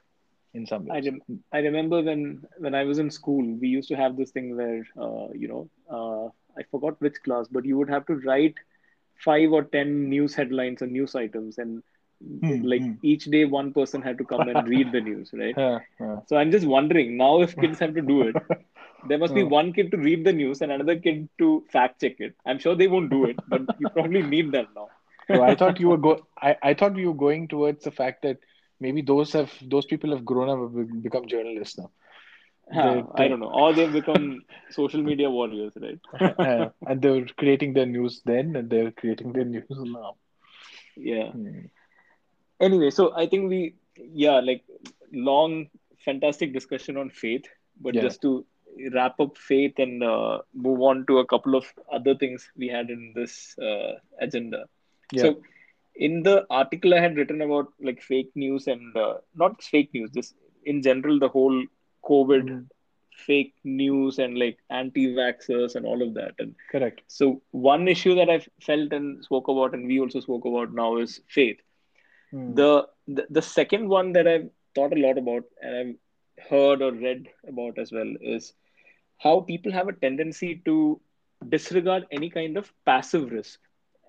in 0.54 0.66
some 0.66 0.84
ways. 0.84 0.90
I, 0.90 1.00
rem- 1.00 1.22
I 1.52 1.58
remember 1.60 2.02
when 2.02 2.42
when 2.58 2.74
I 2.74 2.84
was 2.84 2.98
in 2.98 3.10
school, 3.10 3.42
we 3.60 3.68
used 3.68 3.88
to 3.88 3.96
have 3.96 4.16
this 4.16 4.30
thing 4.30 4.56
where 4.56 4.84
uh, 5.00 5.28
you 5.34 5.48
know 5.48 5.68
uh, 5.90 6.26
I 6.58 6.62
forgot 6.70 7.00
which 7.00 7.22
class, 7.24 7.46
but 7.50 7.64
you 7.64 7.78
would 7.78 7.90
have 7.90 8.06
to 8.06 8.14
write 8.16 8.54
five 9.24 9.52
or 9.52 9.64
ten 9.64 10.08
news 10.08 10.34
headlines 10.34 10.82
or 10.82 10.86
news 10.86 11.14
items, 11.14 11.58
and 11.58 11.82
Hmm, 12.42 12.62
like 12.62 12.84
hmm. 12.84 12.94
each 13.02 13.24
day 13.26 13.44
one 13.44 13.72
person 13.72 14.02
had 14.02 14.18
to 14.18 14.24
come 14.24 14.48
and 14.48 14.66
read 14.68 14.92
the 14.92 15.00
news, 15.02 15.30
right? 15.32 15.56
Yeah, 15.56 15.78
yeah. 16.00 16.20
So 16.26 16.36
I'm 16.36 16.50
just 16.50 16.66
wondering 16.66 17.16
now 17.16 17.40
if 17.42 17.58
kids 17.58 17.78
have 17.80 17.94
to 17.94 18.02
do 18.02 18.22
it, 18.22 18.38
there 19.02 19.18
must 19.18 19.34
be 19.34 19.42
Hmm. 19.42 19.44
one 19.44 19.72
kid 19.72 19.90
to 19.92 19.96
read 19.98 20.24
the 20.24 20.32
news 20.32 20.60
and 20.60 20.72
another 20.72 20.98
kid 20.98 21.28
to 21.38 21.64
fact 21.72 22.00
check 22.00 22.16
it. 22.20 22.34
I'm 22.46 22.58
sure 22.58 22.74
they 22.74 22.88
won't 22.88 23.10
do 23.10 23.26
it, 23.26 23.38
but 23.46 23.62
you 23.78 23.88
probably 23.88 24.22
need 24.22 24.52
that 24.52 24.68
now. 24.74 24.90
So 25.32 25.42
I 25.42 25.54
thought 25.54 25.78
you 25.80 25.88
were 25.88 25.96
go. 25.98 26.26
I, 26.40 26.56
I 26.62 26.74
thought 26.74 26.96
you 26.96 27.08
were 27.08 27.18
going 27.26 27.48
towards 27.48 27.84
the 27.84 27.90
fact 27.90 28.22
that 28.22 28.38
maybe 28.80 29.02
those 29.02 29.32
have 29.32 29.52
those 29.74 29.86
people 29.86 30.10
have 30.10 30.24
grown 30.24 30.48
up 30.50 30.74
and 30.74 31.02
become 31.02 31.26
journalists 31.26 31.78
now, 31.78 31.90
They- 32.72 33.04
I 33.14 33.28
don't 33.28 33.40
know. 33.40 33.50
Or 33.52 33.72
they've 33.74 33.92
become 33.92 34.42
social 34.70 35.02
media 35.02 35.30
warriors, 35.30 35.76
right? 35.80 36.00
And 36.86 37.02
they're 37.02 37.26
creating 37.36 37.74
their 37.74 37.86
news 37.86 38.22
then, 38.24 38.56
and 38.56 38.70
they're 38.70 38.92
creating 38.92 39.32
their 39.32 39.44
news 39.44 39.66
now. 39.70 40.16
Yeah. 40.96 41.32
Hmm. 41.32 41.66
Anyway, 42.60 42.90
so 42.90 43.14
I 43.16 43.26
think 43.26 43.48
we, 43.48 43.74
yeah, 43.96 44.40
like 44.40 44.64
long, 45.12 45.68
fantastic 46.04 46.52
discussion 46.52 46.96
on 46.96 47.10
faith, 47.10 47.44
but 47.80 47.94
Yeah. 47.94 48.02
just 48.02 48.20
to 48.22 48.44
wrap 48.92 49.18
up 49.20 49.36
faith 49.36 49.78
and 49.78 50.02
uh, 50.02 50.38
move 50.54 50.80
on 50.80 51.06
to 51.06 51.18
a 51.18 51.26
couple 51.26 51.54
of 51.56 51.64
other 51.92 52.14
things 52.14 52.50
we 52.56 52.68
had 52.68 52.90
in 52.90 53.12
this 53.14 53.56
uh, 53.58 53.94
agenda. 54.20 54.66
Yeah. 55.12 55.22
So, 55.22 55.42
in 55.94 56.22
the 56.22 56.46
article 56.50 56.94
I 56.94 57.00
had 57.00 57.16
written 57.16 57.40
about 57.42 57.68
like 57.80 58.00
fake 58.02 58.30
news 58.34 58.66
and 58.66 58.96
uh, 58.96 59.14
not 59.34 59.62
fake 59.62 59.90
news, 59.94 60.10
just 60.10 60.34
in 60.64 60.82
general, 60.82 61.18
the 61.18 61.28
whole 61.28 61.64
COVID 62.04 62.44
Mhm. 62.48 62.68
fake 63.26 63.54
news 63.64 64.18
and 64.18 64.38
like 64.38 64.58
anti-vaxxers 64.70 65.74
and 65.76 65.84
all 65.86 66.02
of 66.02 66.14
that. 66.14 66.34
And 66.38 66.54
Correct. 66.70 67.02
so, 67.06 67.42
one 67.50 67.88
issue 67.88 68.14
that 68.14 68.30
I've 68.30 68.48
felt 68.60 68.92
and 68.92 69.22
spoke 69.24 69.48
about, 69.48 69.74
and 69.74 69.86
we 69.86 70.00
also 70.00 70.20
spoke 70.20 70.44
about 70.44 70.72
now, 70.72 70.96
is 70.96 71.20
faith. 71.28 71.58
Hmm. 72.30 72.54
The, 72.54 72.88
the 73.06 73.26
the 73.30 73.42
second 73.42 73.88
one 73.88 74.12
that 74.12 74.26
I've 74.26 74.50
thought 74.74 74.92
a 74.92 75.00
lot 75.00 75.18
about 75.18 75.44
and 75.60 75.76
I've 75.76 76.46
heard 76.48 76.82
or 76.82 76.92
read 76.92 77.28
about 77.46 77.78
as 77.78 77.92
well 77.92 78.14
is 78.20 78.52
how 79.18 79.40
people 79.40 79.72
have 79.72 79.88
a 79.88 79.92
tendency 79.92 80.56
to 80.64 81.00
disregard 81.48 82.06
any 82.10 82.30
kind 82.30 82.56
of 82.56 82.72
passive 82.84 83.30
risk 83.30 83.60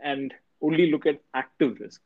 and 0.04 0.34
only 0.62 0.92
look 0.92 1.06
at 1.06 1.20
active 1.34 1.80
risk. 1.80 2.02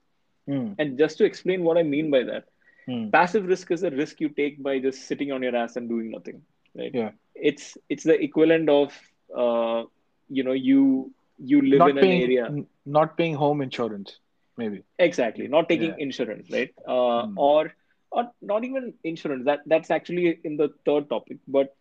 Hmm. 0.47 0.73
And 0.77 0.97
just 0.97 1.17
to 1.19 1.25
explain 1.25 1.63
what 1.63 1.77
I 1.77 1.83
mean 1.83 2.09
by 2.11 2.23
that, 2.23 2.45
Hmm. 2.85 3.09
passive 3.11 3.45
risk 3.47 3.71
is 3.71 3.83
a 3.83 3.89
risk 3.91 4.19
you 4.21 4.29
take 4.29 4.61
by 4.61 4.79
just 4.79 5.05
sitting 5.07 5.31
on 5.31 5.41
your 5.43 5.55
ass 5.55 5.75
and 5.75 5.89
doing 5.89 6.11
nothing, 6.11 6.41
right? 6.75 6.93
Yeah. 6.93 7.11
It's 7.35 7.77
it's 7.89 8.03
the 8.03 8.19
equivalent 8.21 8.69
of 8.69 8.93
uh, 9.35 9.83
you 10.29 10.43
know 10.43 10.53
you 10.53 11.11
you 11.37 11.61
live 11.61 11.79
Not 11.79 11.87
in 11.87 11.97
an 11.97 12.03
paying, 12.03 12.21
area 12.21 12.45
n- 12.47 12.67
not 12.85 13.17
paying 13.17 13.35
home 13.35 13.61
insurance, 13.61 14.19
maybe. 14.57 14.83
exactly 14.99 15.47
not 15.47 15.67
taking 15.69 15.91
Yeah. 15.91 15.95
insurance 15.97 16.49
right 16.51 16.71
uh, 16.87 17.23
Hmm. 17.23 17.35
or 17.35 17.71
or 18.11 18.23
not 18.41 18.63
even 18.63 18.93
insurance 19.03 19.45
that 19.45 19.59
that's 19.65 19.89
actually 19.91 20.39
in 20.43 20.57
the 20.57 20.69
third 20.85 21.09
topic 21.09 21.37
but 21.47 21.75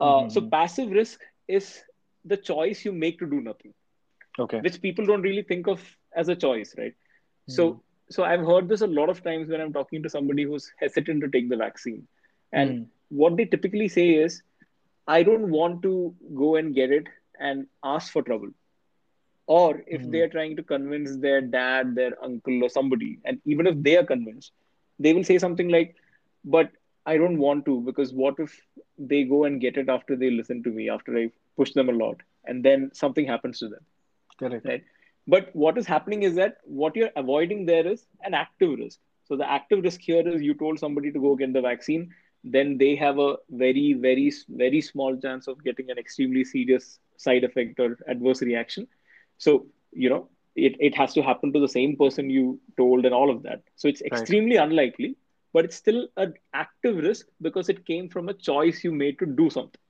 uh, 0.00 0.28
so 0.28 0.40
Mhm. 0.40 0.50
passive 0.56 0.90
risk 0.90 1.20
is 1.48 1.82
the 2.24 2.36
choice 2.36 2.84
you 2.84 2.92
make 2.92 3.18
to 3.18 3.26
do 3.34 3.40
nothing 3.40 3.72
Okay. 4.38 4.60
which 4.60 4.80
people 4.80 5.04
don't 5.06 5.22
really 5.22 5.42
think 5.42 5.66
of 5.68 5.80
as 6.16 6.28
a 6.28 6.36
choice 6.36 6.74
right 6.78 6.94
so 7.46 7.64
Hmm. 7.64 7.80
so 8.10 8.24
i've 8.24 8.46
heard 8.50 8.68
this 8.68 8.82
a 8.82 8.86
lot 8.98 9.08
of 9.08 9.22
times 9.22 9.48
when 9.48 9.60
i'm 9.60 9.72
talking 9.72 10.02
to 10.02 10.08
somebody 10.16 10.42
who's 10.44 10.70
hesitant 10.80 11.20
to 11.22 11.28
take 11.36 11.48
the 11.48 11.56
vaccine 11.56 12.02
and 12.52 12.76
Hmm. 12.76 12.90
what 13.08 13.36
they 13.36 13.44
typically 13.44 13.88
say 13.88 14.08
is 14.26 14.42
i 15.06 15.22
don't 15.22 15.48
want 15.50 15.82
to 15.82 15.94
go 16.42 16.56
and 16.56 16.74
get 16.74 16.90
it 16.90 17.06
and 17.40 17.66
ask 17.84 18.12
for 18.12 18.22
trouble 18.22 18.50
or 19.46 19.82
if 19.86 20.02
Hmm. 20.02 20.12
they 20.12 20.20
are 20.20 20.28
trying 20.28 20.56
to 20.56 20.62
convince 20.62 21.16
their 21.18 21.40
dad 21.40 21.94
their 21.94 22.12
uncle 22.22 22.62
or 22.64 22.68
somebody 22.68 23.18
and 23.24 23.40
even 23.44 23.66
if 23.66 23.76
they 23.86 23.96
are 23.96 24.04
convinced 24.12 24.52
they 24.98 25.12
will 25.12 25.24
say 25.30 25.38
something 25.38 25.68
like 25.68 25.94
but 26.44 26.70
i 27.06 27.16
don't 27.16 27.38
want 27.38 27.64
to 27.66 27.80
because 27.88 28.12
what 28.12 28.34
if 28.46 28.52
they 28.98 29.22
go 29.24 29.44
and 29.44 29.60
get 29.60 29.76
it 29.76 29.88
after 29.88 30.16
they 30.16 30.30
listen 30.30 30.62
to 30.62 30.70
me 30.78 30.88
after 30.88 31.16
i 31.22 31.26
push 31.56 31.72
them 31.72 31.88
a 31.88 31.98
lot 32.04 32.16
and 32.44 32.64
then 32.64 32.90
something 32.92 33.26
happens 33.26 33.58
to 33.58 33.68
them 33.68 33.84
Correct. 34.38 34.70
right 34.70 34.82
but 35.26 35.50
what 35.54 35.78
is 35.78 35.86
happening 35.86 36.22
is 36.22 36.34
that 36.36 36.58
what 36.64 36.96
you're 36.96 37.10
avoiding 37.16 37.64
there 37.66 37.86
is 37.86 38.06
an 38.22 38.34
active 38.34 38.78
risk. 38.78 38.98
So 39.24 39.36
the 39.36 39.48
active 39.50 39.82
risk 39.82 40.00
here 40.00 40.26
is 40.26 40.42
you 40.42 40.54
told 40.54 40.78
somebody 40.78 41.10
to 41.12 41.20
go 41.20 41.34
get 41.36 41.52
the 41.52 41.60
vaccine 41.60 42.10
then 42.44 42.76
they 42.78 42.94
have 42.96 43.18
a 43.18 43.36
very 43.50 43.92
very 43.94 44.32
very 44.48 44.80
small 44.80 45.16
chance 45.16 45.46
of 45.46 45.62
getting 45.64 45.90
an 45.90 45.98
extremely 45.98 46.44
serious 46.44 46.98
side 47.16 47.44
effect 47.44 47.78
or 47.80 47.96
adverse 48.08 48.42
reaction. 48.42 48.86
So 49.38 49.66
you 49.92 50.08
know 50.08 50.28
it, 50.54 50.76
it 50.80 50.94
has 50.96 51.12
to 51.14 51.22
happen 51.22 51.52
to 51.52 51.60
the 51.60 51.68
same 51.68 51.96
person 51.96 52.30
you 52.30 52.60
told 52.76 53.04
and 53.04 53.14
all 53.14 53.30
of 53.30 53.42
that. 53.42 53.62
So 53.76 53.88
it's 53.88 54.02
extremely 54.02 54.56
unlikely 54.56 55.16
but 55.52 55.64
it's 55.64 55.76
still 55.76 56.08
an 56.16 56.34
active 56.54 56.96
risk 56.96 57.26
because 57.40 57.68
it 57.68 57.84
came 57.86 58.08
from 58.08 58.28
a 58.28 58.34
choice 58.34 58.82
you 58.84 58.92
made 58.92 59.18
to 59.18 59.26
do 59.26 59.50
something. 59.50 59.80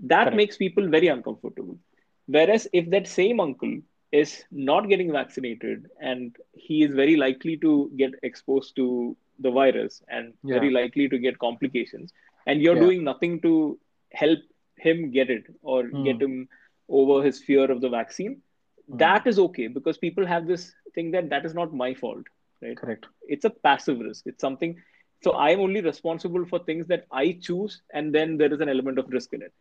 That 0.00 0.32
Correct. 0.32 0.34
makes 0.34 0.56
people 0.56 0.88
very 0.88 1.08
uncomfortable. 1.08 1.78
Whereas 2.26 2.68
if 2.72 2.90
that 2.90 3.06
same 3.06 3.40
uncle 3.40 3.80
is 4.12 4.44
not 4.50 4.88
getting 4.88 5.12
vaccinated 5.12 5.86
and 6.00 6.36
he 6.54 6.82
is 6.82 6.92
very 6.94 7.16
likely 7.16 7.56
to 7.58 7.90
get 7.96 8.12
exposed 8.22 8.74
to 8.76 9.16
the 9.40 9.50
virus 9.50 10.02
and 10.08 10.34
Yeah. 10.42 10.54
very 10.54 10.70
likely 10.70 11.08
to 11.08 11.18
get 11.18 11.38
complications 11.38 12.12
and 12.46 12.60
you're 12.62 12.76
Yeah. 12.76 12.80
doing 12.86 13.04
nothing 13.04 13.40
to 13.42 13.78
help 14.12 14.38
him 14.76 15.10
get 15.10 15.30
it 15.30 15.44
or 15.62 15.84
Hmm. 15.90 16.02
get 16.02 16.20
him 16.20 16.48
over 16.88 17.22
his 17.22 17.42
fear 17.42 17.70
of 17.70 17.80
the 17.80 17.88
vaccine 17.88 18.40
Hmm. 18.88 18.96
that 18.98 19.26
is 19.26 19.38
okay 19.38 19.66
because 19.68 19.98
people 19.98 20.26
have 20.26 20.46
this 20.46 20.74
thing 20.94 21.10
that 21.12 21.28
that 21.30 21.44
is 21.44 21.54
not 21.54 21.72
my 21.74 21.94
fault 21.94 22.26
right 22.62 22.78
Correct. 22.78 23.06
it's 23.26 23.44
a 23.44 23.50
passive 23.68 23.98
risk 24.00 24.26
it's 24.26 24.40
something 24.40 24.74
so 25.22 25.34
i'm 25.36 25.60
only 25.60 25.80
responsible 25.82 26.44
for 26.46 26.58
things 26.68 26.86
that 26.86 27.04
i 27.12 27.32
choose 27.48 27.82
and 27.92 28.14
then 28.14 28.36
there 28.38 28.52
is 28.52 28.60
an 28.60 28.68
element 28.68 28.98
of 28.98 29.08
risk 29.18 29.32
in 29.32 29.42
it 29.42 29.52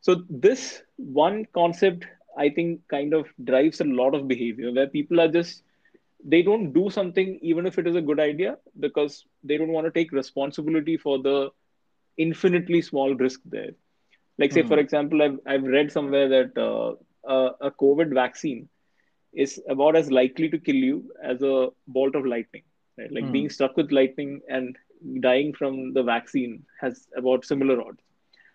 so 0.00 0.14
this 0.46 0.82
one 0.96 1.44
concept 1.60 2.06
i 2.44 2.48
think 2.48 2.80
kind 2.94 3.14
of 3.18 3.26
drives 3.50 3.80
a 3.80 3.84
lot 4.00 4.14
of 4.14 4.28
behavior 4.28 4.72
where 4.72 4.86
people 4.96 5.20
are 5.20 5.28
just 5.38 5.62
they 6.34 6.42
don't 6.42 6.72
do 6.72 6.88
something 6.90 7.38
even 7.42 7.66
if 7.66 7.78
it 7.78 7.86
is 7.86 7.96
a 7.96 8.00
good 8.10 8.20
idea 8.20 8.56
because 8.80 9.24
they 9.44 9.56
don't 9.56 9.72
want 9.76 9.86
to 9.86 9.92
take 9.98 10.12
responsibility 10.12 10.96
for 10.96 11.18
the 11.22 11.50
infinitely 12.16 12.80
small 12.82 13.14
risk 13.14 13.40
there 13.44 13.72
like 14.38 14.52
say 14.52 14.62
Hmm. 14.62 14.72
for 14.72 14.78
example 14.78 15.22
i've, 15.22 15.38
I've 15.46 15.64
read 15.64 15.90
somewhere 15.92 16.28
that 16.28 16.58
uh, 16.68 16.94
a, 17.36 17.68
a 17.68 17.70
covid 17.70 18.12
vaccine 18.14 18.68
is 19.34 19.60
about 19.68 19.96
as 19.96 20.10
likely 20.10 20.48
to 20.50 20.58
kill 20.58 20.76
you 20.90 21.10
as 21.22 21.42
a 21.42 21.68
bolt 21.86 22.14
of 22.16 22.26
lightning 22.26 22.62
right 22.98 23.12
like 23.12 23.30
Hmm. 23.30 23.36
being 23.36 23.48
struck 23.50 23.76
with 23.76 23.92
lightning 23.92 24.40
and 24.48 24.76
dying 25.20 25.52
from 25.54 25.92
the 25.94 26.02
vaccine 26.02 26.64
has 26.80 27.06
about 27.16 27.44
similar 27.44 27.80
odds 27.82 28.02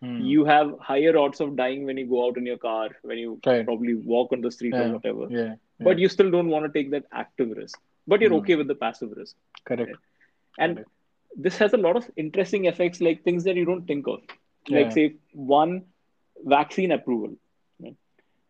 Hmm. 0.04 0.20
you 0.32 0.44
have 0.46 0.70
higher 0.80 1.18
odds 1.18 1.40
of 1.46 1.56
dying 1.58 1.86
when 1.86 1.98
you 1.98 2.06
go 2.08 2.26
out 2.28 2.38
in 2.38 2.46
your 2.52 2.58
car 2.58 2.90
when 3.04 3.18
you 3.24 3.40
Right. 3.46 3.66
probably 3.66 3.94
walk 4.14 4.34
on 4.34 4.42
the 4.42 4.52
street 4.52 4.76
Yeah. 4.76 4.84
or 4.84 4.90
whatever 4.96 5.28
Yeah. 5.30 5.56
but 5.88 6.00
you 6.04 6.10
still 6.16 6.32
don't 6.36 6.50
want 6.56 6.66
to 6.68 6.72
take 6.78 6.92
that 6.96 7.06
active 7.24 7.52
risk 7.62 7.80
but 8.08 8.22
you're 8.22 8.34
Hmm. 8.34 8.42
okay 8.42 8.56
with 8.62 8.68
the 8.74 8.76
passive 8.86 9.12
risk 9.22 9.36
Correct. 9.66 9.96
and 10.60 10.76
Correct. 10.78 10.90
this 11.48 11.58
has 11.58 11.74
a 11.74 11.78
lot 11.86 11.96
of 12.02 12.10
interesting 12.26 12.66
effects 12.66 13.02
like 13.02 13.24
things 13.24 13.44
that 13.46 13.56
you 13.56 13.66
don't 13.66 13.88
think 13.88 14.08
of 14.08 14.22
like 14.70 14.92
say 14.92 15.06
one 15.34 15.74
vaccine 16.56 16.92
approval 16.92 17.34
right? 17.82 17.96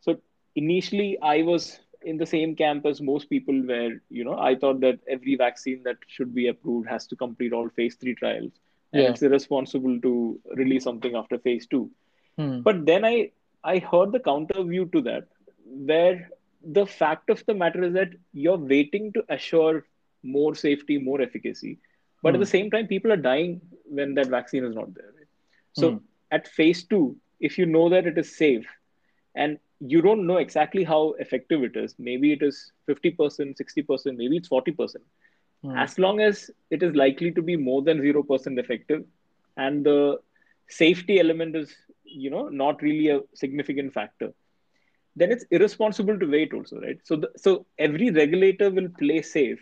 so 0.02 0.18
initially 0.56 1.18
i 1.22 1.42
was 1.42 1.80
in 2.12 2.18
the 2.18 2.26
same 2.26 2.56
camp 2.56 2.86
as 2.86 3.02
most 3.02 3.30
people 3.30 3.60
where 3.72 3.92
you 4.10 4.24
know 4.24 4.38
i 4.50 4.54
thought 4.56 4.80
that 4.82 5.00
every 5.08 5.36
vaccine 5.36 5.82
that 5.84 5.98
should 6.08 6.34
be 6.34 6.48
approved 6.48 6.88
has 6.88 7.08
to 7.08 7.16
complete 7.16 7.54
all 7.54 7.70
phase 7.70 7.96
3 7.96 8.16
trials 8.16 8.52
Yeah. 8.94 9.10
it's 9.10 9.22
irresponsible 9.22 10.00
to 10.02 10.40
release 10.56 10.84
something 10.84 11.16
after 11.16 11.38
phase 11.40 11.68
2 11.68 11.90
Hmm. 12.38 12.62
but 12.68 12.86
then 12.86 13.06
i 13.06 13.32
i 13.74 13.78
heard 13.92 14.12
the 14.14 14.20
counter 14.28 14.64
view 14.64 14.86
to 14.94 15.02
that 15.08 15.28
where 15.92 16.30
the 16.78 16.86
fact 16.86 17.30
of 17.30 17.44
the 17.48 17.54
matter 17.54 17.84
is 17.84 17.94
that 17.94 18.12
you're 18.34 18.64
waiting 18.74 19.12
to 19.14 19.24
assure 19.38 19.84
more 20.36 20.54
safety 20.56 20.98
more 21.10 21.20
efficacy 21.22 21.74
but 22.24 22.34
at 22.36 22.36
Hmm. 22.36 22.46
the 22.46 22.52
same 22.56 22.70
time 22.76 22.88
people 22.88 23.12
are 23.16 23.24
dying 23.30 23.60
when 24.00 24.14
that 24.16 24.28
vaccine 24.38 24.64
is 24.70 24.76
not 24.76 24.94
there 24.96 25.12
right? 25.18 25.32
so 25.82 25.92
Hmm. 25.92 25.98
at 26.32 26.48
phase 26.60 26.84
2 26.94 27.16
if 27.40 27.58
you 27.58 27.66
know 27.66 27.88
that 27.90 28.06
it 28.14 28.18
is 28.18 28.36
safe 28.38 28.68
and 29.36 29.58
you 29.80 30.02
don't 30.02 30.26
know 30.26 30.38
exactly 30.38 30.84
how 30.84 31.14
effective 31.20 31.64
it 31.64 31.76
is. 31.76 31.96
Maybe 32.00 32.32
it 32.32 32.42
is 32.42 32.72
50%, 32.88 33.58
60%, 33.58 34.18
maybe 34.18 34.38
it's 34.38 34.48
40%. 34.48 35.04
Hmm. 35.64 35.78
As 35.78 35.98
long 36.00 36.22
as 36.22 36.52
it 36.70 36.84
is 36.84 36.96
likely 36.96 37.32
to 37.32 37.42
be 37.42 37.56
more 37.58 37.82
than 37.82 38.02
0% 38.02 38.60
effective 38.60 39.06
and 39.58 39.86
the 39.86 40.20
safety 40.68 41.20
element 41.20 41.56
is, 41.56 41.74
you 42.04 42.30
know, 42.30 42.50
not 42.50 42.82
really 42.82 43.10
a 43.10 43.22
significant 43.34 43.94
factor, 43.94 44.34
then 45.16 45.32
it's 45.32 45.46
irresponsible 45.52 46.20
to 46.20 46.26
wait 46.26 46.54
also, 46.54 46.80
right? 46.82 47.00
So, 47.04 47.18
the, 47.18 47.30
so 47.38 47.66
every 47.80 48.12
regulator 48.12 48.70
will 48.72 48.90
play 49.00 49.22
safe 49.22 49.60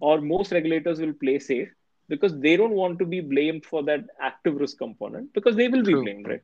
or 0.00 0.20
most 0.20 0.52
regulators 0.52 1.00
will 1.00 1.12
play 1.14 1.38
safe 1.38 1.68
because 2.08 2.38
they 2.40 2.56
don't 2.56 2.72
want 2.74 2.98
to 2.98 3.06
be 3.06 3.20
blamed 3.20 3.64
for 3.64 3.82
that 3.84 4.04
active 4.20 4.56
risk 4.56 4.78
component 4.78 5.32
because 5.34 5.56
they 5.56 5.68
will 5.68 5.84
be 5.84 5.94
blamed, 5.94 6.26
right? 6.28 6.42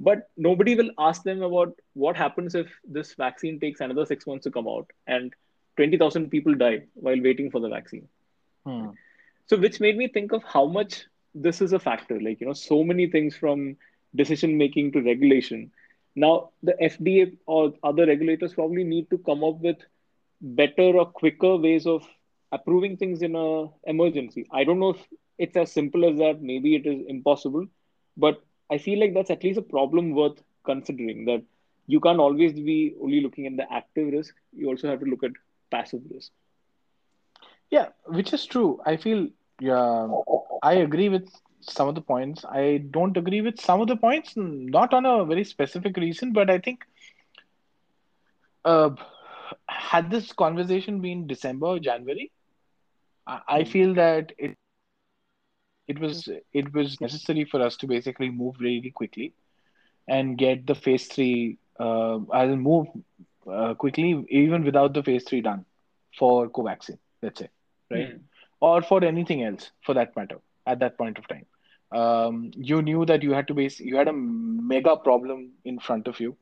But 0.00 0.28
nobody 0.36 0.74
will 0.74 0.90
ask 0.98 1.22
them 1.22 1.42
about 1.42 1.78
what 1.94 2.16
happens 2.16 2.54
if 2.54 2.68
this 2.84 3.14
vaccine 3.14 3.60
takes 3.60 3.80
another 3.80 4.04
six 4.04 4.26
months 4.26 4.44
to 4.44 4.50
come 4.50 4.68
out 4.68 4.90
and 5.06 5.32
20,000 5.76 6.30
people 6.30 6.54
die 6.54 6.82
while 6.94 7.20
waiting 7.20 7.50
for 7.50 7.60
the 7.60 7.68
vaccine. 7.68 8.08
Hmm. 8.66 8.90
So, 9.46 9.56
which 9.56 9.80
made 9.80 9.96
me 9.96 10.08
think 10.08 10.32
of 10.32 10.42
how 10.44 10.66
much 10.66 11.06
this 11.34 11.60
is 11.60 11.72
a 11.72 11.78
factor. 11.78 12.20
Like, 12.20 12.40
you 12.40 12.46
know, 12.46 12.52
so 12.52 12.82
many 12.84 13.08
things 13.08 13.36
from 13.36 13.76
decision 14.14 14.56
making 14.58 14.92
to 14.92 15.02
regulation. 15.02 15.70
Now, 16.14 16.50
the 16.62 16.74
FDA 16.80 17.36
or 17.46 17.72
other 17.82 18.06
regulators 18.06 18.54
probably 18.54 18.84
need 18.84 19.08
to 19.10 19.18
come 19.18 19.42
up 19.42 19.60
with 19.60 19.78
better 20.40 20.82
or 20.98 21.06
quicker 21.06 21.56
ways 21.56 21.86
of 21.86 22.06
approving 22.50 22.96
things 22.96 23.22
in 23.22 23.34
a 23.34 23.66
emergency. 23.88 24.46
I 24.52 24.64
don't 24.64 24.78
know 24.78 24.90
if 24.90 25.06
it's 25.38 25.56
as 25.56 25.72
simple 25.72 26.04
as 26.08 26.18
that. 26.18 26.42
Maybe 26.42 26.76
it 26.76 26.86
is 26.86 27.04
impossible, 27.08 27.66
but 28.16 28.42
I 28.70 28.78
feel 28.78 29.00
like 29.00 29.14
that's 29.14 29.30
at 29.30 29.42
least 29.42 29.58
a 29.58 29.62
problem 29.62 30.14
worth 30.14 30.42
considering. 30.64 31.24
That 31.24 31.42
you 31.86 32.00
can't 32.00 32.20
always 32.20 32.52
be 32.52 32.94
only 33.02 33.20
looking 33.22 33.46
at 33.46 33.56
the 33.56 33.72
active 33.72 34.12
risk. 34.12 34.34
You 34.52 34.68
also 34.68 34.88
have 34.88 35.00
to 35.00 35.06
look 35.06 35.24
at 35.24 35.32
passive 35.72 36.02
risk. 36.12 36.32
Yeah, 37.70 37.88
which 38.06 38.32
is 38.32 38.46
true. 38.46 38.80
I 38.86 38.96
feel 38.96 39.28
yeah, 39.60 40.08
I 40.62 40.74
agree 40.74 41.08
with 41.08 41.28
some 41.60 41.88
of 41.88 41.94
the 41.94 42.02
points. 42.02 42.44
I 42.44 42.84
don't 42.90 43.16
agree 43.16 43.40
with 43.42 43.60
some 43.60 43.80
of 43.80 43.88
the 43.88 43.96
points, 43.96 44.34
not 44.36 44.94
on 44.94 45.06
a 45.06 45.24
very 45.24 45.44
specific 45.44 45.96
reason, 45.96 46.32
but 46.32 46.50
I 46.50 46.58
think 46.58 46.84
uh, 48.64 48.90
had 49.68 50.10
this 50.10 50.32
conversation 50.32 51.00
been 51.00 51.26
December 51.26 51.66
or 51.66 51.78
January, 51.78 52.30
I, 53.26 53.40
I 53.48 53.64
Hmm. 53.64 53.64
feel 53.64 53.94
that 53.94 54.32
it 54.38 54.56
it 55.88 55.98
was 56.00 56.28
it 56.52 56.72
was 56.72 57.00
necessary 57.00 57.44
for 57.44 57.60
us 57.62 57.76
to 57.76 57.86
basically 57.86 58.30
move 58.30 58.56
really 58.60 58.90
quickly 58.90 59.32
and 60.08 60.38
get 60.38 60.66
the 60.66 60.74
phase 60.74 61.06
three. 61.08 61.58
Uh, 61.78 62.18
I'll 62.32 62.56
move 62.56 62.86
uh, 63.50 63.74
quickly 63.74 64.24
even 64.28 64.64
without 64.64 64.92
the 64.94 65.02
phase 65.02 65.24
three 65.24 65.40
done 65.40 65.64
for 66.18 66.48
Covaxin, 66.48 66.98
let's 67.22 67.40
say, 67.40 67.48
right? 67.90 68.10
Hmm. 68.10 68.18
or 68.60 68.82
for 68.82 69.04
anything 69.04 69.42
else 69.44 69.70
for 69.84 69.94
that 69.94 70.16
matter 70.16 70.38
at 70.66 70.78
that 70.80 70.96
point 70.98 71.18
of 71.18 71.28
time. 71.28 71.46
Um, 71.92 72.50
you 72.56 72.82
knew 72.82 73.04
that 73.06 73.22
you 73.22 73.32
had 73.32 73.48
to 73.48 73.54
base 73.54 73.80
you 73.80 73.96
had 73.96 74.08
a 74.08 74.12
mega 74.12 74.96
problem 74.96 75.52
in 75.64 75.78
front 75.78 76.08
of 76.08 76.20
you. 76.20 76.36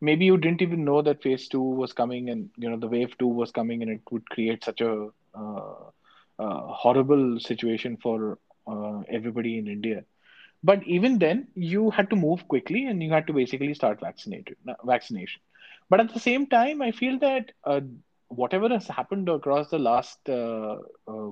Maybe 0.00 0.24
you 0.24 0.36
didn't 0.36 0.62
even 0.62 0.84
know 0.84 1.02
that 1.02 1.22
phase 1.22 1.48
two 1.48 1.62
was 1.62 1.92
coming, 1.92 2.30
and 2.30 2.50
you 2.56 2.70
know 2.70 2.76
the 2.78 2.88
wave 2.88 3.16
two 3.18 3.28
was 3.28 3.50
coming, 3.50 3.82
and 3.82 3.90
it 3.90 4.00
would 4.10 4.28
create 4.30 4.64
such 4.64 4.80
a 4.80 5.08
uh, 5.34 5.74
uh, 6.38 6.60
horrible 6.82 7.38
situation 7.40 7.96
for 8.02 8.38
uh, 8.66 9.00
everybody 9.08 9.58
in 9.58 9.68
India. 9.68 10.04
But 10.62 10.82
even 10.86 11.18
then, 11.18 11.48
you 11.54 11.90
had 11.90 12.10
to 12.10 12.16
move 12.16 12.46
quickly, 12.48 12.86
and 12.86 13.02
you 13.02 13.10
had 13.12 13.26
to 13.26 13.32
basically 13.32 13.74
start 13.74 14.00
vaccinated 14.00 14.56
vaccination. 14.84 15.40
But 15.90 16.00
at 16.00 16.12
the 16.12 16.20
same 16.20 16.46
time, 16.46 16.82
I 16.82 16.90
feel 16.90 17.18
that 17.20 17.52
uh, 17.64 17.80
whatever 18.28 18.68
has 18.68 18.88
happened 18.88 19.28
across 19.28 19.70
the 19.70 19.78
last 19.78 20.28
uh, 20.28 20.76
uh, 21.06 21.30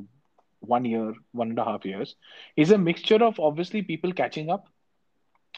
one 0.61 0.85
year, 0.85 1.13
one 1.33 1.51
and 1.51 1.59
a 1.59 1.65
half 1.65 1.85
years, 1.85 2.17
is 2.57 2.71
a 2.71 2.79
mixture 2.79 3.23
of 3.23 3.39
obviously 3.41 3.83
people 3.83 4.13
catching 4.13 4.51
up 4.51 4.67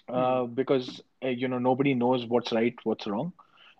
uh, 0.08 0.44
because 0.44 1.00
uh, 1.24 1.28
you 1.28 1.48
know 1.48 1.58
nobody 1.58 1.94
knows 1.94 2.26
what's 2.26 2.52
right, 2.52 2.74
what's 2.84 3.06
wrong, 3.06 3.32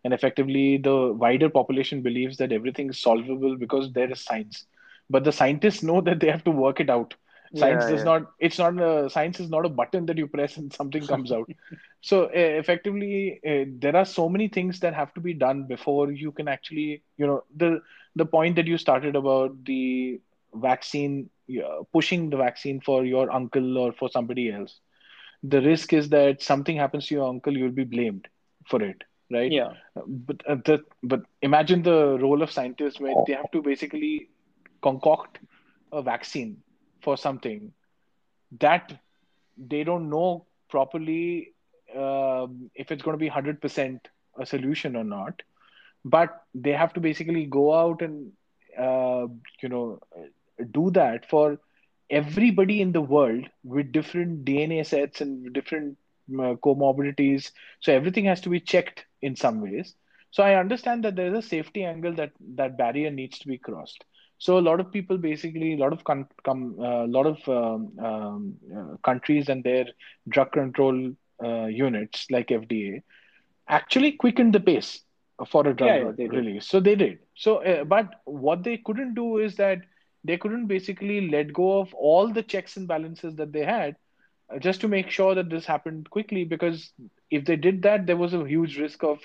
and 0.05 0.13
effectively 0.13 0.79
the 0.79 1.13
wider 1.13 1.49
population 1.49 2.03
believes 2.03 2.37
that 2.39 2.53
everything 2.53 2.89
is 2.91 2.99
solvable 3.01 3.57
because 3.57 3.93
there 3.93 4.11
is 4.11 4.21
science, 4.21 4.67
but 5.11 5.25
the 5.25 5.33
scientists 5.33 5.83
know 5.91 6.01
that 6.01 6.21
they 6.21 6.31
have 6.31 6.45
to 6.45 6.51
work 6.51 6.81
it 6.81 6.91
out. 6.91 7.15
Science 7.55 7.85
Yeah, 7.85 7.91
does 7.91 8.01
yeah. 8.01 8.05
not. 8.05 8.33
It's 8.39 8.59
not 8.59 8.81
a 8.81 9.09
science 9.11 9.41
is 9.41 9.49
not 9.51 9.65
a 9.65 9.69
button 9.69 10.07
that 10.07 10.19
you 10.19 10.27
press 10.27 10.57
and 10.57 10.73
something 10.73 11.07
comes 11.07 11.33
out. 11.33 11.51
So 12.01 12.25
uh, 12.25 12.31
effectively, 12.35 13.41
uh, 13.47 13.65
there 13.79 13.97
are 13.97 14.05
so 14.05 14.29
many 14.29 14.49
things 14.49 14.81
that 14.81 14.95
have 14.95 15.15
to 15.15 15.21
be 15.21 15.33
done 15.33 15.67
before 15.67 16.13
you 16.13 16.33
can 16.33 16.49
actually, 16.49 17.03
you 17.17 17.27
know, 17.27 17.45
the 17.57 17.81
the 18.15 18.27
point 18.27 18.57
that 18.57 18.67
you 18.67 18.77
started 18.79 19.17
about 19.17 19.65
the 19.65 20.21
vaccine, 20.55 21.31
uh, 21.65 21.83
pushing 21.93 22.31
the 22.31 22.37
vaccine 22.37 22.81
for 22.81 23.05
your 23.05 23.31
uncle 23.33 23.79
or 23.79 23.93
for 23.93 24.11
somebody 24.11 24.51
else 24.53 24.81
the 25.43 25.61
risk 25.63 25.93
is 25.93 26.09
that 26.11 26.43
something 26.43 26.77
happens 26.77 27.07
to 27.07 27.15
your 27.15 27.29
uncle, 27.29 27.57
you'll 27.57 27.71
be 27.71 27.85
blamed 27.85 28.29
for 28.69 28.83
it, 28.83 29.03
right? 29.31 29.53
Yeah. 29.53 29.73
But 30.07 30.47
uh, 30.49 30.57
the, 30.65 30.85
but 31.03 31.23
imagine 31.43 31.83
the 31.83 32.19
role 32.21 32.43
of 32.43 32.51
scientists 32.51 33.01
where 33.01 33.15
they 33.27 33.35
have 33.35 33.51
to 33.53 33.63
basically 33.63 34.29
concoct 34.83 35.39
a 35.93 36.03
vaccine 36.03 36.63
for 37.05 37.17
something 37.19 37.73
that 38.61 38.93
they 39.59 39.85
don't 39.85 40.11
know 40.11 40.47
properly 40.71 41.53
um, 41.97 42.71
if 42.75 42.91
it's 42.93 43.03
going 43.03 43.15
to 43.17 43.25
be 43.25 43.31
100% 43.31 44.01
a 44.39 44.47
solution 44.47 44.97
or 44.97 45.05
not 45.05 45.43
but 46.05 46.43
they 46.55 46.73
have 46.73 46.95
to 46.95 47.01
basically 47.01 47.47
go 47.47 47.75
out 47.75 48.03
and 48.03 48.33
uh, 48.79 49.27
you 49.63 49.69
know 49.69 50.01
do 50.73 50.91
that 50.93 51.29
for 51.29 51.59
everybody 52.11 52.81
in 52.81 52.93
the 52.93 53.01
world 53.03 53.47
with 53.65 53.93
different 53.93 54.45
DNA 54.45 54.85
sets 54.87 55.21
and 55.21 55.53
different 55.55 55.99
uh, 56.35 56.55
comorbidities. 56.65 57.51
So 57.81 57.93
everything 57.93 58.27
has 58.27 58.41
to 58.43 58.51
be 58.51 58.61
checked 58.61 59.07
in 59.23 59.37
some 59.37 59.61
ways. 59.61 59.95
So 60.31 60.43
I 60.45 60.57
understand 60.59 61.05
that 61.05 61.17
there's 61.17 61.37
a 61.37 61.49
safety 61.49 61.85
angle 61.85 62.15
that 62.15 62.33
that 62.57 62.79
barrier 62.79 63.11
needs 63.11 63.39
to 63.41 63.49
be 63.49 63.59
crossed. 63.59 64.05
So 64.39 64.59
a 64.59 64.61
lot 64.61 64.81
of 64.81 64.93
people 64.93 65.17
basically, 65.19 65.75
a 65.75 65.79
lot 65.79 65.93
of 65.93 66.05
con- 66.05 66.29
com- 66.45 66.77
uh, 66.81 67.07
lot 67.07 67.27
of 67.27 67.49
um, 67.49 67.99
um, 67.99 68.55
uh, 68.75 68.97
countries 69.05 69.49
and 69.49 69.63
their 69.65 69.87
drug 70.29 70.53
control 70.53 71.13
uh, 71.43 71.67
units 71.67 72.27
like 72.31 72.49
FDA 72.49 73.03
actually 73.69 74.13
quickened 74.13 74.55
the 74.55 74.61
pace 74.61 75.03
for 75.49 75.67
a 75.67 75.75
drug 75.75 76.19
yeah, 76.19 76.27
release. 76.29 76.67
So 76.67 76.81
they 76.81 76.95
did. 76.95 77.19
So, 77.35 77.57
uh, 77.65 77.85
but 77.85 78.21
what 78.25 78.63
they 78.63 78.79
couldn't 78.79 79.15
do 79.15 79.39
is 79.39 79.57
that 79.57 79.79
they 80.25 80.37
couldn't 80.37 80.67
basically 80.67 81.29
let 81.31 81.53
go 81.53 81.79
of 81.81 81.93
all 81.95 82.29
the 82.29 82.43
checks 82.43 82.77
and 82.77 82.87
balances 82.87 83.35
that 83.37 83.53
they 83.53 83.65
had 83.65 83.97
uh, 84.55 84.59
just 84.59 84.81
to 84.81 84.89
make 84.89 85.11
sure 85.11 85.35
that 85.35 85.51
this 85.51 85.67
happened 85.67 86.09
quickly. 86.11 86.45
Because 86.45 86.93
if 87.31 87.45
they 87.45 87.57
did 87.57 87.83
that, 87.83 88.07
there 88.07 88.17
was 88.17 88.35
a 88.35 88.47
huge 88.47 88.79
risk 88.79 89.03
of 89.03 89.19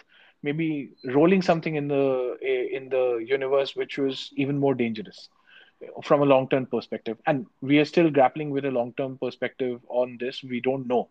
maybe 0.43 0.91
rolling 1.05 1.41
something 1.41 1.75
in 1.75 1.87
the 1.87 2.37
in 2.73 2.89
the 2.89 3.23
universe 3.25 3.75
which 3.75 3.97
was 3.97 4.29
even 4.35 4.57
more 4.57 4.73
dangerous 4.75 5.29
from 6.03 6.21
a 6.21 6.25
long 6.25 6.47
term 6.49 6.65
perspective. 6.65 7.17
And 7.25 7.45
we 7.61 7.79
are 7.79 7.85
still 7.85 8.09
grappling 8.09 8.49
with 8.51 8.65
a 8.65 8.71
long 8.71 8.93
term 8.93 9.17
perspective 9.17 9.79
on 9.89 10.17
this. 10.19 10.43
We 10.43 10.61
don't 10.61 10.87
know 10.87 11.09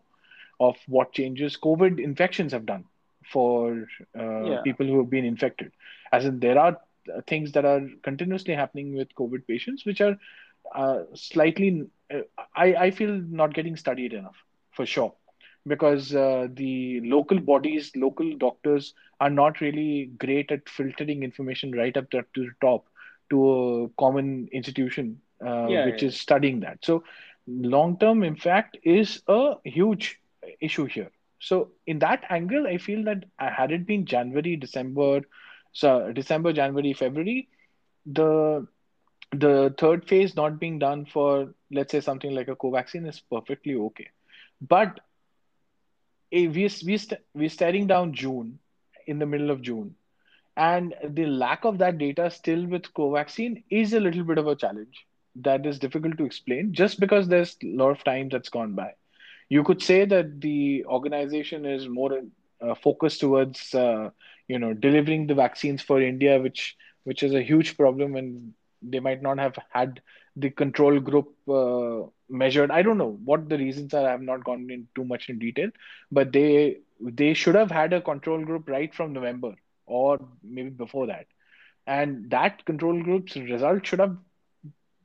of 0.59 0.75
what 0.87 1.13
changes 1.13 1.57
COVID 1.57 1.99
infections 1.99 2.51
have 2.53 2.65
done 2.65 2.85
for 3.31 3.87
uh, 4.17 4.41
Yeah. 4.45 4.61
people 4.63 4.85
who 4.85 4.97
have 4.99 5.09
been 5.09 5.25
infected. 5.25 5.71
As 6.11 6.25
in, 6.25 6.39
there 6.39 6.57
are 6.59 6.77
things 7.27 7.51
that 7.53 7.65
are 7.65 7.81
continuously 8.03 8.53
happening 8.53 8.95
with 8.95 9.13
COVID 9.15 9.47
patients, 9.47 9.85
which 9.85 10.01
are 10.01 10.17
uh, 10.75 11.03
slightly, 11.15 11.87
uh, 12.13 12.21
I, 12.55 12.75
I 12.75 12.91
feel, 12.91 13.21
not 13.41 13.53
getting 13.53 13.75
studied 13.75 14.13
enough 14.13 14.35
for 14.71 14.85
sure. 14.85 15.13
Because 15.69 16.15
uh, 16.15 16.49
the 16.53 17.01
local 17.05 17.39
bodies, 17.39 17.91
local 17.95 18.37
doctors 18.37 18.95
are 19.21 19.31
not 19.31 19.61
really 19.61 20.11
great 20.19 20.51
at 20.51 20.69
filtering 20.69 21.23
information 21.23 21.71
right 21.73 21.97
up 21.97 22.11
to, 22.11 22.23
to 22.35 22.45
the 22.45 22.51
top 22.61 22.85
to 23.31 23.51
a 23.51 23.89
common 24.01 24.49
institution 24.53 25.21
uh, 25.45 25.67
Yeah, 25.67 25.83
which 25.83 26.03
yeah. 26.03 26.09
is 26.09 26.19
studying 26.19 26.61
that. 26.61 26.79
So, 26.83 27.03
long 27.47 27.97
term 27.99 28.23
impact 28.23 28.77
is 28.83 29.21
a 29.27 29.55
huge 29.65 30.19
issue 30.61 30.85
here. 30.85 31.11
So 31.39 31.71
in 31.87 31.99
that 31.99 32.23
angle, 32.29 32.67
I 32.67 32.77
feel 32.77 33.03
that 33.05 33.25
uh, 33.39 33.49
had 33.51 33.71
it 33.71 33.85
been 33.87 34.05
January, 34.05 34.57
December, 34.57 35.21
so 35.73 36.11
December, 36.13 36.53
January, 36.53 36.93
February, 36.93 37.49
the 38.05 38.67
the 39.31 39.73
third 39.79 40.05
phase 40.07 40.35
not 40.35 40.59
being 40.59 40.79
done 40.79 41.05
for 41.05 41.53
let's 41.71 41.91
say 41.91 42.01
something 42.01 42.33
like 42.33 42.47
a 42.49 42.55
Covaxin 42.55 43.07
is 43.07 43.19
perfectly 43.31 43.75
okay. 43.75 44.07
But 44.61 44.99
we 46.31 46.47
we 46.85 46.97
st- 46.97 47.21
we're 47.33 47.49
staring 47.49 47.87
down 47.87 48.13
June 48.13 48.59
in 49.07 49.19
the 49.19 49.25
middle 49.25 49.49
of 49.51 49.61
June, 49.61 49.95
and 50.55 50.93
the 51.03 51.25
lack 51.25 51.65
of 51.65 51.77
that 51.79 51.97
data 51.97 52.29
still 52.29 52.65
with 52.65 52.93
Covaxin 52.93 53.63
is 53.69 53.93
a 53.93 53.99
little 53.99 54.23
bit 54.23 54.37
of 54.37 54.47
a 54.47 54.55
challenge 54.55 55.05
that 55.35 55.65
is 55.65 55.79
difficult 55.79 56.17
to 56.17 56.25
explain 56.25 56.73
just 56.73 56.99
because 56.99 57.27
there's 57.27 57.57
a 57.63 57.67
lot 57.67 57.89
of 57.91 58.03
time 58.03 58.29
that's 58.29 58.49
gone 58.49 58.73
by. 58.73 58.93
You 59.49 59.63
could 59.63 59.81
say 59.81 60.05
that 60.05 60.41
the 60.41 60.85
organization 60.85 61.65
is 61.65 61.87
more 61.87 62.21
uh, 62.61 62.75
focus 62.75 63.17
towards 63.17 63.73
uh, 63.73 64.09
you 64.47 64.59
know 64.59 64.73
delivering 64.73 65.27
the 65.27 65.35
vaccines 65.35 65.81
for 65.81 66.01
India, 66.01 66.39
which 66.39 66.75
which 67.03 67.23
is 67.23 67.33
a 67.33 67.41
huge 67.41 67.77
problem, 67.77 68.15
and 68.15 68.53
they 68.81 68.99
might 68.99 69.21
not 69.21 69.39
have 69.39 69.57
had 69.71 70.01
the 70.35 70.49
control 70.49 70.99
group 70.99 71.33
uh, 71.49 72.07
measured. 72.29 72.71
I 72.71 72.81
don't 72.81 72.97
know 72.97 73.17
what 73.25 73.49
the 73.49 73.57
reasons 73.57 73.93
are. 73.93 74.07
I 74.07 74.11
have 74.11 74.21
not 74.21 74.43
gone 74.43 74.69
in 74.69 74.87
too 74.95 75.05
much 75.05 75.29
in 75.29 75.39
detail, 75.39 75.69
but 76.11 76.31
they 76.31 76.77
they 76.99 77.33
should 77.33 77.55
have 77.55 77.71
had 77.71 77.93
a 77.93 78.01
control 78.01 78.43
group 78.43 78.69
right 78.69 78.93
from 78.93 79.13
November 79.13 79.55
or 79.85 80.19
maybe 80.43 80.69
before 80.69 81.07
that, 81.07 81.25
and 81.87 82.29
that 82.31 82.65
control 82.65 83.01
group's 83.03 83.35
result 83.35 83.85
should 83.85 83.99
have 83.99 84.17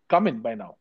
come 0.09 0.27
in 0.27 0.41
by 0.41 0.55
now 0.55 0.77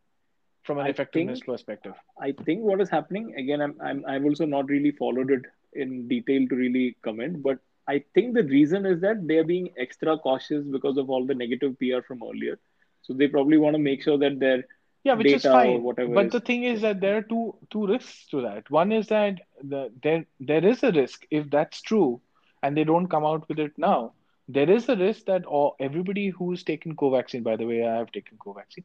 from 0.64 0.80
an 0.80 0.86
I 0.86 0.90
effectiveness 0.90 1.40
think 1.40 1.46
perspective. 1.46 1.94
I 2.20 2.34
think 2.46 2.62
what 2.64 2.82
is 2.82 2.90
happening 2.90 3.34
again. 3.36 3.62
I'm 3.62 3.76
I'm 3.82 4.06
I've 4.08 4.24
also 4.26 4.46
not 4.46 4.68
really 4.70 4.92
followed 4.92 5.32
it 5.32 5.42
in 5.74 6.08
detail 6.08 6.48
to 6.48 6.56
really 6.56 6.98
comment, 7.04 7.42
but 7.44 7.60
I 7.88 8.04
think 8.14 8.34
the 8.34 8.44
reason 8.44 8.86
is 8.86 9.02
that 9.02 9.28
they're 9.28 9.44
being 9.44 9.74
extra 9.78 10.18
cautious 10.18 10.66
because 10.66 10.98
of 10.98 11.10
all 11.10 11.26
the 11.26 11.36
negative 11.36 11.78
PR 11.80 12.02
from 12.08 12.22
earlier. 12.24 12.60
So 13.02 13.14
they 13.14 13.28
probably 13.28 13.58
want 13.58 13.76
to 13.76 13.82
make 13.82 14.02
sure 14.04 14.18
that 14.18 14.40
their 14.40 14.64
Yeah, 15.04 15.14
which 15.14 15.34
is 15.34 15.46
fine. 15.46 15.86
But 16.06 16.32
the 16.32 16.40
thing 16.40 16.64
is 16.64 16.82
that 16.82 17.02
there 17.02 17.18
are 17.18 17.22
two 17.22 17.56
two 17.70 17.88
risks 17.88 18.28
to 18.30 18.42
that. 18.42 18.70
One 18.70 18.92
is 18.92 19.08
that 19.08 19.42
the 19.62 19.92
there 20.04 20.26
there 20.40 20.66
is 20.66 20.84
a 20.84 20.92
risk 20.92 21.26
if 21.32 21.50
that's 21.50 21.82
true, 21.82 22.22
and 22.62 22.78
they 22.78 22.84
don't 22.84 23.08
come 23.08 23.26
out 23.26 23.48
with 23.50 23.60
it 23.60 23.78
now. 23.78 24.14
There 24.48 24.70
is 24.70 24.90
a 24.90 24.96
risk 24.96 25.26
that 25.26 25.46
all 25.46 25.76
everybody 25.80 26.30
who's 26.30 26.64
taken 26.64 26.96
Covaxin, 26.96 27.44
by 27.44 27.56
the 27.58 27.66
way, 27.66 27.86
I 27.86 27.96
have 27.98 28.12
taken 28.12 28.38
Covaxin, 28.38 28.84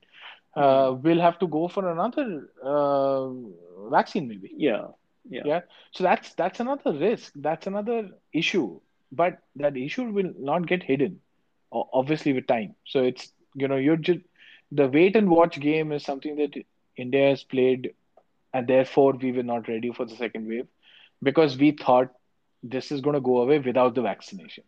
uh, 0.56 0.94
will 1.02 1.20
have 1.20 1.38
to 1.40 1.46
go 1.46 1.68
for 1.68 1.88
another 1.90 2.48
uh, 2.62 3.28
vaccine 3.90 4.28
maybe. 4.28 4.52
yeah 4.56 4.86
yeah. 5.28 5.44
Yeah. 5.44 5.60
So 5.92 6.04
that's 6.04 6.34
that's 6.34 6.60
another 6.60 6.92
risk. 6.92 7.32
That's 7.36 7.66
another 7.66 8.10
issue. 8.32 8.80
But 9.12 9.38
that 9.56 9.76
issue 9.76 10.04
will 10.04 10.32
not 10.38 10.66
get 10.66 10.82
hidden, 10.82 11.20
obviously 11.72 12.32
with 12.32 12.46
time. 12.46 12.74
So 12.86 13.02
it's 13.02 13.32
you 13.54 13.68
know 13.68 13.76
you're 13.76 13.96
just 13.96 14.20
the 14.72 14.88
wait 14.88 15.16
and 15.16 15.30
watch 15.30 15.60
game 15.60 15.92
is 15.92 16.04
something 16.04 16.36
that 16.36 16.54
India 16.96 17.30
has 17.30 17.44
played, 17.44 17.94
and 18.52 18.66
therefore 18.66 19.12
we 19.12 19.32
were 19.32 19.42
not 19.42 19.68
ready 19.68 19.92
for 19.92 20.04
the 20.04 20.16
second 20.16 20.48
wave 20.48 20.66
because 21.22 21.56
we 21.56 21.72
thought 21.72 22.12
this 22.62 22.90
is 22.90 23.00
going 23.00 23.14
to 23.14 23.20
go 23.20 23.38
away 23.38 23.58
without 23.58 23.94
the 23.94 24.02
vaccination. 24.02 24.64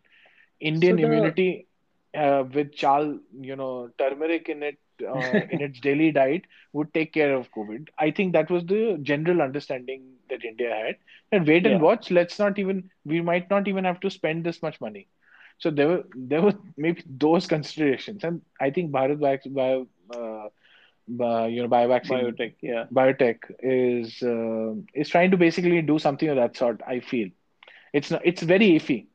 So 0.63 0.67
Indian 0.67 0.95
the 0.95 1.03
immunity 1.03 1.67
uh, 2.15 2.43
with 2.53 2.73
chal, 2.73 3.19
you 3.39 3.55
know, 3.55 3.89
turmeric 3.97 4.49
in 4.49 4.63
it 4.63 4.77
uh, 5.07 5.19
in 5.51 5.61
its 5.61 5.79
daily 5.79 6.11
diet 6.11 6.43
would 6.73 6.93
take 6.93 7.13
care 7.13 7.33
of 7.35 7.51
COVID. 7.51 7.89
I 7.97 8.11
think 8.11 8.33
that 8.33 8.49
was 8.49 8.65
the 8.65 8.97
general 9.01 9.41
understanding 9.41 10.03
that 10.29 10.43
India 10.45 10.73
had. 10.73 10.97
And 11.31 11.47
wait 11.47 11.65
and 11.65 11.75
yeah. 11.75 11.81
watch. 11.81 12.11
Let's 12.11 12.39
not 12.39 12.59
even. 12.59 12.89
We 13.05 13.21
might 13.21 13.49
not 13.49 13.67
even 13.67 13.85
have 13.85 13.99
to 14.01 14.09
spend 14.09 14.43
this 14.43 14.61
much 14.61 14.79
money. 14.81 15.07
So 15.61 15.71
there 15.71 15.89
were 15.89 16.03
there 16.15 16.41
were 16.43 16.53
maybe 16.77 17.03
those 17.07 17.47
considerations, 17.47 18.23
and 18.23 18.41
I 18.61 18.71
think 18.71 18.91
Bharat 18.91 19.19
Bio, 19.53 19.87
uh, 20.15 20.49
uh, 21.23 21.45
you 21.47 21.63
know, 21.63 21.69
Biovaccine 21.69 22.35
Biotech, 22.35 22.55
yeah. 22.61 22.85
Biotech 22.93 23.39
is 23.61 24.21
uh, 24.23 24.75
is 24.93 25.09
trying 25.09 25.31
to 25.31 25.37
basically 25.37 25.81
do 25.81 25.99
something 25.99 26.29
of 26.29 26.37
that 26.37 26.57
sort. 26.57 26.81
I 26.87 26.99
feel 27.01 27.29
it's 27.93 28.11
not. 28.11 28.21
It's 28.25 28.43
very 28.43 28.69
iffy. 28.79 29.07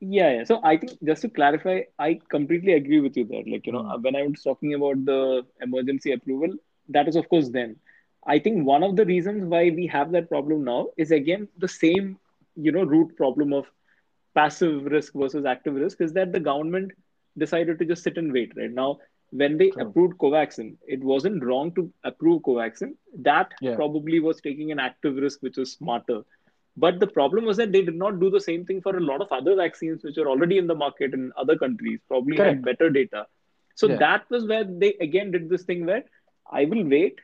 Yeah, 0.00 0.32
yeah. 0.32 0.44
So 0.44 0.60
I 0.64 0.76
think 0.78 0.92
just 1.04 1.22
to 1.22 1.28
clarify, 1.30 1.82
I 1.98 2.20
completely 2.30 2.72
agree 2.74 3.00
with 3.00 3.16
you 3.16 3.24
there. 3.24 3.44
Like, 3.46 3.66
you 3.66 3.72
know, 3.72 3.84
Hmm. 3.84 4.02
when 4.02 4.16
I 4.16 4.22
was 4.22 4.42
talking 4.42 4.74
about 4.74 5.04
the 5.04 5.44
emergency 5.60 6.12
approval, 6.12 6.54
that 6.88 7.08
is 7.08 7.16
of 7.16 7.28
course 7.28 7.48
then. 7.50 7.76
I 8.26 8.38
think 8.38 8.66
one 8.66 8.82
of 8.82 8.96
the 8.96 9.06
reasons 9.06 9.44
why 9.44 9.70
we 9.70 9.86
have 9.88 10.12
that 10.12 10.28
problem 10.28 10.64
now 10.64 10.88
is 10.96 11.10
again 11.12 11.48
the 11.58 11.68
same, 11.68 12.18
you 12.56 12.72
know, 12.72 12.84
root 12.84 13.16
problem 13.16 13.52
of 13.52 13.66
passive 14.34 14.84
risk 14.86 15.12
versus 15.14 15.44
active 15.44 15.74
risk 15.74 16.00
is 16.00 16.12
that 16.14 16.32
the 16.32 16.40
government 16.40 16.92
decided 17.38 17.78
to 17.78 17.84
just 17.84 18.02
sit 18.02 18.16
and 18.18 18.32
wait, 18.32 18.52
right? 18.56 18.70
Now, 18.72 18.98
when 19.30 19.56
they 19.58 19.72
True. 19.72 19.80
approved 19.80 20.18
Covaxin, 20.18 20.76
it 20.86 21.02
wasn't 21.02 21.44
wrong 21.44 21.72
to 21.74 21.92
approve 22.04 22.42
Covaxin. 22.42 22.94
That 23.18 23.52
Yeah. 23.60 23.76
probably 23.76 24.20
was 24.20 24.40
taking 24.40 24.70
an 24.72 24.78
active 24.78 25.16
risk, 25.16 25.42
which 25.42 25.56
was 25.56 25.72
smarter. 25.72 26.22
But 26.76 27.00
the 27.00 27.06
problem 27.06 27.44
was 27.44 27.56
that 27.56 27.72
they 27.72 27.82
did 27.82 27.96
not 27.96 28.20
do 28.20 28.30
the 28.30 28.40
same 28.40 28.64
thing 28.64 28.80
for 28.80 28.96
a 28.96 29.00
lot 29.00 29.20
of 29.20 29.32
other 29.32 29.54
vaccines 29.56 30.02
which 30.04 30.18
are 30.18 30.28
already 30.28 30.58
in 30.58 30.66
the 30.66 30.74
market 30.74 31.14
in 31.14 31.32
other 31.36 31.56
countries, 31.56 32.00
probably 32.08 32.40
had 32.40 32.64
better 32.64 32.90
data. 32.90 33.26
So 33.74 33.88
Yeah. 33.88 33.98
that 33.98 34.28
was 34.30 34.46
where 34.46 34.64
they 34.64 34.94
again 35.00 35.30
did 35.30 35.48
this 35.48 35.64
thing 35.64 35.84
where 35.86 36.04
I 36.50 36.64
will 36.64 36.84
wait, 36.84 37.20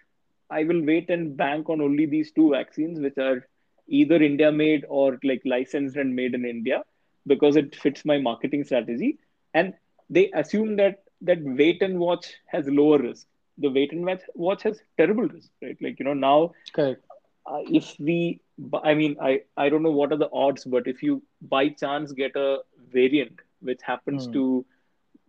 I 0.50 0.64
will 0.64 0.82
wait 0.84 1.10
and 1.10 1.36
bank 1.36 1.68
on 1.68 1.80
only 1.80 2.06
these 2.06 2.32
two 2.32 2.50
vaccines, 2.50 3.00
which 3.00 3.18
are 3.18 3.46
either 3.88 4.16
India 4.22 4.50
made 4.52 4.84
or 4.88 5.18
like 5.22 5.42
licensed 5.44 5.96
and 5.96 6.14
made 6.14 6.34
in 6.34 6.44
India 6.44 6.82
because 7.26 7.56
it 7.56 7.74
fits 7.74 8.04
my 8.04 8.18
marketing 8.18 8.64
strategy. 8.64 9.18
And 9.54 9.74
they 10.08 10.30
assume 10.34 10.76
that 10.76 11.02
that 11.22 11.38
wait 11.42 11.82
and 11.82 11.98
watch 11.98 12.26
has 12.46 12.68
lower 12.68 12.98
risk. 12.98 13.26
The 13.58 13.68
wait 13.70 13.92
and 13.92 14.04
watch 14.06 14.22
watch 14.34 14.62
has 14.64 14.82
terrible 14.96 15.28
risk, 15.28 15.50
right? 15.62 15.76
Like 15.80 15.98
you 15.98 16.04
know 16.04 16.14
now 16.14 16.52
Correct. 16.72 17.04
uh, 17.50 17.60
if 17.80 17.86
we 17.98 18.40
i 18.82 18.94
mean 18.94 19.16
i 19.20 19.40
i 19.56 19.68
don't 19.68 19.82
know 19.82 19.96
what 20.00 20.12
are 20.12 20.16
the 20.22 20.30
odds 20.32 20.64
but 20.64 20.86
if 20.86 21.02
you 21.02 21.22
by 21.54 21.68
chance 21.68 22.12
get 22.12 22.34
a 22.36 22.58
variant 22.92 23.40
which 23.60 23.80
happens 23.82 24.26
Hmm. 24.26 24.32
to 24.36 24.64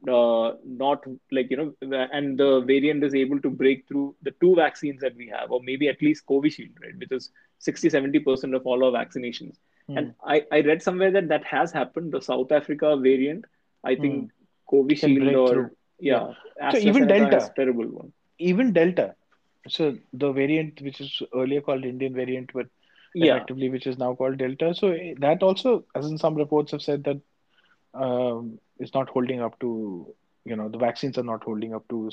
uh, 0.08 0.52
not 0.66 1.04
like 1.32 1.50
you 1.50 1.58
know 1.58 1.74
and 2.12 2.38
the 2.38 2.62
variant 2.62 3.04
is 3.04 3.14
able 3.16 3.40
to 3.40 3.50
break 3.50 3.88
through 3.88 4.16
the 4.22 4.32
two 4.42 4.56
vaccines 4.56 5.02
that 5.02 5.16
we 5.16 5.28
have 5.28 5.52
or 5.52 5.62
maybe 5.64 5.88
at 5.88 6.02
least 6.02 6.26
covishield 6.28 6.76
right 6.84 6.98
which 6.98 7.12
is 7.12 7.30
60 7.60 7.90
70% 7.90 8.56
of 8.56 8.66
all 8.66 8.84
our 8.84 8.92
vaccinations 8.92 9.58
Hmm. 9.88 9.98
and 9.98 10.14
i 10.26 10.44
i 10.52 10.62
read 10.62 10.82
somewhere 10.82 11.12
that 11.12 11.28
that 11.30 11.44
has 11.46 11.72
happened 11.72 12.12
the 12.12 12.22
south 12.22 12.52
africa 12.52 12.96
variant 12.98 13.46
i 13.84 13.96
think 13.96 14.30
Can 14.30 14.32
covishield 14.72 15.36
or 15.36 15.48
through. 15.50 15.70
Yeah. 16.00 16.34
yeah 16.60 16.72
So 16.72 16.78
even 16.78 17.08
Delta, 17.08 17.52
terrible 17.56 17.86
one 17.86 18.14
even 18.40 18.74
Delta. 18.74 19.16
So 19.68 19.98
the 20.14 20.32
variant 20.32 20.82
which 20.82 21.00
is 21.02 21.22
earlier 21.36 21.62
called 21.62 21.86
Indian 21.86 22.14
variant, 22.14 22.52
but 22.54 22.68
yeah 23.14 23.36
effectively 23.36 23.70
which 23.70 23.88
is 23.88 23.98
now 23.98 24.16
called 24.16 24.38
Delta. 24.38 24.74
So 24.74 24.90
eh, 24.90 25.14
that 25.20 25.44
also, 25.44 25.86
as 25.96 26.10
in 26.10 26.18
some 26.18 26.36
reports 26.36 26.72
have 26.72 26.82
said 26.82 27.04
that 27.04 27.22
um, 27.94 28.60
is 28.80 28.94
not 28.94 29.10
holding 29.10 29.42
up 29.42 29.60
to, 29.60 30.14
you 30.46 30.56
know, 30.56 30.70
the 30.70 30.78
vaccines 30.78 31.18
are 31.18 31.24
not 31.24 31.44
holding 31.44 31.74
up 31.76 31.88
to. 31.90 32.10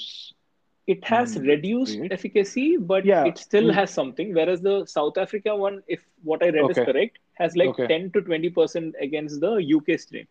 It 0.88 1.04
has 1.04 1.36
Mm, 1.36 1.48
reduced 1.48 2.00
wait. 2.00 2.10
efficacy, 2.10 2.76
but 2.76 3.04
Yeah. 3.04 3.24
it 3.24 3.38
still 3.38 3.70
mm, 3.70 3.78
has 3.78 3.90
something. 3.90 4.34
Whereas 4.34 4.62
the 4.62 4.86
South 4.86 5.18
Africa 5.18 5.56
one, 5.56 5.82
if 5.88 6.04
what 6.22 6.42
I 6.42 6.50
read 6.50 6.70
is 6.70 6.80
correct, 6.80 7.18
has 7.34 7.56
like 7.56 7.76
Okay. 7.76 7.88
10 7.88 8.10
to 8.12 8.22
20% 8.22 8.94
against 9.00 9.40
the 9.40 9.54
UK 9.56 9.96
strain. 9.98 10.26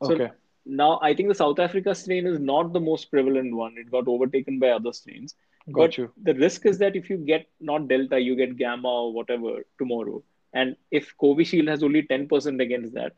So 0.00 0.20
Okay. 0.20 0.32
now 0.66 0.98
I 1.02 1.14
think 1.14 1.28
the 1.28 1.34
South 1.34 1.58
Africa 1.58 1.94
strain 1.94 2.26
is 2.26 2.38
not 2.40 2.72
the 2.72 2.80
most 2.80 3.10
prevalent 3.10 3.54
one. 3.54 3.74
It 3.78 3.90
got 3.90 4.08
overtaken 4.08 4.58
by 4.58 4.70
other 4.70 4.92
strains. 4.92 5.34
Got 5.72 5.82
But 5.82 5.98
you. 5.98 6.12
the 6.22 6.34
risk 6.34 6.66
is 6.66 6.78
that 6.78 6.96
if 6.96 7.10
you 7.10 7.16
get 7.18 7.46
not 7.60 7.88
Delta, 7.88 8.18
you 8.20 8.36
get 8.36 8.56
Gamma 8.56 8.88
or 8.88 9.12
whatever 9.12 9.64
tomorrow. 9.78 10.22
And 10.52 10.76
if 10.90 11.14
Covishield 11.22 11.68
has 11.68 11.82
only 11.82 12.02
10% 12.02 12.60
against 12.60 12.94
that, 12.94 13.12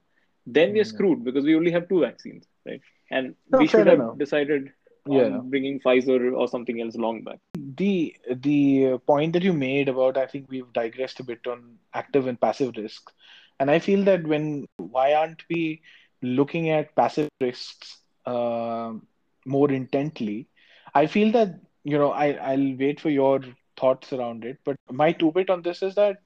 then 0.47 0.73
we're 0.73 0.85
Mm. 0.85 0.85
screwed 0.85 1.25
because 1.25 1.45
we 1.45 1.55
only 1.57 1.71
have 1.73 1.89
two 1.89 2.01
vaccines, 2.01 2.47
right? 2.67 2.81
And 3.11 3.35
No, 3.51 3.59
we 3.59 3.67
should 3.67 3.87
have 3.87 4.03
enough. 4.03 4.17
decided 4.17 4.71
Yeah. 5.07 5.39
bringing 5.43 5.81
Pfizer 5.81 6.37
or 6.37 6.47
something 6.49 6.81
else 6.81 6.95
long 6.97 7.23
back. 7.23 7.39
The 7.55 8.15
the 8.31 8.99
point 9.07 9.33
that 9.33 9.43
you 9.43 9.53
made 9.53 9.89
about 9.89 10.17
I 10.17 10.27
think 10.27 10.47
we've 10.49 10.73
digressed 10.73 11.21
a 11.21 11.25
bit 11.25 11.47
on 11.47 11.79
active 11.93 12.27
and 12.27 12.41
passive 12.41 12.77
risk, 12.77 13.11
and 13.59 13.71
I 13.71 13.79
feel 13.79 14.05
that 14.05 14.27
when 14.27 14.67
why 14.77 15.15
aren't 15.15 15.43
we 15.51 15.83
looking 16.23 16.71
at 16.71 16.95
passive 16.95 17.29
risks 17.41 17.99
um 18.27 19.07
more 19.45 19.71
intently? 19.73 20.49
I 20.95 21.07
feel 21.07 21.33
that 21.33 21.59
you 21.85 21.99
know 21.99 22.13
I 22.13 22.33
I'll 22.53 22.77
wait 22.77 23.01
for 23.01 23.11
your 23.11 23.41
thoughts 23.77 24.13
around 24.13 24.45
it, 24.45 24.59
but 24.65 24.77
my 24.91 25.13
two 25.13 25.33
bit 25.33 25.51
on 25.51 25.63
this 25.63 25.83
is 25.83 25.95
that 25.97 26.19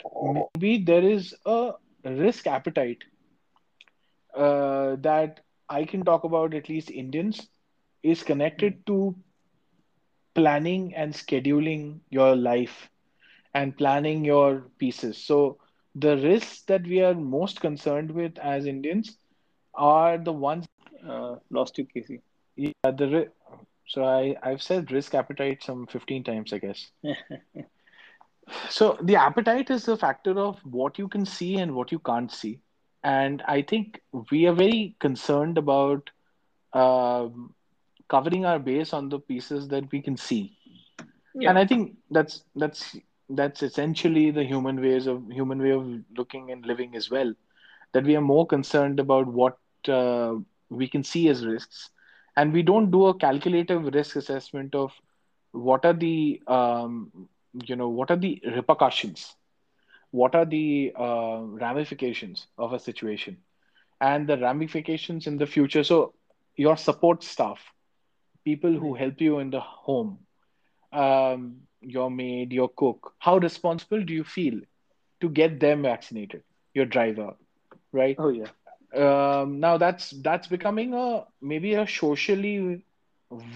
maybe 0.54 0.84
there 0.84 1.02
is 1.02 1.34
a 1.46 1.72
risk 2.04 2.46
appetite 2.46 3.04
uh, 4.36 4.96
that 5.00 5.40
I 5.68 5.84
can 5.84 6.04
talk 6.04 6.24
about 6.24 6.54
at 6.54 6.68
least 6.68 6.90
Indians 6.90 7.48
is 8.06 8.22
connected 8.24 8.86
to 8.86 9.16
planning 10.34 10.94
and 10.94 11.12
scheduling 11.14 12.00
your 12.10 12.36
life 12.36 12.90
and 13.54 13.76
planning 13.76 14.24
your 14.24 14.62
pieces. 14.78 15.16
So 15.18 15.58
the 15.94 16.16
risks 16.18 16.62
that 16.62 16.82
we 16.86 17.00
are 17.02 17.14
most 17.14 17.60
concerned 17.60 18.10
with 18.12 18.38
as 18.38 18.66
Indians 18.66 19.18
are 19.74 20.18
the 20.18 20.32
ones. 20.32 20.66
Uh, 21.06 21.36
lost 21.50 21.78
you, 21.78 21.86
Casey. 21.86 22.22
Yeah, 22.56 22.90
the 22.90 23.08
ri- 23.08 23.28
so 23.86 24.04
I 24.04 24.36
I've 24.42 24.62
said 24.62 24.90
risk 24.92 25.14
appetite 25.14 25.62
some 25.62 25.86
15 25.86 26.22
times, 26.24 26.52
I 26.52 26.58
guess. 26.58 26.90
So 28.70 28.96
the 29.02 29.16
appetite 29.16 29.70
is 29.70 29.88
a 29.88 29.96
factor 29.96 30.38
of 30.38 30.58
what 30.64 30.98
you 30.98 31.08
can 31.08 31.24
see 31.26 31.56
and 31.56 31.74
what 31.74 31.90
you 31.92 31.98
can't 31.98 32.30
see. 32.30 32.60
And 33.02 33.42
I 33.46 33.62
think 33.62 34.00
we 34.30 34.46
are 34.46 34.52
very 34.52 34.96
concerned 35.00 35.58
about 35.58 36.10
um, 36.72 37.54
covering 38.08 38.44
our 38.44 38.58
base 38.58 38.92
on 38.92 39.08
the 39.08 39.18
pieces 39.20 39.68
that 39.68 39.90
we 39.92 40.02
can 40.02 40.16
see. 40.16 40.56
Yeah. 41.34 41.50
And 41.50 41.58
I 41.58 41.66
think 41.66 41.96
that's 42.10 42.44
that's 42.54 42.96
that's 43.28 43.62
essentially 43.62 44.30
the 44.30 44.44
human 44.44 44.80
ways 44.80 45.06
of 45.06 45.24
human 45.30 45.60
way 45.60 45.70
of 45.72 45.86
looking 46.16 46.50
and 46.50 46.64
living 46.66 46.96
as 46.96 47.10
well. 47.10 47.34
that 47.92 48.04
we 48.04 48.16
are 48.16 48.20
more 48.20 48.46
concerned 48.46 49.00
about 49.00 49.26
what 49.26 49.58
uh, 49.88 50.34
we 50.68 50.88
can 50.88 51.02
see 51.04 51.28
as 51.28 51.46
risks, 51.46 51.90
and 52.36 52.52
we 52.52 52.62
don't 52.62 52.90
do 52.90 53.06
a 53.06 53.14
calculative 53.18 53.94
risk 53.94 54.16
assessment 54.16 54.74
of 54.74 54.92
what 55.52 55.84
are 55.84 55.94
the 55.94 56.42
um, 56.46 57.28
you 57.64 57.76
know 57.76 57.88
what 57.88 58.10
are 58.10 58.16
the 58.16 58.42
repercussions, 58.56 59.34
what 60.10 60.34
are 60.34 60.44
the 60.44 60.92
uh, 60.96 61.40
ramifications 61.64 62.46
of 62.58 62.72
a 62.72 62.78
situation, 62.78 63.38
and 64.00 64.28
the 64.28 64.38
ramifications 64.38 65.26
in 65.26 65.36
the 65.38 65.46
future. 65.46 65.84
So 65.84 66.14
your 66.56 66.76
support 66.76 67.22
staff, 67.24 67.60
people 68.46 68.74
who 68.74 68.94
help 68.94 69.20
you 69.20 69.38
in 69.40 69.50
the 69.50 69.60
home, 69.60 70.18
um, 70.92 71.56
your 71.80 72.10
maid, 72.10 72.52
your 72.52 72.68
cook, 72.68 73.14
how 73.18 73.38
responsible 73.38 74.02
do 74.02 74.14
you 74.14 74.24
feel 74.24 74.60
to 75.20 75.28
get 75.30 75.60
them 75.60 75.82
vaccinated? 75.82 76.42
Your 76.74 76.86
driver, 76.86 77.34
right? 77.92 78.18
Oh 78.18 78.28
yeah. 78.30 78.50
Um, 78.96 79.60
now 79.60 79.78
that's 79.78 80.10
that's 80.22 80.48
becoming 80.48 80.94
a 80.94 81.24
maybe 81.42 81.74
a 81.74 81.86
socially 81.86 82.82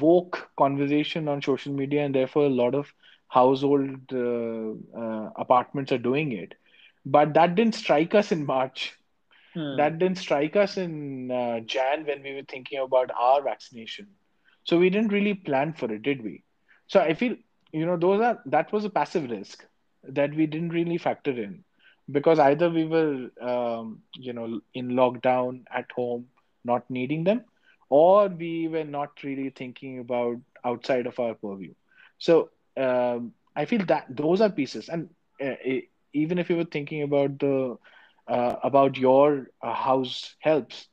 woke 0.00 0.50
conversation 0.58 1.28
on 1.28 1.42
social 1.42 1.72
media, 1.72 2.04
and 2.04 2.14
therefore 2.14 2.46
a 2.46 2.56
lot 2.62 2.74
of 2.74 2.92
household 3.28 4.12
uh, 4.12 4.72
uh, 5.00 5.30
apartments 5.36 5.92
are 5.92 5.98
doing 5.98 6.32
it. 6.32 6.54
But 7.04 7.34
that 7.34 7.54
didn't 7.54 7.74
strike 7.74 8.14
us 8.14 8.32
in 8.32 8.46
March. 8.46 8.94
Hmm. 9.54 9.76
That 9.76 9.98
didn't 9.98 10.18
strike 10.18 10.56
us 10.56 10.76
in 10.76 11.30
uh, 11.30 11.60
Jan 11.60 12.06
when 12.06 12.22
we 12.22 12.34
were 12.34 12.42
thinking 12.48 12.78
about 12.80 13.10
our 13.18 13.42
vaccination. 13.42 14.08
So 14.64 14.78
we 14.78 14.90
didn't 14.90 15.12
really 15.12 15.34
plan 15.34 15.72
for 15.72 15.90
it, 15.92 16.02
did 16.02 16.22
we? 16.22 16.42
So 16.86 17.00
I 17.00 17.14
feel, 17.14 17.36
you 17.72 17.86
know, 17.86 17.96
those 17.96 18.20
are 18.20 18.38
that 18.46 18.72
was 18.72 18.84
a 18.84 18.90
passive 18.90 19.30
risk 19.30 19.64
that 20.04 20.34
we 20.34 20.46
didn't 20.46 20.70
really 20.70 20.98
factor 20.98 21.30
in 21.30 21.64
because 22.10 22.38
either 22.38 22.68
we 22.70 22.84
were, 22.84 23.28
um, 23.40 24.02
you 24.16 24.32
know, 24.32 24.60
in 24.74 24.90
lockdown 24.90 25.64
at 25.74 25.90
home, 25.92 26.26
not 26.64 26.88
needing 26.90 27.24
them, 27.24 27.44
or 27.88 28.28
we 28.28 28.68
were 28.68 28.84
not 28.84 29.22
really 29.22 29.50
thinking 29.50 29.98
about 29.98 30.36
outside 30.64 31.06
of 31.06 31.18
our 31.18 31.34
purview. 31.34 31.72
So 32.18 32.50
um, 32.76 33.32
I 33.56 33.64
feel 33.64 33.84
that 33.86 34.06
those 34.14 34.40
are 34.40 34.50
pieces, 34.50 34.88
and 34.88 35.08
uh, 35.42 35.54
e- 35.64 35.88
even 36.12 36.38
if 36.38 36.48
you 36.50 36.56
were 36.56 36.64
thinking 36.64 37.02
about 37.02 37.38
the 37.38 37.76
uh, 38.28 38.56
about 38.62 38.96
your 38.98 39.48
uh, 39.62 39.74
house 39.74 40.34
helps 40.40 40.88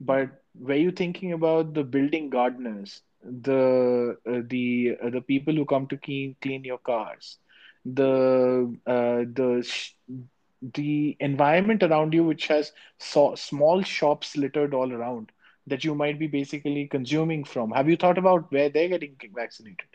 but 0.00 0.30
were 0.58 0.74
you 0.74 0.90
thinking 0.90 1.32
about 1.32 1.74
the 1.74 1.84
building 1.84 2.30
gardeners, 2.30 3.02
the 3.22 4.16
uh, 4.26 4.40
the 4.48 4.96
uh, 5.02 5.10
the 5.10 5.20
people 5.20 5.54
who 5.54 5.64
come 5.64 5.86
to 5.88 5.96
clean 5.96 6.36
clean 6.42 6.64
your 6.64 6.78
cars, 6.78 7.38
the 7.84 8.76
uh, 8.86 9.24
the 9.40 9.62
sh 9.66 9.92
the 10.60 11.16
environment 11.20 11.82
around 11.82 12.14
you, 12.14 12.24
which 12.24 12.48
has 12.48 12.72
so 12.98 13.34
small 13.34 13.82
shops 13.82 14.36
littered 14.36 14.74
all 14.74 14.92
around 14.92 15.32
that 15.66 15.84
you 15.84 15.94
might 15.94 16.18
be 16.18 16.26
basically 16.26 16.86
consuming 16.86 17.44
from? 17.44 17.70
Have 17.72 17.88
you 17.88 17.96
thought 17.96 18.18
about 18.18 18.50
where 18.52 18.68
they're 18.68 18.88
getting 18.88 19.16
vaccinated 19.34 19.86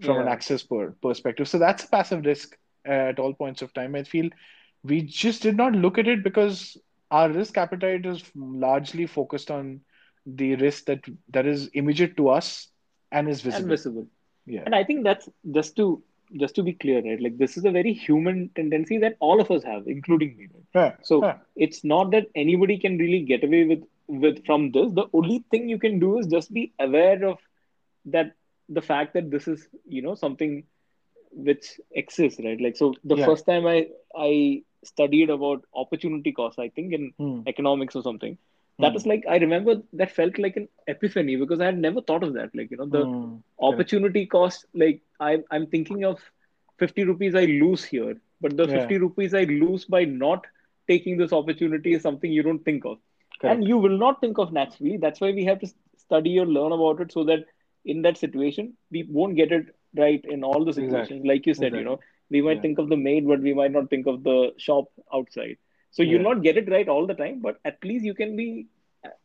from 0.00 0.18
an 0.18 0.28
access 0.28 0.62
per 0.62 0.90
perspective? 1.02 1.48
So 1.48 1.58
that's 1.58 1.84
a 1.84 1.88
passive 1.88 2.24
risk 2.24 2.56
at 2.84 3.18
all 3.18 3.34
points 3.34 3.62
of 3.62 3.72
time. 3.74 3.94
I 3.94 4.02
feel 4.04 4.28
we 4.84 5.02
just 5.02 5.42
did 5.42 5.56
not 5.56 5.72
look 5.72 5.98
at 5.98 6.08
it 6.08 6.22
because 6.22 6.76
our 7.10 7.30
risk 7.30 7.56
appetite 7.58 8.06
is 8.06 8.22
largely 8.34 9.06
focused 9.06 9.50
on 9.50 9.80
the 10.26 10.56
risk 10.56 10.86
that 10.86 11.04
that 11.30 11.46
is 11.46 11.68
immediate 11.68 12.16
to 12.16 12.28
us 12.30 12.68
and 13.12 13.28
is 13.28 13.40
And 13.42 13.44
visible. 13.44 13.68
visible. 13.68 14.06
Yeah. 14.46 14.62
And 14.66 14.74
I 14.74 14.84
think 14.84 15.04
that's 15.04 15.28
just 15.52 15.76
to 15.76 16.02
just 16.40 16.56
to 16.56 16.62
be 16.62 16.72
clear, 16.74 17.02
right? 17.02 17.20
Like 17.20 17.38
this 17.38 17.56
is 17.56 17.64
a 17.64 17.70
very 17.70 17.92
human 17.94 18.50
tendency 18.56 18.98
that 18.98 19.16
all 19.20 19.40
of 19.40 19.50
us 19.50 19.62
have, 19.64 19.86
including 19.86 20.36
me. 20.36 20.48
Right? 20.54 20.64
Yeah. 20.74 20.96
So 21.02 21.22
Yeah. 21.22 21.38
it's 21.56 21.84
not 21.84 22.10
that 22.12 22.26
anybody 22.34 22.78
can 22.78 22.98
really 22.98 23.20
get 23.22 23.44
away 23.44 23.64
with 23.64 23.84
with 24.08 24.44
from 24.46 24.72
this. 24.72 24.92
The 24.92 25.06
only 25.12 25.44
thing 25.50 25.68
you 25.68 25.78
can 25.78 25.98
do 26.00 26.18
is 26.18 26.26
just 26.26 26.52
be 26.52 26.72
aware 26.78 27.24
of 27.24 27.38
that 28.06 28.32
the 28.68 28.82
fact 28.82 29.14
that 29.14 29.30
this 29.30 29.46
is, 29.48 29.68
you 29.86 30.02
know, 30.02 30.14
something 30.14 30.64
which 31.32 31.80
exists, 31.92 32.40
right? 32.44 32.60
Like 32.60 32.76
so 32.76 32.94
the 33.04 33.16
Yeah. 33.16 33.26
first 33.26 33.46
time 33.46 33.66
I 33.66 33.88
I 34.16 34.62
studied 34.84 35.30
about 35.30 35.64
opportunity 35.74 36.32
cost, 36.32 36.58
I 36.58 36.68
think 36.68 36.92
in 36.92 37.12
Hmm. 37.18 37.40
economics 37.46 37.96
or 37.96 38.02
something, 38.02 38.38
that 38.78 38.92
Hmm. 38.92 38.94
was 38.94 39.06
like 39.06 39.24
I 39.28 39.36
remember 39.38 39.76
that 39.94 40.10
felt 40.12 40.38
like 40.38 40.56
an 40.56 40.68
epiphany 40.86 41.36
because 41.36 41.60
I 41.60 41.66
had 41.66 41.78
never 41.78 42.00
thought 42.00 42.22
of 42.24 42.34
that. 42.34 42.50
Like, 42.54 42.70
you 42.70 42.76
know, 42.76 42.86
the 42.86 43.08
Hmm. 43.08 43.38
Correct. 43.66 43.92
opportunity 43.98 44.26
cost, 44.26 44.66
like 44.74 45.02
I 45.20 45.38
I'm 45.50 45.66
thinking 45.66 46.04
of 46.04 46.20
50 46.78 47.04
rupees 47.04 47.34
I 47.34 47.44
lose 47.44 47.84
here, 47.84 48.14
but 48.40 48.56
the 48.56 48.66
Yeah. 48.66 48.68
50 48.68 48.98
rupees 48.98 49.34
I 49.34 49.44
lose 49.44 49.84
by 49.84 50.04
not 50.04 50.46
taking 50.88 51.16
this 51.16 51.32
opportunity 51.32 51.94
is 51.94 52.02
something 52.02 52.30
you 52.32 52.42
don't 52.42 52.64
think 52.64 52.84
of. 52.84 52.98
And 53.44 53.64
you 53.66 53.78
will 53.78 53.96
not 53.98 54.20
think 54.20 54.38
of 54.38 54.52
naturally. 54.52 54.96
That's 54.96 55.20
why 55.20 55.32
we 55.32 55.44
have 55.44 55.60
to 55.60 55.68
study 55.96 56.38
or 56.38 56.46
learn 56.46 56.72
about 56.72 57.00
it 57.00 57.12
so 57.12 57.24
that 57.24 57.44
in 57.84 58.02
that 58.02 58.16
situation, 58.18 58.74
we 58.90 59.04
won't 59.08 59.36
get 59.36 59.52
it 59.52 59.66
right 59.96 60.24
in 60.24 60.44
all 60.44 60.64
the 60.64 60.72
Exactly. 60.74 60.74
situations. 60.74 61.24
Like 61.26 61.46
you 61.46 61.54
said, 61.54 61.74
you 61.74 61.84
know, 61.84 62.00
we 62.30 62.40
might 62.42 62.60
Yeah. 62.60 62.62
think 62.62 62.78
of 62.78 62.88
the 62.88 62.96
maid, 62.96 63.26
but 63.26 63.40
we 63.40 63.54
might 63.54 63.72
not 63.72 63.90
think 63.90 64.06
of 64.06 64.22
the 64.22 64.52
shop 64.58 64.86
outside. 65.12 65.56
So 65.96 66.04
you'll 66.04 66.22
Yeah. 66.22 66.34
not 66.34 66.42
get 66.42 66.58
it 66.58 66.70
right 66.70 66.88
all 66.88 67.06
the 67.06 67.14
time, 67.14 67.40
but 67.42 67.60
at 67.64 67.84
least 67.84 68.04
you 68.04 68.14
can 68.14 68.36
be 68.36 68.68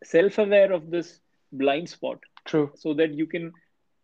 self 0.03 0.39
aware 0.39 0.71
of 0.71 0.91
this 0.91 1.21
blind 1.51 1.89
spot 1.89 2.19
True. 2.45 2.71
so 2.75 2.93
that 2.95 3.13
you 3.13 3.27
can 3.27 3.53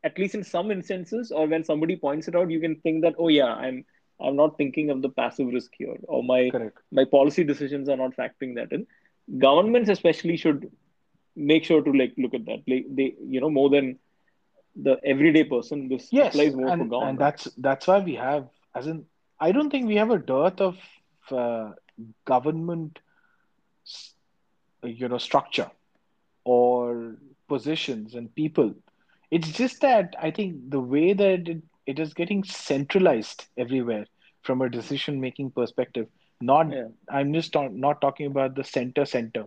at 0.04 0.18
least 0.20 0.36
in 0.36 0.44
some 0.44 0.72
instances 0.72 1.32
or 1.32 1.48
when 1.48 1.64
somebody 1.64 1.96
points 1.96 2.28
it 2.28 2.36
out 2.36 2.50
you 2.52 2.60
can 2.60 2.76
think 2.82 3.02
that 3.04 3.16
oh 3.20 3.28
yeah 3.30 3.54
i'm 3.66 3.84
i'm 4.20 4.36
not 4.36 4.58
thinking 4.58 4.90
of 4.90 5.02
the 5.02 5.10
passive 5.10 5.48
risk 5.54 5.72
here 5.78 5.96
or 6.08 6.24
my 6.24 6.52
Correct. 6.52 6.80
my 6.92 7.06
policy 7.06 7.44
decisions 7.44 7.90
are 7.90 7.98
not 7.98 8.16
factoring 8.16 8.56
that 8.56 8.72
in 8.72 8.86
governments 9.40 9.90
especially 9.90 10.38
should 10.38 10.72
make 11.36 11.64
sure 11.66 11.82
to 11.82 11.92
like 11.92 12.14
look 12.18 12.34
at 12.34 12.46
that 12.46 12.62
like 12.68 12.86
they 12.90 13.16
you 13.36 13.42
know 13.42 13.50
more 13.50 13.70
than 13.70 13.98
the 14.76 14.98
everyday 15.06 15.44
person 15.44 15.88
this 15.90 16.12
Yes, 16.12 16.34
applies 16.34 16.56
more 16.56 16.72
for 16.74 16.84
and 16.84 16.92
and 17.00 17.20
that's 17.20 17.46
that's 17.58 17.88
why 17.88 18.00
we 18.00 18.16
have, 18.16 18.50
as 18.76 18.88
in, 18.88 19.06
I 19.40 19.52
don't 19.52 19.70
think 19.70 19.88
we 19.88 19.96
have 19.98 20.12
a 20.12 20.18
dearth 20.20 20.62
of 20.62 20.78
uh, 21.32 21.72
government, 22.26 23.00
you 24.84 25.08
know, 25.08 25.18
structure 25.18 25.70
or 26.44 27.16
positions 27.48 28.16
and 28.16 28.34
people. 28.36 28.74
It's 29.32 29.52
just 29.52 29.82
that 29.82 30.16
I 30.22 30.32
think 30.32 30.70
the 30.70 30.80
way 30.80 31.14
that 31.14 31.48
it, 31.48 31.62
it 31.86 32.00
is 32.00 32.14
getting 32.14 32.44
centralized 32.44 33.46
everywhere 33.58 34.06
from 34.44 34.62
a 34.62 34.70
decision-making 34.70 35.52
perspective. 35.52 36.08
Not, 36.42 36.68
yeah 36.72 36.88
I'm 37.10 37.34
just 37.34 37.54
not, 37.54 37.74
not 37.74 38.02
talking 38.02 38.28
about 38.28 38.56
the 38.56 38.64
center 38.64 39.06
center, 39.06 39.46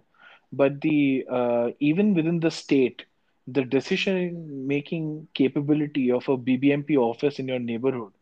but 0.52 0.81
the 0.81 1.24
uh, 1.31 1.68
even 1.81 2.14
within 2.14 2.40
the 2.40 2.51
state, 2.51 3.05
the 3.47 3.64
decision-making 3.64 5.28
capability 5.35 6.10
of 6.10 6.28
a 6.28 6.36
BBMP 6.36 6.97
office 6.97 7.39
in 7.39 7.48
your 7.48 7.59
neighborhood 7.59 8.12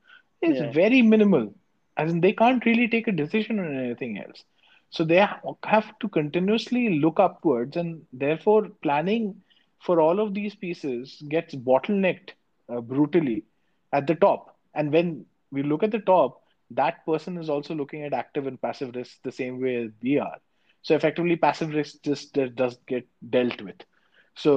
is 0.43 0.61
yeah 0.61 0.73
very 0.73 1.03
minimal. 1.03 1.55
As 1.99 2.12
in, 2.12 2.20
they 2.20 2.33
can't 2.33 2.65
really 2.66 2.89
take 2.89 3.09
a 3.09 3.12
decision 3.12 3.61
on 3.61 3.77
anything 3.77 4.19
else. 4.19 4.45
So 4.91 5.05
they 5.05 5.16
have 5.65 5.99
to 6.01 6.09
continuously 6.09 6.99
look 7.01 7.20
upwards, 7.20 7.77
and 7.77 8.07
therefore 8.12 8.69
planning 8.83 9.43
for 9.81 10.01
all 10.01 10.20
of 10.20 10.35
these 10.35 10.55
pieces 10.57 11.23
gets 11.29 11.55
bottlenecked 11.55 12.31
uh, 12.69 12.81
brutally 12.81 13.45
at 13.93 14.07
the 14.07 14.15
top. 14.15 14.57
And 14.75 14.93
when 14.93 15.27
we 15.53 15.62
look 15.62 15.83
at 15.83 15.93
the 15.93 16.01
top, 16.01 16.43
that 16.70 17.05
person 17.07 17.39
is 17.39 17.51
also 17.51 17.75
looking 17.75 18.05
at 18.05 18.15
active 18.15 18.47
and 18.47 18.61
passive 18.61 18.95
risk 18.95 19.19
the 19.25 19.33
same 19.33 19.61
way 19.61 19.77
as 19.85 19.91
we 20.03 20.19
are. 20.19 20.39
So 20.83 20.95
effectively, 20.97 21.37
passive 21.37 21.75
risk 21.75 22.03
just 22.05 22.39
uh, 22.39 22.49
does 22.55 22.79
get 22.87 23.07
dealt 23.31 23.61
with. 23.62 23.77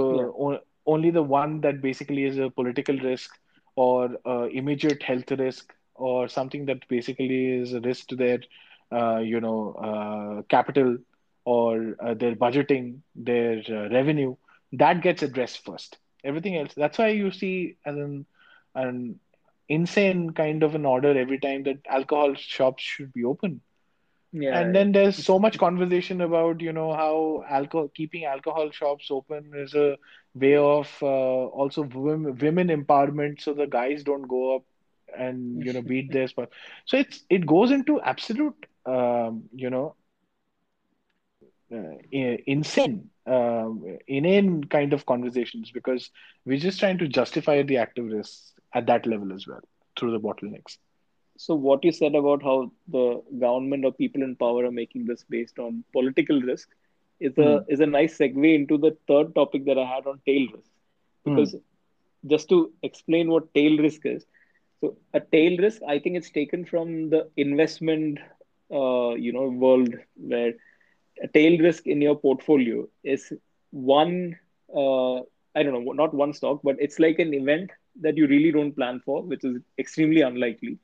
yeah 0.10 0.30
So 0.30 0.34
o- 0.40 0.60
only 0.86 1.12
the 1.12 1.24
one 1.24 1.62
that 1.62 1.82
basically 1.82 2.26
is 2.26 2.38
a 2.38 2.50
political 2.50 2.98
risk 2.98 3.32
or 3.76 4.18
uh, 4.26 4.48
immediate 4.52 5.04
health 5.04 5.32
risk 5.32 5.74
or 6.02 6.28
something 6.28 6.66
that 6.66 6.88
basically 6.90 7.60
is 7.62 7.74
a 7.74 7.82
risk 7.82 8.08
to 8.10 8.16
their, 8.16 8.40
uh, 8.92 9.20
you 9.20 9.40
know, 9.40 9.74
uh, 9.90 10.42
capital 10.50 10.98
or 11.46 11.96
uh, 12.00 12.14
their 12.14 12.36
budgeting, 12.36 13.00
their 13.16 13.62
uh, 13.70 13.90
revenue, 13.90 14.36
that 14.74 15.02
gets 15.02 15.24
addressed 15.24 15.64
first. 15.66 15.98
Everything 16.24 16.58
else. 16.58 16.74
That's 16.76 16.98
why 16.98 17.10
you 17.10 17.32
see 17.32 17.78
an 17.86 18.26
an 18.76 19.20
insane 19.70 20.32
kind 20.32 20.64
of 20.64 20.76
an 20.76 20.86
order 20.86 21.18
every 21.18 21.40
time 21.40 21.64
that 21.64 21.78
alcohol 21.90 22.34
shops 22.36 22.84
should 22.84 23.14
be 23.14 23.24
open 23.24 23.62
yeah 24.32 24.52
and 24.52 24.76
then 24.76 24.92
there's 24.92 25.18
so 25.18 25.40
much 25.40 25.58
conversation 25.58 26.22
about, 26.22 26.62
you 26.62 26.72
know, 26.74 26.94
how 26.94 27.44
alcohol, 27.50 27.90
keeping 27.96 28.26
alcohol 28.26 28.70
shops 28.72 29.08
open 29.10 29.52
is 29.56 29.74
a 29.76 29.98
way 30.34 30.56
of 30.58 30.98
uh, 31.02 31.06
also 31.06 31.84
women, 31.84 32.36
women 32.38 32.68
empowerment, 32.68 33.42
so 33.42 33.54
the 33.54 33.68
guys 33.68 34.04
don't 34.04 34.28
go 34.28 34.56
up 34.56 34.64
and, 35.18 35.62
you 35.64 35.74
know, 35.74 35.82
beat 35.82 36.12
this 36.12 36.34
but 36.34 36.50
So 36.86 36.98
it's 36.98 37.24
it 37.30 37.46
goes 37.46 37.72
into 37.72 38.02
absolute, 38.02 38.66
um, 38.86 39.44
you 39.54 39.70
know, 39.70 39.96
uh, 41.74 42.38
insane, 42.46 43.10
um, 43.26 43.84
inane 44.08 44.64
kind 44.66 44.94
of 44.94 45.06
conversations 45.06 45.72
because 45.72 46.10
we're 46.46 46.58
just 46.58 46.80
trying 46.80 46.98
to 46.98 47.08
justify 47.08 47.62
the 47.64 47.78
active 47.78 48.06
risks 48.06 48.54
at 48.74 48.88
that 48.88 49.06
level 49.06 49.34
as 49.34 49.48
well 49.48 49.62
through 49.98 50.12
the 50.12 50.20
bottlenecks. 50.20 50.78
so 51.38 51.56
what 51.56 51.84
you 51.84 51.92
said 51.92 52.16
about 52.16 52.44
how 52.44 52.72
the 52.88 53.22
government 53.40 53.86
or 53.86 53.92
people 53.92 54.22
in 54.24 54.36
power 54.36 54.66
are 54.66 54.72
making 54.72 55.06
this 55.06 55.24
based 55.36 55.60
on 55.60 55.84
political 55.94 56.42
risk 56.42 56.70
is 57.20 57.38
a 57.38 57.50
Hmm. 57.50 57.64
is 57.68 57.80
a 57.80 57.86
nice 57.86 58.18
segue 58.18 58.54
into 58.60 58.78
the 58.78 58.92
third 59.08 59.34
topic 59.36 59.66
that 59.66 59.78
I 59.78 59.86
had 59.94 60.06
on 60.08 60.20
tail 60.26 60.48
risk. 60.56 60.72
Hmm. 61.26 61.36
Because 61.36 61.56
just 62.34 62.50
to 62.50 62.60
explain 62.84 63.30
what 63.30 63.54
tail 63.54 63.78
risk 63.78 64.06
is, 64.06 64.26
so 64.82 64.98
a 65.14 65.22
tail 65.22 65.58
risk, 65.60 65.82
I 65.88 66.00
think 66.00 66.18
it's 66.18 66.32
taken 66.32 66.66
from 66.66 67.10
the 67.10 67.30
investment, 67.38 68.20
uh, 68.74 69.14
you 69.16 69.34
know, 69.34 69.50
world 69.50 69.94
where 70.16 70.54
a 71.24 71.28
tail 71.28 71.60
risk 71.60 71.88
in 71.88 72.02
your 72.02 72.16
portfolio 72.16 72.88
is 73.04 73.34
one, 73.72 74.38
uh, 74.76 75.18
I 75.56 75.64
don't 75.64 75.74
know, 75.86 75.92
not 75.94 76.14
one 76.14 76.34
stock, 76.34 76.62
but 76.64 76.78
it's 76.80 77.00
like 77.00 77.20
an 77.20 77.34
event 77.34 77.72
that 78.02 78.18
you 78.18 78.28
really 78.28 78.52
don't 78.52 78.76
plan 78.76 79.02
for, 79.06 79.24
which 79.24 79.44
is 79.46 79.58
extremely 79.80 80.22
unlikely 80.22 80.80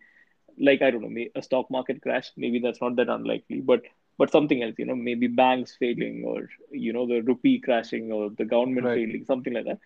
like 0.60 0.82
I 0.82 0.92
don't 0.92 1.02
know, 1.14 1.26
a 1.36 1.42
stock 1.42 1.70
market 1.72 2.02
crash, 2.02 2.32
maybe 2.38 2.60
that's 2.60 2.82
not 2.82 2.96
that 2.98 3.10
unlikely, 3.10 3.62
but 3.62 3.82
but 4.18 4.32
something 4.32 4.64
else, 4.64 4.76
you 4.78 4.86
know, 4.86 4.96
maybe 4.96 5.28
banks 5.28 5.76
failing 5.80 6.24
or 6.26 6.50
you 6.72 6.94
know 6.94 7.08
the 7.08 7.22
rupee 7.22 7.60
crashing 7.60 8.12
or 8.12 8.30
the 8.38 8.46
government 8.46 8.90
Right. 8.90 8.94
failing, 8.94 9.24
something 9.26 9.54
like 9.54 9.66
that. 9.66 9.80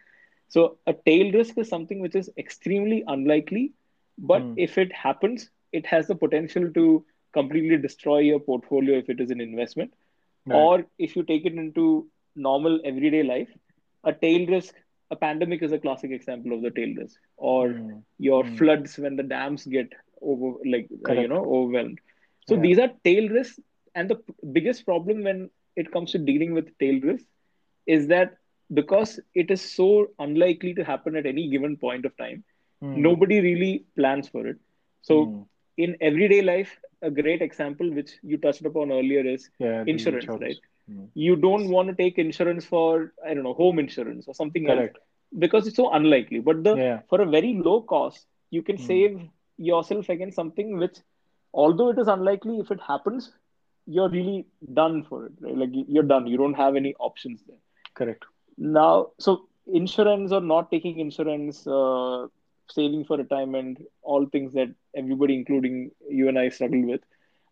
So 0.47 0.77
a 0.87 0.93
tail 0.93 1.31
risk 1.31 1.57
is 1.57 1.69
something 1.69 1.99
which 2.01 2.15
is 2.15 2.29
extremely 2.37 3.03
unlikely, 3.07 3.73
but 4.21 4.47
Hmm. 4.47 4.57
if 4.57 4.77
it 4.77 4.93
happens, 4.93 5.49
it 5.73 5.87
has 5.87 6.07
the 6.07 6.15
potential 6.15 6.71
to 6.73 7.05
completely 7.33 7.77
destroy 7.77 8.19
your 8.19 8.39
portfolio 8.39 8.97
if 8.99 9.09
it 9.09 9.21
is 9.21 9.31
an 9.31 9.41
investment, 9.41 9.93
Right. 10.45 10.71
or 10.71 10.85
if 10.99 11.15
you 11.15 11.23
take 11.23 11.45
it 11.45 11.53
into 11.53 12.07
normal 12.35 12.79
everyday 12.85 13.23
life, 13.23 13.49
a 14.03 14.13
tail 14.13 14.47
risk. 14.47 14.75
A 15.11 15.15
pandemic 15.15 15.61
is 15.63 15.71
a 15.73 15.79
classic 15.79 16.11
example 16.11 16.53
of 16.53 16.61
the 16.61 16.71
tail 16.71 16.93
risk, 16.97 17.19
or 17.37 17.75
Hmm. 17.77 17.99
your 18.19 18.43
Hmm. 18.43 18.57
floods 18.57 18.97
when 18.97 19.15
the 19.15 19.23
dams 19.23 19.65
get 19.65 19.87
over 20.21 20.57
like 20.65 20.87
uh, 21.09 21.13
you 21.13 21.27
know 21.27 21.43
overwhelmed 21.45 21.99
so 22.47 22.55
Yeah. 22.55 22.65
these 22.65 22.79
are 22.79 22.89
tail 23.03 23.27
risks 23.29 23.59
and 23.95 24.09
the 24.09 24.15
p- 24.15 24.33
biggest 24.53 24.85
problem 24.85 25.23
when 25.23 25.49
it 25.75 25.91
comes 25.91 26.11
to 26.11 26.17
dealing 26.19 26.53
with 26.53 26.67
tail 26.79 26.99
risks 27.01 27.27
is 27.87 28.07
that 28.07 28.33
because 28.73 29.19
it 29.35 29.49
is 29.51 29.61
so 29.61 30.07
unlikely 30.19 30.73
to 30.73 30.83
happen 30.83 31.15
at 31.15 31.25
any 31.25 31.49
given 31.49 31.75
point 31.77 32.05
of 32.05 32.15
time 32.17 32.43
Hmm. 32.81 33.07
nobody 33.07 33.39
really 33.41 33.85
plans 33.97 34.27
for 34.27 34.45
it 34.47 34.57
so 35.01 35.15
Hmm. 35.23 35.43
in 35.77 35.95
everyday 36.01 36.41
life 36.41 36.71
a 37.01 37.09
great 37.11 37.41
example 37.41 37.89
which 37.97 38.11
you 38.23 38.37
touched 38.37 38.65
upon 38.65 38.91
earlier 38.91 39.25
is 39.35 39.49
Yeah. 39.59 39.83
Insurance 39.85 40.37
right. 40.39 40.57
Hmm. 40.87 41.05
you 41.13 41.35
don't 41.35 41.69
want 41.69 41.89
to 41.89 41.95
take 42.01 42.17
insurance 42.23 42.65
for 42.65 43.13
i 43.25 43.33
don't 43.33 43.43
know 43.43 43.53
home 43.61 43.79
insurance 43.79 44.27
or 44.27 44.33
something 44.33 44.67
else 44.73 44.87
Correct. 44.87 44.97
because 45.43 45.67
it's 45.67 45.77
so 45.83 45.89
unlikely 45.99 46.39
but 46.39 46.63
the 46.63 46.75
Yeah. 46.75 47.01
for 47.09 47.21
a 47.21 47.25
very 47.37 47.53
low 47.67 47.81
cost 47.93 48.25
you 48.57 48.61
can 48.69 48.77
Hmm. 48.77 48.83
save 48.89 49.19
yourself 49.57 50.09
against 50.09 50.35
something 50.35 50.77
which 50.77 50.97
although 51.53 51.89
it 51.89 51.99
is 51.99 52.07
unlikely 52.07 52.59
if 52.59 52.71
it 52.71 52.81
happens 52.87 53.31
you're 53.85 54.09
really 54.09 54.45
done 54.81 55.03
for 55.09 55.25
it 55.27 55.33
right 55.41 55.57
like 55.63 55.73
you- 55.79 55.85
you're 55.87 56.09
done 56.15 56.27
you 56.33 56.37
don't 56.43 56.59
have 56.65 56.75
any 56.81 56.93
options 57.09 57.43
there 57.47 57.61
Correct. 57.93 58.25
now 58.57 59.11
so 59.19 59.47
insurance 59.81 60.31
or 60.31 60.41
not 60.41 60.69
taking 60.71 60.99
insurance 60.99 61.65
uh, 61.67 62.27
saving 62.71 63.03
for 63.05 63.17
retirement 63.17 63.77
all 64.01 64.25
things 64.25 64.53
that 64.53 64.69
everybody 64.95 65.35
including 65.35 65.91
you 66.09 66.27
and 66.29 66.39
i 66.39 66.47
struggle 66.49 66.85
with 66.91 67.01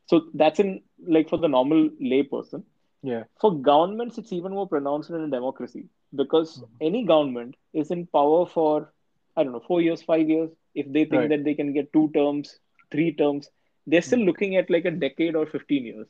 so 0.06 0.22
that's 0.34 0.60
in 0.60 0.82
like 1.18 1.30
for 1.30 1.38
the 1.38 1.48
normal 1.58 1.90
lay 2.00 2.24
person 2.24 2.64
Yeah. 3.04 3.24
for 3.42 3.54
governments, 3.54 4.18
it's 4.18 4.32
even 4.34 4.54
more 4.54 4.68
pronounced 4.68 5.10
in 5.10 5.22
a 5.22 5.30
democracy 5.30 5.88
because 6.16 6.64
Mhm. 6.64 6.82
any 6.82 7.04
government 7.06 7.56
is 7.74 7.92
in 7.92 8.06
power 8.08 8.46
for, 8.46 8.92
I 9.36 9.44
don't 9.44 9.54
know, 9.54 9.60
four 9.68 9.82
years, 9.82 10.02
five 10.02 10.30
years. 10.30 10.50
If 10.76 10.92
they 10.92 11.06
think 11.06 11.30
Right. 11.30 11.30
that 11.30 11.44
they 11.44 11.54
can 11.54 11.74
get 11.74 11.92
two 11.94 12.10
terms, 12.14 12.60
three 12.92 13.14
terms, 13.14 13.50
they're 13.88 14.02
still 14.02 14.20
Hmm. 14.20 14.26
looking 14.26 14.56
at 14.56 14.70
like 14.70 14.86
a 14.86 14.92
decade 14.92 15.36
or 15.36 15.46
15 15.46 15.86
years. 15.86 16.08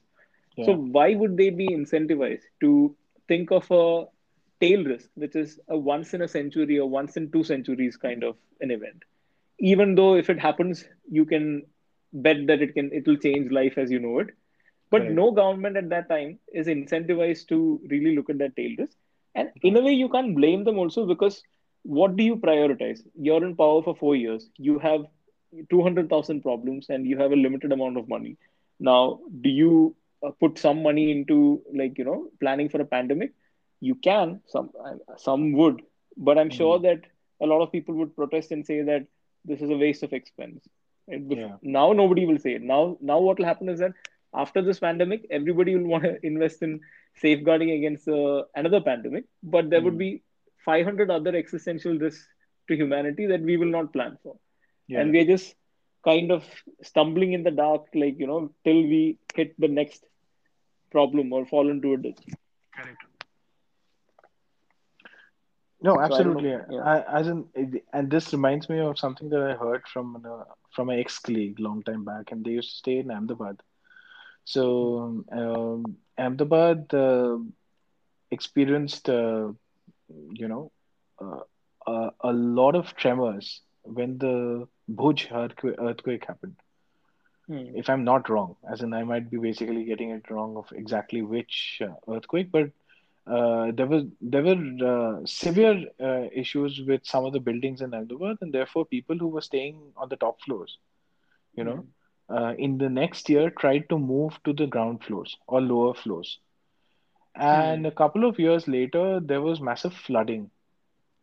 Yeah. 0.56 0.66
So 0.66 0.76
why 0.76 1.16
would 1.16 1.38
they 1.38 1.50
be 1.50 1.70
incentivized 1.70 2.44
to 2.62 2.96
think 3.28 3.52
of 3.52 3.70
a 3.72 4.06
tail 4.62 4.84
risk, 4.84 5.10
which 5.16 5.36
is 5.36 5.60
a 5.68 5.78
once 5.78 6.14
in 6.14 6.22
a 6.22 6.28
century 6.28 6.80
or 6.80 6.90
once 6.90 7.18
in 7.18 7.32
two 7.32 7.44
centuries 7.44 7.98
kind 7.98 8.24
of 8.24 8.36
an 8.62 8.72
event? 8.72 9.04
Even 9.60 9.96
though 9.96 10.16
if 10.16 10.30
it 10.30 10.40
happens, 10.40 10.86
you 11.10 11.26
can 11.26 11.64
bet 12.14 12.48
that 12.48 12.62
it 12.62 12.74
can 12.74 12.92
it 12.94 13.06
will 13.08 13.18
change 13.18 13.52
life 13.52 13.78
as 13.78 13.92
you 13.92 14.00
know 14.00 14.20
it 14.20 14.30
but 14.92 15.02
Correct. 15.02 15.16
no 15.16 15.32
government 15.32 15.78
at 15.78 15.90
that 15.90 16.10
time 16.10 16.40
is 16.54 16.68
incentivized 16.68 17.48
to 17.50 17.80
really 17.90 18.16
look 18.16 18.30
at 18.30 18.38
that 18.40 18.56
tail 18.56 18.72
risk. 18.78 18.98
And 19.36 19.50
in 19.62 19.76
a 19.78 19.82
way, 19.82 19.92
you 19.92 20.10
can't 20.10 20.36
blame 20.36 20.64
them 20.64 20.78
also 20.78 21.06
because 21.06 21.44
what 21.84 22.16
do 22.16 22.24
you 22.24 22.36
prioritize? 22.38 23.00
You're 23.16 23.44
in 23.44 23.56
power 23.56 23.82
for 23.84 23.96
four 23.96 24.16
years. 24.16 24.50
You 24.58 24.80
have 24.80 25.06
200,000 25.70 26.42
problems 26.42 26.88
and 26.90 27.06
you 27.06 27.18
have 27.18 27.32
a 27.32 27.36
limited 27.36 27.72
amount 27.72 27.98
of 27.98 28.08
money. 28.08 28.38
Now, 28.80 29.20
do 29.42 29.50
you 29.50 29.96
uh, 30.26 30.32
put 30.40 30.58
some 30.58 30.82
money 30.84 31.12
into 31.12 31.62
like, 31.74 31.98
you 31.98 32.06
know, 32.06 32.28
planning 32.40 32.70
for 32.70 32.82
a 32.82 32.86
pandemic? 32.86 33.34
You 33.80 33.96
can, 33.96 34.42
some, 34.48 34.70
some 35.18 35.54
would, 35.54 35.82
but 36.18 36.38
I'm 36.38 36.50
sure 36.50 36.78
Hmm. 36.78 36.84
that 36.84 37.02
a 37.42 37.46
lot 37.46 37.62
of 37.62 37.72
people 37.72 37.96
would 37.96 38.16
protest 38.16 38.52
and 38.52 38.66
say 38.66 38.82
that 38.82 39.06
this 39.46 39.62
is 39.62 39.70
a 39.70 39.78
waste 39.78 40.04
of 40.04 40.14
expense. 40.14 40.68
Right? 41.08 41.22
Yeah. 41.30 41.58
Now 41.62 41.92
nobody 41.94 42.26
will 42.26 42.38
say 42.40 42.54
it. 42.56 42.62
Now, 42.62 42.98
now 43.02 43.20
what 43.20 43.38
will 43.40 43.46
happen 43.46 43.70
is 43.70 43.80
that 43.80 43.94
after 44.34 44.62
this 44.62 44.80
pandemic, 44.80 45.26
everybody 45.32 45.76
will 45.76 45.88
want 45.88 46.04
to 46.04 46.18
invest 46.26 46.62
in 46.62 46.80
safeguarding 47.16 47.72
against 47.72 48.08
uh, 48.08 48.44
another 48.56 48.82
pandemic, 48.82 49.26
but 49.44 49.70
there 49.70 49.82
would 49.82 49.94
Hmm. 49.94 49.98
be 49.98 50.24
500 50.66 51.10
other 51.12 51.36
existential 51.36 51.98
risks 51.98 52.28
to 52.68 52.76
humanity 52.76 53.26
that 53.28 53.42
we 53.42 53.58
will 53.58 53.74
not 53.78 53.94
plan 53.94 54.18
for. 54.24 54.38
And 54.94 55.12
we're 55.12 55.26
just 55.26 55.56
kind 56.04 56.32
of 56.32 56.44
stumbling 56.82 57.34
in 57.34 57.44
the 57.44 57.52
dark, 57.52 57.86
like, 57.94 58.18
you 58.20 58.28
know, 58.28 58.52
till 58.64 58.82
we 58.82 59.18
hit 59.36 59.54
the 59.60 59.68
next 59.68 60.06
problem 60.92 61.32
or 61.34 61.46
fall 61.46 61.70
into 61.70 61.94
a 61.94 61.98
ditch. 61.98 62.20
Correct. 62.76 63.09
No, 65.82 65.94
So 65.94 66.02
I 66.02 66.06
absolutely. 66.06 66.50
Yeah. 66.50 66.84
I, 66.84 67.20
as 67.20 67.28
in, 67.28 67.46
and 67.94 68.10
this 68.10 68.34
reminds 68.34 68.70
me 68.70 68.80
of 68.80 68.98
something 69.00 69.30
that 69.30 69.42
I 69.42 69.54
heard 69.56 69.88
from 69.88 70.16
an, 70.16 70.26
uh, 70.26 70.44
from 70.76 70.90
an 70.90 71.00
ex-colleague 71.00 71.60
long 71.60 71.84
time 71.84 72.04
back, 72.04 72.32
and 72.32 72.44
they 72.44 72.52
used 72.52 72.70
to 72.72 72.78
stay 72.78 72.98
in 73.00 73.12
Ahmedabad. 73.12 73.62
So, 74.46 75.24
um, 75.32 75.98
Ahmedabad 76.18 76.94
uh, 76.94 77.38
experienced, 78.32 79.10
uh, 79.10 79.50
you 80.32 80.48
know, 80.48 80.72
uh, 81.22 81.42
a, 81.88 82.12
a 82.22 82.34
lot 82.34 82.76
of 82.76 82.96
tremors 82.96 83.62
when 83.84 84.18
the 84.18 84.68
Bhuj 84.90 85.32
earthquake, 85.32 85.76
earthquake 85.80 86.26
happened. 86.26 86.56
Hmm. 87.48 87.76
If 87.76 87.90
I'm 87.90 88.04
not 88.04 88.30
wrong, 88.30 88.56
as 88.72 88.82
in 88.82 88.94
I 88.94 89.04
might 89.04 89.30
be 89.30 89.38
basically 89.38 89.84
getting 89.86 90.12
it 90.12 90.30
wrong 90.30 90.58
of 90.58 90.72
exactly 90.72 91.22
which 91.22 91.82
uh, 91.82 91.94
earthquake, 92.12 92.52
but 92.52 92.72
uh, 93.30 93.72
there 93.74 93.88
was 93.88 94.04
there 94.22 94.44
were 94.44 94.60
uh, 94.94 95.26
severe 95.26 95.86
uh, 96.02 96.26
issues 96.34 96.82
with 96.88 97.06
some 97.06 97.26
of 97.26 97.34
the 97.34 97.40
buildings 97.40 97.82
in 97.82 97.94
Ahmedabad, 97.94 98.38
and 98.42 98.54
therefore 98.54 98.86
people 98.86 99.18
who 99.18 99.28
were 99.28 99.42
staying 99.42 99.94
on 99.98 100.10
the 100.10 100.18
top 100.18 100.42
floors, 100.42 100.78
you 101.56 101.64
know, 101.64 101.80
Hmm. 101.80 101.94
uh, 102.30 102.54
in 102.58 102.78
the 102.78 102.90
next 102.90 103.30
year 103.30 103.50
tried 103.50 103.90
to 103.90 103.98
move 103.98 104.40
to 104.46 104.54
the 104.54 104.68
ground 104.68 105.04
floors 105.04 105.38
or 105.48 105.62
lower 105.62 105.94
floors. 105.94 106.40
And 107.36 107.86
Hmm. 107.86 107.88
a 107.88 107.92
couple 107.92 108.26
of 108.26 108.40
years 108.40 108.68
later, 108.68 109.20
there 109.20 109.42
was 109.42 109.60
massive 109.62 109.94
flooding. 109.94 110.52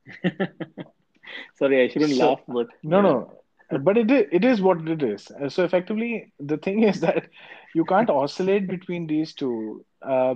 Sorry, 1.56 1.82
I 1.82 1.88
shouldn't 1.88 2.16
So 2.16 2.18
laugh, 2.18 2.40
but 2.48 2.68
no, 2.82 3.00
no, 3.00 3.32
but 3.80 3.96
it 3.98 4.10
is, 4.10 4.26
it 4.32 4.44
is 4.44 4.60
what 4.62 4.86
it 4.88 5.02
is. 5.02 5.30
Uh, 5.30 5.48
So 5.48 5.64
effectively, 5.64 6.32
the 6.38 6.56
thing 6.58 6.82
is 6.82 7.00
that 7.00 7.28
you 7.74 7.84
can't 7.84 8.10
oscillate 8.10 8.68
between 8.68 9.06
these 9.06 9.34
two 9.34 9.84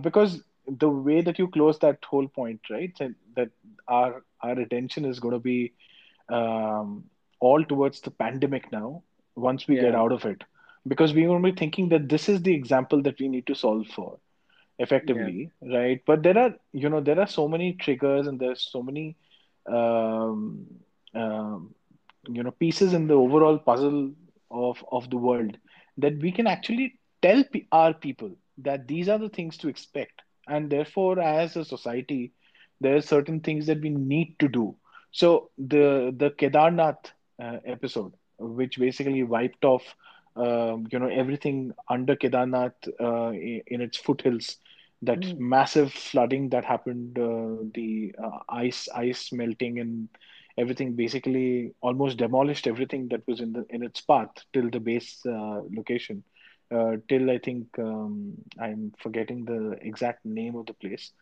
because 0.02 0.42
the 0.78 0.88
way 0.90 1.20
that 1.22 1.38
you 1.38 1.48
close 1.48 1.78
that 1.80 2.04
whole 2.04 2.28
point, 2.28 2.60
right? 2.70 2.92
That, 2.98 3.12
that 3.36 3.50
our 3.88 4.22
our 4.42 4.58
attention 4.58 5.04
is 5.04 5.20
going 5.20 5.34
to 5.34 5.40
be 5.40 5.72
um, 6.28 7.04
all 7.40 7.64
towards 7.64 8.00
the 8.00 8.10
pandemic 8.10 8.70
now 8.72 9.02
once 9.36 9.66
we 9.68 9.76
get 9.76 9.94
out 9.94 10.12
of 10.12 10.24
it, 10.24 10.42
because 10.86 11.14
we're 11.14 11.28
going 11.28 11.42
to 11.42 11.52
be 11.52 11.58
thinking 11.58 11.88
that 11.90 12.08
this 12.08 12.28
is 12.28 12.42
the 12.42 12.54
example 12.54 13.02
that 13.02 13.18
we 13.20 13.28
need 13.28 13.46
to 13.46 13.54
solve 13.54 13.86
for 13.88 14.18
Yeah. 15.04 15.30
effectively, 15.30 15.50
right? 15.62 16.00
But 16.06 16.22
there 16.22 16.38
are, 16.38 16.54
you 16.72 16.88
know, 16.88 17.00
there 17.00 17.20
are 17.20 17.26
so 17.26 17.48
many 17.48 17.72
triggers 17.74 18.26
and 18.26 18.38
there's 18.40 18.62
so 18.70 18.82
many 18.82 19.16
um, 19.66 20.66
um, 21.14 21.74
you 22.28 22.42
know 22.42 22.50
pieces 22.52 22.92
in 22.94 23.06
the 23.06 23.14
overall 23.14 23.58
puzzle 23.58 24.12
of 24.50 24.84
of 24.90 25.10
the 25.10 25.16
world 25.16 25.56
that 25.98 26.18
we 26.20 26.32
can 26.32 26.46
actually 26.46 26.98
tell 27.22 27.42
pe- 27.52 27.66
our 27.72 27.92
people 27.94 28.30
that 28.58 28.86
these 28.88 29.08
are 29.08 29.18
the 29.18 29.28
things 29.28 29.56
to 29.58 29.68
expect 29.68 30.22
and 30.50 30.70
therefore 30.70 31.20
as 31.20 31.56
a 31.56 31.64
society 31.64 32.32
there 32.80 32.96
are 32.96 33.02
certain 33.02 33.40
things 33.40 33.66
that 33.66 33.80
we 33.82 33.90
need 33.90 34.38
to 34.40 34.48
do 34.48 34.76
so 35.12 35.50
the 35.58 36.14
the 36.16 36.30
kedarnath 36.42 37.12
uh, 37.42 37.58
episode 37.66 38.12
which 38.38 38.78
basically 38.78 39.22
wiped 39.24 39.64
off 39.64 39.94
um, 40.36 40.86
you 40.92 40.98
know 40.98 41.08
everything 41.08 41.72
under 41.88 42.16
kedarnath 42.16 42.88
uh, 43.00 43.30
in, 43.32 43.80
its 43.82 43.98
foothills 43.98 44.56
that 45.02 45.26
Hmm. 45.26 45.38
massive 45.38 45.92
flooding 45.92 46.50
that 46.50 46.64
happened 46.64 47.18
uh, 47.18 47.64
the 47.74 48.14
uh, 48.22 48.38
ice 48.48 48.88
ice 48.94 49.32
melting 49.32 49.78
and 49.80 50.08
everything 50.58 50.94
basically 50.94 51.72
almost 51.80 52.18
demolished 52.18 52.66
everything 52.66 53.08
that 53.08 53.22
was 53.26 53.40
in 53.40 53.52
the 53.52 53.64
in 53.70 53.82
its 53.82 54.00
path 54.00 54.30
till 54.52 54.70
the 54.70 54.80
base 54.80 55.24
uh, 55.26 55.60
location 55.78 56.22
uh, 56.70 56.96
till 57.08 57.30
I 57.30 57.38
think 57.38 57.66
um, 57.78 58.34
I'm 58.60 58.92
forgetting 58.98 59.44
the 59.44 59.76
exact 59.80 60.24
name 60.24 60.56
of 60.56 60.66
the 60.66 60.74
place, 60.74 61.12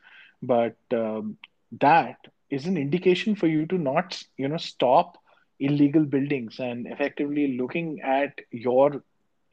but 0.42 0.76
um, 0.92 1.36
that 1.80 2.16
is 2.50 2.66
an 2.66 2.76
indication 2.76 3.34
for 3.34 3.46
you 3.46 3.66
to 3.66 3.78
not 3.78 4.22
you 4.36 4.48
know 4.48 4.56
stop 4.58 5.18
illegal 5.60 6.04
buildings 6.04 6.58
and 6.58 6.86
effectively 6.86 7.56
looking 7.58 8.00
at 8.02 8.38
your 8.50 9.02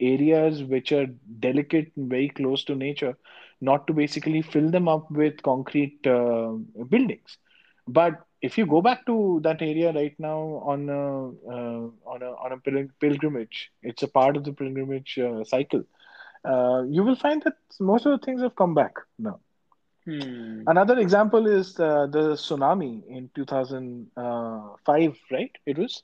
areas 0.00 0.62
which 0.64 0.92
are 0.92 1.06
delicate 1.40 1.92
and 1.96 2.08
very 2.10 2.28
close 2.28 2.64
to 2.64 2.74
nature, 2.74 3.16
not 3.60 3.86
to 3.86 3.92
basically 3.92 4.42
fill 4.42 4.70
them 4.70 4.88
up 4.88 5.10
with 5.10 5.42
concrete 5.42 6.06
uh, 6.06 6.52
buildings. 6.88 7.38
But 7.86 8.14
if 8.46 8.56
you 8.58 8.66
go 8.66 8.80
back 8.86 9.04
to 9.06 9.40
that 9.42 9.62
area 9.62 9.92
right 9.92 10.14
now 10.18 10.38
on 10.72 10.88
a, 10.88 11.04
uh, 11.54 11.84
on 12.12 12.22
a 12.22 12.30
on 12.44 12.52
a 12.52 12.58
pilgrimage, 13.00 13.70
it's 13.82 14.02
a 14.02 14.08
part 14.08 14.36
of 14.36 14.44
the 14.44 14.52
pilgrimage 14.52 15.18
uh, 15.18 15.44
cycle. 15.44 15.82
Uh, 16.44 16.84
you 16.88 17.02
will 17.02 17.16
find 17.16 17.42
that 17.42 17.56
most 17.80 18.06
of 18.06 18.12
the 18.12 18.24
things 18.24 18.42
have 18.42 18.54
come 18.54 18.74
back 18.74 18.94
now. 19.18 19.40
Hmm. 20.04 20.62
Another 20.68 20.98
example 20.98 21.48
is 21.48 21.80
uh, 21.80 22.06
the 22.06 22.34
tsunami 22.34 23.04
in 23.08 23.28
2005, 23.34 25.16
right? 25.32 25.50
It 25.66 25.78
was. 25.78 26.02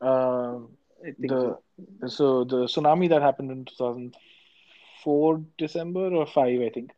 Uh, 0.00 0.58
I 1.06 1.12
think 1.20 1.28
the 1.28 1.56
so. 2.00 2.08
so 2.08 2.44
the 2.44 2.64
tsunami 2.64 3.08
that 3.10 3.22
happened 3.22 3.52
in 3.52 3.64
2004 3.66 5.44
December 5.56 6.08
or 6.12 6.26
5 6.26 6.60
I 6.60 6.70
think 6.70 6.90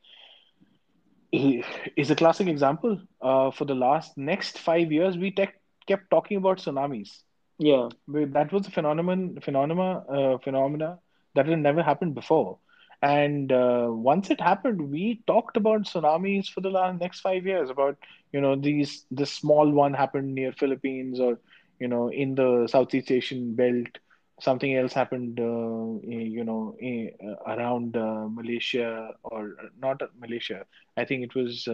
is 1.33 2.11
a 2.11 2.15
classic 2.17 2.47
example. 2.49 2.99
Uh, 3.21 3.51
for 3.51 3.65
the 3.65 3.75
last 3.75 4.17
next 4.17 4.59
five 4.59 4.91
years, 4.93 5.17
we 5.17 5.31
tech, 5.31 5.55
kept 5.87 6.11
talking 6.11 6.37
about 6.39 6.59
tsunamis. 6.59 7.23
Yeah, 7.59 7.91
That 8.09 8.53
was 8.53 8.67
a 8.67 8.71
phenomenon, 8.71 9.39
phenomena, 9.43 10.05
uh, 10.09 10.39
phenomena 10.39 10.99
that 11.35 11.47
had 11.47 11.59
never 11.59 11.83
happened 11.83 12.15
before. 12.15 12.59
And 13.03 13.51
uh, 13.53 13.89
once 13.91 14.31
it 14.31 14.41
happened, 14.41 14.91
we 14.91 15.23
talked 15.27 15.57
about 15.57 15.83
tsunamis 15.83 16.49
for 16.49 16.61
the 16.61 16.71
last 16.71 17.01
next 17.01 17.21
five 17.21 17.47
years. 17.47 17.71
About 17.71 17.97
you 18.33 18.41
know 18.41 18.57
these 18.57 19.05
this 19.11 19.33
small 19.33 19.71
one 19.71 19.95
happened 19.95 20.35
near 20.35 20.53
Philippines 20.53 21.21
or 21.21 21.39
you 21.79 21.89
know 21.89 22.09
in 22.09 22.35
the 22.35 22.67
Southeast 22.69 23.11
Asian 23.11 23.55
belt. 23.55 23.99
Something 24.41 24.77
else 24.77 24.93
happened, 24.95 25.39
uh, 25.41 26.07
you 26.09 26.45
know, 26.45 26.77
uh, 26.83 27.53
around 27.55 27.97
uh, 27.97 28.27
Malaysia 28.29 29.15
or 29.23 29.57
not 29.81 30.01
Malaysia. 30.19 30.65
I 30.97 31.05
think 31.05 31.25
it 31.25 31.35
was 31.35 31.69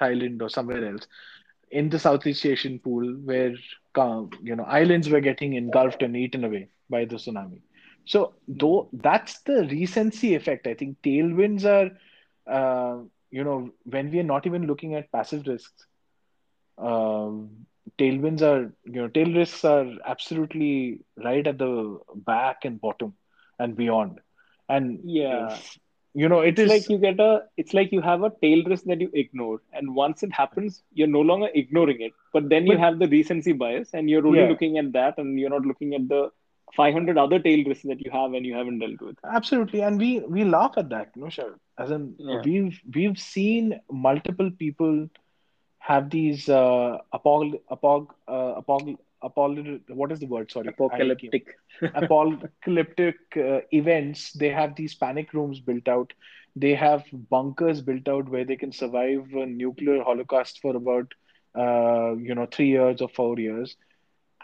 Thailand 0.00 0.42
or 0.42 0.48
somewhere 0.48 0.84
else 0.86 1.06
in 1.70 1.88
the 1.90 1.98
Southeast 1.98 2.44
Asian 2.46 2.78
pool 2.78 3.06
where 3.24 3.54
you 4.42 4.56
know 4.56 4.64
islands 4.64 5.08
were 5.10 5.20
getting 5.20 5.54
engulfed 5.54 6.02
and 6.02 6.16
eaten 6.16 6.44
away 6.44 6.68
by 6.90 7.04
the 7.04 7.16
tsunami. 7.16 7.60
So 8.04 8.34
though 8.48 8.88
that's 8.92 9.40
the 9.42 9.66
recency 9.70 10.34
effect. 10.34 10.66
I 10.66 10.74
think 10.74 10.96
tailwinds 11.02 11.64
are, 11.64 11.90
uh, 12.52 13.02
you 13.30 13.44
know, 13.44 13.70
when 13.84 14.10
we 14.10 14.20
are 14.20 14.30
not 14.34 14.46
even 14.46 14.66
looking 14.66 14.94
at 14.94 15.10
passive 15.12 15.46
risks, 15.46 15.86
um, 16.78 17.50
tailwinds 17.98 18.42
are, 18.42 18.72
you 18.84 19.00
know, 19.02 19.08
tail 19.08 19.32
risks 19.34 19.64
are 19.64 19.86
absolutely 20.06 21.00
right 21.24 21.46
at 21.46 21.58
the 21.58 21.98
back 22.14 22.64
and 22.64 22.80
bottom 22.80 23.14
and 23.58 23.76
beyond. 23.76 24.20
And 24.68 25.00
yeah. 25.04 25.52
if, 25.52 25.78
you 26.14 26.28
know, 26.28 26.40
it 26.40 26.58
it's 26.58 26.60
is 26.60 26.68
like 26.68 26.88
you 26.88 26.98
get 26.98 27.20
a 27.20 27.42
it's 27.56 27.74
like 27.74 27.92
you 27.92 28.00
have 28.00 28.22
a 28.22 28.32
tail 28.42 28.62
risk 28.64 28.84
that 28.84 29.00
you 29.00 29.10
ignore 29.14 29.60
and 29.72 29.94
once 29.94 30.22
it 30.22 30.32
happens 30.32 30.82
you're 30.92 31.06
no 31.16 31.20
longer 31.20 31.48
ignoring 31.54 32.00
it 32.00 32.12
but 32.32 32.48
then 32.48 32.66
you 32.66 32.76
have 32.76 32.98
the 32.98 33.06
recency 33.08 33.52
bias 33.52 33.90
and 33.94 34.08
you're 34.10 34.26
only 34.26 34.42
Yeah. 34.42 34.48
looking 34.48 34.78
at 34.78 34.92
that 34.92 35.18
and 35.18 35.38
you're 35.38 35.50
not 35.50 35.66
looking 35.66 35.94
at 35.94 36.08
the 36.08 36.30
500 36.76 37.18
other 37.18 37.38
tail 37.38 37.64
risks 37.66 37.84
that 37.84 38.04
you 38.04 38.10
have 38.10 38.32
and 38.34 38.44
you 38.46 38.54
haven't 38.54 38.78
dealt 38.78 39.00
with 39.00 39.16
Absolutely, 39.24 39.80
and 39.82 39.98
we 39.98 40.20
we 40.20 40.44
laugh 40.44 40.74
at 40.76 40.88
that, 40.90 41.16
no, 41.16 41.28
sure. 41.28 41.58
As 41.78 41.90
in, 41.90 42.14
Yeah. 42.18 42.42
we've 42.44 42.80
we've 42.94 43.18
seen 43.18 43.80
multiple 43.90 44.50
people 44.58 45.08
have 45.88 46.10
these 46.10 46.48
uh, 46.48 46.98
apog 47.14 47.54
apog 47.70 48.08
uh, 48.28 48.60
apog 48.62 48.96
apol 49.22 49.56
what 49.88 50.12
is 50.12 50.20
the 50.20 50.26
word? 50.26 50.50
Sorry, 50.52 50.68
apocalyptic 50.68 51.46
apocalyptic 51.94 53.16
uh, 53.36 53.60
events. 53.72 54.32
They 54.32 54.50
have 54.50 54.76
these 54.76 54.94
panic 54.94 55.32
rooms 55.34 55.60
built 55.60 55.88
out. 55.88 56.12
They 56.56 56.74
have 56.74 57.04
bunkers 57.30 57.82
built 57.82 58.08
out 58.08 58.28
where 58.28 58.44
they 58.44 58.56
can 58.56 58.72
survive 58.72 59.32
a 59.34 59.46
nuclear 59.46 60.02
holocaust 60.02 60.60
for 60.62 60.76
about 60.76 61.12
uh, 61.58 62.14
you 62.16 62.34
know 62.34 62.46
three 62.50 62.68
years 62.68 63.00
or 63.02 63.08
four 63.08 63.38
years. 63.38 63.76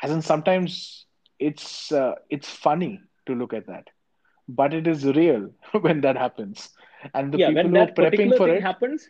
As 0.02 0.10
in, 0.10 0.22
sometimes 0.22 1.06
it's 1.38 1.92
uh, 1.92 2.14
it's 2.30 2.48
funny 2.48 3.00
to 3.26 3.34
look 3.34 3.52
at 3.54 3.66
that 3.66 3.88
but 4.48 4.74
it 4.74 4.86
is 4.86 5.04
real 5.06 5.50
when 5.80 6.00
that 6.02 6.16
happens. 6.16 6.70
And 7.14 7.32
the 7.32 7.38
yeah 7.38 7.50
people 7.50 7.70
who 7.70 7.80
are 7.80 7.86
prepping 7.86 8.34
for 8.36 8.48
it, 8.50 8.60
happens 8.60 9.08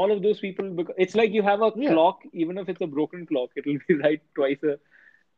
all 0.00 0.12
of 0.14 0.22
those 0.24 0.40
people 0.44 0.68
bec- 0.78 0.94
it's 1.04 1.14
like 1.20 1.32
you 1.38 1.42
have 1.48 1.62
a 1.66 1.70
Yeah. 1.76 1.92
clock 1.92 2.22
even 2.44 2.58
if 2.62 2.68
it's 2.72 2.86
a 2.86 2.92
broken 2.96 3.26
clock 3.30 3.50
it'll 3.62 3.78
be 3.88 3.94
right 4.06 4.22
twice 4.40 4.62
a 4.72 4.78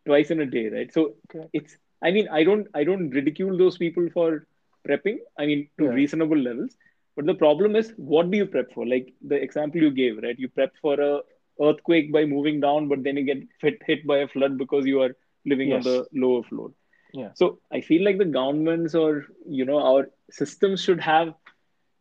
twice 0.06 0.30
in 0.30 0.40
a 0.40 0.47
day 0.56 0.68
right? 0.76 0.93
So 0.93 1.02
it's 1.52 1.76
i 2.02 2.10
mean 2.16 2.28
i 2.39 2.43
don't 2.48 2.66
i 2.80 2.85
don't 2.89 3.10
ridicule 3.18 3.56
those 3.62 3.76
people 3.85 4.09
for 4.16 4.28
prepping 4.89 5.18
i 5.39 5.47
mean 5.51 5.68
to 5.78 5.86
Yeah. 5.86 5.90
reasonable 6.01 6.39
levels. 6.51 6.76
But 7.16 7.26
the 7.26 7.35
problem 7.35 7.76
is 7.76 7.93
what 7.97 8.30
do 8.30 8.36
you 8.39 8.47
prep 8.47 8.72
for? 8.72 8.86
Like 8.86 9.12
the 9.32 9.36
example 9.47 9.80
you 9.82 9.90
gave 9.90 10.18
right? 10.24 10.39
You 10.39 10.48
prep 10.48 10.72
for 10.80 10.94
a 11.01 11.20
earthquake 11.68 12.12
by 12.12 12.24
moving 12.24 12.60
down 12.60 12.89
but 12.89 13.02
then 13.05 13.16
you 13.16 13.24
get 13.24 13.39
hit, 13.60 13.78
hit 13.86 14.06
by 14.06 14.18
a 14.18 14.28
flood 14.28 14.56
because 14.59 14.86
you 14.86 15.01
are 15.02 15.14
living 15.44 15.72
on 15.72 15.82
the 15.82 15.97
lower 16.24 16.43
floor. 16.51 16.70
Yeah. 17.18 17.30
so 17.40 17.47
i 17.76 17.78
feel 17.86 18.02
like 18.06 18.18
the 18.20 18.24
governments 18.36 18.94
or 19.02 19.24
you 19.59 19.64
know 19.68 19.78
our 19.90 20.02
systems 20.39 20.82
should 20.86 21.01
have 21.05 21.28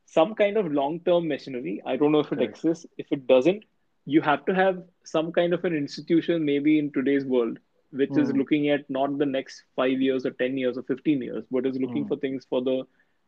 some 0.07 0.35
kind 0.35 0.57
of 0.57 0.71
long-term 0.73 1.27
machinery. 1.27 1.81
I 1.85 1.97
don't 1.97 2.11
know 2.13 2.19
if 2.21 2.31
it 2.33 2.37
Correct. 2.39 2.51
exists. 2.57 2.87
If 2.97 3.07
it 3.11 3.27
doesn't, 3.27 3.65
you 4.05 4.21
have 4.21 4.45
to 4.47 4.55
have 4.55 4.83
some 5.05 5.31
kind 5.33 5.53
of 5.53 5.65
an 5.65 5.75
institution, 5.75 6.45
maybe 6.45 6.79
in 6.79 6.91
today's 6.93 7.25
world, 7.25 7.59
which 7.91 8.17
is 8.17 8.31
Mm. 8.31 8.37
looking 8.41 8.69
at 8.69 8.89
not 8.89 9.17
the 9.17 9.25
next 9.25 9.63
five 9.75 10.01
years 10.01 10.25
or 10.25 10.31
10 10.31 10.57
years 10.57 10.77
or 10.77 10.83
15 10.83 11.21
years, 11.21 11.45
but 11.51 11.65
is 11.65 11.79
looking 11.85 12.05
Mm. 12.05 12.09
for 12.09 12.17
things 12.25 12.45
for 12.49 12.61
the 12.69 12.77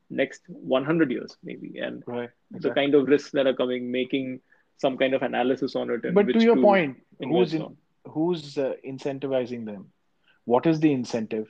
next 0.09 0.43
100 0.49 1.11
years, 1.11 1.37
maybe, 1.43 1.79
and 1.79 2.03
right, 2.07 2.29
the 2.51 2.71
kind 2.71 2.95
of 2.95 3.07
risks 3.07 3.31
that 3.31 3.47
are 3.47 3.53
coming, 3.53 3.91
making 3.91 4.39
some 4.77 4.97
kind 4.97 5.13
of 5.13 5.21
analysis 5.21 5.75
on 5.75 5.89
it. 5.91 6.01
But 6.13 6.33
to 6.33 6.43
your 6.43 6.57
point, 6.57 6.97
who's 7.19 7.53
in, 7.53 7.77
who's 8.07 8.57
uh, 8.57 8.73
incentivizing 8.85 9.65
them? 9.65 9.91
What 10.45 10.65
is 10.65 10.79
the 10.79 10.91
incentive? 10.91 11.47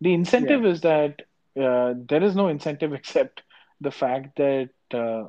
The 0.00 0.14
incentive 0.14 0.64
is 0.64 0.82
that 0.82 1.22
uh, 1.60 1.94
there 2.12 2.22
is 2.22 2.36
no 2.36 2.48
incentive 2.48 2.92
except 3.00 3.42
the 3.80 3.90
fact 3.90 4.36
that 4.36 4.70
uh, 4.92 5.24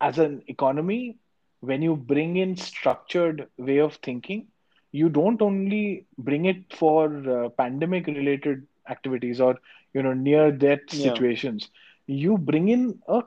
as 0.00 0.18
an 0.18 0.42
economy, 0.48 1.16
when 1.60 1.82
you 1.82 1.96
bring 1.96 2.36
in 2.36 2.56
structured 2.56 3.48
way 3.58 3.78
of 3.78 3.94
thinking, 3.96 4.46
you 4.92 5.08
don't 5.08 5.40
only 5.42 6.06
bring 6.18 6.44
it 6.46 6.72
for 6.72 7.06
uh, 7.28 7.48
pandemic 7.50 8.06
related 8.06 8.66
activities 8.88 9.40
or 9.40 9.56
you 9.92 10.02
know 10.02 10.12
near 10.12 10.50
death 10.50 10.90
Yeah. 10.90 11.22
situations. 11.26 11.68
You 12.06 12.38
bring 12.38 12.68
in 12.68 13.00
a 13.08 13.22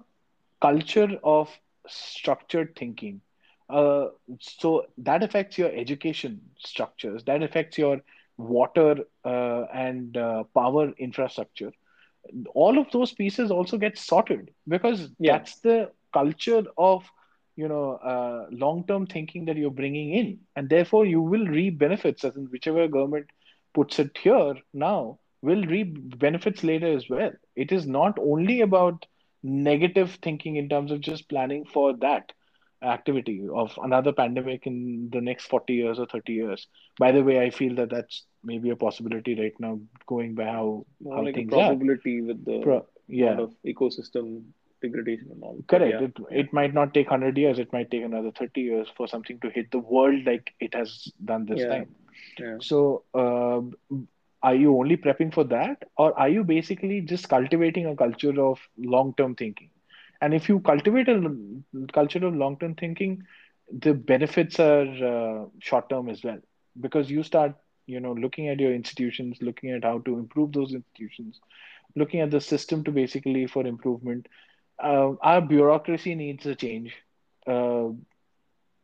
culture 0.61 1.09
of 1.23 1.49
structured 1.87 2.75
thinking. 2.75 3.21
Uh, 3.69 4.07
so 4.39 4.85
that 4.97 5.23
affects 5.23 5.57
your 5.57 5.71
education 5.71 6.41
structures. 6.57 7.23
That 7.25 7.43
affects 7.43 7.77
your 7.77 8.01
water 8.37 8.97
uh, 9.25 9.63
and 9.73 10.15
uh, 10.17 10.43
power 10.55 10.91
infrastructure 10.97 11.71
all 12.53 12.77
of 12.77 12.89
those 12.91 13.13
pieces 13.13 13.51
also 13.51 13.77
get 13.77 13.97
sorted 13.97 14.51
because 14.67 15.09
Yeah. 15.19 15.33
that's 15.33 15.59
the 15.59 15.91
culture 16.13 16.63
of 16.77 17.09
you 17.55 17.67
know 17.67 17.93
uh, 18.13 18.45
long-term 18.51 19.05
thinking 19.07 19.45
that 19.45 19.57
you're 19.57 19.71
bringing 19.81 20.13
in. 20.13 20.39
And 20.55 20.69
therefore 20.69 21.05
you 21.05 21.21
will 21.21 21.45
reap 21.47 21.77
benefits 21.79 22.23
as 22.23 22.35
in 22.35 22.45
whichever 22.51 22.87
government 22.87 23.27
puts 23.73 23.99
it 23.99 24.17
here 24.17 24.55
now 24.73 25.19
will 25.41 25.63
reap 25.65 26.17
benefits 26.19 26.63
later 26.63 26.91
as 26.95 27.09
well. 27.09 27.31
It 27.55 27.71
is 27.71 27.85
not 27.87 28.17
only 28.19 28.61
about 28.61 29.05
negative 29.43 30.17
thinking 30.21 30.55
in 30.57 30.69
terms 30.69 30.91
of 30.91 31.01
just 31.01 31.29
planning 31.29 31.65
for 31.65 31.93
that 31.97 32.31
activity 32.83 33.45
of 33.53 33.77
another 33.83 34.11
pandemic 34.11 34.65
in 34.65 35.09
the 35.11 35.21
next 35.21 35.47
40 35.47 35.73
years 35.73 35.99
or 35.99 36.05
30 36.05 36.33
years 36.33 36.67
by 36.99 37.11
the 37.11 37.23
way 37.23 37.39
i 37.45 37.49
feel 37.49 37.75
that 37.75 37.89
that's 37.89 38.25
maybe 38.43 38.69
a 38.69 38.75
possibility 38.75 39.35
right 39.39 39.53
now 39.59 39.79
going 40.07 40.33
by 40.35 40.45
how 40.45 40.85
More 41.01 41.15
how 41.17 41.23
like 41.23 41.35
a 41.37 41.41
things 41.41 41.53
are 41.53 41.75
probability 41.75 42.21
with 42.21 42.45
the 42.45 42.59
Pro- 42.61 42.85
yeah, 43.07 43.37
of 43.39 43.53
ecosystem 43.65 44.43
degradation 44.81 45.27
and 45.31 45.43
all. 45.43 45.57
Correct. 45.67 45.99
yeah, 45.99 46.07
It, 46.07 46.13
it 46.45 46.53
might 46.53 46.73
not 46.73 46.93
take 46.93 47.09
100 47.09 47.37
years, 47.37 47.59
it 47.59 47.71
might 47.73 47.89
take 47.91 48.03
another 48.03 48.31
30 48.31 48.61
years 48.61 48.87
for 48.95 49.07
something 49.07 49.39
to 49.39 49.49
hit 49.49 49.71
the 49.71 49.79
world 49.79 50.25
like 50.25 50.53
it 50.59 50.73
has 50.73 51.11
done 51.25 51.45
this 51.45 51.59
Yeah. 51.59 51.67
time. 51.67 51.95
Yeah. 52.39 52.57
So, 52.59 53.03
uh, 53.13 53.61
are 54.41 54.55
you 54.55 54.77
only 54.77 54.97
prepping 54.97 55.33
for 55.33 55.43
that, 55.45 55.83
or 55.97 56.17
are 56.17 56.29
you 56.29 56.43
basically 56.43 57.01
just 57.01 57.27
cultivating 57.29 57.85
a 57.87 57.95
culture 57.95 58.39
of 58.41 58.59
long 58.77 59.13
term 59.17 59.35
thinking? 59.35 59.69
And 60.21 60.33
if 60.33 60.49
you 60.49 60.59
cultivate 60.59 61.07
a 61.09 61.21
culture 61.93 62.25
of 62.25 62.35
long 62.35 62.57
term 62.57 62.75
thinking, 62.75 63.23
the 63.71 63.93
benefits 63.93 64.59
are 64.59 64.83
uh, 64.83 65.45
short 65.59 65.89
term 65.89 66.09
as 66.09 66.23
well. 66.23 66.39
Because 66.79 67.09
you 67.09 67.23
start 67.23 67.53
you 67.85 67.99
know 67.99 68.13
looking 68.13 68.47
at 68.47 68.59
your 68.59 68.73
institutions 68.73 69.37
looking 69.41 69.71
at 69.71 69.83
how 69.83 69.99
to 69.99 70.17
improve 70.17 70.51
those 70.53 70.73
institutions 70.73 71.39
looking 71.95 72.19
at 72.21 72.31
the 72.31 72.39
system 72.39 72.83
to 72.83 72.91
basically 72.91 73.45
for 73.47 73.65
improvement. 73.65 74.27
Uh, 74.83 75.11
our 75.21 75.41
bureaucracy 75.41 76.15
needs 76.15 76.45
a 76.45 76.55
change. 76.55 76.93
Uh, 77.47 77.89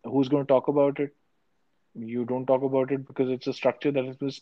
who's 0.04 0.30
going 0.30 0.44
to 0.44 0.48
talk 0.48 0.68
about 0.68 1.00
it? 1.00 1.12
You 1.96 2.26
don't 2.26 2.46
talk 2.46 2.64
about 2.64 2.92
it 2.92 3.06
because 3.08 3.30
it's 3.30 3.48
a 3.48 3.54
structure 3.54 3.92
that 3.92 4.22
was 4.22 4.42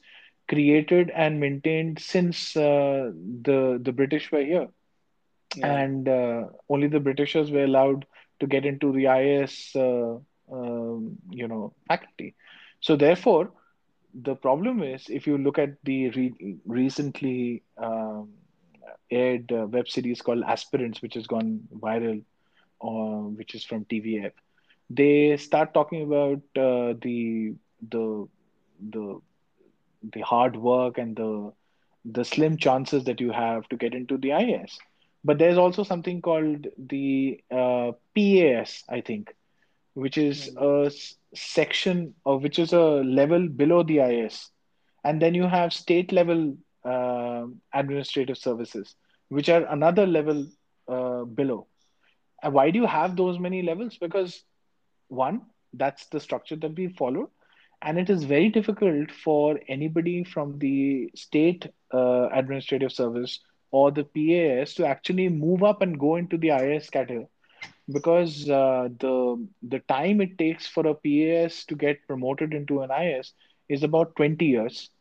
created 0.49 1.09
and 1.13 1.39
maintained 1.39 1.99
since 1.99 2.55
uh, 2.55 3.11
the 3.43 3.79
the 3.81 3.91
british 3.91 4.31
were 4.31 4.43
here 4.43 4.67
yeah, 5.55 5.77
and 5.77 6.07
uh, 6.07 6.43
only 6.69 6.87
the 6.87 6.99
Britishers 6.99 7.51
were 7.51 7.63
allowed 7.63 8.05
to 8.39 8.47
get 8.47 8.65
into 8.65 8.91
the 8.91 9.07
IAS, 9.07 9.75
uh, 9.75 10.19
um, 10.53 11.17
you 11.29 11.47
know, 11.47 11.73
faculty. 11.87 12.35
So 12.79 12.95
therefore, 12.95 13.51
the 14.13 14.35
problem 14.35 14.81
is 14.83 15.05
if 15.09 15.27
you 15.27 15.37
look 15.37 15.57
at 15.57 15.71
the 15.83 16.09
re- 16.11 16.57
recently 16.65 17.63
um, 17.77 18.29
aired 19.11 19.51
uh, 19.51 19.65
web 19.67 19.87
series 19.87 20.21
called 20.21 20.43
Aspirants, 20.47 21.01
which 21.01 21.13
has 21.15 21.27
gone 21.27 21.61
viral, 21.79 22.21
uh, 22.81 23.27
which 23.37 23.55
is 23.55 23.63
from 23.63 23.85
TVF, 23.85 24.31
they 24.89 25.37
start 25.37 25.73
talking 25.73 26.03
about 26.03 26.39
uh, 26.61 26.93
the 27.01 27.53
the 27.89 28.27
the 28.89 29.19
the 30.13 30.21
hard 30.21 30.55
work 30.55 30.97
and 30.97 31.15
the 31.15 31.51
the 32.05 32.23
slim 32.23 32.57
chances 32.57 33.03
that 33.05 33.19
you 33.19 33.31
have 33.31 33.67
to 33.69 33.75
get 33.77 33.93
into 33.93 34.17
the 34.17 34.29
IAS. 34.29 34.77
But 35.23 35.37
there's 35.39 35.57
also 35.57 35.83
something 35.83 36.21
called 36.21 36.67
the 36.77 37.41
uh, 37.51 37.91
PAS, 38.15 38.83
I 38.89 39.01
think, 39.01 39.33
which 39.93 40.17
is 40.17 40.49
a 40.57 40.91
section 41.33 42.13
or 42.25 42.39
which 42.39 42.59
is 42.59 42.73
a 42.73 42.81
level 43.19 43.47
below 43.47 43.83
the 43.83 43.99
IS, 43.99 44.49
and 45.03 45.21
then 45.21 45.33
you 45.35 45.43
have 45.47 45.73
state 45.73 46.11
level 46.11 46.55
um 46.85 47.61
administrative 47.73 48.37
services, 48.37 48.95
which 49.29 49.49
are 49.49 49.63
another 49.65 50.05
level 50.05 50.45
uh, 50.87 51.23
below. 51.25 51.67
And 52.41 52.53
why 52.53 52.69
do 52.71 52.79
you 52.79 52.85
have 52.85 53.15
those 53.15 53.39
many 53.39 53.61
levels? 53.61 53.97
Because 53.97 54.43
one, 55.07 55.41
that's 55.73 56.07
the 56.07 56.19
structure 56.19 56.55
that 56.57 56.75
we 56.75 56.87
follow, 56.89 57.29
And 57.81 57.97
it 57.99 58.09
is 58.09 58.23
very 58.23 58.49
difficult 58.49 59.11
for 59.11 59.59
anybody 59.67 60.23
from 60.23 60.59
the 60.59 61.09
state 61.15 61.67
uh, 61.93 62.29
administrative 62.31 62.91
service 62.91 63.39
or 63.73 63.91
the 63.91 64.05
PAS 64.05 64.75
to 64.75 64.85
actually 64.87 65.29
move 65.29 65.63
up 65.63 65.81
and 65.83 65.99
go 65.99 66.17
into 66.17 66.37
the 66.37 66.51
IAS 66.51 66.91
category. 66.91 67.27
Because 67.91 68.49
uh, 68.49 68.89
the 68.99 69.47
the 69.63 69.79
time 69.81 70.21
it 70.21 70.37
takes 70.39 70.67
for 70.67 70.87
a 70.87 70.95
PAS 70.95 71.65
to 71.65 71.75
get 71.75 72.07
promoted 72.07 72.53
into 72.53 72.81
an 72.81 72.91
IAS 72.91 73.33
is 73.69 73.83
about 73.83 74.15
20 74.17 74.45
years. 74.45 74.91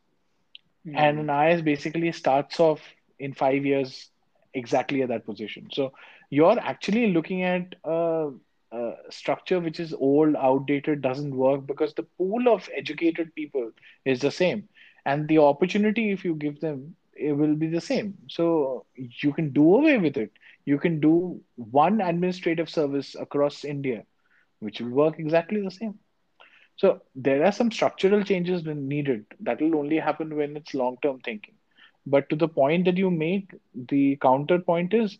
And 0.94 1.18
mm, 1.18 1.30
an 1.30 1.30
IS 1.30 1.62
basically 1.62 2.12
starts 2.12 2.60
off 2.60 2.80
in 3.18 3.34
five 3.34 3.64
years 3.66 4.10
exactly 4.54 5.02
at 5.02 5.08
that 5.08 5.26
position. 5.26 5.68
So 5.72 5.92
you're 6.30 6.58
actually 6.58 7.12
looking 7.12 7.42
at 7.42 7.74
a, 7.84 8.30
a 8.72 8.92
structure 9.10 9.60
which 9.60 9.80
is 9.80 9.94
old, 9.94 10.36
outdated, 10.36 11.02
doesn't 11.02 11.36
work 11.36 11.66
because 11.66 11.94
the 11.94 12.04
pool 12.04 12.48
of 12.48 12.68
educated 12.74 13.34
people 13.34 13.72
is 14.04 14.20
the 14.20 14.30
same, 14.32 14.68
and 15.06 15.28
the 15.28 15.38
opportunity 15.38 16.12
if 16.12 16.24
you 16.24 16.34
give 16.34 16.60
them 16.60 16.96
it 17.14 17.32
will 17.32 17.54
be 17.54 17.68
the 17.68 17.80
same. 17.80 18.18
So 18.28 18.86
you 18.94 19.32
can 19.32 19.52
do 19.52 19.76
away 19.76 19.98
with 19.98 20.16
it. 20.16 20.32
You 20.64 20.78
can 20.78 21.00
do 21.00 21.40
one 21.56 22.00
administrative 22.00 22.70
service 22.70 23.14
across 23.18 23.64
India, 23.64 24.04
which 24.60 24.80
will 24.80 24.90
work 24.90 25.18
exactly 25.18 25.60
the 25.60 25.70
same. 25.70 25.98
So 26.76 27.02
there 27.14 27.44
are 27.44 27.52
some 27.52 27.70
structural 27.70 28.22
changes 28.24 28.64
needed. 28.64 29.26
That 29.40 29.60
will 29.60 29.76
only 29.76 29.98
happen 29.98 30.34
when 30.36 30.56
it's 30.56 30.74
long-term 30.74 31.20
thinking. 31.20 31.54
But 32.06 32.28
to 32.30 32.36
the 32.36 32.48
point 32.48 32.86
that 32.86 32.96
you 32.96 33.10
make, 33.10 33.54
the 33.74 34.16
counterpoint 34.16 34.94
is, 34.94 35.18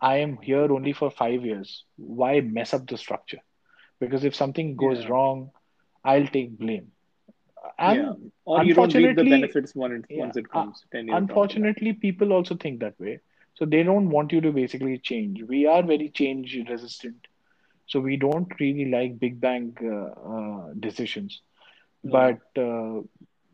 I 0.00 0.16
am 0.18 0.38
here 0.42 0.72
only 0.72 0.92
for 0.92 1.10
five 1.10 1.44
years. 1.44 1.84
Why 1.96 2.40
mess 2.40 2.74
up 2.74 2.86
the 2.86 2.96
structure? 2.96 3.40
Because 4.00 4.24
if 4.24 4.34
something 4.34 4.76
goes 4.76 5.02
yeah, 5.02 5.08
wrong, 5.08 5.50
I'll 6.04 6.26
take 6.26 6.58
blame. 6.58 6.92
Yeah. 7.90 8.12
And 8.12 8.32
Or 8.44 8.62
you 8.62 8.74
don't 8.74 8.94
reap 8.94 9.14
the 9.14 9.24
unfortunately, 9.24 9.24
benefits 9.24 9.74
it, 9.92 10.04
yeah, 10.08 10.24
once 10.24 10.36
it 10.36 10.46
uh, 10.54 10.64
comes 10.64 10.84
10 10.92 11.08
years 11.08 11.26
down 11.26 11.46
unfortunately, 11.46 11.92
people 11.92 12.32
also 12.32 12.54
think 12.56 12.80
that 12.80 12.98
way. 13.00 13.20
So 13.54 13.64
they 13.64 13.82
don't 13.82 14.10
want 14.10 14.32
you 14.32 14.40
to 14.40 14.52
basically 14.52 14.98
change. 14.98 15.42
We 15.42 15.66
are 15.66 15.82
very 15.82 16.08
change 16.10 16.56
resistant. 16.68 17.26
So 17.86 18.00
we 18.00 18.16
don't 18.16 18.48
really 18.60 18.86
like 18.86 19.18
big 19.18 19.40
bang 19.40 19.76
uh, 19.82 20.10
uh, 20.34 20.72
decisions. 20.78 21.40
Yeah, 22.02 22.32
But 22.54 22.60
uh, 22.60 23.02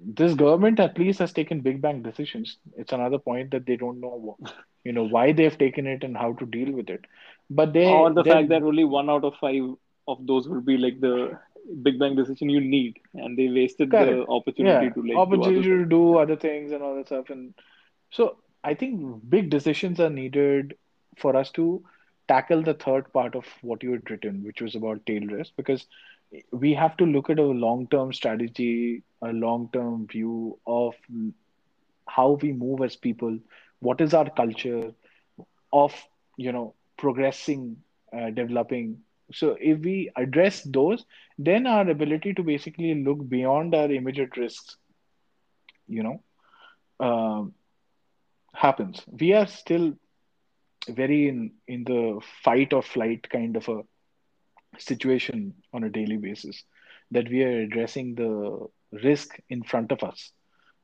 this 0.01 0.35
government 0.35 0.81
at 0.81 0.99
least 0.99 1.19
has 1.21 1.33
taken 1.33 1.61
big 1.61 1.81
bang 1.81 2.03
decisions. 2.03 2.59
It's 2.77 2.93
another 2.93 3.19
point 3.19 3.51
that 3.53 3.67
they 3.67 3.77
don't 3.77 4.01
know, 4.01 4.37
you 4.85 4.93
know, 4.93 5.05
why 5.05 5.33
they've 5.33 5.59
taken 5.59 5.87
it 5.87 6.05
and 6.05 6.17
how 6.17 6.33
to 6.35 6.47
deal 6.47 6.73
with 6.73 6.89
it. 6.91 7.05
But 7.51 7.73
they, 7.73 7.87
or 7.87 8.13
the 8.13 8.25
fact 8.25 8.49
that 8.51 8.63
only 8.63 8.85
one 8.85 9.11
out 9.11 9.25
of 9.25 9.35
five 9.41 9.63
of 10.07 10.27
those 10.27 10.49
will 10.49 10.61
be 10.61 10.77
like 10.77 11.01
the 11.01 11.39
big 11.83 11.99
bang 11.99 12.17
decision 12.17 12.49
you 12.49 12.61
need, 12.61 12.99
and 13.15 13.37
they 13.37 13.49
wasted 13.49 13.91
the 13.91 14.27
opportunity 14.29 14.87
yeah, 14.87 14.93
to 14.93 15.03
like 15.03 15.13
do 15.13 15.19
other 15.19 15.37
opportunity 15.37 15.69
to 15.69 15.77
things. 15.77 15.91
do 15.91 16.19
other 16.19 16.37
things 16.37 16.73
and 16.73 16.83
all 16.83 16.97
that 16.97 17.07
stuff. 17.07 17.31
And 17.31 17.55
so 18.11 18.39
I 18.65 18.75
think 18.75 19.29
big 19.29 19.51
decisions 19.51 20.01
are 20.01 20.11
needed 20.11 20.77
for 21.17 21.37
us 21.37 21.51
to 21.53 21.83
tackle 22.27 22.63
the 22.63 22.75
third 22.75 23.13
part 23.13 23.35
of 23.35 23.45
what 23.63 23.83
you 23.83 23.93
had 23.93 24.11
written, 24.11 24.45
which 24.45 24.61
was 24.61 24.75
about 24.75 25.05
tail 25.07 25.23
risk, 25.27 25.53
because 25.57 25.87
we 26.53 26.75
have 26.75 26.97
to 26.99 27.05
look 27.05 27.31
at 27.31 27.39
a 27.39 27.43
long-term 27.43 28.13
strategy, 28.13 29.03
a 29.23 29.33
long-term 29.33 30.07
view 30.07 30.59
of 30.67 30.95
how 32.07 32.39
we 32.43 32.53
move 32.53 32.83
as 32.83 32.97
people, 32.97 33.39
what 33.81 34.01
is 34.01 34.15
our 34.15 34.29
culture 34.31 34.93
of, 35.73 35.95
you 36.37 36.53
know, 36.53 36.75
progressing, 36.97 37.77
uh, 38.13 38.31
developing. 38.31 38.99
So 39.33 39.57
if 39.61 39.81
we 39.81 40.11
address 40.17 40.63
those, 40.63 41.05
then 41.39 41.67
our 41.67 41.89
ability 41.89 42.35
to 42.35 42.43
basically 42.43 42.95
look 43.03 43.29
beyond 43.29 43.75
our 43.75 43.91
immediate 43.91 44.37
risks, 44.37 44.77
you 45.87 46.03
know, 46.03 46.21
um, 47.01 47.53
happens. 48.55 49.05
We 49.21 49.33
are 49.33 49.47
still 49.47 49.95
very 50.89 51.29
in 51.29 51.53
in 51.67 51.85
the 51.85 52.21
fight 52.45 52.73
or 52.73 52.83
flight 52.83 53.29
kind 53.31 53.57
of 53.57 53.69
a 53.69 53.83
situation 54.79 55.55
on 55.73 55.85
a 55.85 55.91
daily 55.91 56.17
basis 56.17 56.65
that 57.11 57.29
we 57.29 57.43
are 57.43 57.61
addressing 57.63 58.15
the 58.15 58.67
risk 59.03 59.39
in 59.49 59.63
front 59.63 59.93
of 59.93 60.03
us. 60.03 60.33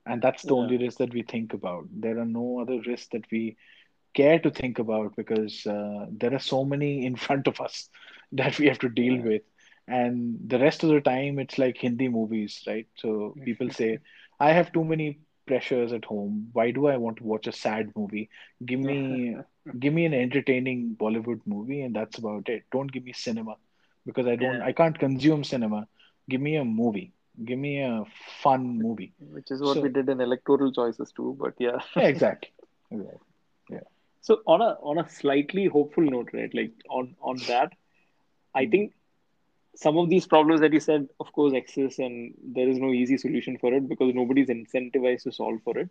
And 0.07 0.21
that's 0.23 0.45
the 0.45 0.55
Yeah, 0.55 0.57
only 0.57 0.77
risk 0.79 0.99
that 0.99 1.13
we 1.13 1.23
think 1.23 1.53
about. 1.55 1.85
There 1.91 2.19
are 2.19 2.25
no 2.27 2.61
other 2.61 2.81
risks 2.87 3.09
that 3.13 3.25
we 3.31 3.57
care 4.15 4.39
to 4.39 4.51
think 4.51 4.79
about 4.79 5.15
because 5.17 5.67
uh, 5.67 6.07
there 6.11 6.35
are 6.35 6.39
so 6.41 6.65
many 6.65 7.05
in 7.07 7.17
front 7.17 7.47
of 7.47 7.61
us 7.61 7.89
that 8.41 8.59
we 8.59 8.67
have 8.67 8.79
to 8.81 8.89
deal 8.89 9.15
yeah, 9.15 9.23
with. 9.23 9.43
And 9.87 10.39
the 10.47 10.59
rest 10.59 10.83
of 10.83 10.91
the 10.91 11.01
time 11.01 11.39
it's 11.39 11.59
like 11.59 11.77
hindi 11.77 12.09
movies 12.09 12.63
right? 12.67 12.87
So 12.97 13.35
people 13.45 13.71
say 13.71 13.99
i 14.41 14.53
have 14.53 14.73
too 14.73 14.85
many 14.85 15.19
pressures 15.47 15.93
at 15.93 16.07
home. 16.07 16.49
Why 16.53 16.71
do 16.71 16.87
i 16.87 16.97
want 16.97 17.19
to 17.19 17.25
watch 17.25 17.47
a 17.47 17.53
sad 17.53 17.93
movie? 17.97 18.29
Give 18.65 18.81
me 18.81 19.37
give 19.79 19.93
me 19.93 20.07
an 20.07 20.15
entertaining 20.15 20.97
bollywood 21.01 21.41
movie 21.47 21.83
and 21.83 21.95
that's 21.95 22.19
about 22.19 22.49
it. 22.49 22.65
Don't 22.73 22.93
give 22.93 23.05
me 23.05 23.13
cinema 23.13 23.57
because 24.07 24.27
i 24.27 24.37
don't 24.37 24.59
yeah. 24.59 24.71
i 24.71 24.73
can't 24.73 24.99
consume 24.99 25.45
cinema. 25.45 25.87
Give 26.29 26.41
me 26.41 26.57
a 26.57 26.65
movie. 26.65 27.13
Give 27.45 27.59
me 27.59 27.83
a 27.83 28.05
fun 28.43 28.79
movie. 28.79 29.13
Which 29.19 29.51
is 29.51 29.61
what 29.61 29.83
we 29.83 29.89
did 29.91 30.09
in 30.09 30.21
electoral 30.21 30.73
choices 30.73 31.13
too. 31.13 31.37
But 31.39 31.55
yeah. 31.59 31.79
yeah, 31.97 32.09
exactly. 32.15 32.53
Exactly 32.91 33.19
yeah. 33.71 33.81
So 34.21 34.41
on 34.47 34.61
a 34.61 34.77
on 34.83 34.99
a 34.99 35.09
slightly 35.09 35.67
hopeful 35.67 36.05
note, 36.05 36.31
right? 36.33 36.53
Like 36.55 36.73
on 36.89 37.15
on 37.21 37.37
that, 37.49 37.73
I 38.55 38.65
Mm. 38.65 38.71
think 38.71 38.93
some 39.77 39.97
of 39.99 40.09
these 40.09 40.27
problems 40.27 40.61
that 40.61 40.73
you 40.73 40.81
said, 40.81 41.09
of 41.21 41.33
course, 41.33 41.53
exist, 41.53 41.99
and 41.99 42.35
there 42.43 42.69
is 42.69 42.79
no 42.79 42.93
easy 42.93 43.17
solution 43.17 43.59
for 43.59 43.73
it 43.75 43.89
because 43.89 44.15
nobody's 44.15 44.49
incentivized 44.49 45.23
to 45.25 45.33
solve 45.33 45.61
for 45.65 45.79
it. 45.79 45.89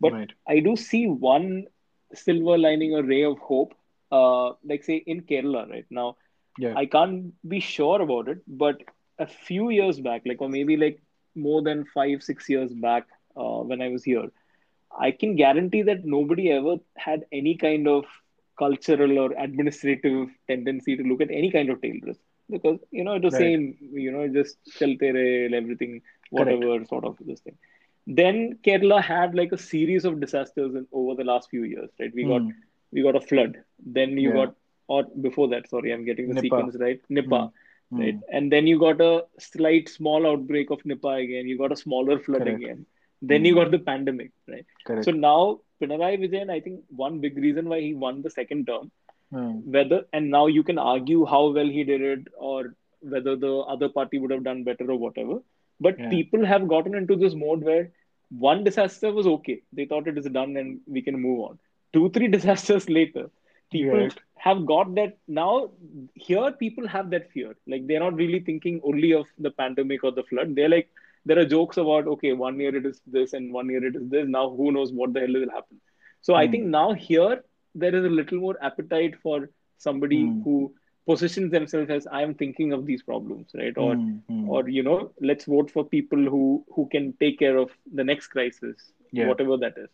But 0.00 0.14
right 0.14 0.32
I 0.46 0.60
do 0.60 0.76
see 0.76 1.06
one 1.06 1.66
silver 2.14 2.58
lining 2.58 2.94
or 2.94 3.02
ray 3.02 3.24
of 3.24 3.38
hope. 3.38 3.74
Uh, 4.10 4.52
like 4.64 4.82
say 4.84 4.96
in 5.06 5.22
Kerala 5.22 5.68
right 5.70 5.86
now, 5.90 6.16
yeah 6.58 6.76
I 6.76 6.86
can't 6.86 7.32
be 7.48 7.60
sure 7.60 8.00
about 8.00 8.28
it, 8.28 8.38
but 8.46 8.76
a 9.18 9.26
few 9.26 9.70
years 9.70 10.00
back, 10.00 10.22
like 10.26 10.40
or 10.40 10.48
maybe 10.48 10.76
like 10.76 11.00
more 11.34 11.62
than 11.62 11.84
five 11.84 12.22
six 12.22 12.48
years 12.48 12.72
back, 12.72 13.06
uh, 13.36 13.60
when 13.60 13.80
I 13.82 13.88
was 13.88 14.04
here, 14.04 14.30
I 14.98 15.10
can 15.10 15.36
guarantee 15.36 15.82
that 15.82 16.04
nobody 16.04 16.50
ever 16.50 16.76
had 16.96 17.24
any 17.32 17.56
kind 17.56 17.86
of 17.88 18.04
cultural 18.58 19.18
or 19.18 19.32
administrative 19.38 20.28
tendency 20.48 20.96
to 20.96 21.02
look 21.02 21.20
at 21.20 21.30
any 21.30 21.50
kind 21.50 21.70
of 21.70 21.80
tail 21.82 21.96
risk 22.02 22.20
because 22.50 22.78
you 22.90 23.04
know 23.04 23.14
it 23.14 23.22
was 23.22 23.34
right 23.34 23.36
same 23.36 23.76
you 23.92 24.10
know 24.12 24.26
just 24.28 24.56
chalte 24.78 25.08
rahe, 25.18 25.52
everything 25.52 26.00
correct 26.36 26.66
whatever 26.68 26.84
sort 26.86 27.04
of 27.04 27.16
this 27.26 27.40
thing. 27.40 27.56
Then 28.06 28.58
Kerala 28.64 29.02
had 29.02 29.34
like 29.34 29.52
a 29.52 29.58
series 29.58 30.04
of 30.04 30.20
disasters 30.20 30.74
in, 30.74 30.86
over 30.92 31.14
the 31.14 31.24
last 31.24 31.48
few 31.50 31.64
years, 31.64 31.90
right? 32.00 32.12
We 32.14 32.24
got 32.26 32.42
Hmm. 32.42 32.50
we 32.92 33.02
got 33.02 33.16
a 33.16 33.20
flood. 33.20 33.56
Then 33.84 34.16
you 34.18 34.32
Yeah. 34.32 34.32
got 34.32 34.54
or 34.88 35.04
before 35.20 35.48
that, 35.48 35.68
sorry, 35.68 35.92
I'm 35.92 36.04
getting 36.04 36.28
the 36.28 36.36
sequence 36.36 36.76
right. 36.78 37.00
Hmm. 37.20 37.20
Nipah. 37.20 37.50
right? 37.96 38.16
Hmm. 38.16 38.28
And 38.32 38.52
then 38.52 38.66
you 38.66 38.78
got 38.78 39.00
a 39.00 39.24
slight 39.38 39.88
small 39.88 40.26
outbreak 40.26 40.70
of 40.70 40.82
Nipah 40.82 41.22
again. 41.24 41.46
You 41.48 41.58
got 41.58 41.72
a 41.72 41.76
smaller 41.76 42.18
flood 42.18 42.46
Correct. 42.46 42.46
again. 42.46 42.86
Then 43.22 43.44
you 43.44 43.54
Hmm. 43.54 43.56
got 43.56 43.70
the 43.70 43.78
pandemic, 43.78 44.32
right? 44.48 44.66
Correct. 44.84 45.00
So 45.00 45.10
now 45.12 45.60
Pinarayi 45.82 46.18
Vijayan, 46.20 46.50
I 46.50 46.60
think 46.60 46.80
one 46.88 47.20
big 47.20 47.36
reason 47.36 47.68
why 47.68 47.80
he 47.80 47.94
won 47.94 48.22
the 48.22 48.30
second 48.30 48.66
term, 48.66 48.90
Hmm. 49.32 49.54
whether 49.76 50.04
and 50.12 50.30
now 50.30 50.46
you 50.46 50.62
can 50.62 50.78
argue 50.78 51.24
how 51.26 51.50
well 51.50 51.66
he 51.76 51.82
did 51.84 52.00
it 52.00 52.28
or 52.38 52.74
whether 53.00 53.34
the 53.36 53.54
other 53.74 53.88
party 53.88 54.18
would 54.18 54.30
have 54.30 54.44
done 54.44 54.62
better 54.64 54.90
or 54.90 54.98
whatever. 55.04 55.38
But 55.80 55.98
Yeah. 55.98 56.08
people 56.10 56.44
have 56.46 56.68
gotten 56.68 56.94
into 56.94 57.16
this 57.16 57.34
mode 57.34 57.62
where 57.70 57.90
one 58.30 58.62
disaster 58.64 59.12
was 59.12 59.26
okay. 59.26 59.62
They 59.72 59.84
thought 59.86 60.08
it 60.08 60.18
is 60.18 60.26
done 60.26 60.56
and 60.56 60.80
we 60.86 61.02
can 61.02 61.20
move 61.20 61.40
on. 61.48 61.58
Two, 61.92 62.08
three 62.10 62.28
disasters 62.36 62.88
later, 62.88 63.30
people 63.72 63.98
Right. 64.04 64.18
have 64.46 64.64
got 64.66 64.94
that 64.94 65.18
now 65.26 65.70
here 66.14 66.50
people 66.52 66.86
have 66.86 67.10
that 67.10 67.30
fear 67.32 67.54
like 67.66 67.86
they're 67.86 68.04
not 68.04 68.14
really 68.14 68.40
thinking 68.48 68.80
only 68.84 69.12
of 69.12 69.26
the 69.46 69.50
pandemic 69.50 70.04
or 70.04 70.12
the 70.18 70.22
flood 70.30 70.54
they're 70.54 70.68
like 70.74 70.88
there 71.26 71.38
are 71.42 71.46
jokes 71.52 71.78
about 71.82 72.08
okay 72.14 72.32
one 72.32 72.60
year 72.60 72.74
it 72.80 72.86
is 72.90 73.00
this 73.16 73.34
and 73.38 73.52
one 73.52 73.70
year 73.74 73.84
it 73.90 73.96
is 74.00 74.08
this 74.14 74.26
now 74.28 74.44
who 74.58 74.72
knows 74.76 74.92
what 75.00 75.14
the 75.14 75.20
hell 75.24 75.38
will 75.40 75.54
happen 75.58 75.80
so 76.28 76.34
i 76.42 76.46
Hmm. 76.46 76.52
think 76.52 76.66
now 76.78 76.88
here 77.08 77.42
there 77.84 77.94
is 78.00 78.04
a 78.10 78.14
little 78.20 78.40
more 78.46 78.56
appetite 78.70 79.16
for 79.26 79.38
somebody 79.88 80.20
Hmm. 80.24 80.40
who 80.44 80.56
positions 81.10 81.52
themselves 81.56 81.90
as 81.96 82.06
i 82.18 82.22
am 82.28 82.34
thinking 82.42 82.72
of 82.78 82.86
these 82.90 83.02
problems 83.10 83.56
right 83.62 83.78
or 83.86 83.92
Hmm. 83.94 84.14
Hmm. 84.28 84.48
or 84.56 84.68
you 84.78 84.82
know 84.88 84.98
let's 85.30 85.46
vote 85.56 85.70
for 85.76 85.84
people 85.96 86.24
who 86.34 86.44
who 86.76 86.88
can 86.96 87.12
take 87.24 87.38
care 87.44 87.56
of 87.64 87.70
the 88.00 88.04
next 88.12 88.28
crisis 88.36 88.92
Yeah. 89.12 89.26
whatever 89.30 89.56
that 89.64 89.76
is 89.84 89.90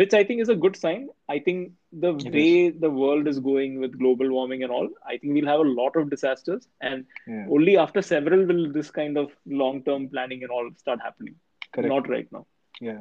which 0.00 0.14
i 0.18 0.22
think 0.28 0.40
is 0.44 0.50
a 0.52 0.56
good 0.64 0.76
sign 0.76 1.02
i 1.34 1.38
think 1.46 1.70
the 2.04 2.12
It 2.24 2.34
way 2.36 2.70
the 2.84 2.90
world 3.00 3.28
is 3.32 3.38
going 3.48 3.78
with 3.80 3.98
global 4.02 4.30
warming 4.36 4.62
and 4.64 4.72
all 4.78 4.88
i 5.12 5.16
think 5.18 5.34
we'll 5.34 5.52
have 5.54 5.64
a 5.66 5.72
lot 5.80 5.96
of 6.02 6.10
disasters 6.14 6.68
and 6.80 7.04
Yeah. 7.26 7.50
only 7.58 7.76
after 7.84 8.02
several 8.02 8.44
will 8.50 8.64
this 8.78 8.90
kind 9.00 9.18
of 9.24 9.30
long 9.62 9.82
term 9.88 10.08
planning 10.08 10.42
and 10.42 10.50
all 10.50 10.70
start 10.84 11.00
happening 11.08 11.36
Correct. 11.72 11.94
not 11.94 12.08
right 12.16 12.28
now 12.38 12.44
Yeah, 12.80 13.00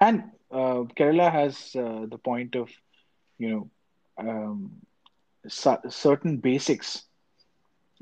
and 0.00 0.22
uh, 0.50 0.84
Kerala 0.98 1.30
has 1.32 1.74
uh, 1.76 2.06
the 2.10 2.18
point 2.18 2.54
of, 2.56 2.70
you 3.38 3.50
know, 3.50 3.70
um, 4.18 4.70
cer- 5.48 5.80
certain 5.88 6.38
basics 6.38 7.04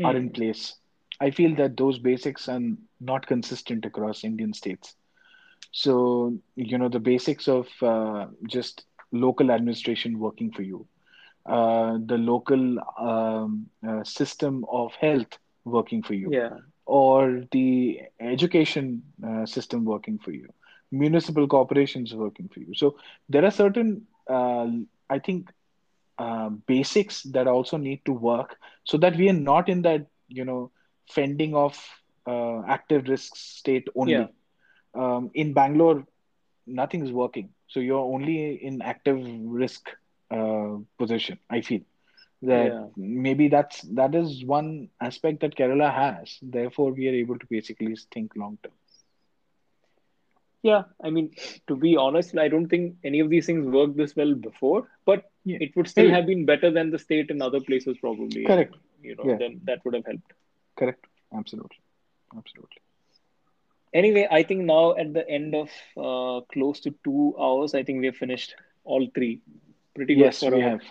are 0.05 0.17
in 0.17 0.29
Hmm. 0.29 0.31
place. 0.31 0.75
I 1.21 1.31
feel 1.31 1.55
that 1.57 1.77
those 1.77 1.99
basics 1.99 2.49
are 2.49 2.61
not 3.01 3.27
consistent 3.27 3.85
across 3.85 4.25
Indian 4.25 4.53
states. 4.53 4.95
So, 5.77 6.39
you 6.57 6.79
know, 6.79 6.89
the 6.89 7.01
basics 7.01 7.49
of 7.49 7.69
uh, 7.83 8.27
just 8.49 8.85
local 9.13 9.51
administration 9.51 10.19
working 10.19 10.53
for 10.53 10.63
you, 10.63 10.87
uh, 11.47 11.99
the 12.07 12.19
local 12.19 12.79
um, 12.99 13.67
uh, 13.87 14.05
system 14.05 14.65
of 14.71 14.93
health 15.01 15.39
working 15.65 16.03
for 16.03 16.15
you 16.15 16.37
yeah 16.37 16.51
or 16.87 17.43
the 17.53 18.01
education 18.21 19.03
uh, 19.27 19.47
system 19.47 19.85
working 19.85 20.19
for 20.19 20.31
you, 20.33 20.49
municipal 20.91 21.47
corporations 21.47 22.15
working 22.15 22.49
for 22.53 22.61
you. 22.61 22.75
So 22.75 22.97
there 23.29 23.45
are 23.45 23.51
certain, 23.51 24.07
uh, 24.29 24.69
I 25.11 25.19
think, 25.19 25.51
uh, 26.19 26.51
basics 26.67 27.23
that 27.25 27.47
also 27.49 27.77
need 27.77 28.05
to 28.07 28.13
work 28.13 28.57
so 28.85 28.97
that 28.99 29.17
we 29.17 29.29
are 29.29 29.33
not 29.53 29.69
in 29.69 29.83
that, 29.83 30.07
you 30.29 30.45
know, 30.45 30.71
fending 31.11 31.55
off 31.55 32.03
uh, 32.27 32.63
active 32.69 33.09
risk 33.09 33.37
state 33.37 33.89
only. 33.97 34.23
Yeah. 34.23 34.27
Um, 34.97 35.31
in 35.35 35.53
Bangalore, 35.55 36.05
nothing 36.67 37.05
is 37.05 37.13
working. 37.13 37.51
So 37.69 37.81
you're 37.81 38.05
only 38.15 38.55
in 38.55 38.83
active 38.83 39.19
risk 39.63 39.91
uh, 40.31 40.77
position, 40.99 41.39
I 41.51 41.61
feel 41.63 41.83
that 42.43 42.73
Yeah. 42.73 42.87
maybe 42.97 43.49
that's 43.49 43.83
that 44.01 44.15
is 44.15 44.45
one 44.45 44.89
aspect 45.01 45.41
that 45.41 45.57
Kerala 45.57 45.93
has. 45.93 46.39
Therefore, 46.43 46.93
we 46.93 47.09
are 47.09 47.15
able 47.25 47.39
to 47.39 47.47
basically 47.51 47.95
think 48.13 48.33
long 48.37 48.59
term. 48.63 48.73
yeah 50.69 50.83
i 51.05 51.11
mean 51.11 51.31
to 51.69 51.77
be 51.85 51.97
honest 51.97 52.37
i 52.39 52.49
don't 52.49 52.69
think 52.69 52.95
any 53.05 53.21
of 53.21 53.31
these 53.31 53.47
things 53.47 53.67
worked 53.79 53.97
this 53.97 54.15
well 54.21 54.35
before 54.49 54.81
but 55.05 55.25
Yeah. 55.45 55.59
it 55.67 55.77
would 55.77 55.89
still 55.89 56.09
Hey. 56.09 56.15
have 56.17 56.27
been 56.27 56.45
better 56.53 56.71
than 56.79 56.91
the 56.91 56.99
state 57.07 57.31
in 57.35 57.43
other 57.49 57.61
places 57.69 57.97
probably 58.07 58.47
Correct. 58.51 58.75
you 59.03 59.17
know 59.17 59.29
Yeah. 59.31 59.37
then 59.43 59.61
that 59.71 59.85
would 59.85 59.95
have 59.95 60.07
helped 60.13 60.33
Correct. 60.77 61.07
Absolutely. 61.33 61.79
Absolutely. 62.37 62.81
Anyway, 63.97 64.29
I 64.31 64.43
think 64.45 64.63
now 64.65 64.97
at 64.97 65.13
the 65.15 65.29
end 65.29 65.55
of 65.57 65.71
uh, 65.97 66.41
close 66.53 66.81
to 66.83 66.95
two 67.05 67.35
hours, 67.41 67.75
I 67.75 67.83
think 67.85 68.01
we 68.01 68.07
have 68.07 68.17
finished 68.17 68.57
all 68.85 69.07
three. 69.15 69.43
Pretty 69.97 70.17
good 70.17 70.35
Yes, 70.35 70.37
for 70.37 70.53
we 70.53 70.61
our 70.61 70.63
have. 70.63 70.83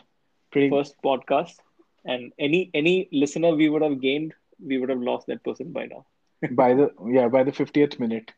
Pretty 0.52 0.70
first 0.70 0.96
podcast. 1.04 1.58
And 2.06 2.34
any 2.40 2.72
any 2.74 3.10
listener 3.12 3.56
we 3.56 3.70
would 3.70 3.82
have 3.84 4.02
gained, 4.02 4.34
we 4.60 4.78
would 4.80 4.90
have 4.90 5.02
lost 5.02 5.28
that 5.28 5.44
person 5.44 5.72
by 5.72 5.86
now. 5.88 6.06
by 6.52 6.74
the 6.74 6.92
yeah 7.08 7.28
by 7.30 7.44
the 7.44 7.52
fiftieth 7.54 8.00
minute. 8.00 8.34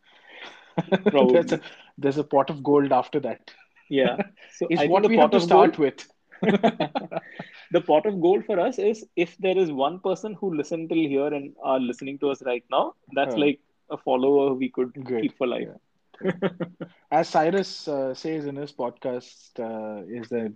Probably. 1.10 1.34
there's 1.34 1.52
a 1.54 1.60
there's 1.98 2.18
a 2.18 2.24
pot 2.24 2.50
of 2.50 2.64
gold 2.64 2.92
after 2.92 3.20
that. 3.22 3.52
Yeah. 3.90 4.18
So 4.50 4.70
Is 4.70 4.84
I 4.84 4.88
what 4.88 5.08
we 5.08 5.18
pot 5.18 5.32
have 5.32 5.32
to 5.32 5.40
start 5.40 5.78
gold, 5.78 5.78
with. 5.78 6.08
the 6.42 7.82
pot 7.82 8.06
of 8.06 8.22
gold 8.22 8.46
for 8.46 8.60
us 8.60 8.78
is 8.80 9.06
if 9.16 9.38
there 9.38 9.58
is 9.58 9.72
one 9.72 10.00
person 10.00 10.34
who 10.40 10.54
listened 10.56 10.90
till 10.90 10.98
here 11.14 11.28
and 11.28 11.56
are 11.64 11.80
listening 11.80 12.18
to 12.20 12.30
us 12.30 12.42
right 12.46 12.64
now, 12.72 12.94
that's 13.12 13.38
like 13.38 13.60
a 13.90 13.98
follower 13.98 14.54
we 14.54 14.70
could 14.70 14.94
keep 15.20 15.38
for 15.38 15.48
life. 15.48 15.70
As 17.12 17.30
Cyrus 17.30 17.88
uh, 17.88 18.14
says 18.14 18.46
in 18.46 18.56
his 18.56 18.72
podcast, 18.72 19.60
uh, 19.60 20.04
is 20.08 20.30
that 20.30 20.54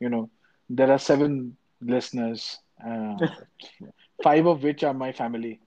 you 0.00 0.08
know 0.08 0.30
there 0.68 0.90
are 0.90 0.98
seven 0.98 1.56
listeners, 1.80 2.58
uh, 2.86 3.20
five 4.22 4.46
of 4.46 4.62
which 4.62 4.82
are 4.84 4.94
my 4.94 5.12
family, 5.12 5.60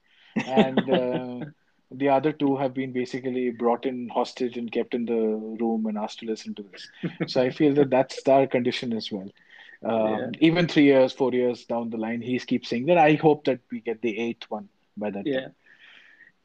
and 0.46 0.90
uh, 0.90 1.44
the 1.92 2.10
other 2.10 2.32
two 2.32 2.56
have 2.58 2.74
been 2.74 2.92
basically 2.92 3.50
brought 3.52 3.86
in 3.86 4.10
hostage 4.10 4.58
and 4.58 4.72
kept 4.72 4.94
in 4.94 5.06
the 5.06 5.22
room 5.62 5.86
and 5.86 5.98
asked 5.98 6.20
to 6.20 6.26
listen 6.26 6.54
to 6.56 6.64
this. 6.64 6.90
So 7.28 7.42
I 7.42 7.50
feel 7.50 7.74
that 7.76 7.90
that's 7.90 8.28
our 8.28 8.48
condition 8.48 8.94
as 8.94 9.12
well. 9.12 9.30
Um, 9.84 10.32
Yeah. 10.32 10.32
Even 10.40 10.68
three 10.68 10.84
years, 10.86 11.14
four 11.14 11.34
years 11.34 11.66
down 11.66 11.90
the 11.90 11.98
line, 11.98 12.22
he 12.22 12.40
keeps 12.40 12.70
saying 12.70 12.86
that. 12.88 12.98
I 12.98 13.14
hope 13.14 13.46
that 13.46 13.60
we 13.72 13.80
get 13.82 14.02
the 14.02 14.18
eighth 14.20 14.50
one 14.50 14.70
by 14.98 15.12
that 15.12 15.26
Yeah. 15.26 15.40
time. 15.42 15.56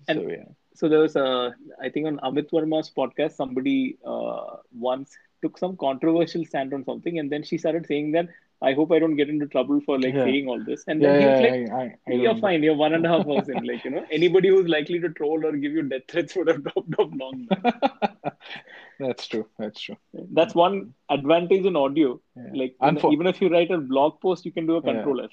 And- 0.09 0.21
so 0.21 0.29
yeah, 0.29 0.45
So 0.75 0.89
there 0.89 1.01
was 1.01 1.17
a, 1.17 1.55
I 1.81 1.89
think 1.89 2.07
on 2.07 2.19
Amit 2.19 2.51
Varma's 2.51 2.91
podcast, 2.91 3.33
somebody 3.33 3.99
uh, 4.07 4.57
once 4.73 5.17
took 5.43 5.59
some 5.59 5.77
controversial 5.77 6.45
stand 6.45 6.73
on 6.75 6.85
something, 6.85 7.19
and 7.19 7.31
then 7.31 7.43
she 7.43 7.59
started 7.59 7.87
saying 7.87 8.13
that 8.13 8.29
I 8.63 8.73
hope 8.75 8.93
I 8.93 8.99
don't 8.99 9.17
get 9.17 9.29
into 9.29 9.47
trouble 9.47 9.81
for 9.81 9.99
like 9.99 10.15
Yeah. 10.15 10.23
saying 10.23 10.49
all 10.49 10.63
this, 10.65 10.85
and 10.87 11.03
then 11.03 11.15
yeah, 11.15 11.19
he 11.19 11.27
was 11.27 11.41
yeah, 11.41 11.47
like, 11.49 11.59
I, 11.73 11.83
I, 11.83 11.85
I 12.09 12.13
"You're 12.13 12.37
fine. 12.37 12.63
You're 12.63 12.77
one 12.77 12.95
and 12.95 13.05
a 13.05 13.09
half 13.09 13.27
hours 13.27 13.49
in. 13.49 13.67
Like 13.71 13.85
you 13.85 13.91
know, 13.91 14.05
anybody 14.11 14.49
who's 14.49 14.69
likely 14.69 15.01
to 15.01 15.11
troll 15.11 15.45
or 15.45 15.53
give 15.53 15.73
you 15.73 15.83
death 15.83 16.03
threats 16.09 16.37
would 16.37 16.49
have 16.49 16.63
dropped 16.63 16.99
off 16.99 17.11
long 17.15 17.45
back." 17.47 17.65
That's 18.99 19.27
true. 19.27 19.47
That's 19.59 19.81
true. 19.81 19.97
That's 20.33 20.55
one 20.55 20.95
advantage 21.11 21.65
in 21.65 21.77
audio. 21.77 22.21
Like 22.53 22.77
even 22.83 23.27
if 23.27 23.41
you 23.41 23.49
write 23.49 23.71
a 23.71 23.79
blog 23.79 24.21
post, 24.21 24.45
you 24.45 24.53
can 24.53 24.67
do 24.67 24.77
a 24.77 24.83
Yeah. 24.83 24.93
control 24.93 25.21
F. 25.23 25.31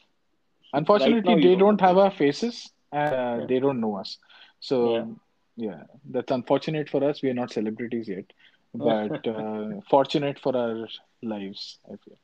Unfortunately, 0.74 1.16
Right 1.16 1.26
now, 1.26 1.36
they 1.50 1.56
don't 1.56 1.60
don't 1.60 1.82
have 1.82 1.98
our 1.98 2.12
faces 2.12 2.72
and 2.92 3.16
uh, 3.16 3.46
they 3.48 3.60
don't 3.60 3.80
know 3.80 3.96
us. 3.98 4.18
So, 4.60 5.20
Yeah. 5.60 5.70
yeah. 5.72 5.84
that's 6.10 6.32
unfortunate 6.32 6.90
for 6.90 7.04
us. 7.04 7.22
We 7.22 7.30
are 7.30 7.34
not 7.34 7.52
celebrities 7.52 8.08
yet, 8.08 8.26
but 8.74 9.28
uh, 9.28 9.82
fortunate 9.90 10.40
for 10.40 10.56
our 10.56 10.88
lives, 11.22 11.80
I 11.86 11.96
feel. 12.04 12.18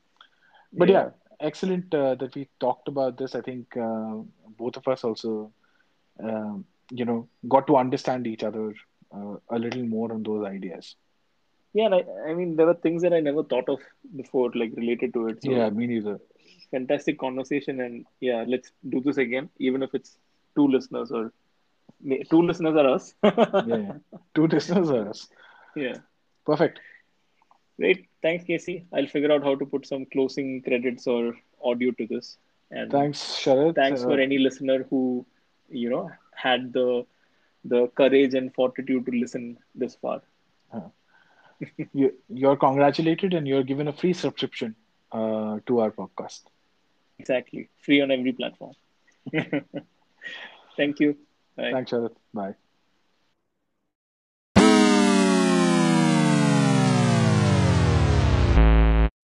But 0.73 0.89
yeah, 0.89 1.09
excellent 1.39 1.93
uh, 1.93 2.15
that 2.15 2.35
we 2.35 2.47
talked 2.59 2.87
about 2.87 3.17
this. 3.17 3.35
I 3.35 3.41
think 3.41 3.75
uh, 3.77 4.15
both 4.57 4.77
of 4.77 4.87
us 4.87 5.03
also, 5.03 5.51
um, 6.21 6.65
you 6.91 7.05
know, 7.05 7.27
got 7.47 7.67
to 7.67 7.77
understand 7.77 8.27
each 8.27 8.43
other 8.43 8.73
uh, 9.15 9.35
a 9.49 9.59
little 9.59 9.83
more 9.83 10.11
on 10.11 10.23
those 10.23 10.45
ideas. 10.45 10.95
Yeah, 11.73 11.85
and 11.85 11.95
I, 11.95 12.03
I 12.29 12.33
mean, 12.33 12.55
there 12.55 12.65
were 12.65 12.75
things 12.75 13.01
that 13.01 13.13
I 13.13 13.19
never 13.19 13.43
thought 13.43 13.67
of 13.67 13.79
before, 14.15 14.51
like 14.55 14.71
related 14.75 15.13
to 15.13 15.27
it. 15.27 15.43
So 15.43 15.51
yeah, 15.51 15.69
me 15.69 15.87
neither. 15.87 16.19
fantastic 16.71 17.19
conversation, 17.19 17.81
and 17.81 18.05
yeah, 18.21 18.45
let's 18.47 18.71
do 18.89 19.01
this 19.01 19.17
again, 19.17 19.49
even 19.59 19.83
if 19.83 19.93
it's 19.93 20.17
two 20.55 20.67
listeners 20.67 21.11
or 21.11 21.33
two 22.29 22.41
listeners 22.41 22.75
are 22.75 22.87
us. 22.95 23.13
Yeah, 23.67 23.93
two 24.33 24.47
listeners 24.47 24.89
are 24.89 25.09
us. 25.09 25.27
yeah. 25.75 25.97
Perfect. 26.45 26.79
Great. 27.77 28.05
Thanks, 28.21 28.43
Casey. 28.45 28.85
I'll 28.93 29.07
figure 29.07 29.31
out 29.31 29.43
how 29.43 29.55
to 29.55 29.65
put 29.65 29.85
some 29.85 30.05
closing 30.05 30.61
credits 30.61 31.07
or 31.07 31.35
audio 31.63 31.91
to 31.91 32.07
this. 32.07 32.37
And 32.71 32.91
Thanks, 32.91 33.19
Sharath. 33.43 33.75
thanks 33.75 34.01
Uh, 34.03 34.05
for 34.05 34.19
any 34.19 34.37
listener 34.37 34.83
who, 34.89 35.25
you 35.69 35.89
know, 35.89 36.09
had 36.35 36.71
the 36.73 37.05
the 37.65 37.87
courage 37.99 38.33
and 38.35 38.53
fortitude 38.53 39.05
to 39.07 39.11
listen 39.11 39.57
this 39.73 39.95
far. 39.95 40.21
you, 41.93 42.13
you're 42.29 42.55
congratulated 42.57 43.33
and 43.33 43.47
you're 43.47 43.63
given 43.63 43.87
a 43.87 43.93
free 43.93 44.13
subscription 44.13 44.75
uh, 45.11 45.59
to 45.65 45.79
our 45.79 45.91
podcast. 45.91 46.41
Exactly. 47.19 47.69
Free 47.79 48.01
on 48.01 48.11
every 48.11 48.33
platform. 48.33 48.73
Thank 50.77 50.99
you. 50.99 51.17
Thanks, 51.69 51.91
Sharath. 51.91 52.15
Bye. 52.33 52.55